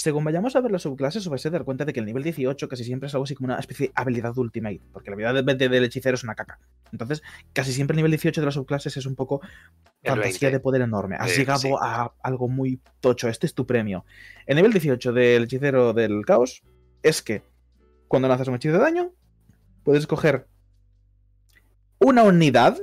Según 0.01 0.25
vayamos 0.25 0.57
a 0.57 0.63
ver 0.63 0.73
las 0.73 0.81
subclases, 0.81 1.27
os 1.27 1.29
vais 1.29 1.45
a 1.45 1.51
dar 1.51 1.65
cuenta 1.65 1.85
de 1.85 1.93
que 1.93 2.01
el 2.01 2.07
nivel 2.07 2.23
18 2.23 2.69
casi 2.71 2.85
siempre 2.85 3.09
es 3.09 3.15
algo 3.15 3.25
así 3.25 3.35
como 3.35 3.49
una 3.49 3.59
especie 3.59 3.89
de 3.89 3.93
habilidad 3.95 4.33
ultimate, 4.39 4.81
porque 4.95 5.11
la 5.11 5.15
habilidad 5.15 5.45
de- 5.45 5.55
de- 5.57 5.69
del 5.69 5.85
hechicero 5.85 6.15
es 6.15 6.25
una 6.25 6.35
caca. 6.35 6.59
Entonces, 6.91 7.23
casi 7.53 7.75
siempre 7.75 7.93
el 7.93 7.97
nivel 7.99 8.13
18 8.13 8.41
de 8.41 8.47
las 8.47 8.55
subclases 8.55 8.97
es 8.97 9.05
un 9.05 9.15
poco 9.15 9.43
fantasía 10.03 10.49
20. 10.49 10.51
de 10.53 10.61
poder 10.61 10.81
enorme. 10.81 11.17
Has 11.21 11.37
llegado 11.37 11.59
sí. 11.61 11.71
a 11.79 12.13
algo 12.23 12.49
muy 12.49 12.81
tocho. 13.01 13.29
Este 13.29 13.45
es 13.47 13.53
tu 13.53 13.67
premio. 13.67 14.07
El 14.47 14.57
nivel 14.57 14.73
18 14.73 15.13
del 15.13 15.43
hechicero 15.45 15.93
del 15.93 16.25
caos 16.25 16.63
es 17.03 17.21
que 17.21 17.43
cuando 18.09 18.27
lanzas 18.27 18.49
un 18.49 18.55
hechizo 18.55 18.73
de 18.79 18.81
daño, 18.81 19.13
puedes 19.85 20.07
coger 20.07 20.47
una 21.99 22.23
unidad 22.23 22.79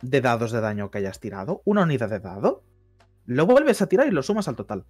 de 0.00 0.20
dados 0.22 0.50
de 0.50 0.62
daño 0.62 0.90
que 0.90 0.96
hayas 0.96 1.20
tirado, 1.20 1.60
una 1.66 1.82
unidad 1.82 2.08
de 2.08 2.20
dado, 2.20 2.62
lo 3.26 3.44
vuelves 3.44 3.82
a 3.82 3.86
tirar 3.86 4.06
y 4.06 4.12
lo 4.12 4.22
sumas 4.22 4.48
al 4.48 4.56
total. 4.56 4.86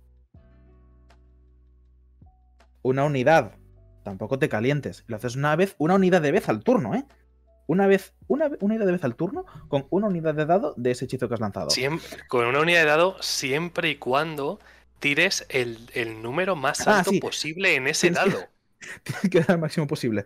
Una 2.84 3.04
unidad. 3.04 3.52
Tampoco 4.04 4.38
te 4.38 4.50
calientes. 4.50 5.04
Lo 5.06 5.16
haces 5.16 5.36
una 5.36 5.56
vez, 5.56 5.74
una 5.78 5.94
unidad 5.94 6.20
de 6.20 6.30
vez 6.32 6.48
al 6.50 6.62
turno, 6.62 6.94
¿eh? 6.94 7.04
Una 7.66 7.86
vez, 7.86 8.12
una 8.26 8.48
ve- 8.48 8.58
unidad 8.60 8.84
de 8.84 8.92
vez 8.92 9.04
al 9.04 9.16
turno 9.16 9.46
con 9.68 9.86
una 9.88 10.08
unidad 10.08 10.34
de 10.34 10.44
dado 10.44 10.74
de 10.76 10.90
ese 10.90 11.06
hechizo 11.06 11.26
que 11.26 11.34
has 11.34 11.40
lanzado. 11.40 11.70
Siempre, 11.70 12.06
con 12.28 12.44
una 12.44 12.60
unidad 12.60 12.80
de 12.80 12.86
dado 12.86 13.16
siempre 13.22 13.88
y 13.88 13.96
cuando 13.96 14.60
tires 15.00 15.46
el, 15.48 15.78
el 15.94 16.20
número 16.20 16.56
más 16.56 16.86
Ah, 16.86 16.98
alto 16.98 17.10
sí. 17.12 17.20
posible 17.20 17.74
en 17.74 17.86
ese 17.86 18.10
Tienes 18.10 18.22
que- 18.24 18.30
dado. 18.38 18.48
Tienes 19.02 19.30
que 19.30 19.40
dar 19.40 19.50
el 19.52 19.58
máximo 19.58 19.86
posible. 19.86 20.24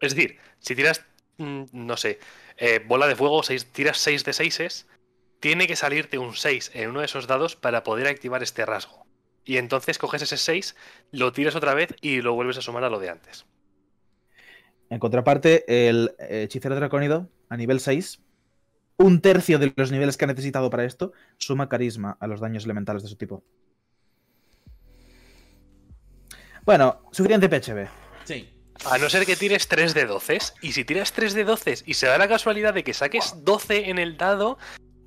Es 0.00 0.14
decir, 0.14 0.38
si 0.60 0.76
tiras, 0.76 1.04
mm, 1.38 1.64
no 1.72 1.96
sé, 1.96 2.20
eh, 2.56 2.80
bola 2.86 3.08
de 3.08 3.16
fuego, 3.16 3.42
seis, 3.42 3.66
tiras 3.66 3.98
6 3.98 4.24
de 4.24 4.32
6 4.32 4.86
tiene 5.40 5.66
que 5.66 5.74
salirte 5.74 6.18
un 6.18 6.36
6 6.36 6.70
en 6.74 6.90
uno 6.90 7.00
de 7.00 7.06
esos 7.06 7.26
dados 7.26 7.56
para 7.56 7.82
poder 7.82 8.06
activar 8.06 8.44
este 8.44 8.64
rasgo. 8.64 9.01
Y 9.44 9.56
entonces 9.56 9.98
coges 9.98 10.22
ese 10.22 10.36
6, 10.36 10.76
lo 11.10 11.32
tiras 11.32 11.56
otra 11.56 11.74
vez 11.74 11.94
y 12.00 12.22
lo 12.22 12.34
vuelves 12.34 12.58
a 12.58 12.62
sumar 12.62 12.84
a 12.84 12.90
lo 12.90 13.00
de 13.00 13.10
antes. 13.10 13.46
En 14.88 14.98
contraparte, 14.98 15.88
el 15.88 16.14
hechicero 16.18 16.76
dracónido, 16.76 17.28
a 17.48 17.56
nivel 17.56 17.80
6, 17.80 18.20
un 18.98 19.20
tercio 19.20 19.58
de 19.58 19.72
los 19.74 19.90
niveles 19.90 20.16
que 20.16 20.24
ha 20.24 20.28
necesitado 20.28 20.70
para 20.70 20.84
esto, 20.84 21.12
suma 21.38 21.68
carisma 21.68 22.16
a 22.20 22.26
los 22.26 22.40
daños 22.40 22.64
elementales 22.64 23.02
de 23.02 23.08
su 23.08 23.16
tipo. 23.16 23.42
Bueno, 26.64 27.02
suficiente 27.10 27.48
PHB. 27.48 27.88
Sí. 28.24 28.48
A 28.84 28.98
no 28.98 29.08
ser 29.08 29.26
que 29.26 29.36
tires 29.36 29.66
3 29.68 29.94
de 29.94 30.06
12. 30.06 30.38
Y 30.60 30.72
si 30.72 30.84
tiras 30.84 31.12
3 31.12 31.34
de 31.34 31.44
12 31.44 31.74
y 31.86 31.94
se 31.94 32.06
da 32.06 32.18
la 32.18 32.28
casualidad 32.28 32.74
de 32.74 32.84
que 32.84 32.94
saques 32.94 33.44
12 33.44 33.90
en 33.90 33.98
el 33.98 34.16
dado, 34.16 34.58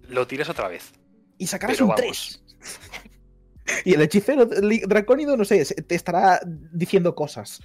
lo 0.08 0.28
tiras 0.28 0.50
otra 0.50 0.68
vez. 0.68 0.94
Y 1.38 1.48
sacarás 1.48 1.78
Pero 1.78 1.86
un 1.86 1.96
vamos. 1.96 2.44
3. 2.60 3.04
Y 3.84 3.94
el 3.94 4.02
hechicero 4.02 4.46
dracónido, 4.46 5.36
no 5.38 5.46
sé, 5.46 5.64
te 5.66 5.96
estará 5.96 6.40
diciendo 6.46 7.16
cosas. 7.16 7.62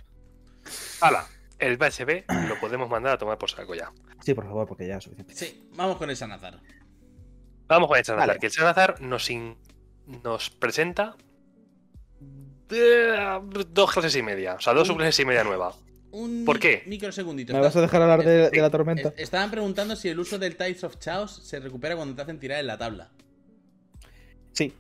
¡Hala! 1.01 1.27
El 1.59 1.77
BHB 1.77 2.25
lo 2.49 2.59
podemos 2.59 2.89
mandar 2.89 3.15
a 3.15 3.19
tomar 3.19 3.37
por 3.37 3.51
saco 3.51 3.75
ya. 3.75 3.93
Sí, 4.25 4.33
por 4.33 4.45
favor, 4.45 4.67
porque 4.67 4.87
ya 4.87 4.97
es 4.97 5.05
suficiente. 5.05 5.35
Sí, 5.35 5.69
vamos 5.77 5.97
con 5.99 6.09
el 6.09 6.17
Sanazar. 6.17 6.59
Vamos 7.69 7.89
con 7.89 7.99
el 7.99 8.05
Chanazar, 8.05 8.29
Vale. 8.29 8.41
que 8.41 8.47
el 8.47 8.53
Chanazar 8.53 9.01
nos, 9.03 9.29
in- 9.31 9.57
nos 10.25 10.49
presenta 10.51 11.17
eh, 12.71 13.41
dos 13.69 13.93
clases 13.93 14.17
y 14.17 14.23
media, 14.23 14.55
o 14.55 14.61
sea, 14.61 14.73
dos 14.73 14.89
subclases 14.89 15.21
y 15.21 15.25
media 15.25 15.45
nueva. 15.45 15.75
Un 16.13 16.45
¿Por 16.45 16.59
qué? 16.59 16.83
Microsegundito. 16.87 17.53
¿Me 17.53 17.61
vas 17.61 17.77
a 17.77 17.81
dejar 17.81 18.03
hablar 18.03 18.25
de, 18.25 18.47
Sí. 18.51 18.57
de 18.57 18.63
la 18.63 18.71
tormenta? 18.71 19.09
es- 19.11 19.15
Estaban 19.25 19.51
preguntando 19.51 19.95
si 19.97 20.09
el 20.09 20.19
uso 20.19 20.39
del 20.39 20.57
Tides 20.57 20.83
of 20.85 20.97
Chaos 20.99 21.41
se 21.47 21.61
recupera 21.61 21.95
cuando 21.95 22.15
te 22.17 22.23
hacen 22.23 22.39
tirar 22.41 22.59
en 22.61 22.67
la 22.67 22.79
tabla. 22.79 23.11
Sí. 24.53 24.73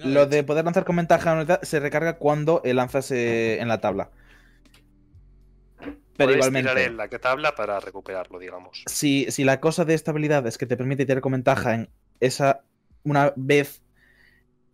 Si 0.00 0.08
no, 0.08 0.10
Lo 0.10 0.26
de 0.26 0.44
poder 0.44 0.64
lanzar 0.64 0.84
con 0.84 0.96
ventaja 0.96 1.60
se 1.62 1.80
recarga 1.80 2.18
cuando 2.18 2.62
lanzas 2.64 3.10
eh, 3.10 3.60
en 3.60 3.68
la 3.68 3.80
tabla. 3.80 4.10
Pero 6.16 6.32
Puedes 6.32 6.36
igualmente. 6.36 6.70
tirar 6.70 6.78
en 6.78 6.96
la 6.96 7.08
tabla 7.08 7.54
para 7.54 7.78
recuperarlo, 7.80 8.38
digamos. 8.38 8.82
si, 8.86 9.30
si 9.30 9.44
la 9.44 9.60
cosa 9.60 9.84
de 9.84 9.94
esta 9.94 10.12
habilidad 10.12 10.46
es 10.46 10.56
que 10.58 10.66
te 10.66 10.76
permite 10.76 11.04
tirar 11.04 11.20
con 11.20 11.32
ventaja 11.32 11.74
en 11.74 11.90
esa 12.20 12.62
una 13.02 13.32
vez, 13.36 13.82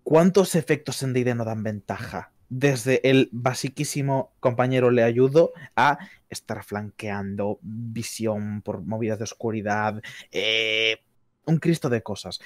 ¿cuántos 0.03 0.55
efectos 0.55 1.03
en 1.03 1.13
D&D 1.13 1.35
no 1.35 1.45
dan 1.45 1.63
ventaja? 1.63 2.33
Desde 2.49 3.09
el 3.09 3.29
basiquísimo 3.33 4.33
compañero 4.41 4.91
le 4.91 5.03
ayudo 5.03 5.53
a 5.77 5.99
estar 6.29 6.65
flanqueando, 6.65 7.59
visión 7.63 8.63
por 8.63 8.83
movidas 8.83 9.19
de 9.19 9.25
oscuridad, 9.25 10.03
eh, 10.31 10.99
un 11.45 11.59
cristo 11.59 11.89
de 11.91 12.03
cosas. 12.03 12.41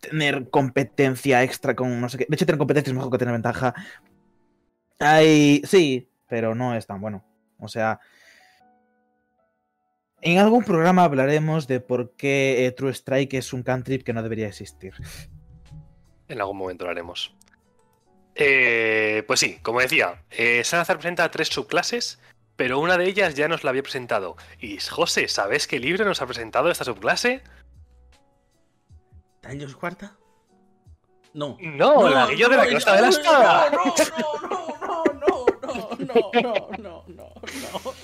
Tener 0.00 0.50
competencia 0.50 1.42
extra 1.42 1.74
con 1.74 2.00
no 2.00 2.08
sé 2.08 2.18
qué. 2.18 2.26
De 2.28 2.34
hecho, 2.34 2.46
tener 2.46 2.58
competencia 2.58 2.90
es 2.90 2.94
mejor 2.96 3.10
que 3.10 3.18
tener 3.18 3.32
ventaja. 3.32 3.74
Hay. 4.98 5.62
Sí, 5.64 6.08
pero 6.28 6.54
no 6.54 6.74
es 6.74 6.86
tan 6.86 7.00
bueno. 7.00 7.24
O 7.58 7.68
sea, 7.68 8.00
en 10.24 10.38
algún 10.38 10.64
programa 10.64 11.02
hablaremos 11.02 11.66
de 11.66 11.80
por 11.80 12.12
qué 12.16 12.64
eh, 12.64 12.70
True 12.70 12.92
Strike 12.92 13.34
es 13.34 13.52
un 13.52 13.64
cantrip 13.64 14.04
que 14.04 14.12
no 14.12 14.22
debería 14.22 14.46
existir. 14.46 14.94
En 16.28 16.40
algún 16.40 16.56
momento 16.56 16.84
lo 16.84 16.92
haremos. 16.92 17.34
Eh, 18.36 19.24
pues 19.26 19.40
sí, 19.40 19.58
como 19.62 19.80
decía, 19.80 20.22
eh, 20.30 20.62
presenta 20.86 21.30
tres 21.30 21.48
subclases, 21.48 22.20
pero 22.56 22.78
una 22.78 22.96
de 22.96 23.06
ellas 23.06 23.34
ya 23.34 23.48
nos 23.48 23.64
la 23.64 23.70
había 23.70 23.82
presentado. 23.82 24.36
Y 24.60 24.78
José, 24.78 25.26
¿sabes 25.26 25.66
qué 25.66 25.80
libro 25.80 26.04
nos 26.04 26.22
ha 26.22 26.26
presentado 26.26 26.70
esta 26.70 26.84
subclase? 26.84 27.42
¿Tallos 29.42 29.74
cuarta? 29.74 30.16
No. 31.34 31.58
No, 31.60 32.08
el 32.08 32.14
anillo 32.14 32.48
de 32.48 32.56
la 32.56 32.66
cresta 32.66 32.94
de 32.94 33.02
la 33.02 33.08
espada. 33.08 33.70
No, 33.70 33.84
no, 35.20 35.44
no, 35.60 35.90
no, 35.98 36.30
no, 36.40 36.72
no, 36.78 37.04
no, 37.08 37.34
no. 37.60 37.94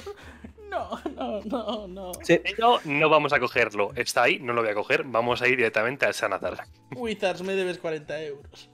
No, 0.68 1.00
no, 1.16 1.40
no, 1.44 1.88
no. 1.88 2.12
Sí, 2.22 2.40
no, 2.58 2.78
no 2.84 3.08
vamos 3.08 3.32
a 3.32 3.40
cogerlo. 3.40 3.92
Está 3.94 4.24
ahí, 4.24 4.38
no 4.40 4.52
lo 4.52 4.62
voy 4.62 4.70
a 4.70 4.74
coger. 4.74 5.04
Vamos 5.04 5.40
a 5.40 5.48
ir 5.48 5.56
directamente 5.56 6.04
al 6.06 6.12
Sanazar. 6.12 6.64
Wizards, 6.94 7.42
me 7.42 7.54
debes 7.54 7.78
40 7.78 8.22
euros. 8.24 8.68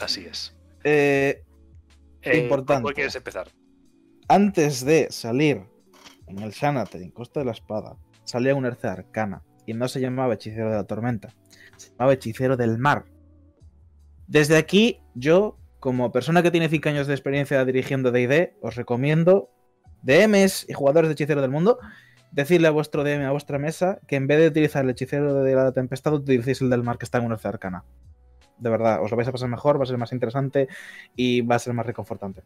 Así 0.00 0.24
es. 0.24 0.56
Eh, 0.82 1.44
eh, 2.22 2.38
importante. 2.38 2.92
Quieres 2.94 3.14
empezar? 3.14 3.48
Antes 4.28 4.84
de 4.84 5.12
salir 5.12 5.62
en 6.26 6.38
el 6.38 6.50
Shanate, 6.50 6.98
en 6.98 7.10
Costa 7.10 7.40
de 7.40 7.46
la 7.46 7.52
Espada, 7.52 7.96
salía 8.24 8.54
una 8.54 8.68
arcana. 8.68 9.42
Y 9.66 9.74
no 9.74 9.88
se 9.88 10.00
llamaba 10.00 10.34
Hechicero 10.34 10.70
de 10.70 10.76
la 10.76 10.84
Tormenta, 10.84 11.34
se 11.76 11.90
llamaba 11.90 12.12
Hechicero 12.12 12.56
del 12.56 12.78
Mar. 12.78 13.04
Desde 14.26 14.56
aquí, 14.56 15.00
yo, 15.14 15.58
como 15.80 16.12
persona 16.12 16.42
que 16.42 16.50
tiene 16.50 16.68
5 16.68 16.88
años 16.88 17.06
de 17.06 17.14
experiencia 17.14 17.64
dirigiendo 17.64 18.10
DD, 18.10 18.54
os 18.60 18.76
recomiendo, 18.76 19.50
DMs 20.02 20.66
y 20.68 20.72
jugadores 20.72 21.08
de 21.08 21.14
Hechicero 21.14 21.40
del 21.40 21.50
Mundo, 21.50 21.78
decirle 22.30 22.68
a 22.68 22.72
vuestro 22.72 23.04
DM, 23.04 23.24
a 23.24 23.30
vuestra 23.30 23.58
mesa, 23.58 24.00
que 24.08 24.16
en 24.16 24.26
vez 24.26 24.38
de 24.38 24.48
utilizar 24.48 24.84
el 24.84 24.90
Hechicero 24.90 25.34
de 25.34 25.54
la 25.54 25.72
Tempestad, 25.72 26.14
utilicéis 26.14 26.60
el 26.62 26.70
del 26.70 26.82
Mar 26.82 26.98
que 26.98 27.04
está 27.04 27.18
en 27.18 27.26
un 27.26 27.32
Erce 27.32 27.48
Arcana. 27.48 27.84
De 28.58 28.70
verdad, 28.70 29.02
os 29.02 29.10
lo 29.10 29.16
vais 29.16 29.28
a 29.28 29.32
pasar 29.32 29.48
mejor, 29.48 29.78
va 29.78 29.84
a 29.84 29.86
ser 29.86 29.98
más 29.98 30.12
interesante 30.12 30.68
y 31.16 31.40
va 31.42 31.56
a 31.56 31.58
ser 31.58 31.74
más 31.74 31.86
reconfortante. 31.86 32.42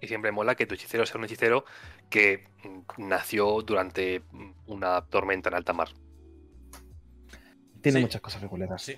Y 0.00 0.08
siempre 0.08 0.30
mola 0.30 0.54
que 0.54 0.66
tu 0.66 0.74
hechicero 0.74 1.06
sea 1.06 1.18
un 1.18 1.24
hechicero 1.24 1.64
que 2.10 2.44
mm, 2.64 3.08
nació 3.08 3.62
durante 3.62 4.22
una 4.66 5.02
tormenta 5.06 5.48
en 5.48 5.54
alta 5.54 5.72
mar. 5.72 5.88
Tiene 7.86 8.00
Sí. 8.00 8.04
muchas 8.04 8.20
cosas 8.20 8.42
regulares. 8.42 8.82
Sí. 8.82 8.96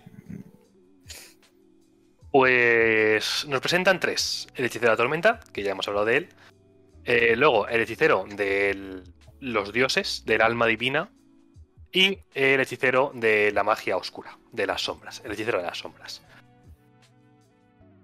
Pues 2.30 3.46
nos 3.48 3.60
presentan 3.60 4.00
tres. 4.00 4.48
El 4.54 4.64
hechicero 4.64 4.86
de 4.86 4.92
la 4.92 4.96
tormenta, 4.96 5.40
que 5.52 5.62
ya 5.62 5.72
hemos 5.72 5.86
hablado 5.88 6.06
de 6.06 6.16
él. 6.16 6.28
Eh, 7.04 7.34
luego 7.36 7.68
el 7.68 7.80
hechicero 7.82 8.24
de 8.28 9.02
los 9.40 9.72
dioses, 9.72 10.24
del 10.24 10.40
alma 10.42 10.66
divina. 10.66 11.10
Y 11.92 12.18
el 12.34 12.60
hechicero 12.60 13.12
de 13.14 13.50
la 13.52 13.62
magia 13.62 13.96
oscura, 13.96 14.38
de 14.52 14.66
las 14.66 14.82
sombras. 14.82 15.22
El 15.24 15.32
hechicero 15.32 15.58
de 15.58 15.64
las 15.66 15.78
sombras. 15.78 16.22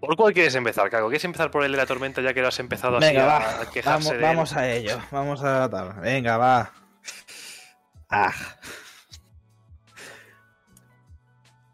¿Por 0.00 0.16
cuál 0.16 0.34
quieres 0.34 0.54
empezar, 0.54 0.90
Cago? 0.90 1.08
¿Quieres 1.08 1.24
empezar 1.24 1.50
por 1.50 1.64
el 1.64 1.72
de 1.72 1.78
la 1.78 1.86
tormenta 1.86 2.20
ya 2.20 2.34
que 2.34 2.42
lo 2.42 2.48
has 2.48 2.58
empezado 2.60 2.98
así 2.98 3.06
Venga, 3.06 3.22
a, 3.24 3.26
va. 3.38 3.60
a 3.62 3.70
quejarse 3.70 3.88
Vamos, 3.90 4.10
de 4.10 4.16
él? 4.16 4.22
vamos 4.22 4.52
a 4.54 4.70
ello. 4.70 4.98
Vamos 5.10 5.42
a 5.44 5.70
tal. 5.70 5.94
Venga, 6.00 6.36
va. 6.36 6.72
Ah, 8.10 8.32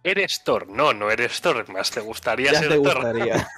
¿Eres 0.03 0.43
Thor? 0.45 0.69
No, 0.69 0.93
no 0.93 1.11
eres 1.11 1.41
Thor. 1.41 1.69
Más 1.71 1.91
te 1.91 2.01
gustaría 2.01 2.53
ya 2.53 2.59
ser 2.61 2.69
te 2.71 2.75
Thor. 2.81 2.95
gustaría. 2.95 3.49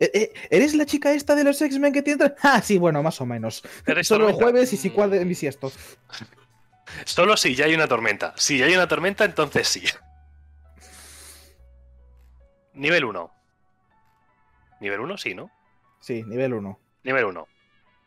Eh, 0.00 0.10
eh, 0.12 0.32
¿Eres 0.50 0.74
la 0.74 0.84
chica 0.86 1.12
esta 1.12 1.34
de 1.36 1.44
los 1.44 1.62
X-Men 1.62 1.92
que 1.92 2.02
tiene... 2.02 2.34
Ah, 2.42 2.60
sí, 2.60 2.78
bueno, 2.78 3.02
más 3.02 3.20
o 3.20 3.26
menos. 3.26 3.62
¿Eres 3.86 4.06
Solo 4.08 4.24
tormenta? 4.26 4.44
jueves 4.44 4.72
y 4.72 4.76
si 4.76 4.90
cuadre 4.90 5.24
bisiesto. 5.24 5.72
Solo 7.04 7.36
si 7.36 7.54
ya 7.54 7.66
hay 7.66 7.74
una 7.74 7.86
tormenta. 7.86 8.34
Si 8.36 8.58
ya 8.58 8.66
hay 8.66 8.74
una 8.74 8.88
tormenta, 8.88 9.24
entonces 9.24 9.68
sí. 9.68 9.84
Nivel 12.74 13.04
1. 13.04 13.30
Nivel 14.80 15.00
1, 15.00 15.16
sí, 15.18 15.34
¿no? 15.34 15.50
Sí, 16.00 16.22
nivel 16.24 16.54
1. 16.54 16.78
Nivel 17.04 17.24
1. 17.26 17.48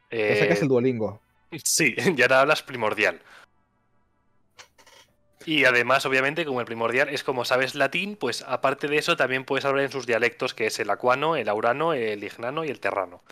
Te 0.10 0.40
sacas 0.40 0.62
el 0.62 0.68
Duolingo. 0.68 1.22
Sí, 1.64 1.96
ya 2.16 2.26
ahora 2.26 2.42
hablas 2.42 2.62
primordial. 2.64 3.22
Y 5.48 5.64
además, 5.64 6.06
obviamente, 6.06 6.44
como 6.46 6.60
el 6.60 6.66
primordial 6.66 7.08
es 7.08 7.24
como 7.24 7.46
sabes 7.46 7.74
latín, 7.74 8.18
pues 8.18 8.44
aparte 8.46 8.90
de 8.90 8.98
eso 8.98 9.16
también 9.16 9.46
puedes 9.46 9.64
hablar 9.64 9.86
en 9.86 9.92
sus 9.92 10.06
dialectos, 10.06 10.54
que 10.54 10.66
es 10.68 10.78
el 10.80 10.90
acuano, 10.90 11.38
el 11.38 11.48
aurano, 11.48 11.94
el 11.94 12.22
ignano 12.22 12.66
y 12.66 12.68
el 12.70 12.82
terrano. 12.82 13.24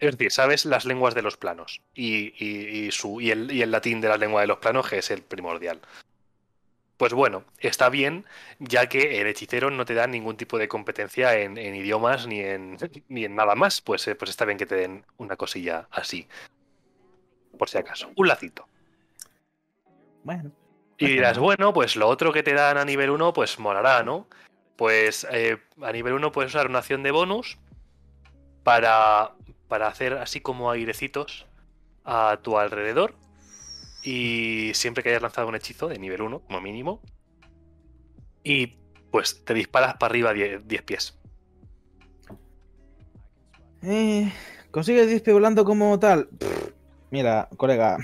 Es 0.00 0.12
decir, 0.18 0.32
sabes 0.32 0.64
las 0.64 0.84
lenguas 0.84 1.14
de 1.14 1.22
los 1.22 1.36
planos 1.36 1.80
y, 1.94 2.34
y- 2.44 2.86
y 2.86 2.90
su, 2.90 3.20
y, 3.20 3.30
el, 3.30 3.50
el 3.50 3.70
latín 3.70 4.00
de 4.00 4.08
la 4.08 4.16
lengua 4.16 4.40
de 4.40 4.48
los 4.48 4.58
planos, 4.58 4.88
que 4.88 4.98
es 4.98 5.10
el 5.12 5.22
primordial. 5.22 5.80
Pues 6.96 7.12
bueno, 7.12 7.44
está 7.60 7.88
bien, 7.88 8.24
ya 8.58 8.88
que 8.88 9.20
el 9.20 9.28
hechicero 9.28 9.70
no 9.70 9.84
te 9.84 9.94
da 9.94 10.08
ningún 10.08 10.36
tipo 10.36 10.58
de 10.58 10.66
competencia 10.66 11.38
en, 11.38 11.56
en 11.56 11.76
idiomas 11.76 12.26
ni 12.26 12.40
en, 12.40 12.76
ni 13.08 13.24
en 13.24 13.36
nada 13.36 13.54
más. 13.54 13.80
Pues, 13.80 14.08
eh, 14.08 14.16
pues 14.16 14.30
está 14.30 14.44
bien 14.44 14.58
que 14.58 14.66
te 14.66 14.74
den 14.74 15.04
una 15.18 15.36
cosilla 15.36 15.86
así. 15.92 16.26
Por 17.56 17.68
si 17.68 17.78
acaso. 17.78 18.10
Un 18.16 18.26
lacito. 18.28 18.66
Bueno. 20.24 20.52
Y 20.98 21.06
dirás, 21.06 21.38
bueno, 21.38 21.72
pues 21.72 21.94
lo 21.94 22.08
otro 22.08 22.32
que 22.32 22.42
te 22.42 22.54
dan 22.54 22.76
a 22.76 22.84
nivel 22.84 23.10
1, 23.10 23.32
pues 23.32 23.58
molará, 23.58 24.02
¿no? 24.02 24.26
Pues 24.76 25.26
eh, 25.30 25.58
a 25.80 25.92
nivel 25.92 26.14
1 26.14 26.32
puedes 26.32 26.52
usar 26.52 26.66
una 26.68 26.80
acción 26.80 27.02
de 27.04 27.12
bonus 27.12 27.58
para, 28.64 29.32
para 29.68 29.86
hacer 29.86 30.14
así 30.14 30.40
como 30.40 30.70
airecitos 30.70 31.46
a 32.04 32.40
tu 32.42 32.58
alrededor. 32.58 33.14
Y 34.02 34.72
siempre 34.74 35.02
que 35.02 35.10
hayas 35.10 35.22
lanzado 35.22 35.48
un 35.48 35.54
hechizo 35.54 35.88
de 35.88 35.98
nivel 35.98 36.22
1, 36.22 36.40
como 36.40 36.60
mínimo. 36.60 37.00
Y 38.42 38.78
pues 39.10 39.44
te 39.44 39.54
disparas 39.54 39.94
para 39.98 40.10
arriba 40.10 40.32
10, 40.32 40.66
10 40.66 40.82
pies. 40.82 41.18
Eh, 43.82 44.32
¿Consigues 44.70 45.06
10 45.06 45.22
pie 45.22 45.32
volando 45.32 45.64
como 45.64 45.98
tal? 45.98 46.28
Pff, 46.28 46.72
mira, 47.10 47.48
colega. 47.56 47.98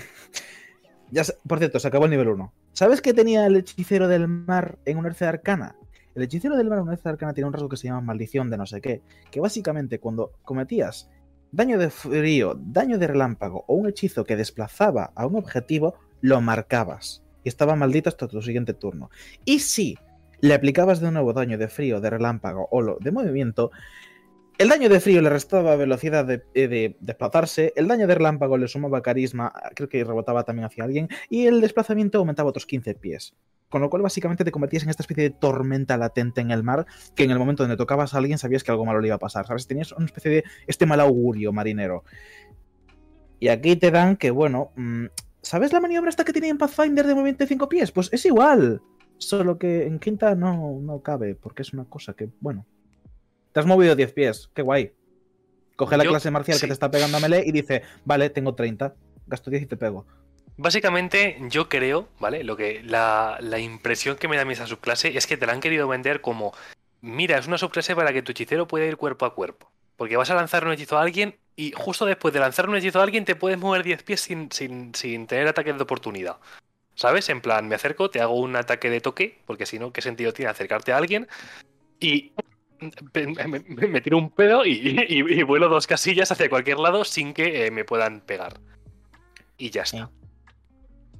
Ya, 1.15 1.23
por 1.47 1.59
cierto, 1.59 1.78
se 1.78 1.86
acabó 1.86 2.07
el 2.07 2.11
nivel 2.11 2.28
1. 2.28 2.53
¿Sabes 2.73 3.01
qué 3.01 3.15
tenía 3.15 3.47
el 3.47 3.55
hechicero 3.55 4.09
del 4.09 4.27
mar 4.27 4.78
en 4.85 4.99
una 4.99 5.07
herce 5.07 5.27
arcana? 5.27 5.77
El 6.16 6.24
hechicero 6.24 6.57
del 6.57 6.69
mar 6.69 6.78
en 6.78 6.82
una 6.82 6.95
herce 6.95 7.09
arcana 7.09 7.32
tiene 7.32 7.47
un 7.47 7.53
rasgo 7.53 7.69
que 7.69 7.77
se 7.77 7.86
llama 7.86 8.01
maldición 8.01 8.51
de 8.51 8.57
no 8.57 8.66
sé 8.66 8.81
qué. 8.81 9.01
Que 9.31 9.39
básicamente 9.39 10.01
cuando 10.01 10.32
cometías 10.43 11.09
daño 11.53 11.78
de 11.78 11.91
frío, 11.91 12.59
daño 12.61 12.99
de 12.99 13.07
relámpago 13.07 13.65
o 13.69 13.77
un 13.77 13.89
hechizo 13.89 14.24
que 14.24 14.35
desplazaba 14.35 15.12
a 15.15 15.24
un 15.24 15.36
objetivo, 15.36 15.95
lo 16.20 16.41
marcabas. 16.41 17.23
Y 17.45 17.49
estaba 17.49 17.77
maldito 17.77 18.09
hasta 18.09 18.27
tu 18.27 18.43
siguiente 18.43 18.74
turno. 18.74 19.09
Y 19.45 19.61
si 19.61 19.97
le 20.41 20.55
aplicabas 20.55 20.99
de 20.99 21.12
nuevo 21.12 21.32
daño 21.32 21.59
de 21.59 21.69
frío, 21.69 22.01
de 22.01 22.11
relámpago 22.11 22.66
o 22.73 22.99
de 22.99 23.12
movimiento, 23.12 23.70
el 24.59 24.68
daño 24.68 24.89
de 24.89 25.01
frío 25.01 25.20
le 25.20 25.31
restaba 25.31 25.76
velocidad 25.76 26.24
de, 26.24 26.44
eh, 26.55 26.68
de 26.68 26.97
desplazarse, 27.01 27.72
el 27.76 27.89
daño 27.89 28.06
de 28.06 28.14
relámpago 28.14 28.56
le 28.56 28.68
sumaba 28.68 29.02
carisma, 29.02 29.52
creo 29.74 29.89
que 29.89 30.05
rebotaba 30.05 30.44
también 30.44 30.66
hacia 30.66 30.85
alguien, 30.85 31.09
y 31.28 31.47
el 31.47 31.60
desplazamiento 31.60 32.18
aumentaba 32.18 32.51
otros 32.51 32.66
15 32.66 32.94
pies. 32.94 33.35
Con 33.68 33.82
lo 33.82 33.90
cual 33.90 34.02
básicamente 34.02 34.44
te 34.44 34.52
convertías 34.52 34.85
en 34.85 34.90
esta 34.90 35.02
especie 35.02 35.24
de 35.24 35.31
tormenta 35.31 35.97
latente 35.97 36.40
en 36.40 36.52
el 36.52 36.62
mar, 36.62 36.86
que 37.16 37.24
en 37.24 37.32
el 37.32 37.39
momento 37.39 37.64
donde 37.64 37.76
tocabas 37.76 38.14
a 38.14 38.18
alguien 38.18 38.39
sabías 38.39 38.62
que 38.62 38.70
algo 38.70 38.85
malo 38.85 39.01
le 39.01 39.09
iba 39.09 39.16
a 39.16 39.18
pasar, 39.18 39.47
¿sabes? 39.47 39.66
Tenías 39.66 39.90
una 39.93 40.06
especie 40.06 40.31
de 40.31 40.44
este 40.68 40.86
mal 40.86 41.01
augurio 41.01 41.52
marinero. 41.52 42.05
Y 43.40 43.48
aquí 43.48 43.74
te 43.74 43.90
dan 43.90 44.16
que, 44.16 44.31
bueno, 44.31 44.70
mm, 44.76 45.06
¿sabes 45.43 45.72
la 45.72 45.81
maniobra 45.81 46.09
esta 46.09 46.24
que 46.24 46.32
tenía 46.32 46.51
en 46.51 46.59
Pathfinder 46.59 47.06
de 47.06 47.14
movimiento 47.14 47.43
de 47.43 47.48
5 47.48 47.68
pies? 47.68 47.90
Pues 47.90 48.10
es 48.12 48.24
igual. 48.26 48.81
Solo 49.18 49.59
que 49.59 49.86
en 49.86 49.98
quinta 49.98 50.36
no, 50.36 50.78
no 50.81 51.02
cabe, 51.02 51.35
porque 51.35 51.62
es 51.62 51.72
una 51.72 51.85
cosa 51.85 52.14
que, 52.14 52.28
bueno. 52.40 52.66
Te 53.55 53.60
has 53.60 53.66
movido 53.66 53.94
10 53.94 54.12
pies, 54.12 54.51
qué 54.52 54.62
guay. 54.62 54.93
Coge 55.76 55.97
la 55.97 56.02
Yo- 56.02 56.10
clase 56.10 56.28
marcial 56.32 56.56
sí. 56.59 56.62
que 56.62 56.66
te 56.66 56.72
está 56.72 56.90
pegando 56.90 57.18
a 57.18 57.20
melee 57.20 57.44
y 57.47 57.52
dice, 57.52 57.82
vale, 58.05 58.28
tengo 58.28 58.56
30, 58.56 58.97
gasto 59.28 59.48
10 59.48 59.62
y 59.62 59.66
te 59.66 59.76
pego. 59.76 60.05
Básicamente, 60.56 61.39
yo 61.51 61.68
creo, 61.68 62.09
¿vale? 62.18 62.43
Lo 62.43 62.56
que 62.56 62.82
la, 62.82 63.39
la 63.40 63.60
impresión 63.60 64.16
que 64.16 64.26
me 64.26 64.35
da 64.35 64.43
a 64.43 64.44
mí 64.44 64.55
esa 64.55 64.66
subclase 64.66 65.16
es 65.16 65.28
que 65.28 65.36
te 65.36 65.47
la 65.47 65.52
han 65.52 65.60
querido 65.60 65.86
vender 65.86 66.20
como: 66.20 66.52
mira, 67.01 67.39
es 67.39 67.47
una 67.47 67.56
subclase 67.56 67.94
para 67.94 68.12
que 68.12 68.22
tu 68.22 68.32
hechicero 68.32 68.66
pueda 68.66 68.86
ir 68.86 68.97
cuerpo 68.97 69.24
a 69.24 69.36
cuerpo. 69.36 69.70
Porque 69.97 70.16
vas 70.16 70.31
a 70.31 70.35
lanzar 70.35 70.66
un 70.66 70.72
hechizo 70.72 70.98
a 70.98 71.02
alguien 71.02 71.36
y 71.55 71.70
justo 71.76 72.06
después 72.06 72.35
de 72.35 72.40
lanzar 72.40 72.68
un 72.68 72.76
hechizo 72.76 72.98
a 72.98 73.05
alguien 73.05 73.24
te 73.24 73.36
puedes 73.36 73.56
mover 73.56 73.85
10 73.85 74.02
pies 74.02 74.20
sin, 74.20 74.51
sin, 74.51 74.93
sin 74.97 75.28
tener 75.28 75.47
ataques 75.47 75.76
de 75.76 75.82
oportunidad. 75.85 76.39
¿Sabes? 76.97 77.28
En 77.28 77.40
plan, 77.40 77.68
me 77.68 77.76
acerco, 77.76 78.10
te 78.10 78.20
hago 78.20 78.35
un 78.35 78.56
ataque 78.56 78.90
de 78.90 79.01
toque, 79.01 79.39
porque 79.47 79.64
si 79.66 79.78
no, 79.78 79.93
¿qué 79.93 80.02
sentido 80.02 80.32
tiene 80.32 80.51
acercarte 80.51 80.93
a 80.93 80.97
alguien? 80.97 81.28
Y 82.01 82.32
me, 83.15 83.27
me- 83.48 83.61
me- 83.61 83.89
me 83.89 84.01
tiro 84.01 84.19
un 84.19 84.31
pedo 84.31 84.65
y, 84.65 84.73
y- 85.09 85.40
y 85.40 85.43
vuelo 85.43 85.69
dos 85.69 85.86
casillas 85.86 86.31
hacia 86.32 86.48
cualquier 86.48 86.78
lado 86.78 87.05
sin 87.05 87.32
que 87.35 87.66
eh, 87.66 87.70
me 87.70 87.85
puedan 87.85 88.20
pegar. 88.20 88.61
Y 89.59 89.70
ya 89.70 89.82
está. 89.82 90.11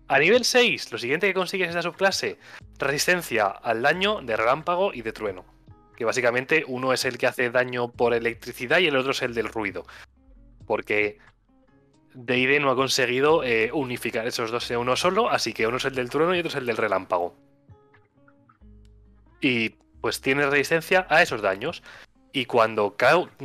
A 0.09 0.19
nivel 0.19 0.45
6, 0.45 0.93
lo 0.93 0.99
siguiente 0.99 1.27
que 1.27 1.35
consigues 1.35 1.65
en 1.66 1.70
esta 1.70 1.82
subclase, 1.82 2.39
resistencia 2.78 3.47
al 3.47 3.81
daño 3.82 4.20
de 4.23 4.36
relámpago 4.36 4.93
y 4.93 5.03
de 5.03 5.12
trueno. 5.12 5.45
Que 5.97 6.05
básicamente 6.05 6.65
uno 6.66 6.93
es 6.93 7.05
el 7.05 7.16
que 7.16 7.27
hace 7.27 7.51
daño 7.51 7.91
por 7.91 8.12
electricidad 8.15 8.78
y 8.81 8.86
el 8.89 8.97
otro 8.97 9.12
es 9.12 9.23
el 9.23 9.32
del 9.32 9.49
ruido. 9.49 9.85
Porque 10.66 11.19
D&D 12.15 12.61
no 12.61 12.70
ha 12.70 12.77
conseguido 12.77 13.45
eh, 13.45 13.70
unificar 13.73 14.27
esos 14.27 14.51
dos 14.51 14.70
en 14.70 14.78
uno 14.78 14.95
solo, 14.97 15.31
así 15.31 15.53
que 15.53 15.66
uno 15.66 15.78
es 15.78 15.85
el 15.85 15.95
del 15.95 16.11
trueno 16.11 16.35
y 16.35 16.41
otro 16.41 16.49
es 16.51 16.57
el 16.57 16.66
del 16.66 16.77
relámpago. 16.77 17.35
Y 19.41 19.74
pues 20.05 20.20
tienes 20.20 20.51
resistencia 20.51 21.06
a 21.09 21.22
esos 21.22 21.40
daños. 21.40 21.82
Y 22.31 22.44
cuando, 22.44 22.94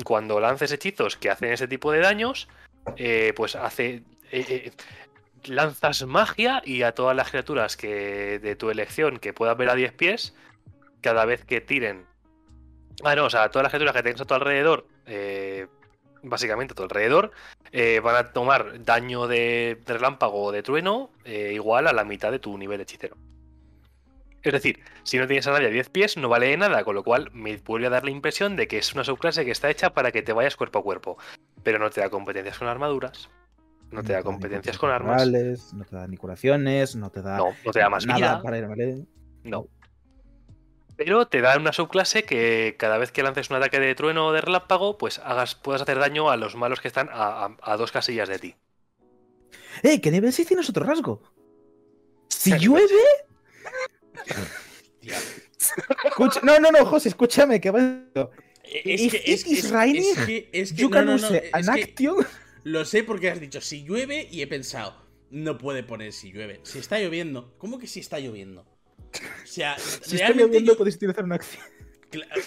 cuando 0.03 0.41
lances 0.41 0.73
hechizos 0.73 1.15
que 1.15 1.29
hacen 1.29 1.53
ese 1.53 1.69
tipo 1.69 1.89
de 1.93 1.99
daños, 1.99 2.49
eh, 2.97 3.31
pues 3.37 3.55
hace... 3.55 4.03
eh, 4.29 4.45
eh, 4.49 4.71
lanzas 5.45 6.05
magia 6.05 6.61
y 6.65 6.81
a 6.81 6.93
todas 6.93 7.15
las 7.15 7.29
criaturas 7.29 7.77
que 7.77 8.39
de 8.39 8.57
tu 8.57 8.69
elección 8.69 9.19
que 9.19 9.31
puedas 9.31 9.55
ver 9.55 9.69
a 9.69 9.75
10 9.75 9.93
pies, 9.93 10.35
cada 10.99 11.23
vez 11.23 11.45
que 11.45 11.61
tiren. 11.61 12.05
Ah, 13.05 13.15
no, 13.15 13.27
o 13.27 13.29
sea, 13.29 13.49
todas 13.51 13.63
las 13.63 13.71
criaturas 13.71 13.95
que 13.95 14.03
tengas 14.03 14.19
a 14.19 14.25
tu 14.25 14.33
alrededor, 14.33 14.85
básicamente 16.23 16.73
a 16.73 16.75
tu 16.75 16.83
alrededor, 16.83 17.31
van 18.03 18.15
a 18.17 18.33
tomar 18.33 18.83
daño 18.83 19.27
de, 19.27 19.81
de 19.85 19.93
relámpago 19.93 20.43
o 20.43 20.51
de 20.51 20.61
trueno 20.61 21.09
igual 21.23 21.87
a 21.87 21.93
la 21.93 22.03
mitad 22.03 22.33
de 22.33 22.39
tu 22.39 22.57
nivel 22.57 22.81
hechicero. 22.81 23.15
Es 24.41 24.53
decir, 24.53 24.79
si 25.03 25.17
no 25.17 25.27
tienes 25.27 25.45
a 25.47 25.51
nadie 25.51 25.67
a 25.67 25.71
10 25.71 25.89
pies, 25.89 26.15
no 26.17 26.29
vale 26.29 26.47
de 26.47 26.57
nada, 26.57 26.83
con 26.85 26.95
lo 26.95 27.03
cual 27.03 27.29
me 27.33 27.57
vuelve 27.57 27.87
a 27.87 27.89
dar 27.89 28.05
la 28.05 28.11
impresión 28.11 28.55
de 28.55 28.67
que 28.67 28.77
es 28.77 28.93
una 28.93 29.03
subclase 29.03 29.43
que 29.45 29.51
está 29.51 29.69
hecha 29.69 29.89
para 29.93 30.11
que 30.11 30.21
te 30.21 30.31
vayas 30.33 30.55
cuerpo 30.55 30.79
a 30.79 30.83
cuerpo. 30.83 31.17
Pero 31.63 31.77
no 31.79 31.89
te 31.89 31.99
da 32.01 32.09
competencias 32.09 32.57
con 32.57 32.67
armaduras, 32.69 33.29
no 33.91 34.01
te 34.03 34.13
da 34.13 34.23
competencias 34.23 34.77
con 34.77 34.91
armas. 34.91 35.27
No 35.73 35.83
te 35.85 35.95
da 35.95 36.07
ni 36.07 36.15
curaciones, 36.15 36.95
no 36.95 37.09
te 37.09 37.21
da 37.21 37.37
No, 37.37 37.49
no 37.65 37.71
te 37.71 37.79
da 37.79 37.89
más 37.89 38.05
nada 38.05 38.17
vida. 38.19 38.41
para 38.41 38.57
ir 38.57 38.67
melee. 38.67 39.05
No. 39.43 39.65
Pero 40.95 41.27
te 41.27 41.39
da 41.41 41.57
una 41.57 41.71
subclase 41.73 42.23
que 42.23 42.75
cada 42.77 42.97
vez 42.97 43.11
que 43.11 43.23
lances 43.23 43.49
un 43.49 43.55
ataque 43.57 43.79
de 43.79 43.95
trueno 43.95 44.27
o 44.27 44.31
de 44.33 44.41
relámpago, 44.41 44.97
pues 44.97 45.19
hagas, 45.19 45.55
puedas 45.55 45.81
hacer 45.81 45.97
daño 45.97 46.29
a 46.29 46.35
los 46.37 46.55
malos 46.55 46.81
que 46.81 46.87
están 46.89 47.09
a, 47.09 47.45
a- 47.45 47.57
a 47.61 47.77
dos 47.77 47.91
casillas 47.91 48.27
de 48.29 48.39
ti. 48.39 48.55
¡Eh! 49.83 50.01
Que 50.01 50.11
nivel 50.11 50.33
6 50.33 50.47
tienes 50.47 50.69
otro 50.69 50.85
rasgo. 50.85 51.21
Si 52.27 52.51
Nivel 52.51 52.65
llueve. 52.67 52.93
Escucha- 56.05 56.41
No, 56.43 56.59
no, 56.59 56.71
no, 56.71 56.85
José, 56.85 57.09
escúchame, 57.09 57.59
que 57.59 57.71
va. 57.71 57.79
Es 58.63 59.01
que, 59.11 59.17
es, 59.33 59.45
es- 59.45 59.71
es 60.09 60.25
que, 60.25 60.49
es 60.51 60.73
que, 60.73 60.81
no, 60.83 61.05
no, 61.05 61.11
no, 61.21 61.27
es 61.59 61.65
que 61.75 61.81
lo 62.63 62.85
sé 62.85 63.03
porque 63.03 63.29
has 63.29 63.39
dicho 63.39 63.61
si 63.61 63.83
llueve 63.83 64.27
y 64.31 64.41
he 64.41 64.47
pensado, 64.47 64.95
no 65.31 65.57
puede 65.57 65.83
poner 65.83 66.13
si 66.13 66.31
llueve. 66.31 66.59
Si 66.63 66.79
está 66.79 66.99
lloviendo, 66.99 67.55
¿cómo 67.57 67.79
que 67.79 67.87
si 67.87 67.99
está 67.99 68.19
lloviendo? 68.19 68.61
O 68.61 69.47
sea, 69.47 69.77
Si 69.79 70.15
está 70.15 70.17
realmente 70.17 70.43
lloviendo, 70.43 70.71
yo- 70.73 70.77
podéis 70.77 70.95
utilizar 70.97 71.23
una 71.23 71.35
acción. 71.35 71.63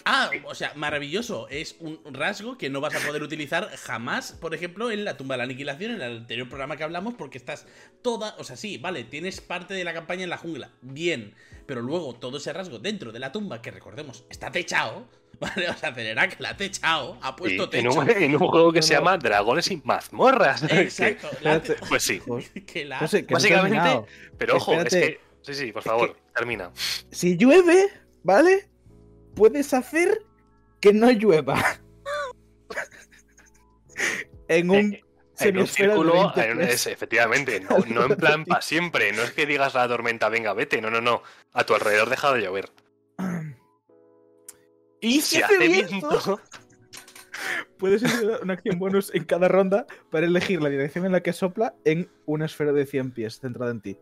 Ah, 0.04 0.30
o 0.44 0.54
sea, 0.54 0.72
maravilloso. 0.74 1.48
Es 1.48 1.76
un 1.80 2.00
rasgo 2.12 2.58
que 2.58 2.68
no 2.70 2.80
vas 2.80 2.94
a 2.94 3.06
poder 3.06 3.22
utilizar 3.22 3.68
jamás, 3.76 4.32
por 4.32 4.54
ejemplo, 4.54 4.90
en 4.90 5.04
la 5.04 5.16
tumba 5.16 5.34
de 5.34 5.38
la 5.38 5.44
aniquilación, 5.44 5.92
en 5.92 6.02
el 6.02 6.16
anterior 6.18 6.48
programa 6.48 6.76
que 6.76 6.84
hablamos, 6.84 7.14
porque 7.14 7.38
estás 7.38 7.66
toda. 8.02 8.34
O 8.38 8.44
sea, 8.44 8.56
sí, 8.56 8.78
vale, 8.78 9.04
tienes 9.04 9.40
parte 9.40 9.74
de 9.74 9.84
la 9.84 9.94
campaña 9.94 10.24
en 10.24 10.30
la 10.30 10.38
jungla. 10.38 10.70
Bien. 10.80 11.34
Pero 11.66 11.80
luego 11.80 12.14
todo 12.14 12.38
ese 12.38 12.52
rasgo 12.52 12.78
dentro 12.80 13.12
de 13.12 13.20
la 13.20 13.30
tumba, 13.30 13.62
que 13.62 13.70
recordemos, 13.70 14.24
está 14.30 14.50
techado. 14.50 15.06
¿Vale? 15.42 15.70
O 15.70 15.76
sea, 15.76 15.92
Celerac 15.94 16.38
la 16.40 16.50
ha 16.50 16.56
techado, 16.56 17.18
ha 17.22 17.34
puesto 17.34 17.64
en, 17.64 17.70
techo. 17.70 17.90
un, 17.98 18.08
en 18.10 18.32
un 18.36 18.38
juego 18.48 18.72
que 18.72 18.78
No, 18.80 18.82
se 18.82 18.94
no. 18.94 19.00
llama 19.00 19.18
Dragones 19.18 19.70
y 19.70 19.80
mazmorras. 19.84 20.62
Exacto. 20.70 21.28
pues 21.88 22.02
sí. 22.04 22.20
Que 22.66 22.84
la 22.84 22.98
que 23.00 23.22
no 23.22 23.28
Básicamente-. 23.30 24.02
Pero 24.38 24.56
ojo, 24.56 24.74
es 24.80 24.88
que. 24.92 25.20
Sí, 25.42 25.54
sí, 25.54 25.72
por 25.72 25.80
Es 25.80 25.86
favor, 25.86 26.14
que- 26.14 26.20
termina. 26.36 26.70
Si 27.10 27.36
llueve, 27.36 27.88
¿vale? 28.22 28.68
Puedes 29.34 29.72
hacer 29.74 30.22
que 30.80 30.92
no 30.92 31.10
llueva. 31.10 31.62
en 34.48 34.70
un 34.70 34.98
Eh, 35.40 35.48
En 35.48 35.58
un 35.58 35.66
círculo, 35.66 36.12
20 36.34 36.50
en- 36.50 36.58
pies. 36.58 36.70
es- 36.74 36.86
efectivamente, 36.88 37.58
no, 37.60 37.78
no 37.88 38.04
en 38.04 38.16
plan 38.16 38.44
para 38.44 38.60
siempre. 38.62 39.12
No 39.12 39.22
es 39.22 39.32
que 39.32 39.46
digas 39.46 39.74
la 39.74 39.88
tormenta, 39.88 40.28
venga, 40.28 40.52
vete. 40.52 40.80
No, 40.80 40.90
no, 40.90 41.00
no. 41.00 41.22
A 41.52 41.64
tu 41.64 41.74
alrededor 41.74 42.10
deja 42.10 42.32
de 42.32 42.42
llover. 42.42 42.70
Y 45.00 45.20
si 45.22 45.36
si 45.36 45.42
hace 45.42 45.56
hace 45.56 45.68
viento? 45.68 45.88
viento. 46.08 46.40
Puedes 47.78 48.04
hacer 48.04 48.38
una 48.42 48.52
acción 48.52 48.78
bonus 48.78 49.12
en 49.14 49.24
cada 49.24 49.48
ronda 49.48 49.86
para 50.10 50.26
elegir 50.26 50.62
la 50.62 50.68
dirección 50.68 51.06
en 51.06 51.12
la 51.12 51.22
que 51.22 51.32
sopla 51.32 51.74
en 51.84 52.08
una 52.26 52.44
esfera 52.44 52.72
de 52.72 52.86
100 52.86 53.10
pies 53.10 53.40
centrada 53.40 53.72
en 53.72 53.80
ti. 53.80 53.98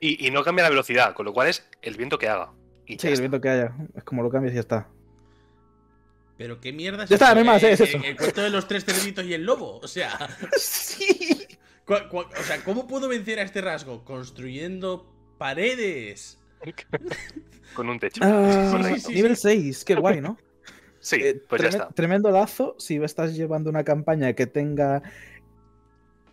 Y, 0.00 0.26
y 0.26 0.30
no 0.30 0.42
cambia 0.44 0.62
la 0.62 0.70
velocidad, 0.70 1.12
con 1.14 1.26
lo 1.26 1.34
cual 1.34 1.48
es 1.48 1.68
el 1.82 1.96
viento 1.98 2.16
que 2.16 2.28
haga. 2.28 2.54
Y 2.90 2.98
Sí, 2.98 3.08
el 3.08 3.18
viento 3.18 3.40
que 3.40 3.48
haya. 3.48 3.74
Es 3.94 4.04
como 4.04 4.22
lo 4.22 4.30
cambias 4.30 4.52
y 4.52 4.56
ya 4.56 4.60
está. 4.60 4.88
Pero 6.36 6.60
qué 6.60 6.72
mierda 6.72 7.04
es 7.04 7.10
Ya 7.10 7.16
está, 7.16 7.34
no 7.34 7.40
hay 7.40 7.46
más, 7.46 7.62
es 7.62 7.80
eso. 7.80 7.98
El 8.02 8.16
cuento 8.16 8.40
de 8.42 8.50
los 8.50 8.66
tres 8.66 8.84
cerditos 8.84 9.24
y 9.26 9.34
el 9.34 9.44
lobo. 9.44 9.78
O 9.78 9.88
sea. 9.88 10.18
sí. 10.58 11.46
O 11.86 12.42
sea, 12.44 12.62
¿cómo 12.64 12.86
puedo 12.86 13.08
vencer 13.08 13.38
a 13.40 13.42
este 13.42 13.60
rasgo? 13.60 14.04
Construyendo 14.04 15.12
paredes. 15.38 16.38
Con 17.74 17.88
un 17.88 17.98
techo. 17.98 18.20
Correcto. 18.20 18.94
sí, 18.94 19.00
sí, 19.00 19.14
nivel 19.14 19.36
6, 19.36 19.84
qué 19.84 19.94
guay, 19.94 20.20
¿no? 20.20 20.38
Sí, 21.00 21.16
Eh, 21.16 21.42
pues 21.48 21.62
ya 21.62 21.68
está. 21.68 21.88
Tremendo 21.88 22.30
lazo 22.30 22.76
si 22.78 22.96
estás 22.96 23.34
llevando 23.34 23.70
una 23.70 23.84
campaña 23.84 24.34
que 24.34 24.46
tenga 24.46 25.02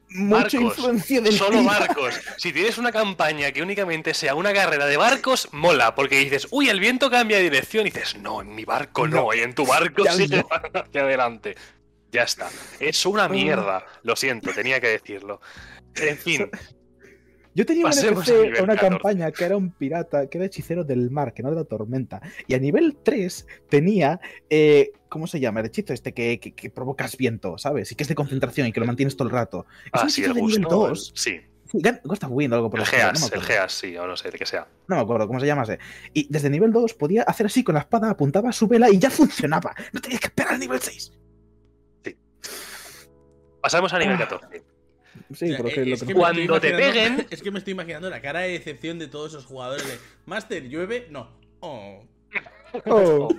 Barcos, 0.09 0.53
mucha 0.53 0.57
influencia 0.57 1.21
del 1.21 1.33
Solo 1.37 1.63
barcos. 1.63 2.19
Si 2.37 2.53
tienes 2.53 2.77
una 2.77 2.91
campaña 2.91 3.51
que 3.51 3.61
únicamente 3.61 4.13
sea 4.13 4.35
una 4.35 4.53
carrera 4.53 4.85
de 4.85 4.95
barcos, 4.95 5.49
mola, 5.51 5.95
porque 5.95 6.17
dices, 6.19 6.47
uy, 6.51 6.69
el 6.69 6.79
viento 6.79 7.09
cambia 7.09 7.37
de 7.37 7.43
dirección. 7.43 7.85
Y 7.85 7.91
dices, 7.91 8.15
no, 8.17 8.41
en 8.41 8.55
mi 8.55 8.63
barco 8.63 9.07
no, 9.07 9.23
No. 9.23 9.33
y 9.33 9.41
en 9.41 9.53
tu 9.53 9.65
barco 9.65 10.05
Ya 10.05 10.13
sigue 10.13 10.37
no. 10.37 10.47
hacia 10.73 11.01
adelante. 11.01 11.55
Ya 12.11 12.23
está. 12.23 12.49
Es 12.79 13.05
una 13.05 13.27
mierda. 13.27 13.85
Lo 14.03 14.15
siento, 14.15 14.53
tenía 14.53 14.79
que 14.79 14.87
decirlo. 14.87 15.41
En 15.95 16.17
fin, 16.17 16.49
Yo 17.57 17.65
tenía 17.65 17.85
un 17.85 17.89
Pasemos 17.91 18.29
a 18.29 18.31
NPC 18.31 18.43
nivel 18.43 18.63
una 18.63 18.75
14. 18.75 18.89
campaña 18.89 19.31
que 19.31 19.43
era 19.43 19.57
un 19.57 19.71
pirata, 19.71 20.27
que 20.29 20.37
era 20.37 20.45
hechicero 20.45 20.83
del 20.83 21.09
mar, 21.09 21.33
que 21.33 21.41
no 21.41 21.49
de 21.49 21.55
la 21.55 21.63
tormenta. 21.63 22.21
Y 22.45 22.53
a 22.53 22.59
nivel 22.59 22.95
3 23.01 23.47
tenía, 23.67 24.19
eh, 24.49 24.91
¿cómo 25.09 25.25
se 25.25 25.39
llama? 25.39 25.61
El 25.61 25.65
hechizo 25.65 25.91
este 25.91 26.13
que, 26.13 26.39
que- 26.39 26.53
que 26.53 26.69
provocas 26.69 27.17
viento, 27.17 27.57
¿sabes? 27.57 27.91
Y 27.91 27.95
que 27.95 28.03
es 28.03 28.09
de 28.09 28.13
concentración 28.15 28.67
y 28.67 28.71
que 28.71 28.79
lo 28.79 28.85
mantienes 28.85 29.17
todo 29.17 29.27
el 29.27 29.33
rato. 29.33 29.65
Es 29.91 30.01
un 30.01 30.07
así 30.07 30.21
hechizo 30.21 30.29
el 30.29 30.35
de 30.35 30.41
nivel 30.43 30.63
gusto. 30.65 30.87
2. 30.89 31.11
Sí, 31.15 31.41
Sí, 31.69 31.81
Gusta 32.05 32.27
Wind 32.29 32.53
o 32.53 32.55
algo 32.55 32.69
por 32.69 32.79
el 32.79 32.85
estilo, 32.85 33.03
no 33.11 33.13
Geas, 33.19 33.31
el. 33.33 33.41
Geas, 33.41 33.73
sí, 33.73 33.97
o 33.97 34.07
no 34.07 34.15
sé, 34.15 34.31
de 34.31 34.37
que 34.37 34.45
sea. 34.45 34.67
No 34.87 34.95
me 34.95 35.01
acuerdo 35.01 35.27
cómo 35.27 35.39
se 35.41 35.47
llamase. 35.47 35.79
Y 36.13 36.25
desde 36.31 36.49
nivel 36.49 36.71
2 36.71 36.93
podía 36.93 37.23
hacer 37.23 37.47
así 37.47 37.61
con 37.63 37.73
la 37.75 37.81
espada, 37.81 38.09
apuntaba 38.09 38.47
a 38.49 38.53
su 38.53 38.67
vela 38.69 38.89
y 38.89 38.99
ya 38.99 39.09
funcionaba. 39.09 39.75
No 39.91 39.99
tenías 39.99 40.21
que 40.21 40.27
esperar 40.27 40.53
al 40.53 40.59
nivel 40.61 40.79
6. 40.79 41.11
Pasamos 43.61 43.91
a 43.93 43.99
nivel 43.99 44.15
Ah. 44.15 44.19
14. 44.19 44.63
Sí, 45.33 45.45
O 45.45 45.47
sea, 45.47 45.57
porque 45.57 45.81
eh, 45.81 45.85
lo 45.85 45.97
que 45.97 46.05
que 46.05 46.13
Cuando 46.13 46.59
te 46.59 46.73
peguen- 46.75 47.27
Es 47.31 47.41
que 47.41 47.51
me 47.51 47.59
estoy 47.59 47.71
imaginando 47.73 48.09
la 48.09 48.21
cara 48.21 48.41
de 48.41 48.49
decepción 48.51 48.99
de 48.99 49.07
todos 49.07 49.31
esos 49.33 49.45
jugadores 49.45 49.87
de 49.87 49.97
Master, 50.25 50.63
llueve, 50.67 51.07
no. 51.09 51.29
Oh. 51.59 52.03
Oh, 52.85 53.29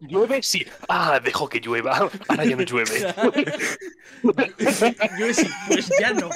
¿Llueve? 0.00 0.42
Sí. 0.42 0.66
Ah, 0.88 1.20
dejo 1.22 1.48
que 1.48 1.60
llueva. 1.60 2.10
Ahora 2.28 2.44
ya 2.44 2.56
no 2.56 2.62
llueve. 2.62 2.90
Llueve 5.18 5.34
sí, 5.34 5.46
pues 5.68 5.88
ya 6.00 6.12
no. 6.12 6.30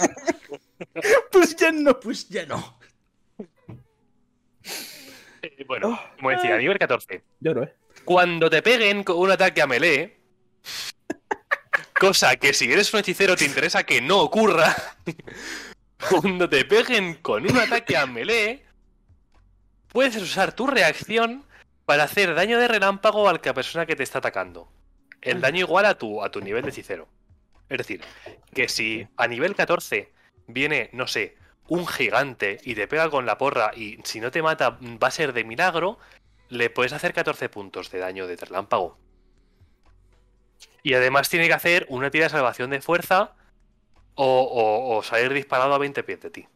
pues 1.32 1.56
ya 1.56 1.72
no. 1.72 1.98
Pues 1.98 2.28
ya 2.28 2.46
no. 2.46 2.78
Eh, 5.42 5.64
Bueno, 5.66 5.98
como 6.16 6.30
decía, 6.30 6.56
nivel 6.56 6.78
14. 6.78 7.22
Lloro, 7.40 7.64
¿eh? 7.64 7.74
Cuando 8.05 8.48
te 8.48 8.62
peguen 8.62 9.02
con 9.05 9.18
un 9.18 9.30
ataque 9.30 9.60
a 9.62 9.66
melee, 9.66 10.18
cosa 11.99 12.37
que 12.37 12.55
si 12.55 12.73
eres 12.73 12.93
un 12.95 13.01
hechicero 13.01 13.37
te 13.37 13.45
interesa 13.45 13.85
que 13.85 14.01
no 14.01 14.20
ocurra, 14.20 14.75
cuando 16.11 16.49
te 16.49 16.65
peguen 16.65 17.15
con 17.15 17.49
un 17.49 17.59
ataque 17.59 17.97
a 17.97 18.07
melee, 18.07 18.65
puedes 19.89 20.16
usar 20.16 20.53
tu 20.53 20.66
reacción 20.66 21.45
para 21.85 22.05
hacer 22.05 22.35
daño 22.35 22.59
de 22.59 22.69
relámpago 22.69 23.29
a 23.29 23.33
la 23.33 23.55
persona 23.55 23.87
que 23.87 23.97
te 23.97 24.03
está 24.03 24.19
atacando. 24.19 24.70
El 25.20 25.41
daño 25.41 25.61
igual 25.61 25.87
a 25.87 25.99
tu, 25.99 26.23
a 26.23 26.31
tu 26.31 26.41
nivel 26.41 26.62
de 26.62 26.70
hechicero. 26.70 27.09
Es 27.69 27.79
decir, 27.79 28.03
que 28.55 28.69
si 28.69 29.07
a 29.16 29.27
nivel 29.27 29.55
14 29.55 30.12
viene, 30.47 30.91
no 30.93 31.07
sé, 31.07 31.37
un 31.66 31.87
gigante 31.87 32.61
y 32.62 32.75
te 32.75 32.89
pega 32.89 33.11
con 33.11 33.27
la 33.27 33.37
porra 33.37 33.73
y 33.75 33.99
si 34.05 34.20
no 34.20 34.31
te 34.31 34.43
mata 34.43 34.79
va 34.81 35.09
a 35.09 35.11
ser 35.11 35.33
de 35.33 35.45
milagro, 35.45 35.99
le 36.49 36.70
puedes 36.70 36.93
hacer 36.93 37.12
14 37.12 37.49
puntos 37.49 37.91
de 37.91 37.99
daño 37.99 38.27
de 38.27 38.37
relámpago. 38.37 38.97
Y 40.82 40.94
además 40.94 41.28
tiene 41.28 41.47
que 41.47 41.55
hacer 41.55 41.86
una 41.89 42.10
tira 42.10 42.24
de 42.24 42.30
salvación 42.30 42.70
de 42.70 42.80
fuerza 42.80 43.35
o, 44.14 44.43
o- 44.43 44.97
o 44.97 45.02
salir 45.02 45.32
disparado 45.32 45.74
a 45.74 45.78
20 45.78 46.02
pies 46.02 46.20
de 46.20 46.30
ti. 46.30 46.47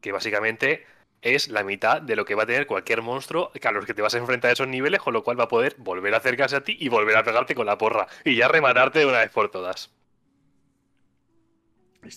Que 0.00 0.12
básicamente 0.12 0.84
es 1.22 1.48
la 1.48 1.62
mitad 1.62 2.02
de 2.02 2.16
lo 2.16 2.24
que 2.24 2.34
va 2.34 2.42
a 2.42 2.46
tener 2.46 2.66
cualquier 2.66 3.00
monstruo 3.02 3.52
que 3.52 3.66
a 3.68 3.72
los 3.72 3.86
que 3.86 3.94
te 3.94 4.02
vas 4.02 4.14
a 4.14 4.18
enfrentar 4.18 4.48
a 4.50 4.52
esos 4.52 4.66
niveles, 4.68 5.00
con 5.00 5.12
lo 5.14 5.22
cual 5.22 5.38
va 5.38 5.44
a 5.44 5.48
poder 5.48 5.76
volver 5.78 6.12
a 6.14 6.16
acercarse 6.18 6.56
a 6.56 6.64
ti 6.64 6.76
y 6.80 6.88
volver 6.88 7.16
a 7.16 7.22
pegarte 7.22 7.54
con 7.54 7.66
la 7.66 7.78
porra. 7.78 8.08
Y 8.24 8.34
ya 8.36 8.48
rematarte 8.48 8.98
de 8.98 9.06
una 9.06 9.18
vez 9.20 9.30
por 9.30 9.50
todas. 9.50 9.92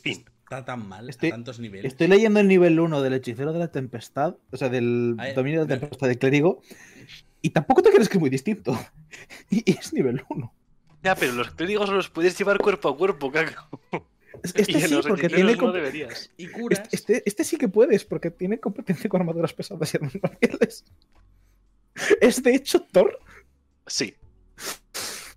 Fin. 0.01 0.25
Está 0.43 0.63
tan 0.65 0.87
mal 0.87 1.09
Estoy- 1.09 1.29
a 1.29 1.33
tantos 1.33 1.59
niveles. 1.59 1.91
Estoy 1.91 2.07
leyendo 2.07 2.39
el 2.39 2.47
nivel 2.47 2.79
1 2.79 3.01
del 3.01 3.13
hechicero 3.13 3.51
de 3.53 3.59
la 3.59 3.71
tempestad, 3.71 4.35
o 4.51 4.57
sea, 4.57 4.69
del 4.69 5.15
Ay, 5.17 5.33
dominio 5.33 5.65
de 5.65 5.73
la 5.75 5.79
tempestad 5.79 6.07
de 6.07 6.17
clérigo, 6.19 6.61
y 7.41 7.49
tampoco 7.51 7.81
te 7.81 7.89
crees 7.91 8.09
que 8.09 8.17
es 8.17 8.21
muy 8.21 8.29
distinto. 8.29 8.77
Y 9.49 9.71
es 9.71 9.93
nivel 9.93 10.23
1. 10.29 10.53
Ya, 11.05 11.13
pero 11.13 11.33
los 11.33 11.51
clérigos 11.51 11.87
los 11.89 12.09
puedes 12.09 12.35
llevar 12.35 12.57
cuerpo 12.57 12.89
a 12.89 12.97
cuerpo, 12.97 13.31
caco. 13.31 13.79
Este 14.41 14.61
y 14.71 14.81
sí, 14.81 14.87
los 14.87 15.05
porque 15.05 15.29
tiene 15.29 15.55
no 15.55 15.71
deberías. 15.71 16.31
Y 16.35 16.47
curas. 16.47 16.81
este, 16.91 17.21
este 17.27 17.43
sí 17.43 17.57
que 17.57 17.67
puedes, 17.67 18.03
porque 18.05 18.31
tiene 18.31 18.59
competencia 18.59 19.07
con 19.07 19.21
armaduras 19.21 19.53
pesadas 19.53 19.93
y 19.93 19.97
armas 19.97 20.13
marciales. 20.19 20.83
Es 22.19 22.41
de 22.41 22.55
hecho 22.55 22.81
Thor. 22.81 23.19
Sí. 23.85 24.15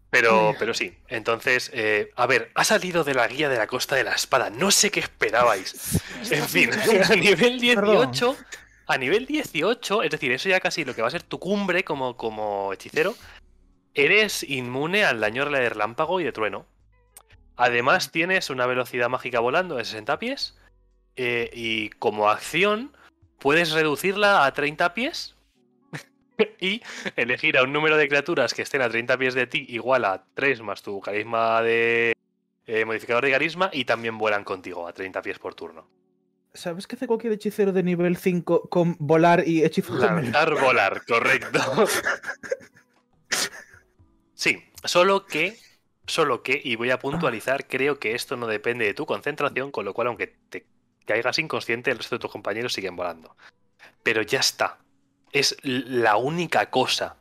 Pero, 0.09 0.55
pero 0.59 0.73
sí. 0.73 0.97
Entonces, 1.07 1.71
eh, 1.75 2.11
a 2.17 2.27
ver, 2.27 2.51
ha 2.55 2.65
salido 2.65 3.05
de 3.05 3.13
la 3.13 3.29
guía 3.29 3.51
de 3.51 3.59
la 3.59 3.67
costa 3.67 3.95
de 3.95 4.05
la 4.05 4.15
espada. 4.15 4.49
No 4.49 4.71
sé 4.71 4.91
qué 4.91 5.01
esperabais. 5.01 6.01
En 6.31 6.49
fin, 6.49 6.71
a 6.73 7.15
nivel 7.15 7.61
18. 7.61 8.37
A 8.87 8.97
nivel 8.97 9.27
18, 9.27 10.03
es 10.03 10.11
decir, 10.11 10.33
eso 10.33 10.49
ya 10.49 10.61
casi 10.61 10.87
lo 10.87 10.95
que 10.95 11.03
va 11.03 11.09
a 11.09 11.11
ser 11.11 11.23
tu 11.23 11.39
cumbre 11.39 11.85
como, 11.85 12.17
como 12.17 12.73
hechicero, 12.73 13.15
eres 13.99 14.45
inmune 14.45 15.05
al 15.05 15.21
daño 15.21 15.49
de 15.51 15.69
relámpago 15.69 16.21
y 16.21 16.25
de 16.25 16.33
trueno. 16.33 16.67
Además, 17.57 18.13
tienes 18.13 18.51
una 18.51 18.67
velocidad 18.67 19.09
mágica 19.09 19.41
volando 19.41 19.77
de 19.77 19.85
60 19.85 20.19
pies. 20.19 20.57
eh, 21.17 21.51
y 21.53 21.91
como 21.91 22.31
acción, 22.31 22.97
puedes 23.41 23.73
reducirla 23.73 24.47
a 24.47 24.53
30 24.53 24.95
pies. 24.95 25.35
y 26.61 26.81
elegir 27.17 27.59
a 27.59 27.65
un 27.65 27.73
número 27.73 27.97
de 27.97 28.09
criaturas 28.09 28.55
que 28.55 28.63
estén 28.63 28.83
a 28.83 28.89
30 28.89 29.19
pies 29.19 29.35
de 29.35 29.49
ti 29.49 29.67
igual 29.69 30.05
a 30.05 30.25
3 30.35 30.63
más 30.63 30.83
tu 30.83 31.01
carisma 31.01 31.61
de 31.63 32.15
eh, 32.67 32.85
modificador 32.85 33.25
de 33.25 33.33
carisma 33.33 33.69
y 33.73 33.85
también 33.85 34.17
vuelan 34.17 34.45
contigo 34.45 34.87
a 34.87 34.93
30 34.93 35.23
pies 35.23 35.41
por 35.41 35.57
turno. 35.57 35.89
¿Sabes 36.55 36.87
qué 36.87 36.95
hace 36.95 37.09
cualquier 37.09 37.33
hechicero 37.33 37.73
de 37.73 37.83
nivel 37.83 38.17
5 38.17 38.69
con 38.69 38.97
volar 38.99 39.43
y 39.47 39.65
hechizo? 39.65 39.95
Lanzar 39.95 40.55
volar, 40.61 41.05
correcto. 41.05 41.59
Sí, 44.39 44.63
solo 44.85 45.27
que, 45.27 45.59
solo 46.07 46.45
que, 46.45 46.61
y 46.63 46.77
voy 46.77 46.93
a 46.93 47.01
puntualizar, 47.01 47.67
creo 47.67 47.99
que 47.99 48.15
esto 48.15 48.37
no 48.37 48.47
depende 48.47 48.85
de 48.85 48.95
tu 48.95 49.05
concentración, 49.05 49.73
con 49.73 49.85
lo 49.85 49.93
cual 49.95 50.07
aunque 50.07 50.29
te 50.49 50.65
caigas 51.05 51.41
inconsciente, 51.41 51.91
el 51.91 51.99
resto 51.99 52.15
de 52.15 52.21
tus 52.21 52.31
compañeros 52.31 52.73
siguen 52.73 52.95
volando. 52.95 53.37
Pero 54.05 54.23
ya 54.23 54.39
está. 54.39 54.79
Es 55.33 55.57
la 55.65 56.17
única 56.17 56.71
cosa. 56.71 57.17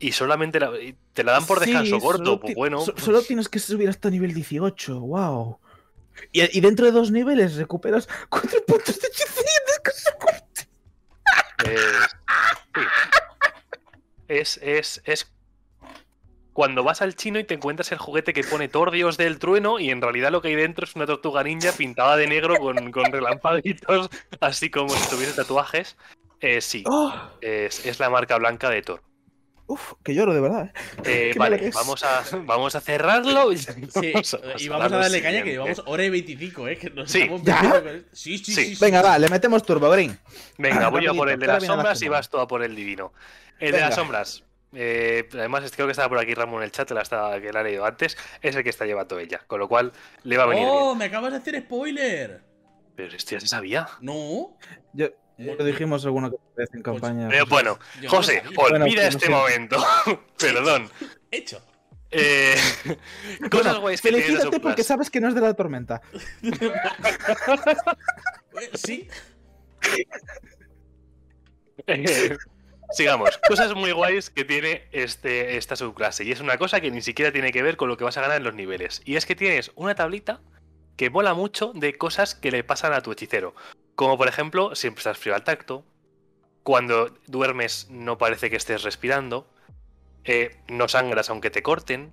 Y 0.00 0.10
solamente 0.10 0.58
la- 0.58 0.76
y 0.76 0.96
te 1.12 1.22
la 1.22 1.30
dan 1.32 1.46
por 1.46 1.60
Sí, 1.62 1.66
descanso 1.70 2.00
corto, 2.00 2.40
pues 2.40 2.56
bueno. 2.56 2.80
so- 2.80 2.92
pues- 2.92 3.04
Solo 3.04 3.22
tienes 3.22 3.48
que 3.48 3.60
subir 3.60 3.88
hasta 3.88 4.10
nivel 4.10 4.34
18, 4.34 4.98
wow. 5.00 5.60
Y, 6.32 6.58
y 6.58 6.60
dentro 6.60 6.84
de 6.86 6.90
dos 6.92 7.12
niveles 7.12 7.54
recuperas 7.54 8.08
4 8.28 8.64
puntos 8.66 8.98
de 9.00 9.06
hechizo 9.06 9.40
Es, 11.64 12.16
sí. 12.74 12.80
es, 14.28 14.58
es, 14.62 15.02
es 15.04 15.32
cuando 16.56 16.82
vas 16.82 17.02
al 17.02 17.14
chino 17.14 17.38
y 17.38 17.44
te 17.44 17.52
encuentras 17.52 17.92
el 17.92 17.98
juguete 17.98 18.32
que 18.32 18.42
pone 18.42 18.66
Thor 18.68 18.90
Dios 18.90 19.18
del 19.18 19.38
trueno 19.38 19.78
y 19.78 19.90
en 19.90 20.00
realidad 20.00 20.30
lo 20.32 20.40
que 20.40 20.48
hay 20.48 20.54
dentro 20.54 20.86
es 20.86 20.96
una 20.96 21.04
tortuga 21.04 21.42
ninja 21.44 21.70
pintada 21.72 22.16
de 22.16 22.26
negro 22.26 22.56
con, 22.56 22.90
con 22.92 23.12
relampaguitos, 23.12 24.08
así 24.40 24.70
como 24.70 24.88
si 24.88 25.10
tuviese 25.10 25.34
tatuajes. 25.34 25.98
Eh, 26.40 26.62
sí, 26.62 26.82
¡Oh! 26.86 27.12
es, 27.42 27.84
es 27.84 28.00
la 28.00 28.08
marca 28.08 28.38
blanca 28.38 28.70
de 28.70 28.80
Thor. 28.80 29.02
Uf, 29.66 29.92
que 30.02 30.14
lloro 30.14 30.32
de 30.32 30.40
verdad. 30.40 30.72
Eh, 31.04 31.34
malo 31.36 31.56
vale, 31.58 31.70
vamos 31.74 32.02
a, 32.04 32.22
vamos 32.46 32.74
a 32.74 32.80
cerrarlo. 32.80 33.52
y 33.52 33.58
Sí, 33.58 33.72
vamos 34.14 34.32
a 34.34 34.38
y 34.38 34.42
pasar 34.42 34.68
vamos 34.70 34.86
a 34.86 34.88
lo 34.88 34.98
darle 35.02 35.20
caña 35.22 35.42
que 35.42 35.50
llevamos 35.50 35.82
hora 35.84 36.04
y 36.04 36.08
25, 36.08 36.68
¿eh? 36.68 36.78
Que 36.78 36.88
nos 36.88 37.10
Sí. 37.12 37.28
¿Ya? 37.42 37.82
con- 37.82 38.04
Sí, 38.12 38.38
sí, 38.38 38.44
Sí. 38.44 38.54
sí. 38.54 38.74
sí, 38.76 38.78
Venga, 38.80 39.00
sí. 39.02 39.06
va, 39.08 39.18
le 39.18 39.28
metemos 39.28 39.62
turbo, 39.62 39.90
Green. 39.90 40.18
Venga, 40.56 40.88
voy 40.88 41.06
a 41.06 41.12
por 41.12 41.28
el 41.28 41.38
de 41.38 41.48
las 41.48 41.64
sombras 41.66 42.00
y 42.00 42.08
vas 42.08 42.30
tú 42.30 42.38
a 42.38 42.48
por 42.48 42.62
el 42.62 42.74
divino. 42.74 43.12
El 43.58 43.72
de 43.72 43.80
las 43.80 43.94
sombras. 43.94 44.42
Eh, 44.72 45.28
además, 45.32 45.70
creo 45.74 45.86
que 45.86 45.92
estaba 45.92 46.08
por 46.08 46.18
aquí 46.18 46.34
Ramón 46.34 46.60
en 46.60 46.64
el 46.64 46.72
chat, 46.72 46.90
la 46.90 47.02
estaba- 47.02 47.40
que 47.40 47.52
la 47.52 47.60
ha 47.60 47.62
leído 47.62 47.84
antes. 47.84 48.16
Es 48.42 48.54
el 48.56 48.62
que 48.64 48.70
está 48.70 48.84
llevando 48.86 49.18
ella. 49.18 49.40
Con 49.46 49.60
lo 49.60 49.68
cual, 49.68 49.92
le 50.24 50.36
va 50.36 50.44
a 50.44 50.46
venir 50.46 50.64
¡Oh! 50.68 50.86
bien. 50.88 50.98
Me 50.98 51.04
acabas 51.06 51.32
de 51.32 51.38
hacer 51.38 51.60
spoiler. 51.62 52.42
Pero 52.94 53.14
esto 53.16 53.32
ya 53.32 53.40
se 53.40 53.48
sabía. 53.48 53.86
No. 54.00 54.56
Yo, 54.92 55.06
Eh, 55.38 55.54
lo 55.58 55.64
dijimos 55.66 56.02
alguna 56.06 56.30
vez 56.30 56.70
en 56.72 56.82
pues- 56.82 57.00
campaña. 57.00 57.28
Pero 57.28 57.44
bueno, 57.46 57.78
Yo 57.96 58.02
no 58.02 58.02
lo 58.04 58.10
José, 58.16 58.38
olvida 58.46 58.54
Bueno, 58.70 58.84
pues, 58.86 58.98
este 59.14 59.28
no 59.28 59.36
sé. 59.46 59.58
momento. 59.58 59.84
Perdón. 60.38 60.90
Hecho. 61.30 61.60
Eh, 62.10 62.54
cosas 63.50 63.64
Bueno, 63.64 63.80
guays 63.80 64.00
que 64.00 64.08
felicítate 64.12 64.60
porque 64.60 64.82
sabes 64.84 65.10
que 65.10 65.20
no 65.20 65.28
es 65.28 65.34
de 65.34 65.40
la 65.42 65.52
tormenta. 65.54 66.00
Eh, 66.42 66.72
Sí. 68.74 69.08
Sigamos. 72.90 73.38
Cosas 73.48 73.74
muy 73.74 73.92
guays 73.92 74.30
que 74.30 74.44
tiene 74.44 74.84
este, 74.92 75.56
esta 75.56 75.76
subclase. 75.76 76.24
Y 76.24 76.32
es 76.32 76.40
una 76.40 76.56
cosa 76.56 76.80
que 76.80 76.90
ni 76.90 77.02
siquiera 77.02 77.32
tiene 77.32 77.52
que 77.52 77.62
ver 77.62 77.76
con 77.76 77.88
lo 77.88 77.96
que 77.96 78.04
vas 78.04 78.16
a 78.16 78.20
ganar 78.20 78.38
en 78.38 78.44
los 78.44 78.54
niveles. 78.54 79.02
Y 79.04 79.16
es 79.16 79.26
que 79.26 79.34
tienes 79.36 79.72
una 79.74 79.94
tablita 79.94 80.40
que 80.96 81.10
mola 81.10 81.34
mucho 81.34 81.72
de 81.74 81.96
cosas 81.98 82.34
que 82.34 82.50
le 82.50 82.64
pasan 82.64 82.92
a 82.92 83.02
tu 83.02 83.12
hechicero. 83.12 83.54
Como 83.94 84.16
por 84.16 84.28
ejemplo, 84.28 84.74
siempre 84.74 85.00
estás 85.00 85.18
frío 85.18 85.34
al 85.34 85.44
tacto, 85.44 85.84
Cuando 86.62 87.14
duermes 87.26 87.88
no 87.90 88.18
parece 88.18 88.50
que 88.50 88.56
estés 88.56 88.82
respirando. 88.82 89.48
eh, 90.24 90.56
no 90.68 90.88
sangras 90.88 91.30
aunque 91.30 91.50
te 91.50 91.62
corten. 91.62 92.12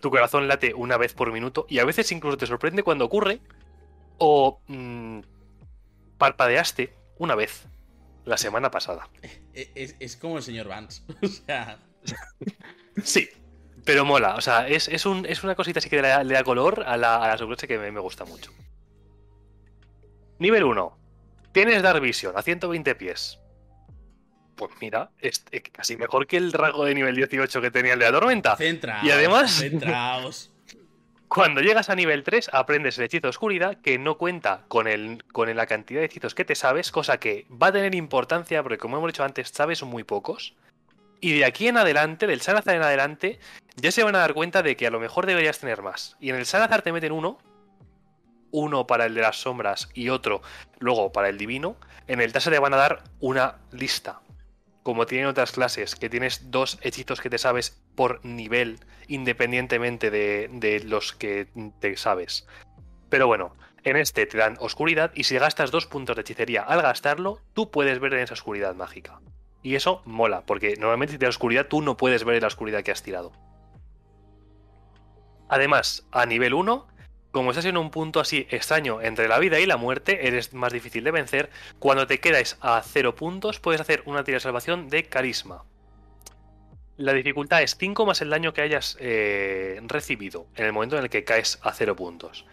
Tu 0.00 0.10
corazón 0.10 0.46
late 0.46 0.74
una 0.74 0.96
vez 0.96 1.12
por 1.12 1.32
minuto 1.32 1.66
y 1.68 1.80
a 1.80 1.84
veces 1.84 2.12
incluso 2.12 2.36
te 2.38 2.46
sorprende 2.46 2.82
cuando 2.84 3.04
ocurre. 3.04 3.40
O 4.18 4.60
mm, 4.68 5.20
parpadeaste 6.18 6.94
una 7.18 7.34
vez 7.34 7.66
la 8.26 8.36
semana 8.36 8.70
pasada. 8.70 9.08
E- 9.54 9.70
Es, 9.74 9.96
es 9.98 10.16
como 10.18 10.36
el 10.36 10.42
señor 10.42 10.68
Vance. 10.68 11.02
O 11.22 11.26
sea, 11.28 11.78
Sí, 13.02 13.28
pero 13.84 14.04
mola. 14.04 14.34
O 14.36 14.40
sea, 14.40 14.68
es, 14.68 14.88
es 14.88 15.06
un- 15.06 15.24
es 15.26 15.42
una 15.44 15.54
cosita 15.54 15.78
así 15.78 15.88
que 15.88 16.02
le 16.02 16.08
da, 16.08 16.22
le 16.24 16.34
da 16.34 16.44
color 16.44 16.84
a 16.86 16.96
la, 16.96 17.16
a 17.16 17.36
la 17.36 17.56
que 17.56 17.78
me, 17.78 17.90
me 17.90 18.00
gusta 18.00 18.24
mucho. 18.24 18.52
Nivel 20.38 20.64
1. 20.64 20.98
Tienes 21.52 21.82
Dark 21.82 22.00
Vision 22.02 22.34
a 22.36 22.42
120 22.42 22.94
pies. 22.96 23.38
Pues 24.56 24.70
mira, 24.80 25.10
es 25.18 25.44
es 25.50 25.62
casi 25.72 25.96
mejor 25.96 26.26
que 26.26 26.36
el 26.36 26.52
rango 26.52 26.84
de 26.84 26.94
nivel 26.94 27.14
18 27.16 27.60
que 27.60 27.70
tenía 27.70 27.92
el 27.94 27.98
de 27.98 28.06
la 28.06 28.12
tormenta. 28.12 28.56
centraos. 28.56 29.04
Y 29.04 29.10
además- 29.10 29.52
Centraos. 29.58 30.52
Cuando 31.28 31.60
llegas 31.60 31.90
a 31.90 31.94
nivel 31.94 32.22
3, 32.22 32.50
aprendes 32.52 32.98
el 32.98 33.04
hechizo 33.04 33.22
de 33.22 33.30
oscuridad 33.30 33.78
que 33.82 33.98
no 33.98 34.16
cuenta 34.16 34.64
con, 34.68 34.86
el, 34.86 35.24
con 35.32 35.54
la 35.54 35.66
cantidad 35.66 36.00
de 36.00 36.06
hechizos 36.06 36.34
que 36.34 36.44
te 36.44 36.54
sabes, 36.54 36.92
cosa 36.92 37.18
que 37.18 37.46
va 37.50 37.68
a 37.68 37.72
tener 37.72 37.94
importancia 37.94 38.62
porque, 38.62 38.78
como 38.78 38.96
hemos 38.96 39.08
dicho 39.08 39.24
antes, 39.24 39.48
sabes 39.48 39.82
muy 39.82 40.04
pocos. 40.04 40.54
Y 41.20 41.38
de 41.38 41.44
aquí 41.44 41.66
en 41.66 41.78
adelante, 41.78 42.26
del 42.26 42.40
Salazar 42.40 42.76
en 42.76 42.82
adelante, 42.82 43.40
ya 43.76 43.90
se 43.90 44.04
van 44.04 44.14
a 44.14 44.20
dar 44.20 44.34
cuenta 44.34 44.62
de 44.62 44.76
que 44.76 44.86
a 44.86 44.90
lo 44.90 45.00
mejor 45.00 45.26
deberías 45.26 45.58
tener 45.58 45.82
más. 45.82 46.16
Y 46.20 46.30
en 46.30 46.36
el 46.36 46.46
Salazar 46.46 46.82
te 46.82 46.92
meten 46.92 47.12
uno, 47.12 47.38
uno 48.50 48.86
para 48.86 49.06
el 49.06 49.14
de 49.14 49.22
las 49.22 49.36
sombras 49.36 49.88
y 49.94 50.08
otro 50.08 50.42
luego 50.78 51.12
para 51.12 51.28
el 51.28 51.38
divino. 51.38 51.76
En 52.06 52.20
el 52.20 52.32
Tasa 52.32 52.50
te 52.50 52.58
van 52.58 52.74
a 52.74 52.76
dar 52.76 53.02
una 53.20 53.56
lista. 53.72 54.20
Como 54.86 55.04
tienen 55.04 55.26
otras 55.26 55.50
clases, 55.50 55.96
que 55.96 56.08
tienes 56.08 56.52
dos 56.52 56.78
hechizos 56.80 57.20
que 57.20 57.28
te 57.28 57.38
sabes 57.38 57.82
por 57.96 58.24
nivel, 58.24 58.78
independientemente 59.08 60.12
de, 60.12 60.48
de 60.52 60.78
los 60.78 61.12
que 61.12 61.48
te 61.80 61.96
sabes. 61.96 62.46
Pero 63.08 63.26
bueno, 63.26 63.56
en 63.82 63.96
este 63.96 64.26
te 64.26 64.38
dan 64.38 64.56
oscuridad 64.60 65.10
y 65.16 65.24
si 65.24 65.38
gastas 65.38 65.72
dos 65.72 65.86
puntos 65.86 66.14
de 66.14 66.22
hechicería 66.22 66.62
al 66.62 66.82
gastarlo, 66.82 67.40
tú 67.52 67.72
puedes 67.72 67.98
ver 67.98 68.14
en 68.14 68.20
esa 68.20 68.34
oscuridad 68.34 68.76
mágica. 68.76 69.18
Y 69.60 69.74
eso 69.74 70.02
mola, 70.04 70.46
porque 70.46 70.76
normalmente 70.76 71.14
si 71.14 71.18
te 71.18 71.24
da 71.24 71.30
oscuridad 71.30 71.66
tú 71.66 71.82
no 71.82 71.96
puedes 71.96 72.22
ver 72.22 72.36
en 72.36 72.42
la 72.42 72.46
oscuridad 72.46 72.84
que 72.84 72.92
has 72.92 73.02
tirado. 73.02 73.32
Además, 75.48 76.06
a 76.12 76.26
nivel 76.26 76.54
1, 76.54 76.86
como 77.36 77.50
estás 77.50 77.66
en 77.66 77.76
un 77.76 77.90
punto 77.90 78.18
así 78.18 78.46
extraño 78.48 79.02
entre 79.02 79.28
la 79.28 79.38
vida 79.38 79.60
y 79.60 79.66
la 79.66 79.76
muerte, 79.76 80.26
eres 80.26 80.54
más 80.54 80.72
difícil 80.72 81.04
de 81.04 81.10
vencer. 81.10 81.50
Cuando 81.78 82.06
te 82.06 82.18
quedas 82.18 82.56
a 82.62 82.80
0 82.82 83.14
puntos, 83.14 83.60
puedes 83.60 83.78
hacer 83.78 84.02
una 84.06 84.24
tira 84.24 84.36
de 84.36 84.40
salvación 84.40 84.88
de 84.88 85.04
carisma. 85.04 85.62
La 86.96 87.12
dificultad 87.12 87.60
es 87.60 87.76
5 87.76 88.06
más 88.06 88.22
el 88.22 88.30
daño 88.30 88.54
que 88.54 88.62
hayas 88.62 88.96
eh, 89.00 89.78
recibido 89.82 90.46
en 90.54 90.64
el 90.64 90.72
momento 90.72 90.96
en 90.96 91.02
el 91.02 91.10
que 91.10 91.24
caes 91.24 91.58
a 91.60 91.74
0 91.74 91.94
puntos. 91.94 92.46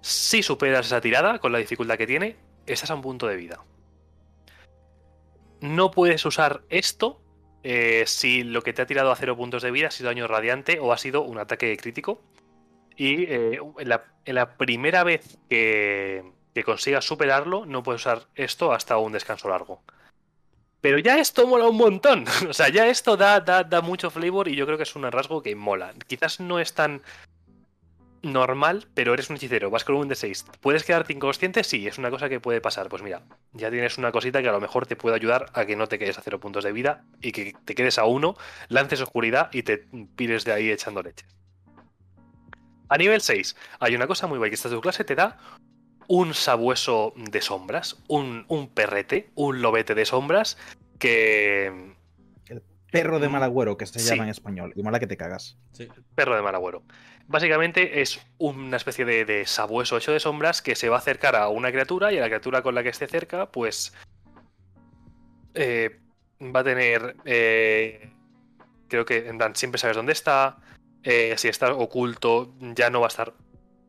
Si 0.00 0.42
superas 0.42 0.86
esa 0.86 1.00
tirada 1.00 1.38
con 1.38 1.52
la 1.52 1.58
dificultad 1.58 1.96
que 1.96 2.08
tiene, 2.08 2.34
estás 2.66 2.90
a 2.90 2.96
un 2.96 3.02
punto 3.02 3.28
de 3.28 3.36
vida. 3.36 3.62
No 5.60 5.92
puedes 5.92 6.24
usar 6.24 6.62
esto 6.68 7.22
eh, 7.62 8.02
si 8.08 8.42
lo 8.42 8.62
que 8.62 8.72
te 8.72 8.82
ha 8.82 8.86
tirado 8.86 9.12
a 9.12 9.16
0 9.16 9.36
puntos 9.36 9.62
de 9.62 9.70
vida 9.70 9.86
ha 9.86 9.92
sido 9.92 10.08
daño 10.08 10.26
radiante 10.26 10.80
o 10.80 10.92
ha 10.92 10.98
sido 10.98 11.22
un 11.22 11.38
ataque 11.38 11.76
crítico. 11.76 12.20
Y 12.96 13.24
eh, 13.24 13.60
la, 13.84 14.56
primera 14.56 15.04
vez 15.04 15.38
que, 15.48 16.24
que 16.54 16.64
consigas 16.64 17.04
superarlo, 17.04 17.66
no 17.66 17.82
puedes 17.82 18.02
usar 18.02 18.22
esto 18.34 18.72
hasta 18.72 18.96
un 18.98 19.12
descanso 19.12 19.48
largo. 19.48 19.82
Pero 20.80 20.98
ya 20.98 21.18
esto 21.18 21.46
mola 21.46 21.68
un 21.68 21.76
montón. 21.76 22.24
O 22.48 22.52
sea, 22.52 22.68
ya 22.68 22.86
esto 22.86 23.16
da, 23.16 23.40
da, 23.40 23.64
da 23.64 23.80
mucho 23.80 24.10
flavor 24.10 24.48
y 24.48 24.56
yo 24.56 24.66
creo 24.66 24.76
que 24.76 24.84
es 24.84 24.96
un 24.96 25.10
rasgo 25.10 25.42
que 25.42 25.54
mola. 25.54 25.92
Quizás 26.06 26.40
no 26.40 26.60
es 26.60 26.74
tan 26.74 27.02
normal, 28.22 28.86
pero 28.94 29.14
eres 29.14 29.30
un 29.30 29.36
hechicero, 29.36 29.70
vas 29.70 29.84
con 29.84 29.96
un 29.96 30.08
D6. 30.08 30.44
¿Puedes 30.60 30.84
quedarte 30.84 31.12
inconsciente? 31.12 31.64
Sí, 31.64 31.86
es 31.86 31.98
una 31.98 32.10
cosa 32.10 32.28
que 32.28 32.40
puede 32.40 32.60
pasar. 32.60 32.88
Pues 32.88 33.02
mira, 33.02 33.22
ya 33.52 33.70
tienes 33.70 33.98
una 33.98 34.12
cosita 34.12 34.42
que 34.42 34.48
a 34.48 34.52
lo 34.52 34.60
mejor 34.60 34.86
te 34.86 34.96
puede 34.96 35.16
ayudar 35.16 35.46
a 35.54 35.64
que 35.64 35.76
no 35.76 35.86
te 35.86 35.98
quedes 35.98 36.18
a 36.18 36.22
cero 36.22 36.40
puntos 36.40 36.64
de 36.64 36.72
vida 36.72 37.04
y 37.20 37.32
que 37.32 37.54
te 37.64 37.74
quedes 37.74 37.98
a 37.98 38.04
uno, 38.04 38.36
lances 38.68 39.00
oscuridad 39.00 39.50
y 39.52 39.62
te 39.62 39.86
pires 40.16 40.44
de 40.44 40.52
ahí 40.52 40.70
echando 40.70 41.02
leche. 41.02 41.26
A 42.88 42.96
nivel 42.98 43.20
6, 43.20 43.56
hay 43.80 43.94
una 43.94 44.06
cosa 44.06 44.26
muy 44.26 44.38
guay 44.38 44.50
que 44.50 44.54
esta 44.54 44.68
tu 44.70 44.80
clase 44.80 45.04
te 45.04 45.14
da 45.14 45.38
un 46.08 46.34
sabueso 46.34 47.12
de 47.16 47.40
sombras, 47.40 47.96
un, 48.08 48.44
un 48.48 48.68
perrete, 48.68 49.30
un 49.34 49.60
lobete 49.62 49.94
de 49.94 50.04
sombras 50.04 50.56
que... 50.98 51.94
Perro 52.92 53.18
de 53.18 53.28
mal 53.28 53.42
agüero, 53.42 53.76
que 53.76 53.84
se 53.84 53.98
Sí. 53.98 54.10
llama 54.10 54.22
en 54.24 54.30
español. 54.30 54.72
Y 54.76 54.82
mola 54.82 55.00
que 55.00 55.08
te 55.08 55.16
cagas. 55.16 55.58
Sí. 55.72 55.88
Perro 56.14 56.36
de 56.36 56.42
mal 56.42 56.54
agüero. 56.54 56.84
Básicamente 57.26 58.00
es 58.00 58.20
una 58.38 58.76
especie 58.76 59.04
de, 59.04 59.24
de 59.24 59.44
sabueso 59.44 59.96
hecho 59.96 60.12
de 60.12 60.20
sombras 60.20 60.62
que 60.62 60.76
se 60.76 60.88
va 60.88 60.96
a 60.96 60.98
acercar 61.00 61.34
a 61.34 61.48
una 61.48 61.72
criatura 61.72 62.12
y 62.12 62.18
a 62.18 62.20
la 62.20 62.28
criatura 62.28 62.62
con 62.62 62.76
la 62.76 62.84
que 62.84 62.90
esté 62.90 63.08
cerca, 63.08 63.50
pues. 63.50 63.92
eh, 65.54 65.98
va 66.40 66.60
a 66.60 66.64
tener. 66.64 67.16
eh, 67.24 68.12
creo 68.88 69.04
que 69.04 69.28
en 69.28 69.36
plan, 69.38 69.56
siempre 69.56 69.80
sabes 69.80 69.96
dónde 69.96 70.12
está. 70.12 70.58
Eh, 71.06 71.34
si 71.38 71.46
está 71.46 71.72
oculto, 71.72 72.52
ya 72.58 72.90
no 72.90 72.98
va 73.00 73.06
a 73.06 73.08
estar 73.08 73.32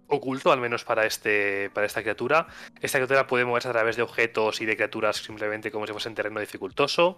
oculto, 0.06 0.52
al 0.52 0.60
menos 0.60 0.84
para, 0.85 1.06
este, 1.06 1.72
para 1.72 1.88
esta 1.88 2.03
criatura. 2.03 2.45
Esta 2.80 2.99
criatura 2.99 3.26
puede 3.26 3.44
moverse 3.44 3.69
a 3.69 3.72
través 3.72 3.95
de 3.95 4.03
objetos 4.03 4.61
y 4.61 4.65
de 4.65 4.76
criaturas 4.76 5.18
simplemente 5.18 5.72
como 5.72 5.88
si 5.88 5.94
fuese 5.94 6.10
en 6.10 6.15
terreno 6.15 6.39
dificultoso. 6.39 7.18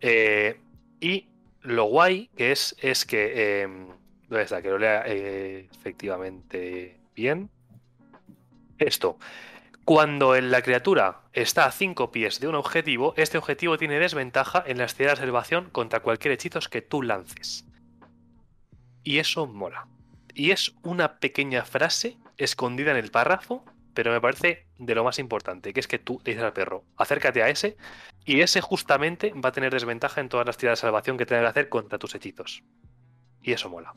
Eh, 0.00 0.60
y 1.00 1.28
lo 1.60 1.84
guay 1.84 2.30
que 2.36 2.52
es, 2.52 2.76
es 2.80 3.04
que. 3.04 3.32
eh, 3.34 3.68
¿Dónde 4.28 4.44
está? 4.44 4.62
Que 4.62 4.70
lo 4.70 4.78
lea 4.78 5.02
efectivamente 5.06 7.00
bien. 7.14 7.50
Esto. 8.78 9.18
Cuando 9.84 10.40
la 10.40 10.62
criatura 10.62 11.22
está 11.32 11.66
a 11.66 11.72
5 11.72 12.12
pies 12.12 12.38
de 12.38 12.46
un 12.46 12.54
objetivo, 12.54 13.12
este 13.16 13.36
objetivo 13.36 13.76
tiene 13.76 13.98
desventaja 13.98 14.62
en 14.64 14.78
las 14.78 14.94
tiradas 14.94 15.18
de 15.18 15.26
salvación 15.26 15.68
contra 15.70 16.00
cualquier 16.00 16.32
hechizo 16.32 16.60
que 16.70 16.80
tú 16.80 17.02
lances. 17.02 17.66
Y 19.02 19.18
eso 19.18 19.46
mola. 19.46 19.88
Y 20.34 20.50
es 20.50 20.74
una 20.82 21.18
pequeña 21.18 21.64
frase 21.64 22.16
escondida 22.36 22.90
en 22.90 22.96
el 22.96 23.10
párrafo, 23.10 23.64
pero 23.94 24.12
me 24.12 24.20
parece 24.20 24.66
de 24.78 24.94
lo 24.94 25.04
más 25.04 25.18
importante, 25.18 25.72
que 25.72 25.80
es 25.80 25.88
que 25.88 25.98
tú 25.98 26.20
le 26.24 26.32
dices 26.32 26.44
al 26.44 26.52
perro, 26.52 26.84
acércate 26.96 27.42
a 27.42 27.48
ese, 27.48 27.76
y 28.24 28.40
ese 28.40 28.60
justamente 28.60 29.32
va 29.32 29.50
a 29.50 29.52
tener 29.52 29.72
desventaja 29.72 30.20
en 30.20 30.28
todas 30.28 30.46
las 30.46 30.56
tiradas 30.56 30.78
de 30.78 30.82
salvación 30.82 31.18
que 31.18 31.26
tenga 31.26 31.42
que 31.42 31.48
hacer 31.48 31.68
contra 31.68 31.98
tus 31.98 32.14
hechizos. 32.14 32.62
Y 33.42 33.52
eso 33.52 33.68
mola. 33.68 33.94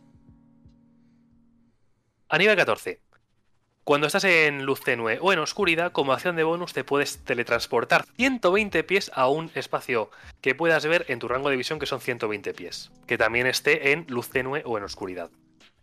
A 2.27 2.38
nivel 2.38 2.56
14. 2.56 3.02
Cuando 3.86 4.07
estás 4.07 4.24
en 4.24 4.66
luz 4.66 4.82
tenue 4.82 5.20
o 5.22 5.32
en 5.32 5.38
oscuridad, 5.38 5.91
como 5.91 6.12
acción 6.12 6.36
de 6.36 6.44
bonus 6.44 6.74
te 6.74 6.84
puedes 6.84 7.20
teletransportar 7.20 8.03
120 8.18 8.84
pies 8.84 9.12
a 9.14 9.30
un 9.30 9.52
espacio 9.53 10.10
que 10.41 10.56
puedas 10.56 10.84
ver 10.88 11.06
en 11.07 11.20
tu 11.20 11.28
rango 11.28 11.52
de 11.52 11.56
visión, 11.56 11.78
que 11.78 11.86
son 11.86 12.02
120 12.02 12.56
pies. 12.56 12.91
Que 13.06 13.20
también 13.20 13.45
esté 13.45 13.91
en 13.91 14.07
luz 14.10 14.30
tenue 14.30 14.64
o 14.66 14.80
en 14.80 14.86
oscuridad. 14.86 15.30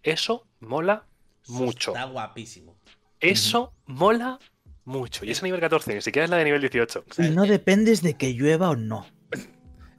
Eso 0.02 0.48
mola 0.58 1.06
mucho. 1.46 1.92
Está 1.92 2.06
guapísimo. 2.06 2.76
Eso 3.20 3.72
mola 3.86 4.40
mucho. 4.84 5.24
Y 5.24 5.30
es 5.30 5.40
a 5.40 5.44
nivel 5.44 5.60
14, 5.60 5.94
ni 5.94 6.02
siquiera 6.02 6.24
es 6.24 6.30
la 6.30 6.38
de 6.38 6.44
nivel 6.44 6.60
18. 6.60 7.04
sea, 7.08 7.24
Y 7.24 7.30
no 7.30 7.44
dependes 7.44 8.02
de 8.02 8.14
que 8.14 8.34
llueva 8.34 8.70
o 8.70 8.74
no. 8.74 9.06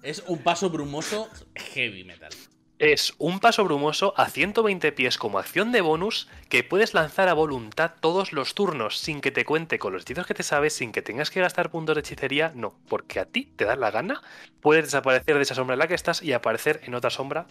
Es 0.01 0.25
un 0.27 0.39
paso 0.39 0.69
brumoso 0.69 1.29
heavy 1.55 2.03
metal. 2.03 2.33
Es 2.79 3.13
un 3.19 3.39
paso 3.39 3.63
brumoso 3.63 4.13
a 4.17 4.29
120 4.29 4.91
pies 4.93 5.17
como 5.19 5.37
acción 5.37 5.71
de 5.71 5.81
bonus 5.81 6.27
que 6.49 6.63
puedes 6.63 6.95
lanzar 6.95 7.29
a 7.29 7.33
voluntad 7.33 7.93
todos 7.99 8.33
los 8.33 8.55
turnos 8.55 8.97
sin 8.97 9.21
que 9.21 9.31
te 9.31 9.45
cuente 9.45 9.77
con 9.77 9.93
los 9.93 10.01
hechizos 10.01 10.25
que 10.25 10.33
te 10.33 10.41
sabes, 10.41 10.73
sin 10.73 10.91
que 10.91 11.03
tengas 11.03 11.29
que 11.29 11.39
gastar 11.39 11.69
puntos 11.69 11.95
de 11.95 12.01
hechicería, 12.01 12.51
no, 12.55 12.75
porque 12.89 13.19
a 13.19 13.25
ti 13.25 13.45
te 13.55 13.65
da 13.65 13.75
la 13.75 13.91
gana, 13.91 14.21
puedes 14.59 14.85
desaparecer 14.85 15.35
de 15.35 15.43
esa 15.43 15.55
sombra 15.55 15.75
en 15.75 15.79
la 15.79 15.87
que 15.87 15.93
estás 15.93 16.23
y 16.23 16.33
aparecer 16.33 16.81
en 16.83 16.95
otra 16.95 17.11
sombra 17.11 17.45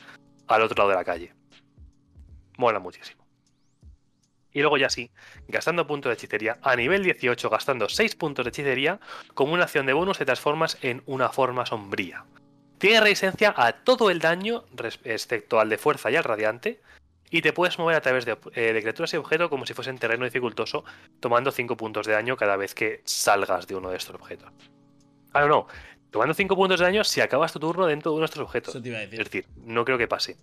al 0.49 0.63
otro 0.63 0.77
lado 0.77 0.91
de 0.91 0.97
la 0.97 1.05
calle. 1.05 1.33
Mola 2.59 2.81
muchísimo. 2.81 3.25
Y 4.53 4.61
luego 4.61 4.77
ya 4.77 4.91
sí, 4.91 5.11
gastando 5.47 5.87
puntos 5.87 6.11
de 6.11 6.15
hechicería, 6.15 6.59
a 6.63 6.75
nivel 6.75 7.05
18 7.05 7.49
gastando 7.49 7.89
6 7.89 8.17
puntos 8.17 8.45
de 8.45 8.51
hechicería, 8.51 8.99
como 9.35 9.55
una 9.55 9.63
acción 9.63 9.87
de 9.87 9.93
bonus 9.93 10.19
te 10.19 10.25
transformas 10.25 10.79
en 10.83 11.03
una 11.07 11.31
forma 11.31 11.65
sombría. 11.65 12.27
Tiene 12.83 13.01
resistencia 13.01 13.55
a 13.57 13.75
todo 13.75 14.11
el 14.11 14.19
daño, 14.19 14.65
excepto 15.05 15.61
al 15.61 15.69
de 15.69 15.79
fuerza 15.79 16.11
y 16.11 16.17
al 16.17 16.25
radiante, 16.25 16.81
y 17.31 17.41
te 17.41 17.53
puedes 17.53 17.79
mover 17.79 17.95
a 17.95 18.01
través 18.01 18.25
de, 18.25 18.37
eh, 18.57 18.73
de 18.73 18.81
criaturas 18.81 19.15
y 19.15 19.19
objetos 19.19 19.51
como 19.51 19.65
si 19.67 19.73
fuesen 19.73 19.99
terreno 19.99 20.25
dificultoso, 20.25 20.85
tomando 21.21 21.53
5 21.53 21.77
puntos 21.77 22.09
de 22.09 22.15
daño 22.15 22.37
cada 22.37 22.57
vez 22.57 22.75
que 22.75 23.01
salgas 23.05 23.69
de 23.69 23.77
uno 23.77 23.91
de 23.91 23.99
estos 23.99 24.17
objetos. 24.17 24.51
Ah, 25.33 25.43
no, 25.43 25.47
no, 25.47 25.67
tomando 26.11 26.35
5 26.35 26.57
puntos 26.57 26.81
de 26.81 26.87
daño 26.87 27.05
si 27.05 27.21
acabas 27.21 27.53
tu 27.53 27.61
turno 27.61 27.87
dentro 27.87 28.11
de 28.11 28.15
uno 28.17 28.23
de 28.23 28.25
estos 28.25 28.43
objetos. 28.43 28.75
Eso 28.75 28.83
te 28.83 28.89
iba 28.89 28.99
a 28.99 29.03
Es 29.05 29.11
decir, 29.11 29.47
no 29.59 29.85
creo 29.85 29.97
que 29.97 30.09
pase. 30.09 30.37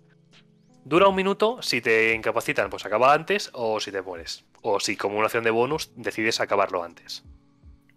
Dura 0.82 1.08
un 1.08 1.16
minuto, 1.16 1.60
si 1.60 1.82
te 1.82 2.14
incapacitan, 2.14 2.70
pues 2.70 2.86
acaba 2.86 3.12
antes, 3.12 3.50
o 3.52 3.80
si 3.80 3.92
te 3.92 4.00
mueres. 4.00 4.46
O 4.62 4.80
si 4.80 4.96
como 4.96 5.18
una 5.18 5.26
acción 5.26 5.44
de 5.44 5.50
bonus 5.50 5.90
decides 5.94 6.40
acabarlo 6.40 6.82
antes. 6.82 7.22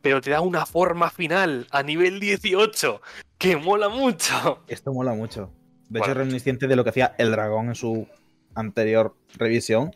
Pero 0.04 0.22
te 0.22 0.30
da 0.32 0.42
una 0.42 0.66
forma 0.68 1.10
final 1.10 1.66
a 1.72 1.82
nivel 1.82 2.20
18 2.20 3.02
que 3.40 3.56
mola 3.58 3.88
mucho. 3.90 4.62
Esto 4.68 4.94
mola 4.94 5.14
mucho. 5.14 5.50
De 5.90 6.00
Bueno. 6.00 6.06
hecho, 6.06 6.12
es 6.12 6.18
reminiscente 6.18 6.68
de 6.68 6.76
lo 6.76 6.84
que 6.84 6.90
hacía 6.92 7.16
el 7.18 7.32
dragón 7.32 7.70
en 7.70 7.76
su 7.76 8.08
anterior 8.54 9.16
revisión. 9.36 9.92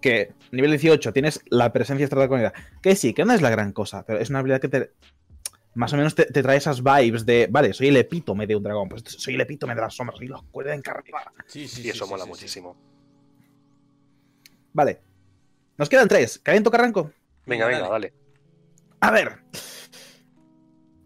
Que 0.00 0.32
nivel 0.50 0.70
18 0.70 1.12
tienes 1.12 1.40
la 1.50 1.72
presencia 1.74 2.04
extradracónica. 2.06 2.54
Que 2.82 2.96
sí, 2.96 3.12
que 3.12 3.24
no 3.26 3.34
es 3.34 3.42
la 3.42 3.50
gran 3.50 3.72
cosa, 3.72 4.02
pero 4.06 4.18
es 4.18 4.30
una 4.30 4.38
habilidad 4.38 4.60
que 4.60 4.68
te. 4.68 4.92
Más 5.74 5.92
o 5.92 5.96
menos 5.98 6.14
te, 6.14 6.24
te 6.24 6.42
trae 6.42 6.56
esas 6.56 6.82
vibes 6.82 7.26
de. 7.26 7.46
Vale, 7.50 7.74
soy 7.74 7.88
el 7.88 7.96
epítome 7.98 8.46
de 8.46 8.56
un 8.56 8.62
dragón. 8.62 8.88
Pues 8.88 9.02
soy 9.06 9.34
el 9.34 9.40
epítome 9.42 9.74
de 9.74 9.82
las 9.82 9.94
sombras. 9.94 10.16
Soy 10.18 10.28
la 10.28 10.36
oscuridad 10.38 10.74
encarnada. 10.74 11.32
Sí, 11.46 11.68
sí, 11.68 11.82
Y 11.82 11.90
eso 11.90 12.06
sí, 12.06 12.10
mola 12.10 12.24
sí, 12.24 12.26
sí. 12.26 12.30
muchísimo. 12.30 12.76
Vale. 14.72 15.00
Nos 15.76 15.88
quedan 15.88 16.08
tres. 16.08 16.38
¿Caliento 16.42 16.70
carranco? 16.70 17.10
Venga, 17.46 17.66
Venga, 17.66 17.78
venga, 17.78 17.90
dale. 17.92 18.14
A 19.00 19.10
ver. 19.10 19.38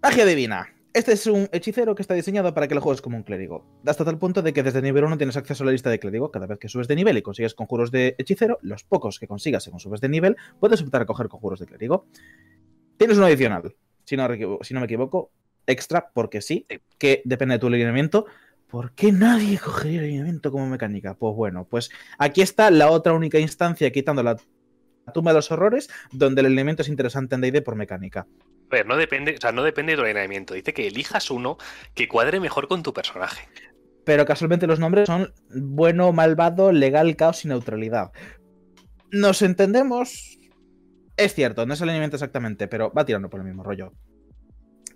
Magia 0.03 0.27
divina. 0.27 0.69
Este 0.93 1.13
es 1.13 1.27
un 1.27 1.49
hechicero 1.53 1.95
que 1.95 2.03
está 2.03 2.15
diseñado 2.15 2.55
para 2.55 2.69
que 2.69 2.75
lo 2.75 2.81
juegues 2.81 3.01
como 3.03 3.17
un 3.17 3.25
clérigo. 3.25 3.67
Hasta 3.85 4.05
tal 4.05 4.19
punto 4.19 4.43
de 4.43 4.53
que 4.53 4.63
desde 4.63 4.81
nivel 4.83 5.05
1 5.05 5.17
tienes 5.17 5.37
acceso 5.37 5.65
a 5.65 5.67
la 5.67 5.73
lista 5.73 5.91
de 5.91 5.99
clérigo. 5.99 6.31
Cada 6.31 6.47
vez 6.47 6.59
que 6.59 6.69
subes 6.69 6.87
de 6.87 6.95
nivel 6.95 7.17
y 7.19 7.23
consigues 7.23 7.55
conjuros 7.55 7.91
de 7.91 8.15
hechicero, 8.19 8.59
los 8.63 8.85
pocos 8.85 9.19
que 9.19 9.27
consigas 9.27 9.65
según 9.65 9.81
subes 9.81 10.01
de 10.01 10.09
nivel, 10.09 10.37
puedes 10.61 10.83
optar 10.83 11.03
a 11.03 11.07
coger 11.07 11.29
conjuros 11.29 11.59
de 11.59 11.67
clérigo. 11.67 12.07
Tienes 12.97 13.17
uno 13.17 13.27
adicional, 13.27 13.75
si 14.05 14.17
no, 14.17 14.29
si 14.63 14.75
no 14.75 14.81
me 14.81 14.87
equivoco, 14.87 15.33
extra, 15.67 16.11
porque 16.15 16.41
sí, 16.41 16.67
Sí. 16.69 16.81
que 16.99 17.23
depende 17.25 17.55
de 17.55 17.59
tu 17.59 17.67
alineamiento. 17.67 18.27
¿Por 18.69 18.93
qué 18.93 19.11
nadie 19.11 19.59
cogería 19.59 20.01
alineamiento 20.01 20.53
como 20.53 20.67
mecánica? 20.69 21.15
Pues 21.15 21.35
bueno, 21.35 21.67
pues 21.69 21.91
aquí 22.19 22.41
está 22.41 22.71
la 22.71 22.91
otra 22.91 23.15
única 23.15 23.39
instancia, 23.41 23.91
quitando 23.91 24.23
la 24.23 24.37
tumba 25.13 25.33
de 25.33 25.37
los 25.37 25.51
horrores, 25.51 25.91
donde 26.13 26.41
el 26.41 26.47
alineamiento 26.47 26.83
es 26.83 26.89
interesante 26.89 27.35
en 27.35 27.41
D&D 27.41 27.63
por 27.63 27.77
mecánica. 27.77 28.27
A 28.71 28.77
ver, 28.77 28.87
no 28.87 28.97
depende, 28.97 29.35
o 29.37 29.41
sea, 29.41 29.53
no 29.53 29.63
depende 29.63 29.93
de 29.93 29.99
tu 29.99 30.03
alineamiento. 30.05 30.55
Dice 30.55 30.73
que 30.73 30.87
elijas 30.87 31.31
uno 31.31 31.59
que 31.95 32.09
cuadre 32.09 32.41
mejor 32.41 32.69
con 32.69 32.83
tu 32.83 32.93
personaje. 32.93 33.49
pero 34.05 34.27
casualmente 34.27 34.67
los 34.67 34.81
nombres 34.81 35.07
son 35.07 35.33
bueno, 35.51 36.13
malvado, 36.13 36.73
legal, 36.73 37.17
caos 37.17 37.45
y 37.45 37.49
neutralidad. 37.49 38.13
Nos 39.11 39.43
entendemos. 39.43 40.39
Es 41.17 41.35
cierto, 41.35 41.65
no 41.65 41.75
es 41.75 41.83
alineamiento 41.83 42.17
exactamente, 42.17 42.67
pero 42.67 42.93
va 42.93 43.05
tirando 43.05 43.31
por 43.31 43.41
el 43.41 43.47
mismo 43.47 43.63
rollo. 43.63 43.93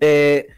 Eh, 0.00 0.48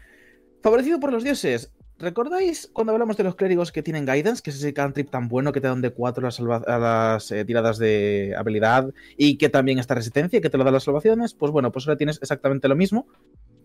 favorecido 0.63 0.99
por 0.99 1.11
los 1.11 1.23
dioses. 1.23 1.71
¿Recordáis 2.01 2.67
cuando 2.73 2.93
hablamos 2.93 3.15
de 3.15 3.23
los 3.23 3.35
clérigos 3.35 3.71
que 3.71 3.83
tienen 3.83 4.07
guidance, 4.07 4.41
que 4.41 4.49
es 4.49 4.55
ese 4.55 4.73
cantrip 4.73 5.11
tan 5.11 5.27
bueno 5.27 5.51
que 5.51 5.61
te 5.61 5.67
dan 5.67 5.81
de 5.81 5.91
4 5.91 6.23
a 6.23 6.25
las, 6.25 6.39
a 6.67 6.79
las, 6.79 7.31
eh, 7.31 7.45
tiradas 7.45 7.77
de 7.77 8.33
habilidad 8.35 8.91
y 9.17 9.37
que 9.37 9.49
también 9.49 9.77
está 9.77 9.93
resistencia, 9.93 10.41
que 10.41 10.49
te 10.49 10.57
lo 10.57 10.63
da 10.63 10.71
las 10.71 10.83
salvaciones? 10.83 11.35
Pues 11.35 11.51
bueno, 11.51 11.71
pues 11.71 11.85
ahora 11.85 11.99
tienes 11.99 12.17
exactamente 12.19 12.67
lo 12.67 12.75
mismo, 12.75 13.05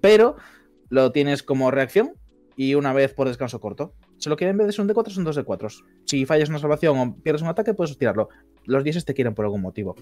pero 0.03 0.37
lo 0.91 1.13
tienes 1.13 1.43
como 1.43 1.71
reacción 1.71 2.13
y 2.57 2.75
una 2.75 2.93
vez 2.93 3.15
por 3.15 3.27
descanso 3.27 3.59
corto. 3.59 3.95
Solo 4.19 4.37
que 4.37 4.47
en 4.47 4.59
vez 4.59 4.67
de 4.67 4.75
ser 4.75 4.83
un 4.83 4.91
D4 4.91 5.09
son 5.09 5.25
dos 5.25 5.39
D4. 5.39 5.85
Si 6.05 6.27
fallas 6.27 6.51
una 6.51 6.59
salvación 6.59 6.99
o 6.99 7.17
pierdes 7.17 7.41
un 7.41 7.49
ataque, 7.49 7.73
puedes 7.73 7.97
tirarlo. 7.97 8.29
Los 8.67 8.85
dioses 8.85 9.07
te 9.07 9.15
quieren 9.15 9.35
por 9.35 9.47
algún 9.47 9.63
motivo. 9.63 9.97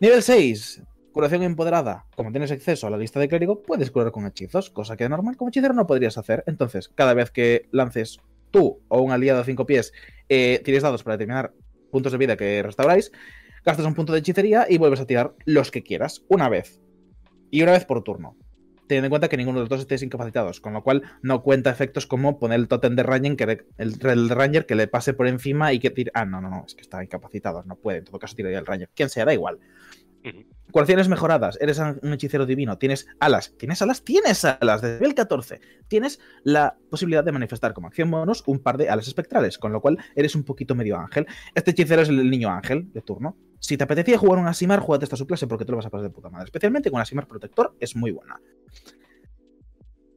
Nivel 0.00 0.24
6. 0.24 0.82
Curación 1.12 1.42
empoderada. 1.42 2.06
Como 2.16 2.30
tienes 2.30 2.52
acceso 2.52 2.86
a 2.86 2.90
la 2.90 2.98
lista 2.98 3.18
de 3.18 3.28
clérigo, 3.28 3.62
puedes 3.62 3.90
curar 3.90 4.12
con 4.12 4.26
hechizos, 4.26 4.70
cosa 4.70 4.96
que 4.96 5.04
de 5.04 5.10
normal 5.10 5.36
como 5.36 5.48
hechicero 5.48 5.74
no 5.74 5.86
podrías 5.86 6.18
hacer. 6.18 6.44
Entonces, 6.46 6.88
cada 6.94 7.14
vez 7.14 7.30
que 7.30 7.68
lances 7.72 8.20
tú 8.50 8.80
o 8.88 9.00
un 9.00 9.12
aliado 9.12 9.40
a 9.40 9.44
5 9.44 9.66
pies, 9.66 9.92
eh, 10.28 10.60
tires 10.64 10.82
dados 10.82 11.02
para 11.02 11.16
determinar 11.16 11.52
puntos 11.90 12.12
de 12.12 12.18
vida 12.18 12.36
que 12.36 12.62
restauráis, 12.62 13.10
gastas 13.64 13.86
un 13.86 13.94
punto 13.94 14.12
de 14.12 14.20
hechicería 14.20 14.66
y 14.68 14.78
vuelves 14.78 15.00
a 15.00 15.06
tirar 15.06 15.34
los 15.44 15.70
que 15.70 15.82
quieras, 15.82 16.24
una 16.28 16.48
vez. 16.48 16.80
Y 17.50 17.62
una 17.62 17.72
vez 17.72 17.84
por 17.84 18.02
turno. 18.04 18.36
Teniendo 18.86 19.06
en 19.06 19.10
cuenta 19.10 19.28
que 19.28 19.36
ninguno 19.36 19.58
de 19.58 19.62
los 19.62 19.68
dos 19.68 19.80
estéis 19.80 20.02
incapacitados, 20.02 20.60
con 20.60 20.72
lo 20.72 20.82
cual 20.82 21.02
no 21.20 21.42
cuenta 21.42 21.70
efectos 21.70 22.06
como 22.06 22.38
poner 22.38 22.58
el 22.58 22.68
tótem 22.68 22.96
de 22.96 23.02
Ranger 23.02 23.36
que 23.36 23.46
le, 23.46 23.66
el, 23.76 24.28
Ranger 24.30 24.64
que 24.64 24.74
le 24.74 24.88
pase 24.88 25.12
por 25.12 25.26
encima 25.26 25.72
y 25.74 25.78
que 25.78 25.90
tire. 25.90 26.10
Ah, 26.14 26.24
no, 26.24 26.40
no, 26.40 26.48
no, 26.48 26.64
es 26.66 26.74
que 26.74 26.80
está 26.82 27.02
incapacitado, 27.02 27.62
no 27.64 27.76
puede, 27.76 27.98
en 27.98 28.04
todo 28.04 28.18
caso 28.18 28.34
tiraría 28.34 28.58
el 28.58 28.66
Ranger. 28.66 28.88
Quien 28.94 29.10
sea, 29.10 29.26
da 29.26 29.34
igual. 29.34 29.58
Curaciones 30.70 31.08
mejoradas, 31.08 31.56
eres 31.60 31.78
un 31.78 32.12
hechicero 32.12 32.44
divino, 32.44 32.76
tienes 32.76 33.06
alas, 33.20 33.54
¿tienes 33.56 33.80
alas? 33.80 34.04
Tienes 34.04 34.44
alas, 34.44 34.82
desde 34.82 35.00
nivel 35.00 35.14
14. 35.14 35.60
Tienes 35.88 36.20
la 36.42 36.76
posibilidad 36.90 37.24
de 37.24 37.32
manifestar 37.32 37.72
como 37.72 37.88
acción 37.88 38.10
bonus 38.10 38.42
un 38.46 38.58
par 38.58 38.76
de 38.76 38.90
alas 38.90 39.08
espectrales, 39.08 39.56
con 39.58 39.72
lo 39.72 39.80
cual 39.80 39.98
eres 40.14 40.34
un 40.34 40.44
poquito 40.44 40.74
medio 40.74 40.98
ángel. 40.98 41.26
Este 41.54 41.70
hechicero 41.70 42.02
es 42.02 42.10
el 42.10 42.28
niño 42.30 42.50
ángel 42.50 42.92
de 42.92 43.00
turno. 43.00 43.36
Si 43.60 43.76
te 43.76 43.84
apetecía 43.84 44.18
jugar 44.18 44.38
un 44.38 44.46
Asimar, 44.46 44.80
jugate 44.80 45.04
esta 45.04 45.16
subclase 45.16 45.46
porque 45.46 45.64
te 45.64 45.72
lo 45.72 45.76
vas 45.76 45.86
a 45.86 45.90
pasar 45.90 46.04
de 46.04 46.10
puta 46.10 46.28
madre. 46.28 46.44
Especialmente 46.44 46.90
con 46.90 47.00
Asimar 47.00 47.26
Protector, 47.26 47.74
es 47.80 47.96
muy 47.96 48.10
buena. 48.10 48.38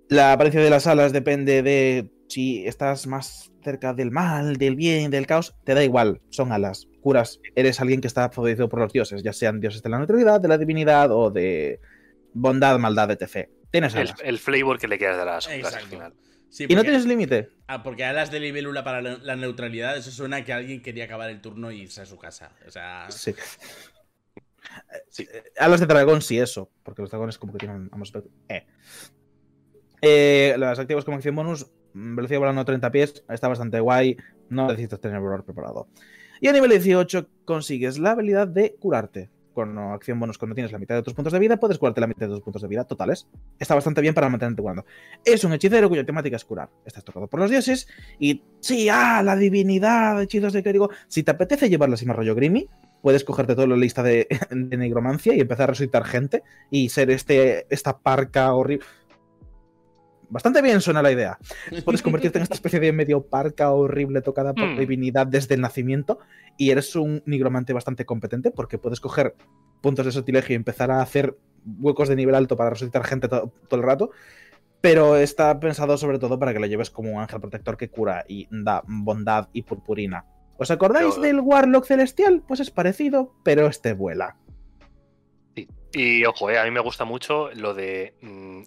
La 0.10 0.34
apariencia 0.34 0.62
de 0.62 0.70
las 0.70 0.86
alas 0.88 1.14
depende 1.14 1.64
de 1.64 2.12
si 2.28 2.68
estás 2.68 3.08
más 3.08 3.52
cerca 3.64 3.94
del 3.94 4.12
mal, 4.12 4.58
del 4.58 4.76
bien, 4.76 5.12
del 5.12 5.28
caos. 5.28 5.56
Te 5.64 5.74
da 5.74 5.84
igual, 5.84 6.22
son 6.30 6.52
alas. 6.52 6.88
Curas, 7.02 7.40
eres 7.56 7.82
alguien 7.82 8.00
que 8.02 8.08
está 8.08 8.30
favorecido 8.30 8.70
por 8.70 8.80
los 8.80 8.94
dioses, 8.94 9.24
ya 9.24 9.34
sean 9.34 9.60
dioses 9.60 9.82
de 9.84 9.90
la 9.90 9.98
neutralidad, 9.98 10.40
de 10.40 10.48
la 10.48 10.58
divinidad 10.58 11.12
o 11.12 11.30
de 11.32 11.80
bondad, 12.34 12.78
maldad, 12.80 13.12
etc. 13.12 13.50
Tienes 13.72 13.94
El, 13.96 14.02
alas. 14.02 14.16
el 14.24 14.40
flavor 14.40 14.80
que 14.80 14.88
le 14.88 14.98
quieras 14.98 15.18
dar 15.18 15.28
a 15.30 15.34
las 15.36 15.48
clases 15.48 15.76
al 15.76 15.88
final. 15.90 16.14
Sí, 16.50 16.66
Y 16.68 16.76
no 16.76 16.82
tienes 16.84 17.06
límite. 17.06 17.50
Ah, 17.68 17.82
porque 17.82 18.04
alas 18.04 18.30
de 18.30 18.40
libélula 18.42 18.84
para 18.84 19.02
la 19.02 19.18
la 19.20 19.36
neutralidad, 19.38 19.96
eso 19.98 20.12
suena 20.12 20.38
a 20.38 20.44
que 20.46 20.52
alguien 20.52 20.82
quería 20.82 21.06
acabar 21.06 21.30
el 21.30 21.40
turno 21.42 21.72
y 21.72 21.82
irse 21.82 22.02
a 22.02 22.06
su 22.06 22.18
casa. 22.18 22.52
O 22.68 22.72
sea, 22.72 23.06
Sí. 23.10 23.34
Sí. 25.10 25.28
Alas 25.58 25.80
de 25.80 25.86
dragón, 25.86 26.22
sí, 26.22 26.38
eso. 26.40 26.70
Porque 26.84 27.02
los 27.02 27.10
dragones 27.10 27.38
como 27.38 27.52
que 27.54 27.60
tienen 27.60 27.90
ambos 27.92 28.10
aspectos. 28.10 28.32
Eh. 28.50 28.66
Eh, 30.02 30.56
las 30.58 30.80
activas 30.80 31.04
como 31.06 31.18
acción 31.18 31.36
bonus, 31.36 31.68
mm, 31.94 32.16
velocidad 32.16 32.40
volando 32.40 32.62
a 32.62 32.66
30 32.66 32.92
pies, 32.92 33.24
está 33.30 33.48
bastante 33.48 33.80
guay. 33.80 34.18
No 34.50 34.68
necesitas 34.68 35.00
tener 35.00 35.18
el 35.18 35.24
valor 35.24 35.46
preparado. 35.46 35.88
Y 36.42 36.48
a 36.48 36.54
nivel 36.54 36.72
18 36.72 37.28
consigues 37.46 38.00
la 38.00 38.12
habilidad 38.12 38.48
de 38.48 38.74
curarte. 38.80 39.30
Con 39.54 39.78
acción 39.78 40.20
bonus, 40.20 40.40
cuando 40.40 40.56
tienes 40.56 40.72
la 40.72 40.80
mitad 40.80 40.96
de 40.96 41.04
tus 41.04 41.14
puntos 41.14 41.32
de 41.34 41.38
vida, 41.38 41.58
puedes 41.58 41.78
curarte 41.78 42.02
la 42.02 42.08
mitad 42.08 42.26
de 42.26 42.34
tus 42.34 42.42
puntos 42.42 42.64
de 42.64 42.68
vida 42.68 42.84
totales. 42.84 43.28
Está 43.60 43.76
bastante 43.76 44.02
bien 44.02 44.16
para 44.16 44.28
mantenerte 44.28 44.60
curando. 44.60 44.84
Es 45.24 45.44
un 45.44 45.54
hechicero 45.54 45.88
cuya 45.88 46.04
temática 46.04 46.38
es 46.38 46.44
curar. 46.44 46.70
Estás 46.84 47.04
tocado 47.04 47.28
por 47.28 47.42
los 47.42 47.52
dioses. 47.52 47.88
Y 48.18 48.42
sí, 48.60 48.90
ah, 48.90 49.22
la 49.24 49.36
divinidad, 49.36 50.20
hechizos 50.20 50.54
de 50.54 50.64
clérigo. 50.64 50.90
Si 51.08 51.22
te 51.22 51.30
apetece 51.30 51.70
llevarla 51.70 51.94
así 51.94 52.08
más 52.08 52.16
rollo 52.16 52.34
Grimmy, 52.34 52.68
puedes 53.04 53.24
cogerte 53.24 53.54
toda 53.54 53.68
la 53.68 53.76
lista 53.78 54.02
de, 54.02 54.28
de 54.50 54.78
negromancia 54.78 55.36
y 55.36 55.42
empezar 55.42 55.66
a 55.66 55.74
resucitar 55.74 56.06
gente 56.06 56.42
y 56.72 56.90
ser 56.90 57.12
este, 57.12 57.68
esta 57.70 58.00
parca 58.00 58.52
horrible. 58.54 58.84
Bastante 60.32 60.62
bien 60.62 60.82
suena 60.82 61.02
la 61.02 61.12
idea. 61.12 61.38
Puedes 61.86 62.02
convertirte 62.02 62.40
en 62.40 62.44
esta 62.44 62.56
especie 62.56 62.80
de 62.80 62.92
medio 62.94 63.22
parca 63.28 63.72
horrible 63.72 64.22
tocada 64.22 64.54
por 64.54 64.66
Hmm. 64.70 64.80
divinidad 64.80 65.28
desde 65.28 65.56
el 65.56 65.62
nacimiento 65.62 66.20
y 66.58 66.72
eres 66.72 66.96
un 66.96 67.22
nigromante 67.26 67.74
bastante 67.74 68.06
competente 68.06 68.50
porque 68.52 68.78
puedes 68.78 69.00
coger 69.00 69.36
puntos 69.82 70.06
de 70.06 70.12
sortilegio 70.12 70.54
y 70.54 70.56
empezar 70.56 70.90
a 70.92 71.02
hacer 71.02 71.38
huecos 71.80 72.08
de 72.10 72.16
nivel 72.16 72.34
alto 72.36 72.56
para 72.58 72.70
resucitar 72.72 73.04
gente 73.04 73.28
to- 73.28 73.52
todo 73.68 73.80
el 73.80 73.86
rato. 73.86 74.12
Pero 74.80 75.16
está 75.16 75.60
pensado 75.60 75.96
sobre 75.98 76.18
todo 76.18 76.40
para 76.40 76.54
que 76.54 76.60
lo 76.60 76.66
lleves 76.66 76.90
como 76.90 77.12
un 77.12 77.20
ángel 77.22 77.40
protector 77.40 77.78
que 77.78 77.90
cura 77.90 78.26
y 78.28 78.48
da 78.50 78.82
bondad 78.88 79.50
y 79.54 79.62
purpurina. 79.64 80.26
¿Os 80.58 80.72
acordáis 80.72 81.12
Pero- 81.16 81.22
del 81.24 81.40
Warlock 81.42 81.86
Celestial? 81.86 82.42
Pues 82.48 82.60
es 82.62 82.72
parecido, 82.72 83.34
pero 83.44 83.68
este 83.68 83.94
vuela. 83.94 84.38
Sí. 85.56 85.68
Y 85.94 86.26
ojo, 86.26 86.50
eh, 86.50 86.58
a 86.58 86.64
mí 86.64 86.72
me 86.72 86.80
gusta 86.80 87.04
mucho 87.06 87.50
lo 87.54 87.74
de. 87.74 88.16
mm, 88.22 88.62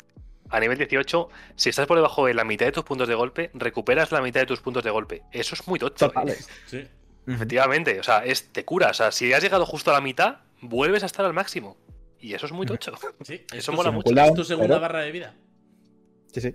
a 0.56 0.60
nivel 0.60 0.78
18, 0.78 1.28
si 1.56 1.70
estás 1.70 1.86
por 1.86 1.96
debajo 1.96 2.26
de 2.26 2.34
la 2.34 2.44
mitad 2.44 2.66
de 2.66 2.72
tus 2.72 2.84
puntos 2.84 3.08
de 3.08 3.14
golpe, 3.14 3.50
recuperas 3.54 4.12
la 4.12 4.20
mitad 4.22 4.40
de 4.40 4.46
tus 4.46 4.60
puntos 4.60 4.84
de 4.84 4.90
golpe. 4.90 5.22
Eso 5.32 5.54
es 5.54 5.66
muy 5.66 5.78
tocho. 5.78 6.12
eh. 6.26 6.36
Sí. 6.66 6.84
Efectivamente, 7.26 7.98
o 7.98 8.02
sea, 8.02 8.24
es, 8.24 8.52
te 8.52 8.64
curas. 8.64 8.90
O 8.92 8.94
sea, 8.94 9.12
si 9.12 9.32
has 9.32 9.42
llegado 9.42 9.64
justo 9.66 9.90
a 9.90 9.94
la 9.94 10.00
mitad, 10.00 10.38
vuelves 10.60 11.02
a 11.02 11.06
estar 11.06 11.24
al 11.24 11.32
máximo. 11.32 11.76
Y 12.20 12.34
eso 12.34 12.46
es 12.46 12.52
muy 12.52 12.66
tocho. 12.66 12.92
sí. 13.22 13.44
Eso 13.52 13.72
mola 13.72 13.90
mucho. 13.90 14.04
Cuidado, 14.04 14.28
Es 14.30 14.34
tu 14.34 14.44
segunda 14.44 14.68
pero- 14.74 14.80
barra 14.80 15.00
de 15.00 15.10
vida. 15.12 15.34
Sí, 16.32 16.40
sí. 16.40 16.54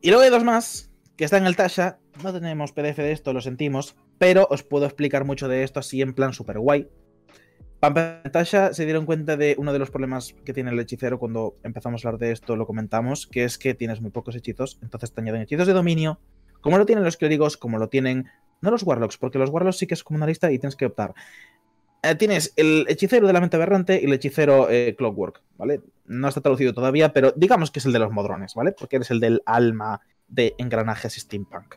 Y 0.00 0.08
luego 0.08 0.22
hay 0.22 0.30
dos 0.30 0.44
más, 0.44 0.90
que 1.16 1.24
está 1.24 1.38
en 1.38 1.46
el 1.46 1.56
Tasha. 1.56 1.98
No 2.22 2.32
tenemos 2.32 2.72
PDF 2.72 2.98
de 2.98 3.12
esto, 3.12 3.32
lo 3.32 3.40
sentimos, 3.40 3.96
pero 4.18 4.46
os 4.50 4.62
puedo 4.62 4.84
explicar 4.86 5.24
mucho 5.24 5.48
de 5.48 5.62
esto 5.64 5.80
así 5.80 6.00
en 6.02 6.14
plan 6.14 6.32
super 6.32 6.58
guay. 6.58 6.88
Tasha 7.92 8.72
se 8.72 8.84
dieron 8.84 9.04
cuenta 9.04 9.36
de 9.36 9.56
uno 9.58 9.72
de 9.72 9.78
los 9.78 9.90
problemas 9.90 10.34
que 10.44 10.52
tiene 10.52 10.70
el 10.70 10.78
hechicero 10.78 11.18
cuando 11.18 11.56
empezamos 11.62 12.04
a 12.04 12.08
hablar 12.08 12.20
de 12.20 12.32
esto, 12.32 12.56
lo 12.56 12.66
comentamos, 12.66 13.26
que 13.26 13.44
es 13.44 13.58
que 13.58 13.74
tienes 13.74 14.00
muy 14.00 14.10
pocos 14.10 14.34
hechizos, 14.36 14.78
entonces 14.82 15.12
te 15.12 15.20
añaden 15.20 15.42
hechizos 15.42 15.66
de 15.66 15.72
dominio, 15.72 16.20
como 16.60 16.78
lo 16.78 16.86
tienen 16.86 17.04
los 17.04 17.16
clérigos, 17.16 17.56
como 17.56 17.78
lo 17.78 17.88
tienen, 17.88 18.26
no 18.62 18.70
los 18.70 18.84
warlocks, 18.84 19.18
porque 19.18 19.38
los 19.38 19.50
warlocks 19.50 19.76
sí 19.76 19.86
que 19.86 19.94
es 19.94 20.04
como 20.04 20.16
una 20.16 20.26
lista 20.26 20.50
y 20.50 20.58
tienes 20.58 20.76
que 20.76 20.86
optar. 20.86 21.14
Eh, 22.02 22.14
tienes 22.14 22.52
el 22.56 22.86
hechicero 22.88 23.26
de 23.26 23.32
la 23.32 23.40
mente 23.40 23.56
aberrante 23.56 24.00
y 24.00 24.06
el 24.06 24.12
hechicero 24.12 24.70
eh, 24.70 24.94
Clockwork, 24.96 25.42
¿vale? 25.58 25.80
No 26.06 26.28
está 26.28 26.40
traducido 26.40 26.72
todavía, 26.72 27.12
pero 27.12 27.32
digamos 27.36 27.70
que 27.70 27.80
es 27.80 27.86
el 27.86 27.92
de 27.92 27.98
los 27.98 28.12
modrones, 28.12 28.54
¿vale? 28.54 28.72
Porque 28.72 28.96
eres 28.96 29.10
el 29.10 29.20
del 29.20 29.42
alma 29.46 30.00
de 30.28 30.54
engranajes 30.58 31.14
steampunk. 31.14 31.74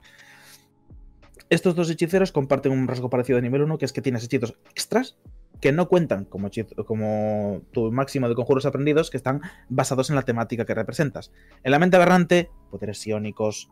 Estos 1.50 1.76
dos 1.76 1.90
hechiceros 1.90 2.32
comparten 2.32 2.72
un 2.72 2.88
rasgo 2.88 3.10
parecido 3.10 3.38
de 3.38 3.44
nivel 3.44 3.62
1, 3.64 3.78
que 3.78 3.86
es 3.86 3.94
que 3.94 4.02
tienes 4.02 4.24
hechizos 4.26 4.56
extras 4.76 5.18
que 5.62 5.72
no 5.72 5.88
cuentan 5.88 6.26
como, 6.26 6.50
como 6.86 7.62
tu 7.72 7.92
máximo 7.92 8.30
de 8.30 8.36
conjuros 8.36 8.66
aprendidos, 8.66 9.10
que 9.10 9.18
están 9.18 9.42
basados 9.70 10.10
en 10.10 10.16
la 10.16 10.22
temática 10.22 10.66
que 10.66 10.76
representas. 10.76 11.32
En 11.64 11.72
la 11.72 11.80
mente 11.80 11.98
aberrante, 11.98 12.52
poderes 12.70 13.06
iónicos, 13.06 13.70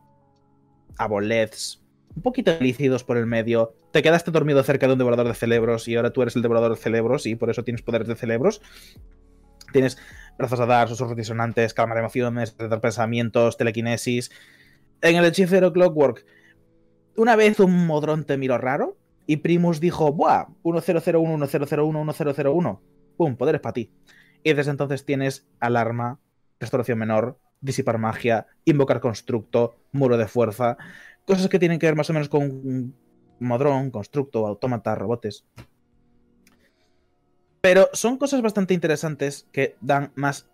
aboleths, 0.98 1.84
un 2.16 2.22
poquito 2.22 2.52
lícidos 2.60 3.04
por 3.04 3.18
el 3.18 3.26
medio. 3.26 3.76
Te 3.92 4.02
quedaste 4.02 4.32
dormido 4.32 4.64
cerca 4.64 4.88
de 4.88 4.94
un 4.94 5.00
devorador 5.00 5.28
de 5.28 5.34
cerebros 5.34 5.88
y 5.88 5.96
ahora 5.96 6.12
tú 6.12 6.22
eres 6.22 6.36
el 6.36 6.42
devorador 6.42 6.72
de 6.72 6.82
cerebros 6.82 7.26
y 7.26 7.36
por 7.36 7.50
eso 7.50 7.64
tienes 7.64 7.82
poderes 7.82 8.08
de 8.08 8.16
cerebros. 8.16 8.62
Tienes 9.72 9.98
brazos 10.38 10.60
a 10.60 10.66
dar, 10.66 10.88
susurros 10.88 11.16
disonantes, 11.16 11.74
calmar 11.74 11.98
emociones, 11.98 12.56
retar 12.58 12.82
pensamientos, 12.82 13.58
telequinesis. 13.58 14.32
En 15.02 15.18
el 15.18 15.26
hechicero 15.26 15.74
Clockwork, 15.74 16.26
una 17.18 17.36
vez 17.36 17.60
un 17.60 17.86
modrón 17.86 18.24
te 18.24 18.38
miró 18.38 18.58
raro 18.58 18.98
y 19.28 19.38
Primus 19.38 19.80
dijo, 19.80 20.12
¡buah! 20.12 20.48
1001, 20.64 21.38
1001, 21.38 22.04
1001. 22.06 22.82
¡Pum! 23.18 23.36
Poderes 23.36 23.62
para 23.62 23.74
ti. 23.74 23.92
Y 24.44 24.54
desde 24.54 24.72
entonces 24.72 25.06
tienes 25.06 25.48
alarma, 25.60 26.20
restauración 26.60 27.00
menor, 27.00 27.40
disipar 27.62 27.98
magia, 27.98 28.48
invocar 28.66 29.00
constructo, 29.00 29.76
muro 29.92 30.18
de 30.18 30.28
fuerza, 30.28 30.78
cosas 31.26 31.48
que 31.48 31.60
tienen 31.60 31.80
que 31.80 31.88
ver 31.88 31.96
más 31.96 32.10
o 32.10 32.14
menos 32.14 32.30
con 32.30 32.96
modrón, 33.40 33.92
constructo, 33.92 34.46
autómata, 34.46 34.96
robotes. 34.96 35.46
Pero 37.62 37.90
son 37.94 38.18
cosas 38.18 38.42
bastante 38.44 38.76
interesantes 38.76 39.48
que 39.52 39.76
dan 39.82 40.12
más 40.16 40.50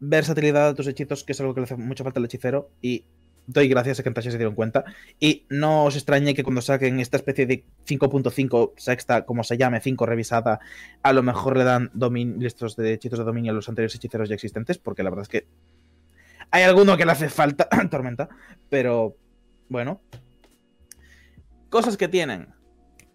versatilidad 0.00 0.68
a 0.68 0.74
tus 0.74 0.88
hechizos, 0.88 1.22
que 1.22 1.32
es 1.32 1.40
algo 1.40 1.54
que 1.54 1.60
le 1.60 1.64
hace 1.64 1.76
mucha 1.76 2.02
falta 2.02 2.18
al 2.18 2.24
hechicero. 2.24 2.70
Y 2.80 3.06
doy 3.46 3.68
gracias 3.68 4.00
a 4.00 4.02
que 4.02 4.08
en 4.08 4.14
se 4.22 4.38
dieron 4.38 4.54
cuenta. 4.54 4.84
Y 5.18 5.46
no 5.48 5.84
os 5.84 5.96
extrañe 5.96 6.34
que 6.34 6.44
cuando 6.44 6.60
saquen 6.60 7.00
esta 7.00 7.16
especie 7.16 7.46
de 7.46 7.64
5.5 7.86 8.72
sexta, 8.76 9.24
como 9.24 9.44
se 9.44 9.56
llame, 9.56 9.80
5 9.80 10.06
revisada, 10.06 10.60
a 11.02 11.12
lo 11.12 11.22
mejor 11.22 11.56
le 11.56 11.64
dan 11.64 11.90
listos 12.38 12.76
de 12.76 12.92
hechizos 12.92 13.18
de 13.18 13.24
dominio 13.24 13.52
a 13.52 13.54
los 13.54 13.68
anteriores 13.68 13.94
hechiceros 13.94 14.28
ya 14.28 14.34
existentes, 14.34 14.78
porque 14.78 15.02
la 15.02 15.10
verdad 15.10 15.22
es 15.22 15.28
que 15.28 15.46
hay 16.50 16.64
alguno 16.64 16.96
que 16.96 17.06
le 17.06 17.12
hace 17.12 17.28
falta 17.28 17.68
tormenta, 17.90 18.28
pero 18.68 19.16
bueno. 19.68 20.00
Cosas 21.70 21.96
que 21.96 22.08
tienen. 22.08 22.48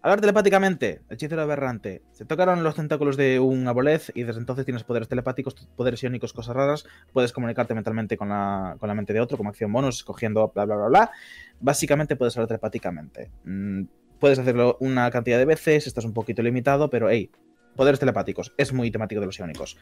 Hablar 0.08 0.22
telepáticamente, 0.22 1.02
hechicero 1.10 1.42
aberrante. 1.42 2.00
Se 2.12 2.24
tocaron 2.24 2.64
los 2.64 2.74
tentáculos 2.74 3.18
de 3.18 3.40
un 3.40 3.68
abolez 3.68 4.10
y 4.14 4.22
desde 4.22 4.40
entonces 4.40 4.64
tienes 4.64 4.82
poderes 4.82 5.06
telepáticos, 5.06 5.54
poderes 5.76 6.02
iónicos, 6.02 6.32
cosas 6.32 6.56
raras. 6.56 6.86
Puedes 7.12 7.34
comunicarte 7.34 7.74
mentalmente 7.74 8.16
con 8.16 8.30
la, 8.30 8.76
con 8.80 8.88
la 8.88 8.94
mente 8.94 9.12
de 9.12 9.20
otro 9.20 9.36
como 9.36 9.50
acción 9.50 9.70
bonus, 9.70 9.96
escogiendo 9.96 10.50
bla 10.54 10.64
bla 10.64 10.76
bla 10.76 10.86
bla. 10.86 11.10
Básicamente 11.60 12.16
puedes 12.16 12.34
hablar 12.38 12.48
telepáticamente. 12.48 13.30
Mm, 13.44 13.82
puedes 14.18 14.38
hacerlo 14.38 14.78
una 14.80 15.10
cantidad 15.10 15.36
de 15.36 15.44
veces, 15.44 15.86
estás 15.86 16.06
un 16.06 16.14
poquito 16.14 16.40
limitado, 16.40 16.88
pero 16.88 17.10
hey, 17.10 17.30
poderes 17.76 18.00
telepáticos. 18.00 18.54
Es 18.56 18.72
muy 18.72 18.90
temático 18.90 19.20
de 19.20 19.26
los 19.26 19.38
iónicos. 19.38 19.76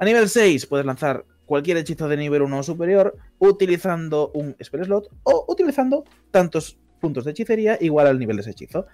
A 0.00 0.04
nivel 0.04 0.28
6 0.28 0.66
puedes 0.66 0.84
lanzar 0.84 1.26
cualquier 1.46 1.76
hechizo 1.76 2.08
de 2.08 2.16
nivel 2.16 2.42
1 2.42 2.58
o 2.58 2.62
superior 2.64 3.16
utilizando 3.38 4.32
un 4.34 4.56
spell 4.60 4.84
slot 4.84 5.12
o 5.22 5.44
utilizando 5.46 6.02
tantos 6.32 6.76
puntos 7.00 7.24
de 7.24 7.30
hechicería 7.30 7.78
igual 7.80 8.08
al 8.08 8.18
nivel 8.18 8.34
de 8.34 8.42
ese 8.42 8.50
hechizo. 8.50 8.88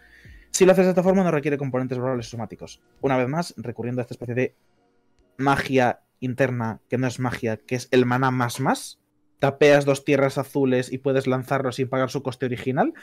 Si 0.51 0.65
lo 0.65 0.73
haces 0.73 0.87
de 0.87 0.91
esta 0.91 1.03
forma 1.03 1.23
no 1.23 1.31
requiere 1.31 1.59
componentes 1.59 1.99
verbales 1.99 2.29
somáticos. 2.29 2.81
Una 3.01 3.17
vez 3.17 3.29
más, 3.29 3.55
recurriendo 3.57 4.01
a 4.01 4.03
esta 4.03 4.15
especie 4.15 4.35
de 4.35 4.55
magia 5.37 6.01
interna, 6.21 6.81
que 6.89 6.99
no 6.99 7.07
es 7.07 7.21
magia, 7.21 7.59
que 7.59 7.75
es 7.75 7.89
el 7.91 8.07
maná 8.07 8.31
más 8.31 8.61
más, 8.61 8.99
tapeas 9.39 9.85
dos 9.85 10.05
tierras 10.05 10.39
azules 10.39 10.93
y 10.93 10.99
puedes 10.99 11.27
lanzarlo 11.27 11.73
sin 11.73 11.89
pagar 11.89 12.11
su 12.11 12.23
coste 12.23 12.47
original, 12.47 12.95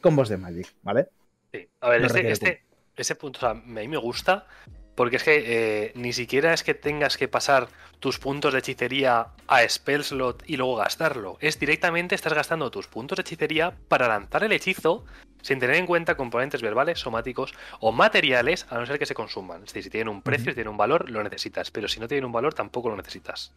combos 0.00 0.28
de 0.28 0.36
Magic, 0.36 0.74
¿vale? 0.82 1.08
Sí. 1.52 1.68
A 1.80 1.90
ver, 1.90 2.00
No 2.00 2.06
este, 2.08 2.62
este- 2.96 3.14
punto 3.14 3.38
o 3.38 3.40
sea, 3.40 3.50
a 3.50 3.54
mí 3.54 3.88
me 3.88 3.96
gusta 3.96 4.46
porque 4.94 5.16
es 5.16 5.22
que 5.22 5.44
eh, 5.46 5.92
ni 5.94 6.12
siquiera 6.12 6.54
es 6.54 6.62
que 6.62 6.74
tengas 6.74 7.18
que 7.18 7.28
pasar 7.28 7.68
tus 8.00 8.18
puntos 8.18 8.52
de 8.54 8.60
hechicería 8.60 9.28
a 9.46 9.68
spell 9.68 10.02
slot 10.02 10.42
y 10.46 10.56
luego 10.56 10.76
gastarlo. 10.76 11.36
Es 11.40 11.60
directamente 11.60 12.14
estás 12.14 12.32
gastando 12.32 12.70
tus 12.70 12.88
puntos 12.88 13.16
de 13.16 13.20
hechicería 13.20 13.74
para 13.88 14.08
lanzar 14.08 14.42
el 14.44 14.52
hechizo 14.52 15.04
sin 15.46 15.60
tener 15.60 15.76
en 15.76 15.86
cuenta 15.86 16.16
componentes 16.16 16.60
verbales, 16.60 16.98
somáticos 16.98 17.54
o 17.78 17.92
materiales, 17.92 18.66
a 18.68 18.78
no 18.78 18.86
ser 18.86 18.98
que 18.98 19.06
se 19.06 19.14
consuman. 19.14 19.58
Es 19.58 19.66
decir, 19.66 19.84
si 19.84 19.90
tienen 19.90 20.08
un 20.08 20.20
precio, 20.20 20.50
si 20.50 20.56
tienen 20.56 20.72
un 20.72 20.76
valor, 20.76 21.08
lo 21.08 21.22
necesitas. 21.22 21.70
Pero 21.70 21.86
si 21.86 22.00
no 22.00 22.08
tienen 22.08 22.24
un 22.24 22.32
valor, 22.32 22.52
tampoco 22.52 22.90
lo 22.90 22.96
necesitas. 22.96 23.52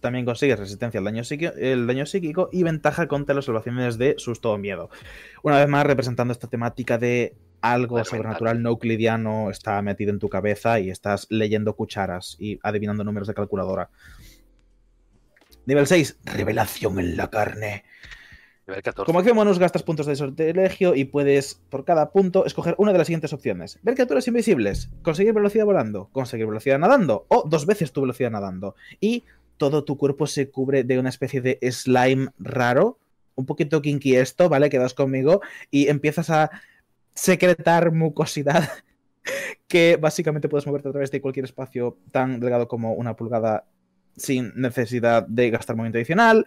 También 0.00 0.26
consigues 0.26 0.58
resistencia 0.58 0.98
al 0.98 1.04
daño, 1.04 1.24
psíquico, 1.24 1.54
el 1.56 1.86
daño 1.86 2.04
psíquico 2.04 2.50
y 2.52 2.64
ventaja 2.64 3.08
contra 3.08 3.34
las 3.34 3.46
salvaciones 3.46 3.96
de 3.96 4.16
susto 4.18 4.52
o 4.52 4.58
miedo. 4.58 4.90
Una 5.42 5.58
vez 5.58 5.68
más, 5.68 5.86
representando 5.86 6.32
esta 6.32 6.48
temática 6.48 6.98
de 6.98 7.34
algo 7.62 8.04
sobrenatural 8.04 8.62
no 8.62 8.68
euclidiano 8.68 9.50
está 9.50 9.80
metido 9.80 10.10
en 10.10 10.18
tu 10.18 10.28
cabeza 10.28 10.80
y 10.80 10.90
estás 10.90 11.26
leyendo 11.30 11.74
cucharas 11.74 12.36
y 12.38 12.60
adivinando 12.62 13.04
números 13.04 13.26
de 13.26 13.34
calculadora. 13.34 13.88
Nivel 15.64 15.86
6, 15.86 16.18
revelación 16.24 17.00
en 17.00 17.16
la 17.16 17.30
carne. 17.30 17.84
Nivel 18.68 18.82
14. 18.82 19.06
Como 19.06 19.18
acción 19.18 19.36
bonus 19.36 19.58
gastas 19.58 19.82
puntos 19.82 20.04
de 20.04 20.14
sortilegio 20.14 20.94
y 20.94 21.06
puedes, 21.06 21.54
por 21.70 21.86
cada 21.86 22.10
punto, 22.10 22.44
escoger 22.44 22.74
una 22.76 22.92
de 22.92 22.98
las 22.98 23.06
siguientes 23.06 23.32
opciones. 23.32 23.78
Ver 23.82 23.94
criaturas 23.94 24.28
invisibles, 24.28 24.90
conseguir 25.00 25.32
velocidad 25.32 25.64
volando, 25.64 26.10
conseguir 26.12 26.46
velocidad 26.46 26.78
nadando 26.78 27.24
o 27.28 27.48
dos 27.48 27.64
veces 27.64 27.92
tu 27.92 28.02
velocidad 28.02 28.30
nadando. 28.30 28.74
Y 29.00 29.24
todo 29.56 29.84
tu 29.84 29.96
cuerpo 29.96 30.26
se 30.26 30.50
cubre 30.50 30.84
de 30.84 30.98
una 30.98 31.08
especie 31.08 31.40
de 31.40 31.58
slime 31.70 32.28
raro, 32.38 32.98
un 33.36 33.46
poquito 33.46 33.80
kinky 33.80 34.16
esto, 34.16 34.50
¿vale? 34.50 34.68
Quedas 34.68 34.92
conmigo 34.92 35.40
y 35.70 35.88
empiezas 35.88 36.28
a 36.28 36.50
secretar 37.14 37.90
mucosidad 37.92 38.68
que 39.66 39.96
básicamente 39.96 40.50
puedes 40.50 40.66
moverte 40.66 40.90
a 40.90 40.92
través 40.92 41.10
de 41.10 41.22
cualquier 41.22 41.46
espacio 41.46 41.96
tan 42.12 42.38
delgado 42.38 42.68
como 42.68 42.92
una 42.92 43.16
pulgada 43.16 43.64
sin 44.14 44.52
necesidad 44.56 45.26
de 45.26 45.48
gastar 45.48 45.74
movimiento 45.74 45.96
adicional 45.96 46.44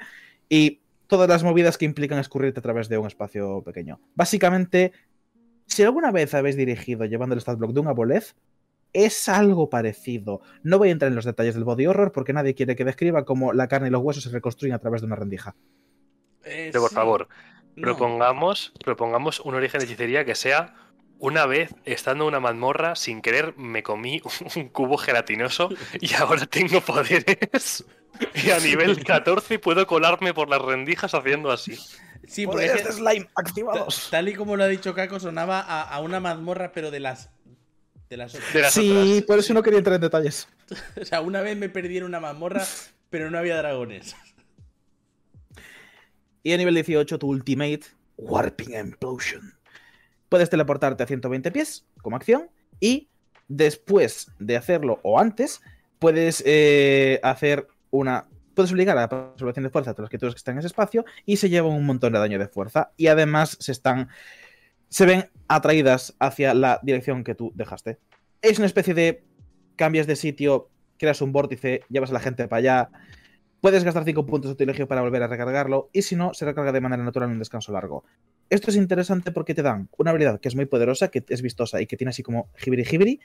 y 0.47 0.81
todas 1.11 1.27
las 1.27 1.43
movidas 1.43 1.77
que 1.77 1.83
implican 1.83 2.19
escurrirte 2.19 2.61
a 2.61 2.63
través 2.63 2.87
de 2.87 2.97
un 2.97 3.05
espacio 3.05 3.61
pequeño. 3.63 3.99
Básicamente, 4.15 4.93
si 5.67 5.83
alguna 5.83 6.09
vez 6.09 6.33
habéis 6.33 6.55
dirigido 6.55 7.03
llevando 7.03 7.35
el 7.35 7.41
stat 7.41 7.57
block 7.59 7.73
de 7.73 7.81
un 7.81 7.89
abolez, 7.89 8.33
es 8.93 9.27
algo 9.27 9.69
parecido. 9.69 10.39
No 10.63 10.77
voy 10.77 10.87
a 10.87 10.91
entrar 10.93 11.09
en 11.11 11.17
los 11.17 11.25
detalles 11.25 11.53
del 11.55 11.65
body 11.65 11.85
horror 11.85 12.13
porque 12.13 12.31
nadie 12.31 12.55
quiere 12.55 12.77
que 12.77 12.85
describa 12.85 13.25
cómo 13.25 13.51
la 13.51 13.67
carne 13.67 13.89
y 13.89 13.91
los 13.91 14.01
huesos 14.01 14.23
se 14.23 14.29
reconstruyen 14.29 14.73
a 14.73 14.79
través 14.79 15.01
de 15.01 15.07
una 15.07 15.17
rendija. 15.17 15.53
Eh, 16.45 16.69
Pero 16.71 16.79
por 16.79 16.89
sí. 16.89 16.95
favor, 16.95 17.27
No. 17.75 17.81
propongamos, 17.83 18.71
propongamos 18.81 19.41
un 19.41 19.55
origen 19.55 19.79
de 19.79 19.85
hechicería 19.87 20.23
que 20.23 20.35
sea 20.35 20.75
una 21.23 21.45
vez 21.45 21.73
estando 21.85 22.23
en 22.25 22.29
una 22.29 22.39
mazmorra, 22.39 22.95
sin 22.95 23.21
querer 23.21 23.53
me 23.57 23.83
comí 23.83 24.21
un 24.55 24.69
cubo 24.69 24.97
gelatinoso 24.97 25.69
y 26.01 26.13
ahora 26.15 26.45
tengo 26.47 26.81
poderes. 26.81 27.85
Y 28.33 28.49
a 28.49 28.59
nivel 28.59 29.03
14 29.03 29.59
puedo 29.59 29.85
colarme 29.87 30.33
por 30.33 30.49
las 30.49 30.61
rendijas 30.61 31.13
haciendo 31.13 31.51
así. 31.51 31.77
Sí, 32.27 32.45
porque 32.45 32.65
es 32.65 32.71
que- 32.73 32.91
slime 32.91 33.27
ta- 33.35 33.85
tal 34.09 34.29
y 34.29 34.33
como 34.35 34.55
lo 34.57 34.63
ha 34.63 34.67
dicho 34.67 34.93
Kako, 34.93 35.19
sonaba 35.19 35.59
a, 35.59 35.81
a 35.83 35.99
una 36.01 36.19
mazmorra, 36.19 36.71
pero 36.71 36.91
de 36.91 36.99
las. 36.99 37.29
De 38.09 38.17
las 38.17 38.35
otras. 38.35 38.53
De 38.53 38.61
las 38.61 38.73
Sí, 38.73 38.91
otras. 38.91 39.23
por 39.23 39.39
eso 39.39 39.53
no 39.53 39.63
quería 39.63 39.77
entrar 39.79 39.95
en 39.95 40.01
detalles. 40.01 40.47
O 41.01 41.05
sea, 41.05 41.21
una 41.21 41.41
vez 41.41 41.57
me 41.57 41.69
perdí 41.69 41.97
en 41.97 42.03
una 42.03 42.19
mazmorra, 42.19 42.65
pero 43.09 43.29
no 43.31 43.37
había 43.37 43.57
dragones. 43.57 44.15
Y 46.43 46.53
a 46.53 46.57
nivel 46.57 46.73
18, 46.75 47.19
tu 47.19 47.27
ultimate, 47.27 47.81
Warping 48.17 48.73
Implosion. 48.75 49.53
Puedes 50.31 50.49
teleportarte 50.49 51.03
a 51.03 51.07
120 51.07 51.51
pies 51.51 51.85
como 52.01 52.15
acción 52.15 52.49
y 52.79 53.09
después 53.49 54.31
de 54.39 54.55
hacerlo 54.55 55.01
o 55.03 55.19
antes, 55.19 55.59
puedes 55.99 56.41
eh, 56.45 57.19
hacer 57.21 57.67
una... 57.89 58.29
Puedes 58.53 58.71
obligar 58.71 58.97
a 58.97 59.01
la 59.01 59.03
absorción 59.07 59.65
de 59.65 59.69
fuerza 59.69 59.91
a 59.91 59.93
todas 59.93 60.03
las 60.03 60.09
criaturas 60.09 60.33
que 60.33 60.37
están 60.37 60.55
en 60.55 60.59
ese 60.59 60.67
espacio 60.67 61.03
y 61.25 61.35
se 61.35 61.49
llevan 61.49 61.73
un 61.73 61.85
montón 61.85 62.13
de 62.13 62.19
daño 62.19 62.39
de 62.39 62.47
fuerza. 62.47 62.93
Y 62.95 63.07
además 63.07 63.57
se 63.59 63.73
están... 63.73 64.07
Se 64.87 65.05
ven 65.05 65.29
atraídas 65.49 66.15
hacia 66.17 66.53
la 66.53 66.79
dirección 66.81 67.25
que 67.25 67.35
tú 67.35 67.51
dejaste. 67.53 67.99
Es 68.41 68.57
una 68.57 68.67
especie 68.67 68.93
de... 68.93 69.25
Cambias 69.75 70.07
de 70.07 70.15
sitio, 70.15 70.69
creas 70.97 71.21
un 71.21 71.33
vórtice, 71.33 71.81
llevas 71.89 72.11
a 72.11 72.13
la 72.13 72.19
gente 72.21 72.47
para 72.47 72.59
allá, 72.59 72.89
Puedes 73.61 73.83
gastar 73.83 74.03
5 74.03 74.25
puntos 74.25 74.49
de 74.49 74.53
utilegio 74.53 74.87
para 74.87 75.01
volver 75.01 75.21
a 75.21 75.27
recargarlo 75.27 75.91
y 75.93 76.01
si 76.01 76.15
no, 76.15 76.33
se 76.33 76.45
recarga 76.45 76.71
de 76.71 76.81
manera 76.81 77.03
natural 77.03 77.29
en 77.29 77.33
un 77.33 77.39
descanso 77.39 77.71
largo. 77.71 78.03
Esto 78.51 78.69
es 78.69 78.75
interesante 78.75 79.31
porque 79.31 79.55
te 79.55 79.61
dan 79.61 79.87
una 79.97 80.11
habilidad 80.11 80.41
que 80.41 80.49
es 80.49 80.55
muy 80.55 80.65
poderosa, 80.65 81.07
que 81.07 81.23
es 81.25 81.41
vistosa 81.41 81.79
y 81.79 81.87
que 81.87 81.95
tiene 81.95 82.09
así 82.09 82.21
como 82.21 82.51
jibiri 82.57 82.83
jibiri, 82.83 83.21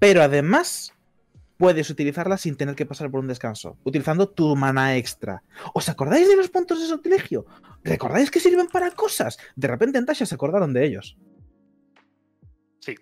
pero 0.00 0.22
además 0.22 0.92
puedes 1.56 1.88
utilizarla 1.88 2.36
sin 2.36 2.56
tener 2.56 2.74
que 2.74 2.84
pasar 2.84 3.08
por 3.08 3.20
un 3.20 3.28
descanso, 3.28 3.78
utilizando 3.84 4.28
tu 4.28 4.56
mana 4.56 4.96
extra. 4.96 5.44
¿Os 5.72 5.88
acordáis 5.88 6.28
de 6.28 6.34
los 6.34 6.48
puntos 6.48 6.80
de 6.80 6.88
sortilegio? 6.88 7.46
¿Recordáis 7.84 8.28
que 8.28 8.40
sirven 8.40 8.66
para 8.66 8.90
cosas? 8.90 9.38
De 9.54 9.68
repente 9.68 9.98
en 9.98 10.04
Tasha 10.04 10.26
se 10.26 10.34
acordaron 10.34 10.72
de 10.72 10.84
ellos. 10.84 11.16
Sí. 12.80 12.96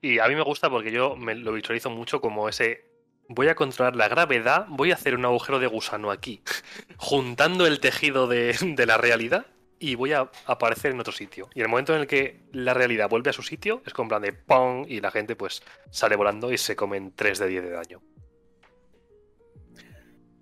Y 0.00 0.20
a 0.20 0.28
mí 0.28 0.36
me 0.36 0.42
gusta 0.42 0.70
porque 0.70 0.92
yo 0.92 1.16
me 1.16 1.34
lo 1.34 1.52
visualizo 1.52 1.90
mucho 1.90 2.20
como 2.20 2.48
ese. 2.48 2.84
Voy 3.28 3.48
a 3.48 3.56
controlar 3.56 3.96
la 3.96 4.06
gravedad, 4.06 4.66
voy 4.68 4.92
a 4.92 4.94
hacer 4.94 5.16
un 5.16 5.24
agujero 5.24 5.58
de 5.58 5.66
gusano 5.66 6.12
aquí, 6.12 6.42
juntando 6.96 7.66
el 7.66 7.80
tejido 7.80 8.28
de, 8.28 8.56
de 8.76 8.86
la 8.86 8.98
realidad 8.98 9.46
y 9.82 9.96
voy 9.96 10.12
a 10.12 10.30
aparecer 10.46 10.92
en 10.92 11.00
otro 11.00 11.12
sitio. 11.12 11.48
Y 11.54 11.58
en 11.58 11.64
el 11.64 11.68
momento 11.68 11.92
en 11.92 12.02
el 12.02 12.06
que 12.06 12.38
la 12.52 12.72
realidad 12.72 13.10
vuelve 13.10 13.30
a 13.30 13.32
su 13.32 13.42
sitio, 13.42 13.82
es 13.84 13.92
como 13.92 14.04
en 14.04 14.08
plan 14.08 14.22
de 14.22 14.32
¡pum! 14.32 14.84
y 14.86 15.00
la 15.00 15.10
gente 15.10 15.34
pues 15.34 15.60
sale 15.90 16.14
volando 16.14 16.52
y 16.52 16.56
se 16.56 16.76
comen 16.76 17.12
3 17.16 17.40
de 17.40 17.48
10 17.48 17.62
de 17.64 17.70
daño. 17.70 18.02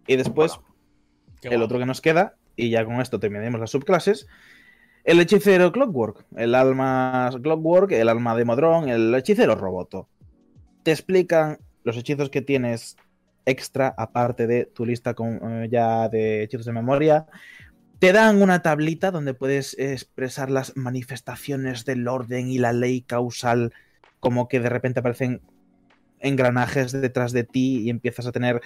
Y 0.07 0.17
después, 0.17 0.59
Bueno. 1.43 1.57
El 1.57 1.63
otro 1.63 1.79
que 1.79 1.87
nos 1.87 2.03
queda, 2.03 2.37
y 2.55 2.69
ya 2.69 2.85
con 2.85 3.01
esto 3.01 3.19
terminaremos 3.19 3.59
las 3.59 3.71
subclases, 3.71 4.27
el 5.05 5.19
hechicero 5.21 5.73
Clockwork, 5.73 6.27
el 6.37 6.55
alma 6.55 7.31
Clockwork, 7.43 7.93
el 7.93 8.11
alma 8.11 8.37
de 8.37 8.45
Modrón, 8.45 8.91
el 8.91 9.15
hechicero 9.15 9.55
Roboto. 9.55 10.07
Te 10.83 10.91
explican 10.91 11.59
los 11.83 11.97
hechizos 11.97 12.29
que 12.29 12.43
tienes 12.43 12.99
extra, 13.47 13.95
aparte 13.97 14.47
de 14.47 14.67
tu 14.67 14.85
lista 14.85 15.15
con, 15.15 15.41
eh, 15.43 15.69
ya 15.71 16.11
de 16.11 16.43
hechizos 16.43 16.67
de 16.67 16.73
memoria. 16.73 17.27
Te 18.01 18.13
dan 18.13 18.43
una 18.43 18.63
tablita 18.63 19.11
donde 19.11 19.35
puedes 19.35 19.79
expresar 19.79 20.51
las 20.51 20.77
manifestaciones 20.77 21.85
del 21.85 22.09
orden 22.09 22.49
y 22.49 22.59
la 22.59 22.73
ley 22.73 23.03
causal, 23.03 23.73
como 24.19 24.49
que 24.49 24.59
de 24.59 24.69
repente 24.71 25.01
aparecen 25.01 25.41
engranajes 26.19 26.93
detrás 26.93 27.33
de 27.33 27.45
ti 27.45 27.83
y 27.83 27.91
empiezas 27.91 28.27
a 28.27 28.33
tener 28.33 28.61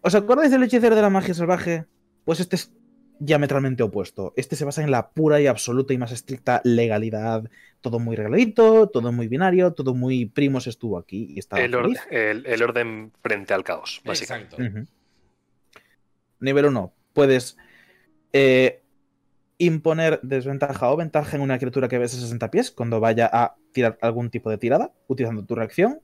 ¿Os 0.00 0.14
acordáis 0.14 0.50
del 0.52 0.62
hechicero 0.62 0.94
de 0.94 1.02
la 1.02 1.10
magia 1.10 1.34
salvaje? 1.34 1.86
Pues 2.24 2.38
este 2.38 2.54
es 2.56 2.72
diametralmente 3.18 3.82
opuesto. 3.82 4.32
Este 4.36 4.54
se 4.54 4.64
basa 4.64 4.82
en 4.84 4.92
la 4.92 5.10
pura 5.10 5.40
y 5.40 5.48
absoluta 5.48 5.92
y 5.92 5.98
más 5.98 6.12
estricta 6.12 6.60
legalidad. 6.62 7.50
Todo 7.80 7.98
muy 7.98 8.14
regaladito, 8.14 8.88
todo 8.88 9.10
muy 9.10 9.26
binario, 9.26 9.72
todo 9.72 9.94
muy 9.96 10.26
primos 10.26 10.68
estuvo 10.68 10.98
aquí 10.98 11.26
y 11.34 11.40
estaba 11.40 11.62
El, 11.62 11.74
orden, 11.74 11.96
el- 12.12 12.46
el 12.46 12.62
orden 12.62 13.12
frente 13.22 13.54
al 13.54 13.64
caos, 13.64 14.00
básicamente. 14.04 14.86
Nivel 16.38 16.66
1. 16.66 16.92
Puedes 17.12 17.56
eh, 18.32 18.82
imponer 19.58 20.20
desventaja 20.22 20.90
o 20.90 20.96
ventaja 20.96 21.36
en 21.36 21.42
una 21.42 21.58
criatura 21.58 21.88
que 21.88 21.98
ves 21.98 22.14
a 22.14 22.20
60 22.20 22.50
pies 22.50 22.70
cuando 22.70 23.00
vaya 23.00 23.28
a 23.32 23.56
tirar 23.72 23.98
algún 24.00 24.30
tipo 24.30 24.50
de 24.50 24.58
tirada, 24.58 24.92
utilizando 25.08 25.44
tu 25.44 25.54
reacción, 25.54 26.00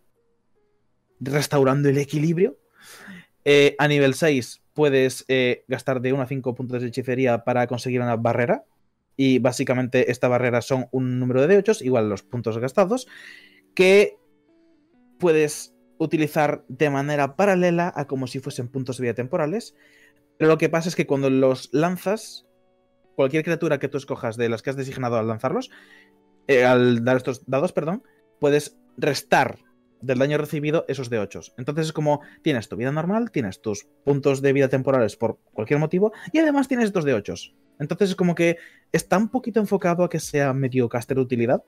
restaurando 1.21 1.89
el 1.89 1.99
equilibrio. 1.99 2.59
Eh, 3.45 3.77
a 3.79 3.89
nivel 3.89 4.15
6 4.15 4.63
puedes 4.73 5.25
eh, 5.29 5.65
gastar 5.69 6.01
de 6.01 6.13
1 6.13 6.23
a 6.23 6.27
5 6.27 6.55
puntos 6.55 6.83
de 6.83 6.89
hechicería 6.89 7.45
para 7.45 7.67
conseguir 7.67 8.01
una 8.01 8.17
barrera. 8.17 8.65
Y 9.17 9.39
básicamente 9.39 10.11
esta 10.11 10.27
barrera 10.27 10.61
son 10.61 10.89
un 10.91 11.21
número 11.21 11.47
de 11.47 11.57
8, 11.57 11.73
igual 11.83 12.09
los 12.09 12.25
puntos 12.25 12.59
gastados, 12.59 13.07
que 13.75 14.17
puedes 15.21 15.73
utilizar 15.99 16.65
de 16.69 16.91
manera 16.91 17.37
paralela 17.37 17.93
a 17.95 18.07
como 18.07 18.27
si 18.27 18.41
fuesen 18.41 18.69
puntos 18.69 18.97
de 18.97 19.03
vida 19.03 19.15
temporales. 19.15 19.77
Pero 20.39 20.51
lo 20.51 20.59
que 20.59 20.69
pasa 20.69 20.89
es 20.89 20.97
que 20.97 21.06
cuando 21.06 21.31
los 21.31 21.69
lanzas, 21.73 22.47
cualquier 23.15 23.44
criatura 23.44 23.78
que 23.78 23.89
tú 23.89 23.98
escojas 23.98 24.36
de 24.36 24.48
las 24.48 24.62
que 24.62 24.70
has 24.70 24.77
designado 24.77 25.16
al 25.16 25.28
lanzarlos, 25.28 25.70
eh, 26.47 26.65
al 26.65 27.05
dar 27.05 27.16
estos 27.16 27.44
dados, 27.47 27.73
perdón, 27.73 28.02
puedes 28.40 28.77
restar 28.97 29.59
del 30.05 30.19
daño 30.19 30.39
recibido 30.39 30.85
esos 30.89 31.09
de 31.11 31.19
8. 31.19 31.40
Entonces 31.56 31.86
es 31.86 31.93
como 31.93 32.20
tienes 32.43 32.69
tu 32.69 32.77
vida 32.77 32.93
normal, 32.93 33.31
tienes 33.31 33.61
tus 33.61 33.86
puntos 34.05 34.43
de 34.43 34.52
vida 34.52 34.69
temporales 34.69 35.16
por 35.16 35.39
cualquier 35.52 35.81
motivo 35.81 36.12
y 36.32 36.39
además 36.39 36.69
tienes 36.69 36.86
estos 36.86 37.05
de 37.05 37.15
8. 37.15 37.35
Entonces 37.81 38.11
es 38.11 38.16
como 38.16 38.35
que 38.35 38.59
está 38.93 39.16
un 39.16 39.28
poquito 39.28 39.61
enfocado 39.61 40.05
a 40.05 40.11
que 40.11 40.20
sea 40.20 40.52
medio 40.52 40.89
caster 40.89 41.16
de 41.16 41.23
utilidad, 41.23 41.65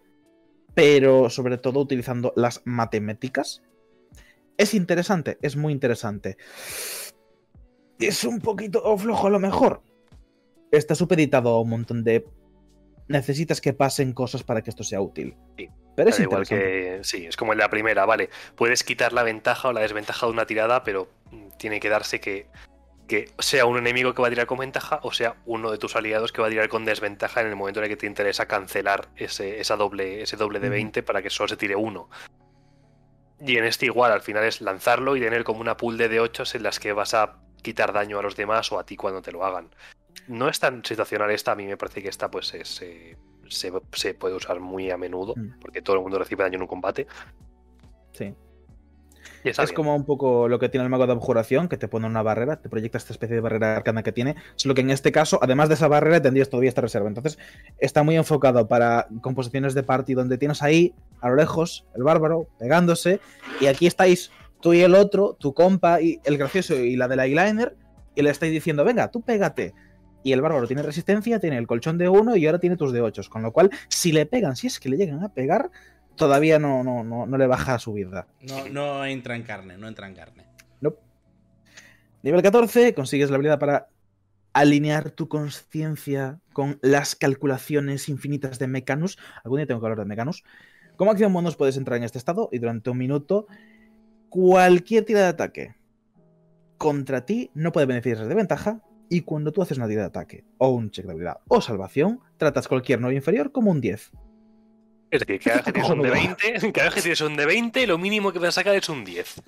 pero 0.74 1.30
sobre 1.30 1.58
todo 1.58 1.80
utilizando 1.80 2.32
las 2.36 2.62
matemáticas. 2.64 3.62
Es 4.58 4.74
interesante, 4.74 5.38
es 5.42 5.56
muy 5.56 5.72
interesante. 5.72 6.36
Es 7.98 8.24
un 8.24 8.40
poquito 8.40 8.96
flojo 8.98 9.26
a 9.26 9.30
lo 9.30 9.38
mejor. 9.38 9.82
Está 10.70 10.94
supeditado 10.94 11.50
a 11.50 11.60
un 11.60 11.70
montón 11.70 12.04
de... 12.04 12.26
Necesitas 13.08 13.60
que 13.60 13.72
pasen 13.72 14.12
cosas 14.12 14.42
para 14.42 14.62
que 14.62 14.70
esto 14.70 14.82
sea 14.82 15.00
útil. 15.00 15.36
Sí. 15.56 15.70
Pero 15.96 16.10
es 16.10 16.20
igual 16.20 16.46
que 16.46 17.00
sí, 17.02 17.26
es 17.26 17.36
como 17.36 17.54
en 17.54 17.58
la 17.58 17.70
primera, 17.70 18.04
vale. 18.04 18.28
Puedes 18.54 18.84
quitar 18.84 19.14
la 19.14 19.22
ventaja 19.22 19.68
o 19.68 19.72
la 19.72 19.80
desventaja 19.80 20.26
de 20.26 20.32
una 20.32 20.46
tirada, 20.46 20.84
pero 20.84 21.08
mm, 21.30 21.56
tiene 21.56 21.80
que 21.80 21.88
darse 21.88 22.20
que, 22.20 22.48
que 23.08 23.30
sea 23.38 23.64
un 23.64 23.78
enemigo 23.78 24.12
que 24.12 24.20
va 24.20 24.28
a 24.28 24.30
tirar 24.30 24.46
con 24.46 24.58
ventaja 24.58 25.00
o 25.02 25.12
sea 25.12 25.36
uno 25.46 25.70
de 25.70 25.78
tus 25.78 25.96
aliados 25.96 26.32
que 26.32 26.42
va 26.42 26.48
a 26.48 26.50
tirar 26.50 26.68
con 26.68 26.84
desventaja 26.84 27.40
en 27.40 27.46
el 27.46 27.56
momento 27.56 27.80
en 27.80 27.84
el 27.84 27.90
que 27.90 27.96
te 27.96 28.06
interesa 28.06 28.46
cancelar 28.46 29.08
ese, 29.16 29.58
esa 29.60 29.76
doble, 29.76 30.22
ese 30.22 30.36
doble 30.36 30.60
de 30.60 30.66
Ujú. 30.66 30.74
20 30.74 31.02
para 31.02 31.22
que 31.22 31.30
solo 31.30 31.48
se 31.48 31.56
tire 31.56 31.76
uno. 31.76 32.10
Y 33.40 33.56
en 33.56 33.64
este 33.64 33.86
igual, 33.86 34.12
al 34.12 34.22
final 34.22 34.44
es 34.44 34.60
lanzarlo 34.60 35.16
y 35.16 35.20
tener 35.20 35.44
como 35.44 35.60
una 35.60 35.76
pool 35.76 35.96
de 35.96 36.10
D8 36.10 36.56
en 36.56 36.62
las 36.62 36.78
que 36.78 36.92
vas 36.92 37.14
a 37.14 37.38
quitar 37.62 37.92
daño 37.92 38.18
a 38.18 38.22
los 38.22 38.36
demás 38.36 38.70
o 38.72 38.78
a 38.78 38.84
ti 38.86 38.96
cuando 38.96 39.22
te 39.22 39.32
lo 39.32 39.44
hagan. 39.44 39.68
No 40.28 40.48
es 40.48 40.58
tan 40.58 40.84
situacional 40.84 41.30
esta, 41.30 41.52
a 41.52 41.56
mí 41.56 41.66
me 41.66 41.76
parece 41.76 42.02
que 42.02 42.08
esta 42.08 42.30
pues 42.30 42.52
es, 42.54 42.82
eh, 42.82 43.16
se, 43.48 43.72
se 43.92 44.14
puede 44.14 44.34
usar 44.34 44.60
muy 44.60 44.90
a 44.90 44.96
menudo, 44.96 45.34
Mm. 45.36 45.60
porque 45.60 45.82
todo 45.82 45.96
el 45.96 46.02
mundo 46.02 46.18
recibe 46.18 46.42
daño 46.44 46.56
en 46.56 46.62
un 46.62 46.68
combate. 46.68 47.06
Sí. 48.12 48.34
Es 49.44 49.56
bien. 49.58 49.74
como 49.74 49.94
un 49.94 50.04
poco 50.04 50.48
lo 50.48 50.58
que 50.58 50.68
tiene 50.68 50.84
el 50.84 50.90
mago 50.90 51.06
de 51.06 51.12
abjuración, 51.12 51.68
que 51.68 51.76
te 51.76 51.86
pone 51.86 52.06
una 52.06 52.22
barrera, 52.22 52.56
te 52.60 52.68
proyecta 52.68 52.98
esta 52.98 53.12
especie 53.12 53.36
de 53.36 53.40
barrera 53.40 53.76
arcana 53.76 54.02
que 54.02 54.10
tiene. 54.10 54.34
Solo 54.56 54.74
que 54.74 54.80
en 54.80 54.90
este 54.90 55.12
caso, 55.12 55.38
además 55.40 55.68
de 55.68 55.74
esa 55.74 55.86
barrera, 55.86 56.20
tendrías 56.20 56.48
todavía 56.48 56.68
esta 56.68 56.80
reserva. 56.80 57.06
Entonces, 57.08 57.38
está 57.78 58.02
muy 58.02 58.16
enfocado 58.16 58.66
para 58.66 59.06
composiciones 59.20 59.74
de 59.74 59.84
party 59.84 60.14
donde 60.14 60.38
tienes 60.38 60.62
ahí, 60.62 60.94
a 61.20 61.28
lo 61.28 61.36
lejos, 61.36 61.86
el 61.94 62.02
bárbaro 62.02 62.48
pegándose. 62.58 63.20
Y 63.60 63.66
aquí 63.66 63.86
estáis 63.86 64.32
tú 64.66 64.74
y 64.74 64.80
el 64.80 64.96
otro, 64.96 65.36
tu 65.38 65.54
compa 65.54 66.00
y 66.00 66.18
el 66.24 66.38
gracioso 66.38 66.74
y 66.74 66.96
la 66.96 67.06
del 67.06 67.20
eyeliner, 67.20 67.76
y 68.16 68.22
le 68.22 68.30
estáis 68.30 68.50
diciendo, 68.50 68.84
venga, 68.84 69.12
tú 69.12 69.22
pégate. 69.22 69.74
Y 70.24 70.32
el 70.32 70.42
bárbaro 70.42 70.66
tiene 70.66 70.82
resistencia, 70.82 71.38
tiene 71.38 71.56
el 71.56 71.68
colchón 71.68 71.98
de 71.98 72.08
uno 72.08 72.34
y 72.34 72.44
ahora 72.46 72.58
tiene 72.58 72.76
tus 72.76 72.92
de 72.92 73.00
8. 73.00 73.22
Con 73.30 73.42
lo 73.42 73.52
cual, 73.52 73.70
si 73.86 74.10
le 74.10 74.26
pegan, 74.26 74.56
si 74.56 74.66
es 74.66 74.80
que 74.80 74.88
le 74.88 74.96
llegan 74.96 75.22
a 75.22 75.28
pegar, 75.28 75.70
todavía 76.16 76.58
no, 76.58 76.82
no, 76.82 77.04
no, 77.04 77.26
no 77.26 77.38
le 77.38 77.46
baja 77.46 77.78
su 77.78 77.92
vida. 77.92 78.26
No, 78.40 78.68
no 78.68 79.04
entra 79.06 79.36
en 79.36 79.44
carne, 79.44 79.78
no 79.78 79.86
entra 79.86 80.08
en 80.08 80.14
carne. 80.16 80.46
Nivel 82.24 82.42
14, 82.42 82.92
consigues 82.92 83.30
la 83.30 83.36
habilidad 83.36 83.60
para 83.60 83.86
alinear 84.52 85.12
tu 85.12 85.28
conciencia 85.28 86.40
con 86.52 86.80
las 86.82 87.14
calculaciones 87.14 88.08
infinitas 88.08 88.58
de 88.58 88.66
Mechanus. 88.66 89.16
Algún 89.44 89.58
día 89.58 89.66
tengo 89.68 89.80
que 89.80 89.86
hablar 89.86 90.00
de 90.00 90.06
Mechanus. 90.06 90.42
Como 90.96 91.12
acción 91.12 91.32
bonus 91.32 91.54
puedes 91.54 91.76
entrar 91.76 91.98
en 91.98 92.02
este 92.02 92.18
estado 92.18 92.48
y 92.50 92.58
durante 92.58 92.90
un 92.90 92.98
minuto 92.98 93.46
cualquier 94.36 95.06
tirada 95.06 95.24
de 95.24 95.30
ataque 95.30 95.74
contra 96.76 97.24
ti 97.24 97.50
no 97.54 97.72
puede 97.72 97.86
beneficiarse 97.86 98.26
de 98.26 98.34
ventaja 98.34 98.82
y 99.08 99.22
cuando 99.22 99.50
tú 99.50 99.62
haces 99.62 99.78
una 99.78 99.88
tirada 99.88 100.08
de 100.08 100.10
ataque 100.10 100.44
o 100.58 100.68
un 100.68 100.90
check 100.90 101.06
de 101.06 101.12
habilidad 101.12 101.38
o 101.48 101.62
salvación, 101.62 102.20
tratas 102.36 102.68
cualquier 102.68 103.00
no 103.00 103.10
inferior 103.10 103.50
como 103.50 103.70
un 103.70 103.80
10. 103.80 104.10
Es 105.10 105.20
decir, 105.20 105.40
cada 105.40 105.56
vez 105.56 105.64
que 105.64 105.72
tienes 105.72 105.90
un 105.90 106.02
de 106.02 106.10
Cojonudo. 106.10 106.36
20, 106.42 106.72
cada 106.72 106.88
vez 106.88 106.94
que 106.96 107.00
tienes 107.00 107.20
un 107.22 107.34
de 107.34 107.46
20, 107.46 107.86
lo 107.86 107.96
mínimo 107.96 108.30
que 108.30 108.38
vas 108.38 108.48
a 108.48 108.52
sacar 108.52 108.74
es 108.74 108.86
un 108.90 109.06
10. 109.06 109.42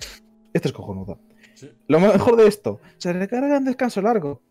Esto 0.53 0.67
es 0.69 0.73
cojonudo. 0.73 1.19
Sí. 1.53 1.71
Lo 1.87 1.99
mejor 1.99 2.35
de 2.37 2.47
esto, 2.47 2.81
se 2.97 3.13
recarga 3.13 3.57
en 3.57 3.65
descanso 3.65 4.01
largo. 4.01 4.41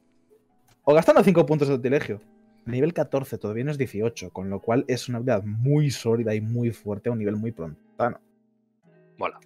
O 0.85 0.95
gastando 0.95 1.25
5 1.25 1.47
puntos 1.47 1.67
de 1.67 1.75
utilegio. 1.75 2.21
Nivel 2.65 2.95
14 2.95 3.39
todavía 3.39 3.65
no 3.65 3.73
es 3.73 3.79
18, 3.79 4.31
con 4.31 4.51
lo 4.51 4.61
cual 4.61 4.85
es 4.87 5.09
una 5.09 5.19
habilidad 5.19 5.43
muy 5.43 5.91
sólida 5.91 6.33
y 6.37 6.41
muy 6.41 6.71
fuerte 6.71 7.09
a 7.09 7.13
un 7.13 7.19
nivel 7.19 7.35
muy 7.35 7.51
prontano. 7.51 8.21
Mola. 9.17 9.41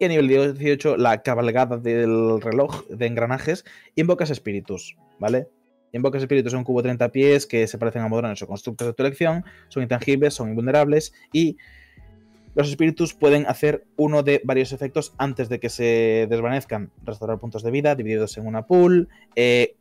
Y 0.00 0.06
a 0.06 0.08
nivel 0.08 0.28
18, 0.28 0.96
la 0.96 1.22
cabalgada 1.22 1.76
del 1.76 2.40
reloj 2.40 2.86
de 2.88 3.04
engranajes, 3.04 3.66
invocas 3.96 4.30
espíritus, 4.30 4.96
¿vale? 5.18 5.46
Invocas 5.92 6.22
espíritus 6.22 6.54
en 6.54 6.60
un 6.60 6.64
cubo 6.64 6.80
de 6.80 6.88
30 6.88 7.12
pies 7.12 7.46
que 7.46 7.66
se 7.66 7.76
parecen 7.76 8.00
a 8.00 8.08
modrones 8.08 8.40
o 8.40 8.46
constructos 8.46 8.86
de 8.86 8.94
tu 8.94 9.02
elección, 9.02 9.44
son 9.68 9.82
intangibles, 9.82 10.32
son 10.32 10.48
invulnerables 10.48 11.12
y 11.34 11.58
los 12.54 12.70
espíritus 12.70 13.12
pueden 13.12 13.44
hacer 13.46 13.84
uno 13.96 14.22
de 14.22 14.40
varios 14.42 14.72
efectos 14.72 15.12
antes 15.18 15.50
de 15.50 15.60
que 15.60 15.68
se 15.68 16.26
desvanezcan. 16.30 16.90
Restaurar 17.04 17.38
puntos 17.38 17.62
de 17.62 17.70
vida 17.70 17.94
divididos 17.94 18.38
en 18.38 18.46
una 18.46 18.66
pool, 18.66 19.10
eh, 19.36 19.76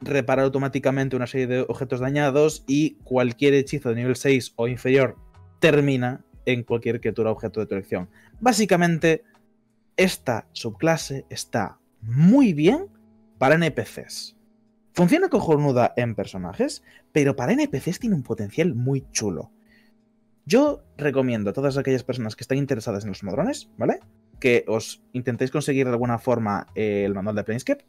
reparar 0.00 0.46
automáticamente 0.46 1.14
una 1.14 1.26
serie 1.26 1.46
de 1.46 1.60
objetos 1.60 2.00
dañados 2.00 2.64
y 2.66 2.94
cualquier 3.04 3.52
hechizo 3.52 3.90
de 3.90 3.96
nivel 3.96 4.16
6 4.16 4.54
o 4.56 4.66
inferior 4.66 5.16
termina 5.60 6.24
en 6.46 6.62
cualquier 6.62 7.00
criatura 7.00 7.30
objeto 7.30 7.60
de 7.60 7.66
tu 7.66 7.74
elección. 7.74 8.08
Básicamente, 8.40 9.24
esta 9.96 10.48
subclase 10.52 11.26
está 11.28 11.78
muy 12.00 12.52
bien 12.52 12.86
para 13.38 13.56
NPCs. 13.56 14.36
Funciona 14.92 15.28
cojonuda 15.28 15.92
en 15.96 16.14
personajes, 16.14 16.82
pero 17.12 17.36
para 17.36 17.52
NPCs 17.52 17.98
tiene 17.98 18.16
un 18.16 18.22
potencial 18.22 18.74
muy 18.74 19.04
chulo. 19.10 19.50
Yo 20.46 20.84
recomiendo 20.96 21.50
a 21.50 21.52
todas 21.52 21.76
aquellas 21.76 22.04
personas 22.04 22.36
que 22.36 22.44
están 22.44 22.56
interesadas 22.56 23.04
en 23.04 23.10
los 23.10 23.22
modrones, 23.22 23.68
¿vale? 23.76 23.98
Que 24.40 24.64
os 24.68 25.02
intentéis 25.12 25.50
conseguir 25.50 25.86
de 25.86 25.92
alguna 25.92 26.18
forma 26.18 26.68
eh, 26.74 27.02
el 27.04 27.14
manual 27.14 27.34
de 27.34 27.44
Planescape 27.44 27.84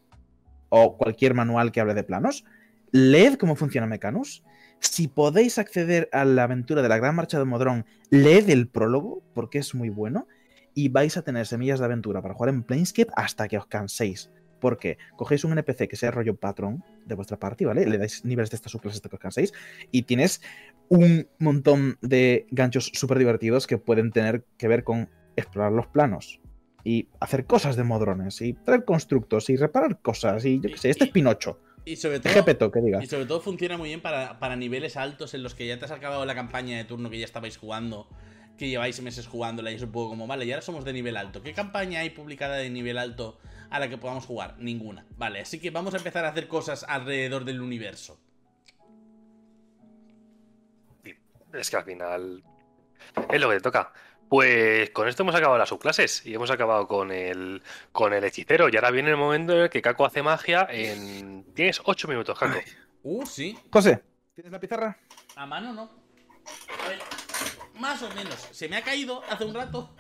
o 0.70 0.98
cualquier 0.98 1.34
manual 1.34 1.72
que 1.72 1.80
hable 1.80 1.94
de 1.94 2.04
planos. 2.04 2.44
Leed 2.92 3.36
cómo 3.36 3.56
funciona 3.56 3.88
Mechanus. 3.88 4.44
Si 4.80 5.08
podéis 5.08 5.58
acceder 5.58 6.10
a 6.12 6.26
la 6.26 6.44
aventura 6.44 6.82
de 6.82 6.90
la 6.90 6.98
Gran 6.98 7.16
Marcha 7.16 7.40
de 7.40 7.46
Modrón, 7.46 7.86
leed 8.10 8.50
el 8.50 8.68
prólogo, 8.68 9.24
porque 9.34 9.60
es 9.60 9.74
muy 9.76 9.90
bueno. 9.90 10.28
Y 10.74 10.90
vais 10.90 11.18
a 11.18 11.24
tener 11.24 11.48
semillas 11.48 11.80
de 11.80 11.86
aventura 11.86 12.22
para 12.22 12.36
jugar 12.36 12.50
en 12.50 12.64
Planescape 12.64 13.12
hasta 13.16 13.48
que 13.48 13.58
os 13.58 13.66
canséis. 13.66 14.30
Porque 14.60 14.98
cogéis 15.16 15.44
un 15.44 15.54
NPC 15.54 15.88
que 15.88 15.96
sea 15.96 16.12
rollo 16.12 16.36
patrón 16.36 16.84
de 17.06 17.16
vuestra 17.16 17.38
party, 17.38 17.66
¿vale? 17.66 17.86
Le 17.86 17.98
dais 17.98 18.26
niveles 18.26 18.50
de 18.50 18.56
estas 18.56 18.72
subclases 18.72 18.98
hasta 18.98 19.10
que 19.10 19.16
os 19.16 19.22
canséis 19.22 19.54
y 19.92 20.04
tienes 20.04 20.42
un 20.90 21.28
montón 21.40 21.98
de 22.02 22.48
ganchos 22.52 22.92
súper 22.94 23.20
divertidos 23.20 23.68
que 23.68 23.78
pueden 23.78 24.12
tener 24.12 24.46
que 24.58 24.68
ver 24.68 24.84
con 24.84 25.10
explorar 25.36 25.72
los 25.72 25.88
planos 25.88 26.42
y 26.84 27.10
hacer 27.20 27.46
cosas 27.46 27.76
de 27.76 27.84
modrones 27.84 28.42
y 28.42 28.54
traer 28.54 28.86
constructos 28.86 29.50
y 29.50 29.58
reparar 29.58 30.02
cosas 30.02 30.46
y 30.46 30.60
yo 30.60 30.70
qué 30.70 30.78
sé, 30.78 30.90
este 30.90 31.06
es 31.06 31.12
Pinocho. 31.12 31.60
Y 31.88 31.96
sobre 31.96 32.20
todo, 32.20 32.34
Gepeto, 32.34 32.70
que 32.70 32.82
diga. 32.82 33.02
y 33.02 33.08
sobre 33.08 33.26
todo 33.26 33.40
funciona 33.40 33.78
muy 33.78 33.88
bien 33.88 34.02
para, 34.02 34.40
para 34.40 34.58
niveles 34.58 34.98
altos 34.98 35.34
en 35.34 35.42
los 35.42 35.56
que 35.56 35.66
ya 35.66 35.80
te 35.80 35.86
has 35.86 35.92
acabado 35.92 36.26
la 36.26 36.36
campaña 36.36 36.76
de 36.76 36.84
turno 36.84 37.10
que 37.10 37.18
ya 37.18 37.24
estabais 37.24 37.56
jugando, 37.56 38.10
que 38.58 38.68
lleváis 38.68 39.02
meses 39.02 39.26
jugándola 39.26 39.72
y 39.72 39.76
es 39.76 39.82
un 39.84 39.94
poco 39.94 40.10
como, 40.10 40.28
vale, 40.28 40.44
y 40.46 40.52
ahora 40.52 40.62
somos 40.62 40.84
de 40.84 40.92
nivel 40.92 41.16
alto. 41.16 41.42
¿Qué 41.42 41.54
campaña 41.54 42.02
hay 42.02 42.10
publicada 42.10 42.58
de 42.58 42.70
nivel 42.70 42.98
alto 42.98 43.38
a 43.70 43.80
la 43.80 43.88
que 43.88 43.98
podamos 43.98 44.26
jugar? 44.26 44.56
Ninguna. 44.60 45.06
Vale, 45.18 45.40
así 45.40 45.60
que 45.60 45.72
vamos 45.72 45.94
a 45.94 45.98
empezar 45.98 46.26
a 46.26 46.30
hacer 46.30 46.50
cosas 46.50 46.86
alrededor 46.90 47.46
del 47.46 47.62
universo. 47.62 48.20
Es 51.54 51.70
que 51.70 51.78
al 51.78 51.86
final 51.86 52.44
es 53.32 53.40
lo 53.40 53.50
que 53.50 53.56
te 53.56 53.62
toca. 53.62 53.94
Pues 54.30 54.90
con 54.90 55.08
esto 55.08 55.24
hemos 55.24 55.36
acabado 55.36 55.58
las 55.58 55.70
subclases 55.70 56.26
y 56.26 56.34
hemos 56.34 56.52
acabado 56.52 56.88
con 56.88 57.12
el, 57.12 57.62
con 57.92 58.14
el 58.14 58.24
hechicero. 58.24 58.68
Y 58.70 58.76
ahora 58.76 58.92
viene 58.92 59.10
el 59.10 59.18
momento 59.18 59.54
en 59.54 59.62
el 59.62 59.70
que 59.70 59.82
Caco 59.82 60.06
hace 60.06 60.22
magia 60.22 60.68
en... 60.70 61.46
Tienes 61.54 61.82
8 61.84 62.08
minutos, 62.08 62.38
Caco. 62.38 62.60
Uh, 63.04 63.26
sí. 63.26 63.58
José, 63.72 64.04
¿tienes 64.36 64.52
la 64.52 64.60
pizarra? 64.60 64.98
A 65.36 65.46
mano 65.46 65.72
no. 65.72 65.84
A 65.84 66.90
ver, 66.90 67.00
más 67.80 68.02
o 68.04 68.10
menos. 68.10 68.36
Se 68.52 68.68
me 68.68 68.76
ha 68.76 68.82
caído 68.84 69.24
hace 69.30 69.46
un 69.46 69.54
rato. 69.54 69.96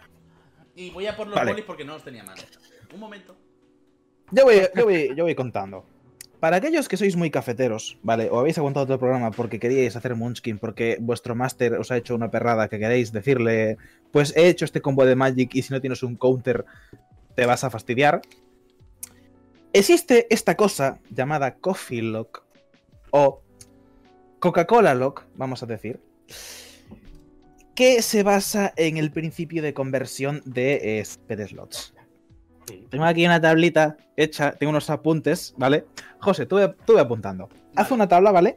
Y 0.75 0.89
voy 0.91 1.07
a 1.07 1.15
por 1.15 1.27
los 1.27 1.35
Vale. 1.35 1.51
bolis 1.51 1.65
porque 1.65 1.85
no 1.85 1.93
los 1.93 2.03
tenía 2.03 2.23
a 2.23 2.25
mano. 2.25 2.41
Un 2.93 2.99
momento. 2.99 3.35
Yo 4.31 4.43
voy, 4.43 4.61
yo, 4.75 4.83
voy, 4.83 5.15
yo 5.15 5.23
voy 5.23 5.35
contando. 5.35 5.85
Para 6.39 6.57
aquellos 6.57 6.87
que 6.87 6.97
sois 6.97 7.15
muy 7.15 7.31
cafeteros, 7.31 7.97
¿vale? 8.03 8.29
O 8.29 8.39
habéis 8.39 8.57
aguantado 8.59 8.85
todo 8.85 8.93
el 8.93 8.99
programa 8.99 9.31
porque 9.31 9.59
queríais 9.59 9.95
hacer 9.95 10.13
Munchkin, 10.15 10.59
porque 10.59 10.97
vuestro 10.99 11.33
máster 11.33 11.73
os 11.73 11.89
ha 11.91 11.97
hecho 11.97 12.13
una 12.13 12.29
perrada 12.29 12.67
que 12.67 12.77
queréis 12.77 13.11
decirle, 13.11 13.77
pues 14.11 14.35
he 14.37 14.47
hecho 14.47 14.63
este 14.63 14.81
combo 14.81 15.03
de 15.05 15.15
Magic 15.15 15.55
y 15.55 15.63
si 15.63 15.73
no 15.73 15.81
tienes 15.81 16.03
un 16.03 16.15
counter 16.15 16.65
te 17.33 17.45
vas 17.47 17.63
a 17.63 17.71
fastidiar. 17.71 18.21
Existe 19.73 20.27
esta 20.29 20.55
cosa 20.55 20.99
llamada 21.09 21.55
Coffee 21.55 22.03
Lock 22.03 22.43
o 23.09 23.41
Coca-Cola 24.39 24.93
Lock, 24.93 25.23
vamos 25.35 25.63
a 25.63 25.65
decir, 25.65 25.99
que 27.73 28.03
se 28.03 28.21
basa 28.21 28.73
en 28.75 28.97
el 28.97 29.11
principio 29.11 29.63
de 29.63 29.73
conversión 29.73 30.43
de 30.45 30.99
eh, 30.99 31.01
speed 31.01 31.47
slots. 31.47 31.93
Tengo 32.89 33.05
aquí 33.05 33.25
una 33.25 33.39
tablita 33.39 33.97
hecha, 34.15 34.51
tengo 34.51 34.71
unos 34.71 34.89
apuntes, 34.89 35.53
¿vale? 35.57 35.85
José, 36.19 36.45
tú 36.45 36.57
tú 36.85 36.93
ve 36.95 37.01
apuntando. 37.01 37.49
Haz 37.75 37.89
Vale. 37.89 37.93
una 37.93 38.07
tabla, 38.07 38.31
¿vale? 38.31 38.55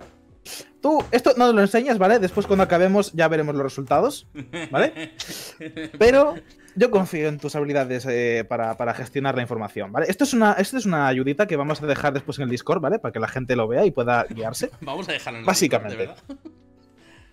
Tú, 0.80 1.04
esto 1.10 1.32
no 1.36 1.52
lo 1.52 1.60
enseñas, 1.60 1.98
¿vale? 1.98 2.18
Después 2.18 2.46
cuando 2.46 2.62
acabemos 2.64 3.12
ya 3.12 3.28
veremos 3.28 3.54
los 3.54 3.62
resultados, 3.62 4.26
¿vale? 4.70 5.12
Pero 5.98 6.34
yo 6.74 6.90
confío 6.90 7.28
en 7.28 7.38
tus 7.38 7.54
habilidades 7.54 8.06
eh, 8.06 8.44
para, 8.48 8.76
para 8.76 8.94
gestionar 8.94 9.36
la 9.36 9.42
información, 9.42 9.92
¿vale? 9.92 10.06
Esto 10.08 10.24
es, 10.24 10.32
una, 10.32 10.52
esto 10.54 10.78
es 10.78 10.86
una 10.86 11.06
ayudita 11.06 11.46
que 11.46 11.56
vamos 11.56 11.82
a 11.82 11.86
dejar 11.86 12.14
después 12.14 12.38
en 12.38 12.44
el 12.44 12.50
Discord, 12.50 12.80
¿vale? 12.80 12.98
Para 12.98 13.12
que 13.12 13.20
la 13.20 13.28
gente 13.28 13.54
lo 13.56 13.68
vea 13.68 13.84
y 13.84 13.90
pueda 13.90 14.24
guiarse. 14.30 14.70
Vamos 14.80 15.08
a 15.08 15.12
dejarlo 15.12 15.38
en 15.38 15.42
el 15.42 15.46
Básicamente. 15.46 15.96
Discord, 15.96 16.26
de 16.26 16.34
verdad. 16.34 16.52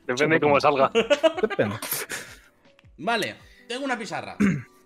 Depende 0.05 0.35
de 0.35 0.41
cómo 0.41 0.59
salga. 0.59 0.91
Depende. 1.41 1.75
Vale, 2.97 3.35
tengo 3.67 3.85
una 3.85 3.97
pizarra. 3.97 4.35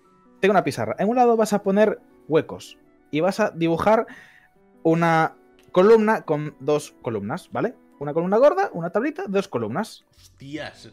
Tengo 0.42 0.54
una 0.54 0.64
pizarra. 0.64 0.96
En 0.98 1.08
un 1.08 1.14
lado 1.14 1.36
vas 1.36 1.52
a 1.52 1.62
poner 1.62 2.00
huecos 2.26 2.76
y 3.12 3.20
vas 3.20 3.38
a 3.38 3.52
dibujar 3.52 4.08
una 4.82 5.36
columna 5.70 6.22
con 6.22 6.56
dos 6.58 6.96
columnas, 7.00 7.48
¿vale? 7.52 7.76
Una 8.00 8.12
columna 8.12 8.38
gorda, 8.38 8.68
una 8.72 8.90
tablita, 8.90 9.26
dos 9.28 9.46
columnas. 9.46 10.04
Hostias. 10.16 10.90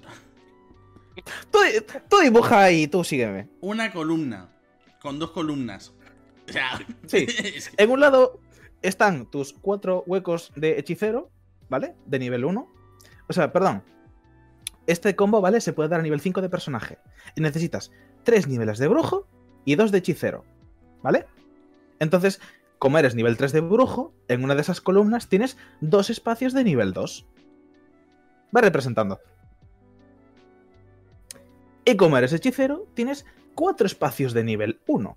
Tú, 1.50 1.58
tú 2.08 2.20
dibuja 2.20 2.62
ahí, 2.62 2.88
tú 2.88 3.04
sígueme. 3.04 3.50
Una 3.62 3.92
columna. 3.92 4.52
Con 5.02 5.18
dos 5.18 5.32
columnas. 5.32 5.96
O 6.48 6.52
sea. 6.52 6.80
Sí. 7.08 7.26
En 7.78 7.90
un 7.90 8.02
lado 8.02 8.40
están 8.84 9.26
tus 9.26 9.54
cuatro 9.54 10.04
huecos 10.06 10.52
de 10.58 10.78
hechicero, 10.78 11.32
¿vale? 11.70 11.96
De 12.06 12.20
nivel 12.20 12.46
1. 12.46 12.72
O 13.28 13.34
sea, 13.34 13.52
perdón. 13.52 13.82
Este 14.86 15.16
combo, 15.16 15.42
¿vale? 15.42 15.60
Se 15.60 15.74
puede 15.74 15.90
dar 15.90 16.02
a 16.02 16.04
nivel 16.04 16.22
5 16.22 16.40
de 16.40 16.50
personaje. 16.50 17.00
Y 17.36 17.42
necesitas 17.42 17.92
tres 18.24 18.48
niveles 18.48 18.78
de 18.78 18.88
brujo 18.88 19.28
y 19.70 19.76
dos 19.76 19.92
de 19.92 20.00
hechicero, 20.00 20.46
¿vale? 21.04 21.28
Entonces, 22.00 22.42
como 22.80 22.98
eres 22.98 23.14
nivel 23.14 23.38
3 23.38 23.52
de 23.52 23.62
brujo, 23.62 24.16
en 24.28 24.44
una 24.44 24.56
de 24.56 24.62
esas 24.62 24.82
columnas 24.82 25.30
tienes 25.30 25.58
dos 25.80 26.10
espacios 26.10 26.54
de 26.54 26.64
nivel 26.64 26.92
2. 26.92 27.28
Va 28.56 28.62
representando. 28.62 29.20
Y 31.86 31.98
como 31.98 32.18
eres 32.18 32.34
hechicero, 32.34 32.88
tienes 32.96 33.28
cuatro 33.54 33.86
espacios 33.86 34.34
de 34.34 34.44
nivel 34.44 34.82
1. 34.88 35.16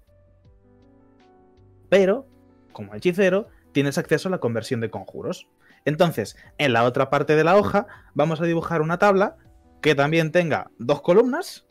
Pero, 1.88 2.26
como 2.74 2.94
hechicero, 2.94 3.48
tienes 3.72 3.96
acceso 3.96 4.28
a 4.28 4.32
la 4.32 4.38
conversión 4.38 4.80
de 4.80 4.90
conjuros. 4.90 5.48
Entonces, 5.86 6.36
en 6.58 6.74
la 6.74 6.84
otra 6.84 7.08
parte 7.08 7.36
de 7.36 7.44
la 7.44 7.56
hoja, 7.56 7.86
vamos 8.12 8.42
a 8.42 8.44
dibujar 8.44 8.82
una 8.82 8.98
tabla 8.98 9.38
que 9.80 9.94
también 9.94 10.30
tenga 10.30 10.70
dos 10.78 11.00
columnas. 11.00 11.66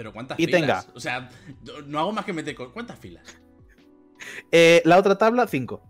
Pero 0.00 0.14
¿cuántas 0.14 0.40
Y 0.40 0.46
filas? 0.46 0.60
tenga. 0.62 0.84
O 0.94 0.98
sea, 0.98 1.28
no 1.84 1.98
hago 1.98 2.10
más 2.10 2.24
que 2.24 2.32
meter. 2.32 2.56
¿Cuántas 2.56 2.98
filas? 2.98 3.22
eh, 4.50 4.80
la 4.86 4.96
otra 4.96 5.18
tabla, 5.18 5.46
cinco. 5.46 5.82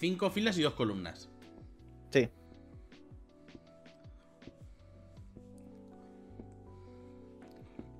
Cinco 0.00 0.30
filas 0.30 0.58
y 0.58 0.62
dos 0.62 0.74
columnas. 0.74 1.30
Sí. 2.10 2.28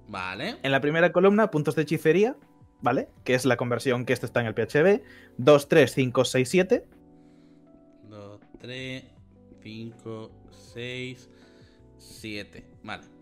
Vale. 0.08 0.56
En 0.64 0.72
la 0.72 0.80
primera 0.80 1.12
columna, 1.12 1.48
puntos 1.52 1.76
de 1.76 1.82
hechicería, 1.82 2.36
¿vale? 2.82 3.08
Que 3.22 3.34
es 3.36 3.44
la 3.44 3.56
conversión 3.56 4.06
que 4.06 4.14
esto 4.14 4.26
está 4.26 4.40
en 4.40 4.48
el 4.48 4.54
PHB. 4.54 5.00
2, 5.38 5.68
3, 5.68 5.92
5, 5.92 6.24
6, 6.24 6.48
7. 6.48 6.88
2, 8.08 8.40
3, 8.58 9.04
5, 9.62 10.30
6, 10.74 11.30
7. 11.98 12.64
Vale. 12.82 13.13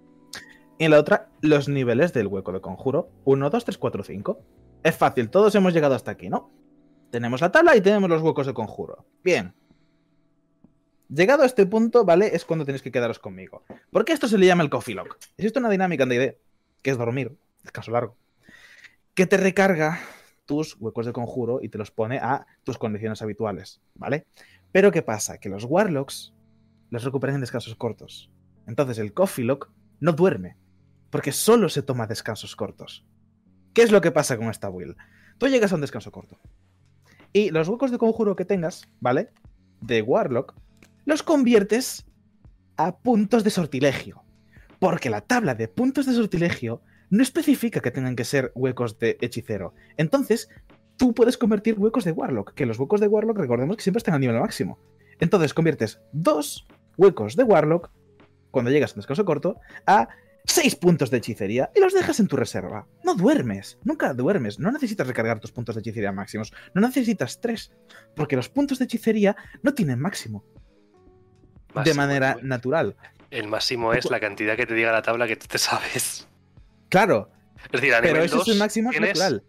Y 0.82 0.84
en 0.84 0.90
la 0.90 0.98
otra, 0.98 1.28
los 1.42 1.68
niveles 1.68 2.12
del 2.12 2.26
hueco 2.26 2.50
de 2.50 2.60
conjuro. 2.60 3.08
1, 3.24 3.50
2, 3.50 3.64
3, 3.66 3.78
4, 3.78 4.02
5. 4.02 4.40
Es 4.82 4.96
fácil, 4.96 5.30
todos 5.30 5.54
hemos 5.54 5.72
llegado 5.72 5.94
hasta 5.94 6.10
aquí, 6.10 6.28
¿no? 6.28 6.50
Tenemos 7.12 7.40
la 7.40 7.52
tabla 7.52 7.76
y 7.76 7.80
tenemos 7.80 8.10
los 8.10 8.20
huecos 8.20 8.48
de 8.48 8.52
conjuro. 8.52 9.06
Bien. 9.22 9.54
Llegado 11.08 11.44
a 11.44 11.46
este 11.46 11.66
punto, 11.66 12.04
¿vale? 12.04 12.34
Es 12.34 12.44
cuando 12.44 12.64
tenéis 12.64 12.82
que 12.82 12.90
quedaros 12.90 13.20
conmigo. 13.20 13.62
¿Por 13.92 14.04
qué 14.04 14.12
esto 14.12 14.26
se 14.26 14.36
le 14.38 14.46
llama 14.46 14.64
el 14.64 14.70
coffee 14.70 14.96
lock? 14.96 15.18
Existe 15.36 15.60
una 15.60 15.70
dinámica 15.70 16.02
en 16.02 16.08
D&D, 16.08 16.40
que 16.82 16.90
es 16.90 16.98
dormir, 16.98 17.38
descanso 17.62 17.92
largo, 17.92 18.16
que 19.14 19.28
te 19.28 19.36
recarga 19.36 20.00
tus 20.46 20.74
huecos 20.80 21.06
de 21.06 21.12
conjuro 21.12 21.60
y 21.62 21.68
te 21.68 21.78
los 21.78 21.92
pone 21.92 22.18
a 22.18 22.44
tus 22.64 22.76
condiciones 22.76 23.22
habituales, 23.22 23.80
¿vale? 23.94 24.26
Pero 24.72 24.90
¿qué 24.90 25.02
pasa? 25.02 25.38
Que 25.38 25.48
los 25.48 25.62
warlocks 25.62 26.34
los 26.90 27.04
recuperan 27.04 27.36
en 27.36 27.42
descansos 27.42 27.76
cortos. 27.76 28.32
Entonces 28.66 28.98
el 28.98 29.14
coffee 29.14 29.44
lock 29.44 29.70
no 30.00 30.10
duerme, 30.10 30.56
porque 31.12 31.30
solo 31.30 31.68
se 31.68 31.82
toma 31.82 32.06
descansos 32.06 32.56
cortos. 32.56 33.04
¿Qué 33.74 33.82
es 33.82 33.92
lo 33.92 34.00
que 34.00 34.10
pasa 34.10 34.38
con 34.38 34.48
esta 34.48 34.70
build? 34.70 34.96
Tú 35.36 35.46
llegas 35.46 35.70
a 35.70 35.74
un 35.74 35.82
descanso 35.82 36.10
corto. 36.10 36.40
Y 37.34 37.50
los 37.50 37.68
huecos 37.68 37.90
de 37.90 37.98
conjuro 37.98 38.34
que 38.34 38.46
tengas, 38.46 38.88
¿vale? 38.98 39.28
De 39.82 40.00
Warlock, 40.00 40.54
los 41.04 41.22
conviertes 41.22 42.06
a 42.78 42.96
puntos 42.96 43.44
de 43.44 43.50
sortilegio. 43.50 44.24
Porque 44.78 45.10
la 45.10 45.20
tabla 45.20 45.54
de 45.54 45.68
puntos 45.68 46.06
de 46.06 46.14
sortilegio 46.14 46.80
no 47.10 47.22
especifica 47.22 47.80
que 47.80 47.90
tengan 47.90 48.16
que 48.16 48.24
ser 48.24 48.50
huecos 48.54 48.98
de 48.98 49.18
hechicero. 49.20 49.74
Entonces, 49.98 50.48
tú 50.96 51.12
puedes 51.12 51.36
convertir 51.36 51.78
huecos 51.78 52.04
de 52.04 52.12
Warlock, 52.12 52.54
que 52.54 52.64
los 52.64 52.78
huecos 52.78 53.02
de 53.02 53.08
Warlock 53.08 53.36
recordemos 53.36 53.76
que 53.76 53.82
siempre 53.82 53.98
están 53.98 54.14
al 54.14 54.20
nivel 54.20 54.40
máximo. 54.40 54.78
Entonces 55.20 55.52
conviertes 55.52 56.00
dos 56.12 56.66
huecos 56.96 57.36
de 57.36 57.44
Warlock, 57.44 57.90
cuando 58.50 58.70
llegas 58.70 58.92
a 58.92 58.94
un 58.94 59.00
descanso 59.00 59.26
corto, 59.26 59.60
a 59.86 60.08
6 60.44 60.74
puntos 60.76 61.10
de 61.10 61.18
hechicería 61.18 61.70
y 61.74 61.80
los 61.80 61.92
dejas 61.94 62.18
en 62.20 62.26
tu 62.28 62.36
reserva. 62.36 62.86
No 63.04 63.14
duermes, 63.14 63.78
nunca 63.84 64.12
duermes. 64.12 64.58
No 64.58 64.72
necesitas 64.72 65.06
recargar 65.06 65.38
tus 65.40 65.52
puntos 65.52 65.74
de 65.76 65.80
hechicería 65.80 66.12
máximos. 66.12 66.52
No 66.74 66.80
necesitas 66.80 67.40
3, 67.40 67.72
porque 68.16 68.36
los 68.36 68.48
puntos 68.48 68.78
de 68.78 68.84
hechicería 68.86 69.36
no 69.62 69.74
tienen 69.74 70.00
máximo. 70.00 70.44
de 71.84 71.94
manera 71.94 72.32
el- 72.40 72.46
natural. 72.48 72.96
El 73.30 73.48
máximo 73.48 73.94
es 73.94 74.10
la 74.10 74.20
cantidad 74.20 74.56
que 74.56 74.66
te 74.66 74.74
diga 74.74 74.92
la 74.92 75.00
tabla 75.00 75.26
que 75.26 75.36
tú 75.36 75.46
te 75.46 75.56
sabes. 75.56 76.28
Claro, 76.90 77.30
Es 77.64 77.80
decir, 77.80 77.94
a 77.94 78.00
pero 78.02 78.12
nivel 78.14 78.26
eso 78.26 78.40
es 78.40 78.46
2 78.46 78.48
un 78.54 78.58
máximo 78.58 78.90
natural. 78.92 79.42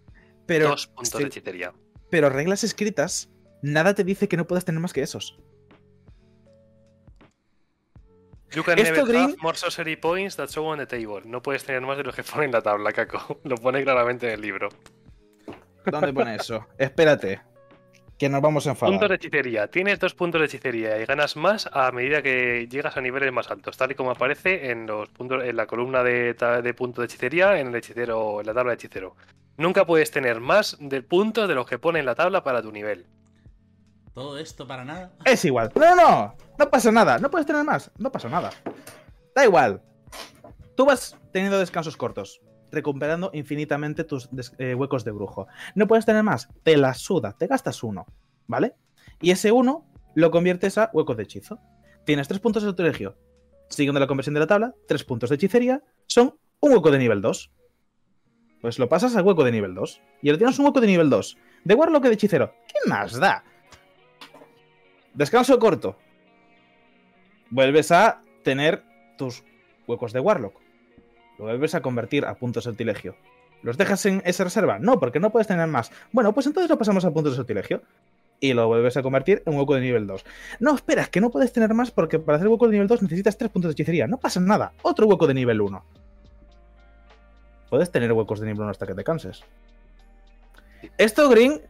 Pero, 0.45 0.70
dos 0.70 0.88
puntos 0.88 1.20
de 1.20 1.28
hechicería. 1.28 1.74
pero 2.10 2.30
reglas 2.30 2.64
escritas, 2.64 3.30
nada 3.61 3.94
te 3.94 4.06
dice 4.06 4.30
que 4.30 4.38
no 4.38 4.48
puedes 4.48 4.64
tener 4.64 4.80
más 4.80 4.94
que 4.94 5.02
esos. 5.02 5.38
You 8.56 8.64
can 8.64 8.78
Esto, 8.78 8.94
never 8.94 9.08
Green- 9.08 9.30
have 9.32 9.38
more 9.42 9.58
sorcery 9.58 9.96
points 9.96 10.36
that 10.36 10.50
show 10.50 10.66
on 10.66 10.78
the 10.78 10.86
table. 10.86 11.22
No 11.26 11.42
puedes 11.42 11.64
tener 11.64 11.82
más 11.82 11.98
de 11.98 12.04
los 12.04 12.16
que 12.16 12.24
pone 12.24 12.46
en 12.46 12.52
la 12.52 12.62
tabla, 12.62 12.92
Caco. 12.92 13.40
Lo 13.44 13.56
pone 13.58 13.84
claramente 13.84 14.28
en 14.28 14.34
el 14.34 14.42
libro. 14.42 14.70
¿Dónde 15.86 16.14
pone 16.14 16.36
eso? 16.36 16.68
Espérate. 16.78 17.42
Que 18.18 18.30
nos 18.30 18.42
vamos 18.42 18.68
a 18.68 18.72
enfadar. 18.72 18.94
Puntos 18.94 19.10
de 19.10 19.16
hechicería. 19.16 19.68
Tienes 19.68 20.00
dos 20.00 20.14
puntos 20.14 20.40
de 20.40 20.46
hechicería 20.46 21.02
y 21.02 21.06
ganas 21.06 21.36
más 21.36 21.68
a 21.74 21.92
medida 21.92 22.22
que 22.22 22.68
llegas 22.70 22.96
a 22.96 23.02
niveles 23.02 23.34
más 23.34 23.50
altos, 23.50 23.76
tal 23.76 23.92
y 23.92 23.96
como 23.96 24.12
aparece 24.12 24.70
en 24.70 24.86
los 24.86 25.10
puntos, 25.10 25.44
en 25.44 25.56
la 25.56 25.66
columna 25.66 26.04
de, 26.04 26.36
puntos 26.78 27.02
de 27.02 27.06
hechicería 27.06 27.60
en 27.60 27.68
el 27.68 27.76
hechicero, 27.76 28.40
en 28.40 28.46
la 28.46 28.54
tabla 28.54 28.72
de 28.72 28.76
hechicero. 28.76 29.16
Nunca 29.58 29.86
puedes 29.86 30.12
tener 30.12 30.40
más 30.40 30.78
de 30.80 31.02
puntos 31.02 31.48
de 31.48 31.56
los 31.56 31.66
que 31.66 31.80
pone 31.80 32.00
en 32.00 32.06
la 32.06 32.16
tabla 32.16 32.44
para 32.44 32.62
tu 32.62 32.72
nivel. 32.72 33.06
Todo 34.14 34.38
esto 34.38 34.68
para 34.68 34.85
nada. 34.85 35.11
Es 35.26 35.44
igual. 35.45 35.72
No, 35.76 35.95
no, 35.95 35.95
no. 35.95 36.35
No 36.60 36.69
pasa 36.69 36.91
nada. 36.91 37.18
No 37.18 37.31
puedes 37.31 37.48
tener 37.48 37.64
más. 37.64 37.91
No 37.98 38.11
pasa 38.11 38.30
nada. 38.30 38.52
Da 39.35 39.44
igual. 39.44 39.81
Tú 40.76 40.85
vas 40.85 41.18
teniendo 41.31 41.60
descansos 41.60 41.98
cortos, 41.98 42.41
recuperando 42.72 43.31
infinitamente 43.34 44.03
tus 44.03 44.30
eh, 44.60 44.76
huecos 44.76 45.03
de 45.03 45.11
brujo. 45.11 45.48
No 45.76 45.88
puedes 45.88 46.06
tener 46.06 46.23
más. 46.23 46.48
Te 46.64 46.77
la 46.77 46.94
suda. 46.94 47.34
Te 47.34 47.48
gastas 47.48 47.81
uno. 47.84 48.06
¿Vale? 48.45 48.76
Y 49.19 49.31
ese 49.31 49.52
uno 49.52 49.88
lo 50.15 50.30
conviertes 50.30 50.77
a 50.77 50.91
huecos 50.94 51.18
de 51.18 51.23
hechizo. 51.23 51.60
Tienes 52.06 52.27
tres 52.27 52.40
puntos 52.40 52.61
de 52.61 52.69
sortilegio. 52.69 53.18
Siguiendo 53.69 53.99
la 53.99 54.07
conversión 54.07 54.35
de 54.35 54.41
la 54.41 54.48
tabla, 54.48 54.73
tres 54.88 55.03
puntos 55.03 55.30
de 55.30 55.38
hechicería 55.38 55.81
son 56.06 56.38
un 56.60 56.73
hueco 56.73 56.91
de 56.91 56.99
nivel 56.99 57.22
2. 57.22 57.52
Pues 58.61 58.77
lo 58.77 58.88
pasas 58.88 59.15
al 59.15 59.26
hueco 59.26 59.44
de 59.44 59.52
nivel 59.52 59.73
2. 59.73 60.02
Y 60.22 60.30
ahora 60.30 60.38
tienes 60.38 60.60
un 60.60 60.65
hueco 60.65 60.81
de 60.81 60.88
nivel 60.88 61.10
2. 61.10 61.38
De 61.64 61.73
Warlock 61.73 62.03
de 62.03 62.14
hechicero. 62.14 62.53
¿Qué 62.68 62.90
más 62.90 63.19
da? 63.19 63.44
Descanso 65.14 65.60
corto. 65.60 65.98
Vuelves 67.49 67.91
a 67.91 68.22
tener 68.44 68.84
tus 69.18 69.44
huecos 69.88 70.14
de 70.14 70.19
Warlock. 70.19 70.56
Lo 71.38 71.45
vuelves 71.45 71.76
a 71.76 71.81
convertir 71.81 72.26
a 72.26 72.35
puntos 72.35 72.64
de 72.64 72.72
sortilegio. 72.72 73.15
¿Los 73.61 73.77
dejas 73.77 74.06
en 74.06 74.22
esa 74.26 74.44
reserva? 74.44 74.80
No, 74.80 74.99
porque 74.99 75.19
no 75.19 75.31
puedes 75.31 75.48
tener 75.48 75.68
más. 75.68 75.91
Bueno, 76.11 76.34
pues 76.34 76.48
entonces 76.48 76.69
lo 76.69 76.77
pasamos 76.77 77.06
a 77.06 77.11
puntos 77.11 77.34
de 77.34 77.38
sortilegio. 77.38 77.81
Y 78.40 78.53
lo 78.53 78.68
vuelves 78.68 78.98
a 78.98 79.03
convertir 79.03 79.41
en 79.45 79.56
hueco 79.56 79.76
de 79.76 79.81
nivel 79.81 80.06
2. 80.06 80.26
No, 80.60 80.76
esperas, 80.76 81.07
que 81.10 81.22
no 81.22 81.30
puedes 81.30 81.53
tener 81.53 81.73
más 81.73 81.91
porque 81.91 82.19
para 82.19 82.35
hacer 82.35 82.49
hueco 82.49 82.65
de 82.65 82.73
nivel 82.73 82.88
2 82.88 83.03
necesitas 83.03 83.38
3 83.38 83.49
puntos 83.52 83.69
de 83.69 83.73
hechicería. 83.73 84.06
No 84.07 84.18
pasa 84.18 84.41
nada. 84.41 84.73
Otro 84.81 85.07
hueco 85.07 85.27
de 85.27 85.34
nivel 85.34 85.61
1. 85.61 85.85
Puedes 87.69 87.90
tener 87.90 88.11
huecos 88.11 88.41
de 88.41 88.48
nivel 88.48 88.61
1 88.61 88.69
hasta 88.69 88.85
que 88.85 88.95
te 88.95 89.03
canses. 89.03 89.44
Esto, 90.98 91.30
Green, 91.30 91.61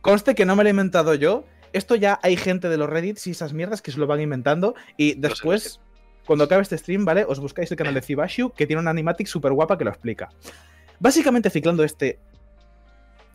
conste 0.00 0.34
que 0.34 0.44
no 0.44 0.56
me 0.56 0.64
lo 0.64 0.68
he 0.68 0.70
inventado 0.70 1.14
yo. 1.14 1.44
Esto 1.72 1.94
ya 1.94 2.18
hay 2.22 2.36
gente 2.36 2.68
de 2.68 2.76
los 2.76 2.88
Reddits 2.88 3.26
y 3.26 3.30
esas 3.32 3.52
mierdas 3.52 3.82
que 3.82 3.92
se 3.92 3.98
lo 3.98 4.06
van 4.06 4.20
inventando. 4.20 4.74
Y 4.96 5.14
después, 5.14 5.80
cuando 6.26 6.44
acabe 6.44 6.62
este 6.62 6.76
stream, 6.78 7.04
¿vale? 7.04 7.24
Os 7.26 7.40
buscáis 7.40 7.70
el 7.70 7.76
canal 7.76 7.94
de 7.94 8.02
Zibashu, 8.02 8.50
que 8.52 8.66
tiene 8.66 8.80
una 8.80 8.90
animatic 8.90 9.26
súper 9.26 9.52
guapa 9.52 9.78
que 9.78 9.84
lo 9.84 9.90
explica. 9.90 10.30
Básicamente, 11.00 11.50
ciclando 11.50 11.82
este 11.84 12.18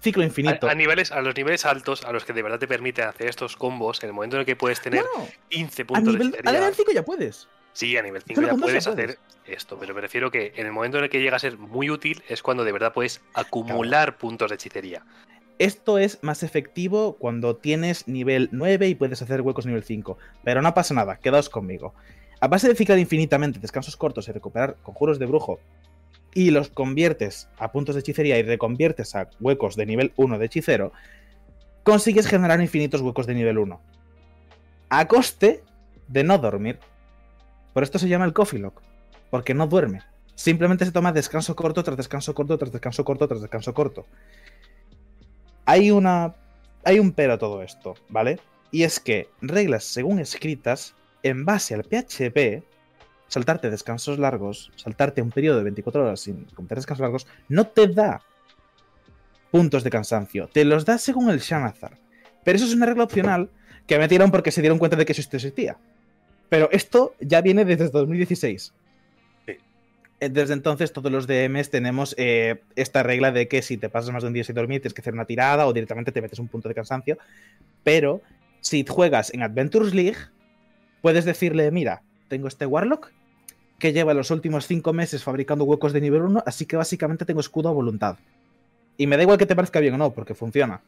ciclo 0.01 0.23
infinito. 0.23 0.67
A, 0.67 0.71
a 0.71 0.75
niveles, 0.75 1.11
a 1.11 1.21
los 1.21 1.35
niveles 1.35 1.65
altos, 1.65 2.05
a 2.05 2.11
los 2.11 2.23
que 2.23 2.33
de 2.33 2.43
verdad 2.43 2.59
te 2.59 2.67
permiten 2.67 3.05
hacer 3.07 3.27
estos 3.27 3.55
combos, 3.57 4.01
en 4.03 4.09
el 4.09 4.13
momento 4.13 4.35
en 4.37 4.41
el 4.41 4.45
que 4.45 4.55
puedes 4.55 4.79
tener 4.81 5.03
No, 5.15 5.21
no, 5.23 5.27
15 5.49 5.81
a 5.81 5.85
puntos 5.85 6.05
de 6.05 6.11
nivel, 6.11 6.27
a 6.27 6.29
hechicería. 6.37 6.59
nivel 6.59 6.75
5 6.75 6.91
ya 6.93 7.03
puedes. 7.03 7.47
Sí, 7.73 7.97
a 7.97 8.01
nivel 8.01 8.21
5 8.23 8.41
Solo 8.41 8.53
ya 8.53 8.59
puedes. 8.61 8.87
hacer 8.87 9.19
esto, 9.45 9.77
pero 9.79 9.93
me 9.93 10.01
refiero 10.01 10.31
que 10.31 10.53
en 10.55 10.65
el 10.65 10.71
momento 10.71 10.97
en 10.97 11.05
el 11.05 11.09
que 11.09 11.19
llega 11.19 11.35
a 11.35 11.39
ser 11.39 11.57
muy 11.57 11.89
útil 11.89 12.23
es 12.27 12.41
cuando 12.41 12.63
de 12.63 12.71
verdad 12.71 12.93
puedes 12.93 13.21
acumular 13.33 14.17
puntos 14.17 14.49
de 14.49 14.55
hechicería. 14.55 15.03
Esto 15.59 15.97
es 15.97 16.19
más 16.21 16.43
efectivo 16.43 17.17
cuando 17.17 17.55
tienes 17.55 18.07
nivel 18.07 18.49
9 18.51 18.89
y 18.89 18.95
puedes 18.95 19.21
hacer 19.21 19.41
huecos 19.41 19.65
nivel 19.65 19.83
5. 19.83 20.17
Pero 20.43 20.61
no 20.61 20.73
pasa 20.73 20.93
nada, 20.93 21.17
quedaos 21.17 21.49
conmigo. 21.49 21.93
A 22.39 22.47
base 22.47 22.67
de 22.67 22.75
ciclar 22.75 22.99
infinitamente 22.99 23.59
descansos 23.59 23.97
cortos 23.97 24.27
y 24.27 24.31
recuperar 24.31 24.75
conjuros 24.83 25.17
de 25.17 25.25
brujo 25.25 25.59
y 26.35 26.51
los 26.51 26.69
conviertes 26.69 27.49
a 27.57 27.71
puntos 27.71 27.95
de 27.95 28.01
hechicería 28.01 28.37
y 28.37 28.43
reconviertes 28.43 29.15
a 29.15 29.29
huecos 29.39 29.75
de 29.75 29.87
nivel 29.87 30.13
1 30.17 30.37
de 30.37 30.45
hechicero, 30.45 30.91
consigues 31.81 32.27
generar 32.27 32.61
infinitos 32.61 33.01
huecos 33.01 33.25
de 33.25 33.33
nivel 33.33 33.57
1. 33.57 33.81
A 34.89 35.07
coste 35.07 35.63
de 36.07 36.23
no 36.23 36.37
dormir. 36.37 36.77
Por 37.73 37.81
esto 37.81 37.97
se 37.97 38.07
llama 38.07 38.25
el 38.25 38.33
coffee 38.33 38.59
lock, 38.59 38.81
porque 39.31 39.55
no 39.55 39.65
duerme. 39.65 40.01
Simplemente 40.35 40.85
se 40.85 40.91
toma 40.91 41.11
descanso 41.11 41.55
corto 41.55 41.83
tras 41.83 41.97
descanso 41.97 42.35
corto 42.35 42.59
tras 42.59 42.71
descanso 42.71 43.03
corto 43.03 43.27
tras 43.27 43.41
descanso 43.41 43.73
corto. 43.73 44.05
Hay 45.67 45.91
una. 45.91 46.33
Hay 46.85 46.97
un 46.97 47.11
pero 47.11 47.33
a 47.33 47.37
todo 47.37 47.61
esto, 47.61 47.95
¿vale? 48.07 48.39
Y 48.71 48.83
es 48.83 49.01
que 49.01 49.27
reglas 49.41 49.83
según 49.83 50.19
escritas, 50.19 50.95
en 51.23 51.43
base 51.43 51.75
al 51.75 51.83
PHP, 51.83 52.63
saltarte 53.27 53.69
descansos 53.69 54.17
largos, 54.17 54.71
saltarte 54.77 55.21
un 55.21 55.29
periodo 55.29 55.57
de 55.57 55.65
24 55.65 56.03
horas 56.03 56.21
sin 56.21 56.45
completar 56.45 56.77
descansos 56.77 57.01
largos, 57.01 57.27
no 57.49 57.67
te 57.67 57.87
da 57.87 58.21
puntos 59.51 59.83
de 59.83 59.89
cansancio. 59.89 60.47
Te 60.47 60.63
los 60.63 60.85
da 60.85 60.97
según 60.97 61.29
el 61.29 61.39
Shanazar. 61.39 61.97
Pero 62.45 62.55
eso 62.55 62.65
es 62.65 62.73
una 62.73 62.85
regla 62.85 63.03
opcional 63.03 63.49
que 63.85 63.99
metieron 63.99 64.31
porque 64.31 64.51
se 64.51 64.61
dieron 64.61 64.79
cuenta 64.79 64.95
de 64.95 65.05
que 65.05 65.11
eso 65.11 65.21
existía. 65.21 65.77
Pero 66.47 66.69
esto 66.71 67.13
ya 67.19 67.41
viene 67.41 67.65
desde 67.65 67.89
2016. 67.89 68.73
Eh, 70.19 70.29
Desde 70.29 70.53
entonces, 70.53 70.93
todos 70.93 71.11
los 71.11 71.27
DMs 71.27 71.69
tenemos 71.69 72.15
eh, 72.17 72.61
esta 72.75 73.03
regla 73.03 73.31
de 73.31 73.47
que 73.47 73.61
si 73.61 73.77
te 73.77 73.89
pasas 73.89 74.11
más 74.11 74.23
de 74.23 74.27
un 74.27 74.33
día 74.33 74.43
sin 74.43 74.55
dormir, 74.55 74.81
tienes 74.81 74.93
que 74.93 75.01
hacer 75.01 75.13
una 75.13 75.25
tirada 75.25 75.67
o 75.67 75.73
directamente 75.73 76.11
te 76.11 76.21
metes 76.21 76.39
un 76.39 76.47
punto 76.47 76.67
de 76.69 76.75
cansancio. 76.75 77.17
Pero 77.83 78.21
si 78.61 78.85
juegas 78.87 79.33
en 79.33 79.43
Adventures 79.43 79.93
League, 79.93 80.17
puedes 81.01 81.25
decirle: 81.25 81.69
Mira, 81.71 82.01
tengo 82.27 82.47
este 82.47 82.65
Warlock 82.65 83.11
que 83.79 83.93
lleva 83.93 84.13
los 84.15 84.31
últimos 84.31 84.65
5 84.65 84.91
meses 84.91 85.23
fabricando 85.23 85.63
huecos 85.63 85.93
de 85.93 86.01
nivel 86.01 86.23
1, 86.23 86.43
así 86.45 86.65
que 86.65 86.77
básicamente 86.77 87.25
tengo 87.25 87.39
escudo 87.39 87.69
a 87.69 87.73
voluntad. 87.73 88.17
Y 88.97 89.05
me 89.05 89.17
da 89.17 89.23
igual 89.23 89.37
que 89.37 89.45
te 89.45 89.55
parezca 89.55 89.79
bien 89.79 89.93
o 89.93 89.97
no, 89.97 90.13
porque 90.13 90.33
funciona. 90.33 90.81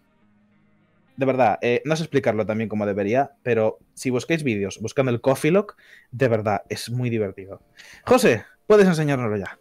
De 1.15 1.25
verdad, 1.25 1.59
eh, 1.61 1.83
no 1.85 1.95
sé 1.95 2.03
explicarlo 2.03 2.45
también 2.45 2.69
como 2.69 2.85
debería, 2.87 3.33
pero 3.43 3.77
si 3.93 4.09
buscáis 4.09 4.41
vídeos 4.41 4.79
buscando 4.81 5.11
el 5.11 5.21
Coffee 5.21 5.51
Lock, 5.51 5.75
de 6.11 6.27
verdad, 6.29 6.63
es 6.69 6.89
muy 6.89 7.09
divertido. 7.09 7.61
José, 8.05 8.45
puedes 8.69 8.87
enseñárnoslo 8.87 9.35
ya. 9.37 9.57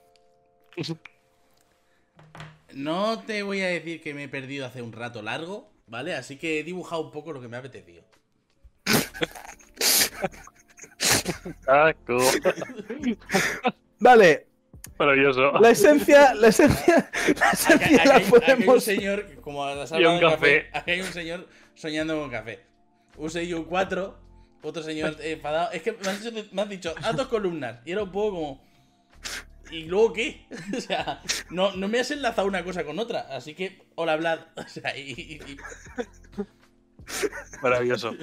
No 2.74 3.20
te 3.22 3.42
voy 3.42 3.62
a 3.62 3.68
decir 3.68 4.02
que 4.02 4.12
me 4.12 4.24
he 4.24 4.28
perdido 4.28 4.66
hace 4.66 4.82
un 4.82 4.92
rato 4.92 5.22
largo, 5.22 5.72
¿vale? 5.86 6.14
Así 6.14 6.36
que 6.36 6.60
he 6.60 6.62
dibujado 6.62 7.00
un 7.00 7.10
poco 7.10 7.32
lo 7.32 7.40
que 7.40 7.48
me 7.48 7.56
ha 7.56 7.60
apetecido. 7.60 8.04
Vale, 13.98 14.46
Maravilloso. 14.98 15.52
la 15.52 15.70
esencia, 15.70 16.34
la 16.34 16.48
esencia, 16.48 17.10
la 17.40 17.50
esencia 17.50 18.02
acá 18.02 18.04
la 18.04 18.14
hay, 18.16 18.24
acá 18.24 18.24
hay 18.24 18.24
un 18.24 18.30
podemos... 18.30 18.84
señor, 18.84 19.40
como 19.40 19.64
Y 19.66 19.70
hablado 19.70 20.14
un 20.14 20.20
de 20.20 20.20
café. 20.20 20.68
acá 20.72 20.92
hay 20.92 21.00
un 21.00 21.12
señor 21.12 21.48
soñando 21.74 22.20
con 22.20 22.30
café. 22.30 22.60
Un 23.16 23.30
6 23.30 23.48
y 23.48 23.54
un 23.54 23.64
4, 23.64 24.18
otro 24.62 24.82
señor 24.82 25.16
enfadado. 25.20 25.72
Es 25.72 25.82
que 25.82 25.92
me 25.92 26.08
has 26.08 26.22
dicho, 26.22 26.48
me 26.52 26.62
has 26.62 26.68
dicho, 26.68 26.94
haz 27.02 27.16
dos 27.16 27.28
columnas. 27.28 27.80
Y 27.86 27.92
era 27.92 28.02
un 28.02 28.12
poco 28.12 28.36
como. 28.36 28.67
¿Y 29.70 29.84
luego 29.84 30.12
qué? 30.14 30.46
O 30.76 30.80
sea, 30.80 31.22
no, 31.50 31.76
no 31.76 31.88
me 31.88 32.00
has 32.00 32.10
enlazado 32.10 32.48
una 32.48 32.64
cosa 32.64 32.84
con 32.84 32.98
otra. 32.98 33.20
Así 33.30 33.54
que, 33.54 33.86
hola, 33.96 34.16
Vlad. 34.16 34.40
O 34.56 34.68
sea, 34.68 34.96
y. 34.96 35.10
y- 35.10 35.40
y- 35.52 35.56
Maravilloso. 37.62 38.14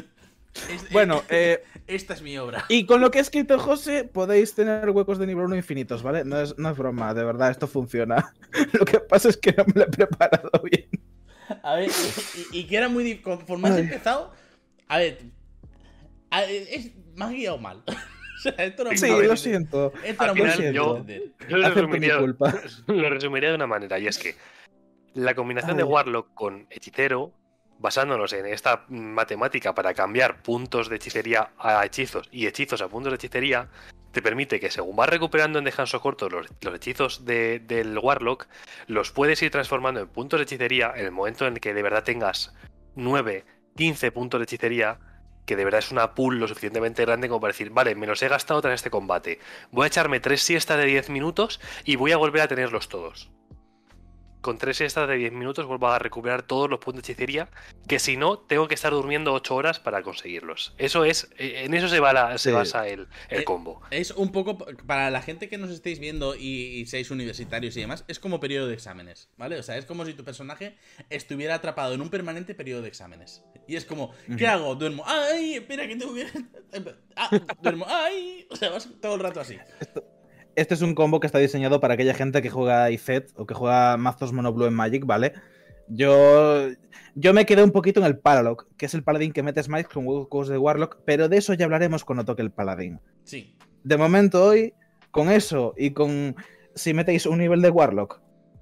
es- 0.69 0.89
Bueno, 0.91 1.23
eh, 1.29 1.63
esta 1.87 2.13
es 2.13 2.21
mi 2.21 2.37
obra. 2.37 2.65
y 2.69 2.85
con 2.85 3.01
lo 3.01 3.11
que 3.11 3.17
ha 3.19 3.21
escrito 3.21 3.59
José, 3.59 4.03
podéis 4.05 4.53
tener 4.53 4.89
huecos 4.89 5.17
de 5.17 5.27
nivel 5.27 5.45
1 5.45 5.55
infinitos, 5.55 6.01
¿vale? 6.03 6.23
No 6.23 6.39
es, 6.39 6.57
no 6.57 6.69
es 6.69 6.77
broma, 6.77 7.13
de 7.13 7.23
verdad, 7.23 7.51
esto 7.51 7.67
funciona. 7.67 8.33
Lo 8.73 8.85
que 8.85 8.99
pasa 8.99 9.29
es 9.29 9.37
que 9.37 9.51
no 9.53 9.65
me 9.65 9.73
lo 9.75 9.83
he 9.83 9.87
preparado 9.87 10.51
bien. 10.63 10.87
A 11.63 11.75
ver, 11.75 11.91
y, 12.51 12.59
y 12.59 12.63
que 12.67 12.77
era 12.77 12.89
muy. 12.89 13.03
dif- 13.03 13.21
Conforme 13.21 13.69
has 13.69 13.75
Ay. 13.75 13.81
empezado. 13.81 14.33
A 14.87 14.97
ver. 14.99 15.19
a- 16.31 16.43
es, 16.45 16.91
me 17.15 17.25
has 17.25 17.31
guiado 17.31 17.57
mal. 17.57 17.83
Esto 18.57 18.83
no 18.83 18.91
Sí, 18.95 19.07
lo 19.09 19.35
siento. 19.37 19.93
Esto 20.03 20.23
al 20.23 20.31
final 20.31 20.45
difícil 20.51 20.73
yo- 20.73 21.05
lo 21.49 21.69
resumiría, 21.69 22.17
culpa. 22.19 22.53
lo 22.87 23.09
resumiría 23.09 23.49
de 23.49 23.55
una 23.55 23.67
manera, 23.67 23.97
y 23.99 24.07
es 24.07 24.17
que 24.17 24.35
la 25.13 25.33
combinación 25.35 25.77
de. 25.77 25.83
Warlock 25.83 26.33
con 26.33 26.67
hechicero, 26.69 27.31
basándonos 27.79 28.33
en 28.33 28.45
esta 28.45 28.85
matemática 28.89 29.73
para 29.75 29.93
cambiar 29.93 30.41
puntos 30.41 30.89
de 30.89 30.95
hechicería 30.97 31.49
a 31.57 31.85
hechizos 31.85 32.27
y 32.31 32.47
hechizos 32.47 32.81
a 32.81 32.87
puntos 32.87 33.11
de 33.11 33.15
hechicería, 33.15 33.69
te 34.11 34.21
permite 34.21 34.59
que 34.61 34.71
según 34.71 34.95
vas 34.95 35.09
recuperando 35.09 35.59
en 35.59 35.65
descanso 35.65 35.99
corto 35.99 36.29
los, 36.29 36.47
los 36.61 36.73
hechizos 36.75 37.25
de- 37.25 37.59
del 37.59 37.97
Warlock, 37.97 38.47
los 38.87 39.11
puedes 39.11 39.41
ir 39.43 39.51
transformando 39.51 39.99
en 39.99 40.07
puntos 40.07 40.39
de 40.39 40.43
hechicería 40.43 40.93
en 40.95 41.05
el 41.05 41.11
momento 41.11 41.45
en 41.47 41.53
el 41.55 41.59
que 41.59 41.73
de 41.73 41.83
verdad 41.83 42.03
tengas 42.03 42.53
9, 42.95 43.43
15 43.75 44.11
puntos 44.11 44.39
de 44.39 44.43
hechicería, 44.45 44.99
que 45.45 45.55
de 45.55 45.63
verdad 45.65 45.79
es 45.79 45.91
una 45.91 46.13
pool 46.15 46.39
lo 46.39 46.47
suficientemente 46.47 47.03
grande 47.05 47.27
como 47.27 47.39
para 47.41 47.51
decir, 47.53 47.69
vale, 47.69 47.95
me 47.95 48.07
los 48.07 48.21
he 48.23 48.27
gastado 48.27 48.61
tras 48.61 48.75
este 48.75 48.89
combate. 48.89 49.39
Voy 49.71 49.83
a 49.85 49.87
echarme 49.87 50.19
tres 50.19 50.41
siestas 50.41 50.77
de 50.77 50.85
10 50.85 51.09
minutos 51.09 51.59
y 51.83 51.95
voy 51.97 52.11
a 52.11 52.17
volver 52.17 52.41
a 52.41 52.47
tenerlos 52.47 52.89
todos. 52.89 53.29
Con 54.41 54.59
tres 54.59 54.77
siestas 54.77 55.07
de 55.09 55.15
10 55.15 55.31
minutos 55.33 55.65
vuelvo 55.65 55.87
a 55.87 55.97
recuperar 55.97 56.43
todos 56.43 56.69
los 56.69 56.77
puntos 56.77 57.01
de 57.01 57.11
hechicería, 57.11 57.49
que 57.87 57.97
si 57.97 58.15
no, 58.15 58.37
tengo 58.37 58.67
que 58.67 58.75
estar 58.75 58.91
durmiendo 58.91 59.33
8 59.33 59.55
horas 59.55 59.79
para 59.79 60.03
conseguirlos. 60.03 60.75
Eso 60.77 61.03
es, 61.03 61.29
eh, 61.39 61.63
en 61.65 61.73
eso 61.73 61.87
se, 61.87 61.99
va 61.99 62.13
la- 62.13 62.37
se 62.37 62.51
Sí. 62.51 62.55
basa 62.55 62.87
el, 62.87 63.07
el 63.29 63.39
Eh, 63.39 63.43
combo. 63.43 63.81
Es 63.89 64.11
un 64.11 64.31
poco, 64.31 64.55
para 64.85 65.09
la 65.09 65.23
gente 65.23 65.49
que 65.49 65.57
nos 65.57 65.71
estéis 65.71 65.97
viendo 65.97 66.35
y, 66.35 66.77
y 66.79 66.85
seáis 66.85 67.09
universitarios 67.09 67.75
y 67.75 67.79
demás, 67.81 68.05
es 68.07 68.19
como 68.19 68.39
periodo 68.39 68.67
de 68.67 68.75
exámenes, 68.75 69.29
¿vale? 69.35 69.57
O 69.57 69.63
sea, 69.63 69.77
es 69.77 69.85
como 69.85 70.05
si 70.05 70.13
tu 70.13 70.23
personaje 70.23 70.77
estuviera 71.09 71.55
atrapado 71.55 71.95
en 71.95 72.01
un 72.01 72.09
permanente 72.11 72.53
periodo 72.53 72.83
de 72.83 72.89
exámenes. 72.89 73.41
Y 73.67 73.75
es 73.75 73.85
como, 73.85 74.11
¿qué 74.37 74.47
hago? 74.47 74.75
Duermo, 74.75 75.03
¡ay! 75.05 75.55
Espera, 75.55 75.87
que 75.87 75.95
tengo 75.95 76.13
que. 76.13 76.25
Ah, 77.15 77.29
duermo, 77.61 77.85
¡ay! 77.87 78.45
O 78.51 78.55
sea, 78.57 78.69
vas 78.69 78.89
todo 79.01 79.15
el 79.15 79.21
rato 79.21 79.39
así. 79.39 79.57
Este 80.55 80.73
es 80.73 80.81
un 80.81 80.95
combo 80.95 81.19
que 81.19 81.27
está 81.27 81.39
diseñado 81.39 81.79
para 81.79 81.93
aquella 81.93 82.13
gente 82.13 82.41
que 82.41 82.49
juega 82.49 82.91
IZ 82.91 83.33
o 83.35 83.45
que 83.45 83.53
juega 83.53 83.95
mazos 83.97 84.33
mono 84.33 84.51
blue 84.53 84.65
en 84.65 84.73
Magic, 84.73 85.05
¿vale? 85.05 85.33
Yo, 85.87 86.69
yo 87.15 87.33
me 87.33 87.45
quedé 87.45 87.63
un 87.63 87.71
poquito 87.71 87.99
en 87.99 88.05
el 88.05 88.17
Paralog, 88.17 88.67
que 88.77 88.85
es 88.87 88.93
el 88.93 89.03
paladín 89.03 89.31
que 89.31 89.43
metes 89.43 89.67
Smite 89.67 89.89
con 89.89 90.07
huecos 90.07 90.47
de 90.47 90.57
Warlock, 90.57 90.99
pero 91.05 91.29
de 91.29 91.37
eso 91.37 91.53
ya 91.53 91.65
hablaremos 91.65 92.03
cuando 92.03 92.25
toque 92.25 92.41
el 92.41 92.51
paladín. 92.51 92.99
Sí. 93.23 93.55
De 93.83 93.97
momento 93.97 94.43
hoy, 94.43 94.73
con 95.11 95.29
eso 95.29 95.73
y 95.77 95.91
con 95.91 96.35
si 96.73 96.93
metéis 96.93 97.25
un 97.25 97.39
nivel 97.39 97.61
de 97.61 97.69
Warlock, 97.69 98.21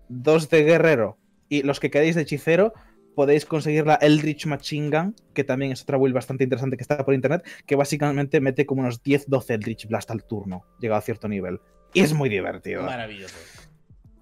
dos 0.09 0.49
de 0.49 0.63
Guerrero 0.63 1.17
y 1.49 1.63
los 1.63 1.79
que 1.79 1.89
queréis 1.89 2.15
de 2.15 2.21
Hechicero, 2.21 2.73
podéis 3.15 3.45
conseguir 3.45 3.85
la 3.85 3.95
Eldritch 3.95 4.45
Machine 4.45 4.89
Gun, 4.89 5.15
que 5.33 5.43
también 5.43 5.71
es 5.71 5.81
otra 5.83 5.97
build 5.97 6.13
bastante 6.13 6.43
interesante 6.43 6.77
que 6.77 6.83
está 6.83 7.03
por 7.03 7.13
internet, 7.13 7.43
que 7.65 7.75
básicamente 7.75 8.41
mete 8.41 8.65
como 8.65 8.81
unos 8.81 9.03
10-12 9.03 9.49
Eldritch 9.51 9.87
Blast 9.87 10.11
al 10.11 10.23
turno, 10.23 10.65
llegado 10.79 10.99
a 10.99 11.01
cierto 11.01 11.27
nivel. 11.27 11.59
Y 11.93 12.01
es 12.01 12.13
muy 12.13 12.29
divertido. 12.29 12.83
Maravilloso. 12.83 13.35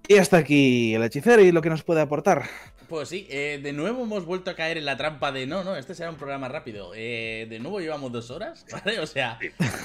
Y 0.08 0.16
hasta 0.16 0.36
aquí 0.36 0.94
el 0.94 1.02
hechicero 1.04 1.42
y 1.42 1.52
lo 1.52 1.62
que 1.62 1.70
nos 1.70 1.84
puede 1.84 2.00
aportar. 2.00 2.42
Pues 2.92 3.08
sí, 3.08 3.26
eh, 3.30 3.58
de 3.62 3.72
nuevo 3.72 4.02
hemos 4.02 4.26
vuelto 4.26 4.50
a 4.50 4.54
caer 4.54 4.76
en 4.76 4.84
la 4.84 4.98
trampa 4.98 5.32
de 5.32 5.46
no, 5.46 5.64
no, 5.64 5.76
este 5.76 5.94
será 5.94 6.10
un 6.10 6.16
programa 6.16 6.46
rápido. 6.50 6.92
Eh, 6.94 7.46
de 7.48 7.58
nuevo 7.58 7.80
llevamos 7.80 8.12
dos 8.12 8.30
horas, 8.30 8.66
¿vale? 8.70 9.00
O 9.00 9.06
sea, 9.06 9.38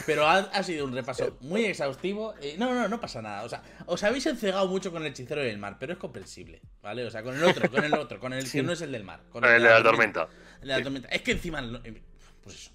pero 0.05 0.27
ha, 0.27 0.39
ha 0.39 0.61
sido 0.61 0.83
un 0.83 0.91
repaso 0.93 1.37
muy 1.39 1.63
exhaustivo. 1.63 2.33
Eh, 2.41 2.55
no, 2.59 2.73
no, 2.75 2.89
no 2.89 2.99
pasa 2.99 3.21
nada. 3.21 3.43
O 3.45 3.49
sea, 3.49 3.63
os 3.85 4.03
habéis 4.03 4.25
encegado 4.25 4.67
mucho 4.67 4.91
con 4.91 5.03
el 5.03 5.07
hechicero 5.13 5.41
del 5.41 5.57
mar, 5.57 5.77
pero 5.79 5.93
es 5.93 5.99
comprensible, 5.99 6.59
¿vale? 6.81 7.05
O 7.05 7.09
sea, 7.09 7.23
con 7.23 7.33
el 7.37 7.45
otro, 7.45 7.71
con 7.71 7.85
el 7.85 7.93
otro, 7.93 8.19
con 8.19 8.33
el 8.33 8.45
Sí. 8.45 8.57
que 8.57 8.63
no 8.63 8.73
es 8.73 8.81
el 8.81 8.91
del 8.91 9.05
mar. 9.05 9.21
Con 9.31 9.45
El 9.45 9.63
de 9.63 9.69
la 9.69 9.81
tormenta. 9.81 10.27
El 10.55 10.67
de 10.67 10.67
la 10.67 10.77
Sí. 10.79 10.83
tormenta. 10.83 11.07
Es 11.07 11.21
que 11.21 11.31
encima, 11.31 11.61
eh, 11.85 12.01
pues 12.43 12.55
eso. 12.57 12.71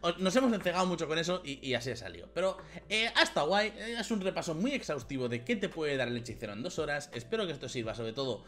Os- 0.00 0.18
Nos 0.18 0.34
hemos 0.34 0.52
encegado 0.52 0.84
mucho 0.86 1.06
con 1.06 1.16
eso 1.16 1.42
y, 1.44 1.64
y 1.64 1.74
así 1.74 1.92
ha 1.92 1.96
salido. 1.96 2.28
Pero 2.34 2.58
eh, 2.88 3.08
hasta 3.14 3.42
guay, 3.42 3.68
eh, 3.68 3.96
es 4.00 4.10
un 4.10 4.20
repaso 4.20 4.52
muy 4.56 4.72
exhaustivo 4.72 5.28
de 5.28 5.44
qué 5.44 5.54
te 5.54 5.68
puede 5.68 5.96
dar 5.96 6.08
el 6.08 6.16
hechicero 6.16 6.54
en 6.54 6.64
dos 6.64 6.80
horas. 6.80 7.08
Espero 7.14 7.46
que 7.46 7.52
esto 7.52 7.68
sirva 7.68 7.94
sobre 7.94 8.12
todo 8.12 8.42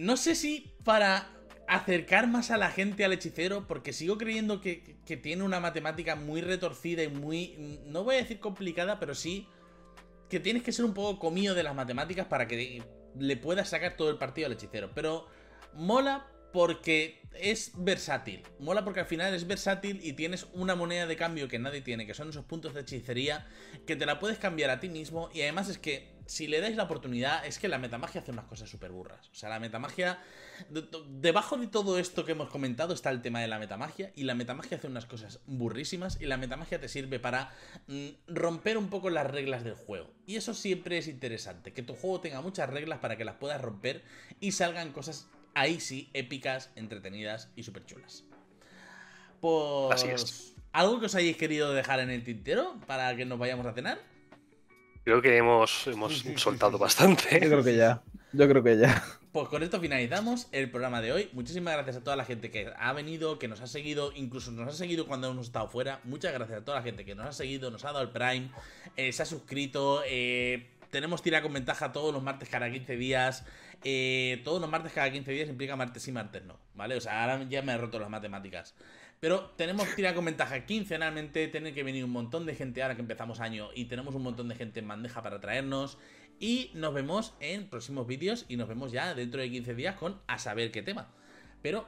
no 0.00 0.16
sé 0.16 0.34
si 0.34 0.74
para 0.82 1.30
acercar 1.68 2.26
más 2.26 2.50
a 2.50 2.56
la 2.56 2.70
gente 2.70 3.04
al 3.04 3.12
hechicero, 3.12 3.66
porque 3.66 3.92
sigo 3.92 4.16
creyendo 4.16 4.60
que, 4.60 4.96
tiene 5.22 5.42
una 5.42 5.60
matemática 5.60 6.16
muy 6.16 6.40
retorcida 6.40 7.02
y 7.02 7.08
muy. 7.08 7.78
No 7.84 8.02
voy 8.02 8.14
a 8.14 8.18
decir 8.18 8.40
complicada, 8.40 8.98
pero 8.98 9.14
sí 9.14 9.46
que 10.30 10.40
tienes 10.40 10.62
que 10.62 10.72
ser 10.72 10.84
un 10.84 10.94
poco 10.94 11.18
comido 11.18 11.54
de 11.54 11.64
las 11.64 11.74
matemáticas 11.74 12.26
para 12.26 12.48
que 12.48 12.82
le 13.18 13.36
puedas 13.36 13.68
sacar 13.68 13.96
todo 13.96 14.08
el 14.08 14.16
partido 14.16 14.46
al 14.46 14.52
hechicero. 14.52 14.90
Pero 14.94 15.26
mola 15.74 16.26
porque 16.52 17.20
es 17.34 17.72
versátil. 17.76 18.42
Mola 18.58 18.84
porque 18.84 19.00
al 19.00 19.06
final 19.06 19.34
es 19.34 19.46
versátil 19.46 20.00
y 20.02 20.14
tienes 20.14 20.46
una 20.54 20.74
moneda 20.76 21.06
de 21.06 21.16
cambio 21.16 21.48
que 21.48 21.58
nadie 21.58 21.82
tiene, 21.82 22.06
que 22.06 22.14
son 22.14 22.30
esos 22.30 22.44
puntos 22.46 22.72
de 22.72 22.80
hechicería, 22.80 23.48
que 23.86 23.96
te 23.96 24.06
la 24.06 24.18
puedes 24.18 24.38
cambiar 24.38 24.70
a 24.70 24.80
ti 24.80 24.88
mismo. 24.88 25.28
Y 25.34 25.42
además 25.42 25.68
es 25.68 25.78
que 25.78 26.19
si 26.30 26.46
le 26.46 26.60
dais 26.60 26.76
la 26.76 26.84
oportunidad, 26.84 27.44
es 27.44 27.58
que 27.58 27.66
la 27.66 27.78
metamagia 27.78 28.20
hace 28.20 28.30
unas 28.30 28.44
cosas 28.44 28.68
súper 28.70 28.92
burras. 28.92 29.28
O 29.30 29.34
sea, 29.34 29.48
la 29.48 29.58
metamagia. 29.58 30.18
de- 30.68 30.82
de- 30.82 30.88
Debajo 31.08 31.56
de 31.56 31.66
todo 31.66 31.98
esto 31.98 32.24
que 32.24 32.32
hemos 32.32 32.48
comentado 32.50 32.94
está 32.94 33.10
el 33.10 33.20
tema 33.22 33.40
de 33.40 33.48
la 33.48 33.58
metamagia. 33.58 34.12
Y 34.14 34.22
la 34.24 34.34
metamagia 34.34 34.76
hace 34.76 34.86
unas 34.86 35.06
cosas 35.06 35.40
burrísimas. 35.46 36.18
Y 36.20 36.26
la 36.26 36.36
metamagia 36.36 36.80
te 36.80 36.88
sirve 36.88 37.18
para 37.18 37.50
mm, 37.88 38.08
romper 38.28 38.78
un 38.78 38.90
poco 38.90 39.10
las 39.10 39.28
reglas 39.28 39.64
del 39.64 39.74
juego. 39.74 40.12
Y 40.26 40.36
eso 40.36 40.54
siempre 40.54 40.98
es 40.98 41.08
interesante. 41.08 41.72
Que 41.72 41.82
tu 41.82 41.94
juego 41.96 42.20
tenga 42.20 42.40
muchas 42.42 42.70
reglas 42.70 43.00
para 43.00 43.16
que 43.16 43.24
las 43.24 43.34
puedas 43.36 43.60
romper 43.60 44.02
y 44.38 44.52
salgan 44.52 44.92
cosas 44.92 45.28
ahí 45.54 45.80
sí 45.80 46.10
épicas, 46.14 46.70
entretenidas 46.76 47.48
y 47.56 47.64
súper 47.64 47.84
chulas. 47.86 48.22
Pues. 49.40 49.94
Así 49.94 50.08
es. 50.08 50.54
¿Algo 50.72 51.00
que 51.00 51.06
os 51.06 51.14
hayáis 51.16 51.36
querido 51.36 51.72
dejar 51.74 51.98
en 52.00 52.10
el 52.10 52.22
tintero 52.22 52.78
para 52.86 53.16
que 53.16 53.24
nos 53.24 53.38
vayamos 53.38 53.66
a 53.66 53.72
cenar? 53.72 53.98
Creo 55.04 55.22
que 55.22 55.36
hemos, 55.36 55.86
hemos 55.86 56.24
soltado 56.36 56.72
Yo 56.72 56.78
bastante. 56.78 57.38
creo 57.40 57.64
que 57.64 57.76
ya. 57.76 58.02
Yo 58.32 58.48
creo 58.48 58.62
que 58.62 58.78
ya. 58.78 59.02
Pues 59.32 59.48
con 59.48 59.62
esto 59.62 59.80
finalizamos 59.80 60.48
el 60.52 60.70
programa 60.70 61.00
de 61.00 61.12
hoy. 61.12 61.30
Muchísimas 61.32 61.74
gracias 61.74 61.96
a 61.96 62.00
toda 62.04 62.16
la 62.16 62.24
gente 62.24 62.50
que 62.50 62.72
ha 62.76 62.92
venido, 62.92 63.38
que 63.38 63.48
nos 63.48 63.60
ha 63.60 63.66
seguido, 63.66 64.12
incluso 64.14 64.50
nos 64.50 64.68
ha 64.68 64.76
seguido 64.76 65.06
cuando 65.06 65.30
hemos 65.30 65.46
estado 65.46 65.68
fuera. 65.68 66.00
Muchas 66.04 66.32
gracias 66.32 66.60
a 66.60 66.64
toda 66.64 66.78
la 66.78 66.82
gente 66.82 67.04
que 67.04 67.14
nos 67.14 67.26
ha 67.26 67.32
seguido, 67.32 67.70
nos 67.70 67.84
ha 67.84 67.88
dado 67.92 68.02
el 68.02 68.10
Prime, 68.10 68.50
eh, 68.96 69.12
se 69.12 69.22
ha 69.22 69.26
suscrito. 69.26 70.02
eh, 70.06 70.70
tenemos 70.90 71.22
tira 71.22 71.42
con 71.42 71.52
ventaja 71.52 71.92
todos 71.92 72.12
los 72.12 72.22
martes 72.22 72.48
cada 72.48 72.70
15 72.70 72.96
días. 72.96 73.44
eh, 73.84 74.40
todos 74.44 74.60
los 74.60 74.68
martes 74.68 74.92
cada 74.92 75.10
15 75.10 75.30
días 75.32 75.48
implica 75.48 75.74
martes 75.76 76.06
y 76.08 76.12
martes 76.12 76.44
no, 76.44 76.58
¿vale? 76.74 76.96
O 76.96 77.00
sea, 77.00 77.22
ahora 77.22 77.44
ya 77.48 77.62
me 77.62 77.72
he 77.72 77.78
roto 77.78 77.98
las 78.00 78.10
matemáticas. 78.10 78.74
Pero 79.20 79.50
tenemos 79.56 79.94
tira 79.94 80.14
con 80.14 80.24
ventaja 80.24 80.64
quincenalmente, 80.64 81.46
tiene 81.48 81.74
que 81.74 81.82
venir 81.82 82.04
un 82.04 82.10
montón 82.10 82.46
de 82.46 82.54
gente 82.54 82.82
ahora 82.82 82.94
que 82.94 83.02
empezamos 83.02 83.40
año 83.40 83.68
y 83.74 83.84
tenemos 83.84 84.14
un 84.14 84.22
montón 84.22 84.48
de 84.48 84.54
gente 84.54 84.80
en 84.80 84.88
bandeja 84.88 85.22
para 85.22 85.40
traernos. 85.40 85.98
Y 86.38 86.70
nos 86.72 86.94
vemos 86.94 87.34
en 87.38 87.68
próximos 87.68 88.06
vídeos 88.06 88.46
y 88.48 88.56
nos 88.56 88.66
vemos 88.66 88.92
ya 88.92 89.14
dentro 89.14 89.42
de 89.42 89.50
15 89.50 89.74
días 89.74 89.96
con 89.96 90.18
a 90.26 90.38
saber 90.38 90.72
qué 90.72 90.80
tema. 90.80 91.12
Pero 91.60 91.86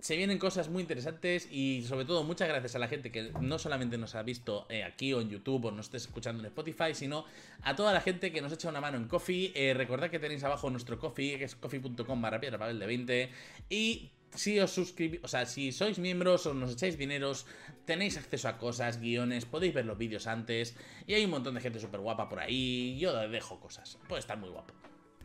se 0.00 0.16
vienen 0.16 0.38
cosas 0.38 0.70
muy 0.70 0.80
interesantes 0.80 1.46
y 1.52 1.84
sobre 1.86 2.06
todo 2.06 2.24
muchas 2.24 2.48
gracias 2.48 2.74
a 2.74 2.78
la 2.78 2.88
gente 2.88 3.12
que 3.12 3.32
no 3.40 3.58
solamente 3.58 3.98
nos 3.98 4.14
ha 4.14 4.22
visto 4.22 4.66
eh, 4.70 4.82
aquí 4.82 5.12
o 5.12 5.20
en 5.20 5.28
YouTube 5.28 5.66
o 5.66 5.70
nos 5.70 5.86
estés 5.86 6.06
escuchando 6.06 6.40
en 6.40 6.46
Spotify, 6.46 6.94
sino 6.94 7.26
a 7.60 7.76
toda 7.76 7.92
la 7.92 8.00
gente 8.00 8.32
que 8.32 8.40
nos 8.40 8.50
echa 8.50 8.70
una 8.70 8.80
mano 8.80 8.96
en 8.96 9.08
Coffee. 9.08 9.52
Eh, 9.54 9.74
recordad 9.74 10.10
que 10.10 10.18
tenéis 10.18 10.42
abajo 10.42 10.70
nuestro 10.70 10.98
Coffee, 10.98 11.36
que 11.36 11.44
es 11.44 11.54
coffee.com 11.54 12.22
barra 12.22 12.40
piedra 12.40 12.72
de 12.72 12.86
20. 12.86 13.30
Y 13.68 14.10
si 14.34 14.58
os 14.60 14.70
suscribís, 14.70 15.20
o 15.22 15.28
sea, 15.28 15.46
si 15.46 15.72
sois 15.72 15.98
miembros 15.98 16.46
o 16.46 16.54
nos 16.54 16.72
echáis 16.72 16.96
dineros, 16.96 17.46
tenéis 17.84 18.16
acceso 18.16 18.48
a 18.48 18.56
cosas, 18.58 19.00
guiones, 19.00 19.44
podéis 19.44 19.74
ver 19.74 19.84
los 19.84 19.98
vídeos 19.98 20.26
antes. 20.26 20.76
Y 21.06 21.14
hay 21.14 21.24
un 21.24 21.30
montón 21.30 21.54
de 21.54 21.60
gente 21.60 21.78
súper 21.78 22.00
guapa 22.00 22.28
por 22.28 22.40
ahí. 22.40 22.98
Yo 22.98 23.12
dejo 23.28 23.60
cosas. 23.60 23.98
Puede 24.08 24.20
estar 24.20 24.38
muy 24.38 24.48
guapo. 24.48 24.74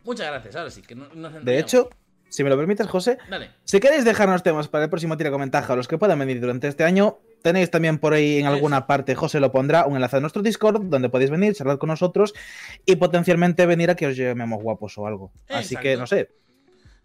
Muchas 0.04 0.26
gracias, 0.26 0.56
ahora 0.56 0.70
sí, 0.70 0.82
que 0.82 0.94
no, 0.94 1.08
nos 1.14 1.44
De 1.44 1.58
hecho, 1.58 1.90
si 2.28 2.44
me 2.44 2.50
lo 2.50 2.56
permites, 2.56 2.86
José, 2.86 3.18
Dale. 3.28 3.50
si 3.64 3.80
queréis 3.80 4.04
dejarnos 4.04 4.42
temas 4.42 4.68
para 4.68 4.84
el 4.84 4.90
próximo 4.90 5.16
tira 5.16 5.30
o 5.34 5.76
los 5.76 5.88
que 5.88 5.98
puedan 5.98 6.18
venir 6.18 6.40
durante 6.40 6.68
este 6.68 6.84
año, 6.84 7.18
tenéis 7.42 7.70
también 7.70 7.98
por 7.98 8.12
ahí 8.12 8.38
en 8.38 8.46
alguna 8.46 8.86
parte, 8.86 9.14
José 9.14 9.40
lo 9.40 9.50
pondrá, 9.52 9.86
un 9.86 9.96
enlace 9.96 10.16
a 10.16 10.20
nuestro 10.20 10.42
Discord 10.42 10.82
donde 10.84 11.08
podéis 11.08 11.30
venir, 11.30 11.54
charlar 11.54 11.78
con 11.78 11.88
nosotros 11.88 12.34
y 12.84 12.96
potencialmente 12.96 13.66
venir 13.66 13.90
a 13.90 13.96
que 13.96 14.06
os 14.06 14.16
llamemos 14.16 14.62
guapos 14.62 14.96
o 14.98 15.06
algo. 15.06 15.32
Así 15.48 15.76
que, 15.76 15.96
no 15.96 16.06
sé, 16.06 16.30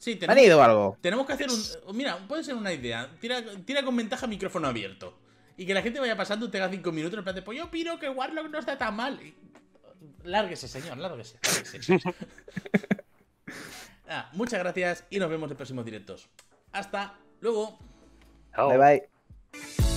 Sí, 0.04 0.18
tenemos, 0.18 0.38
¿han 0.38 0.44
ido 0.44 0.62
algo? 0.62 0.98
tenemos 1.00 1.26
que 1.26 1.32
hacer 1.32 1.48
un. 1.50 1.96
Mira, 1.96 2.18
puede 2.28 2.44
ser 2.44 2.56
una 2.56 2.74
idea. 2.74 3.10
Tira, 3.22 3.42
tira 3.66 3.84
con 3.86 3.96
ventaja 3.96 4.28
micrófono 4.28 4.68
abierto. 4.68 5.18
Y 5.56 5.66
que 5.66 5.74
la 5.74 5.82
gente 5.82 5.98
vaya 6.02 6.18
pasando, 6.18 6.52
tenga 6.52 6.68
cinco 6.70 6.92
minutos 6.92 7.18
en 7.18 7.24
plan 7.24 7.36
de, 7.36 7.42
pues 7.42 7.58
yo 7.58 7.64
opino 7.66 7.98
que 7.98 8.10
Warlock 8.10 8.50
no 8.50 8.60
está 8.60 8.78
tan 8.78 8.96
mal. 8.98 9.18
Y- 9.24 9.34
Lárguese, 10.26 10.68
señor, 10.68 10.98
lárguese. 10.98 11.38
lárguese. 11.44 12.00
Ah, 14.06 14.30
muchas 14.34 14.60
gracias 14.60 15.06
y 15.10 15.18
nos 15.18 15.30
vemos 15.30 15.50
en 15.50 15.56
próximos 15.58 15.86
directos. 15.86 16.28
Hasta 16.74 17.16
luego. 17.40 17.80
Bye 18.56 18.78
bye. 18.78 19.93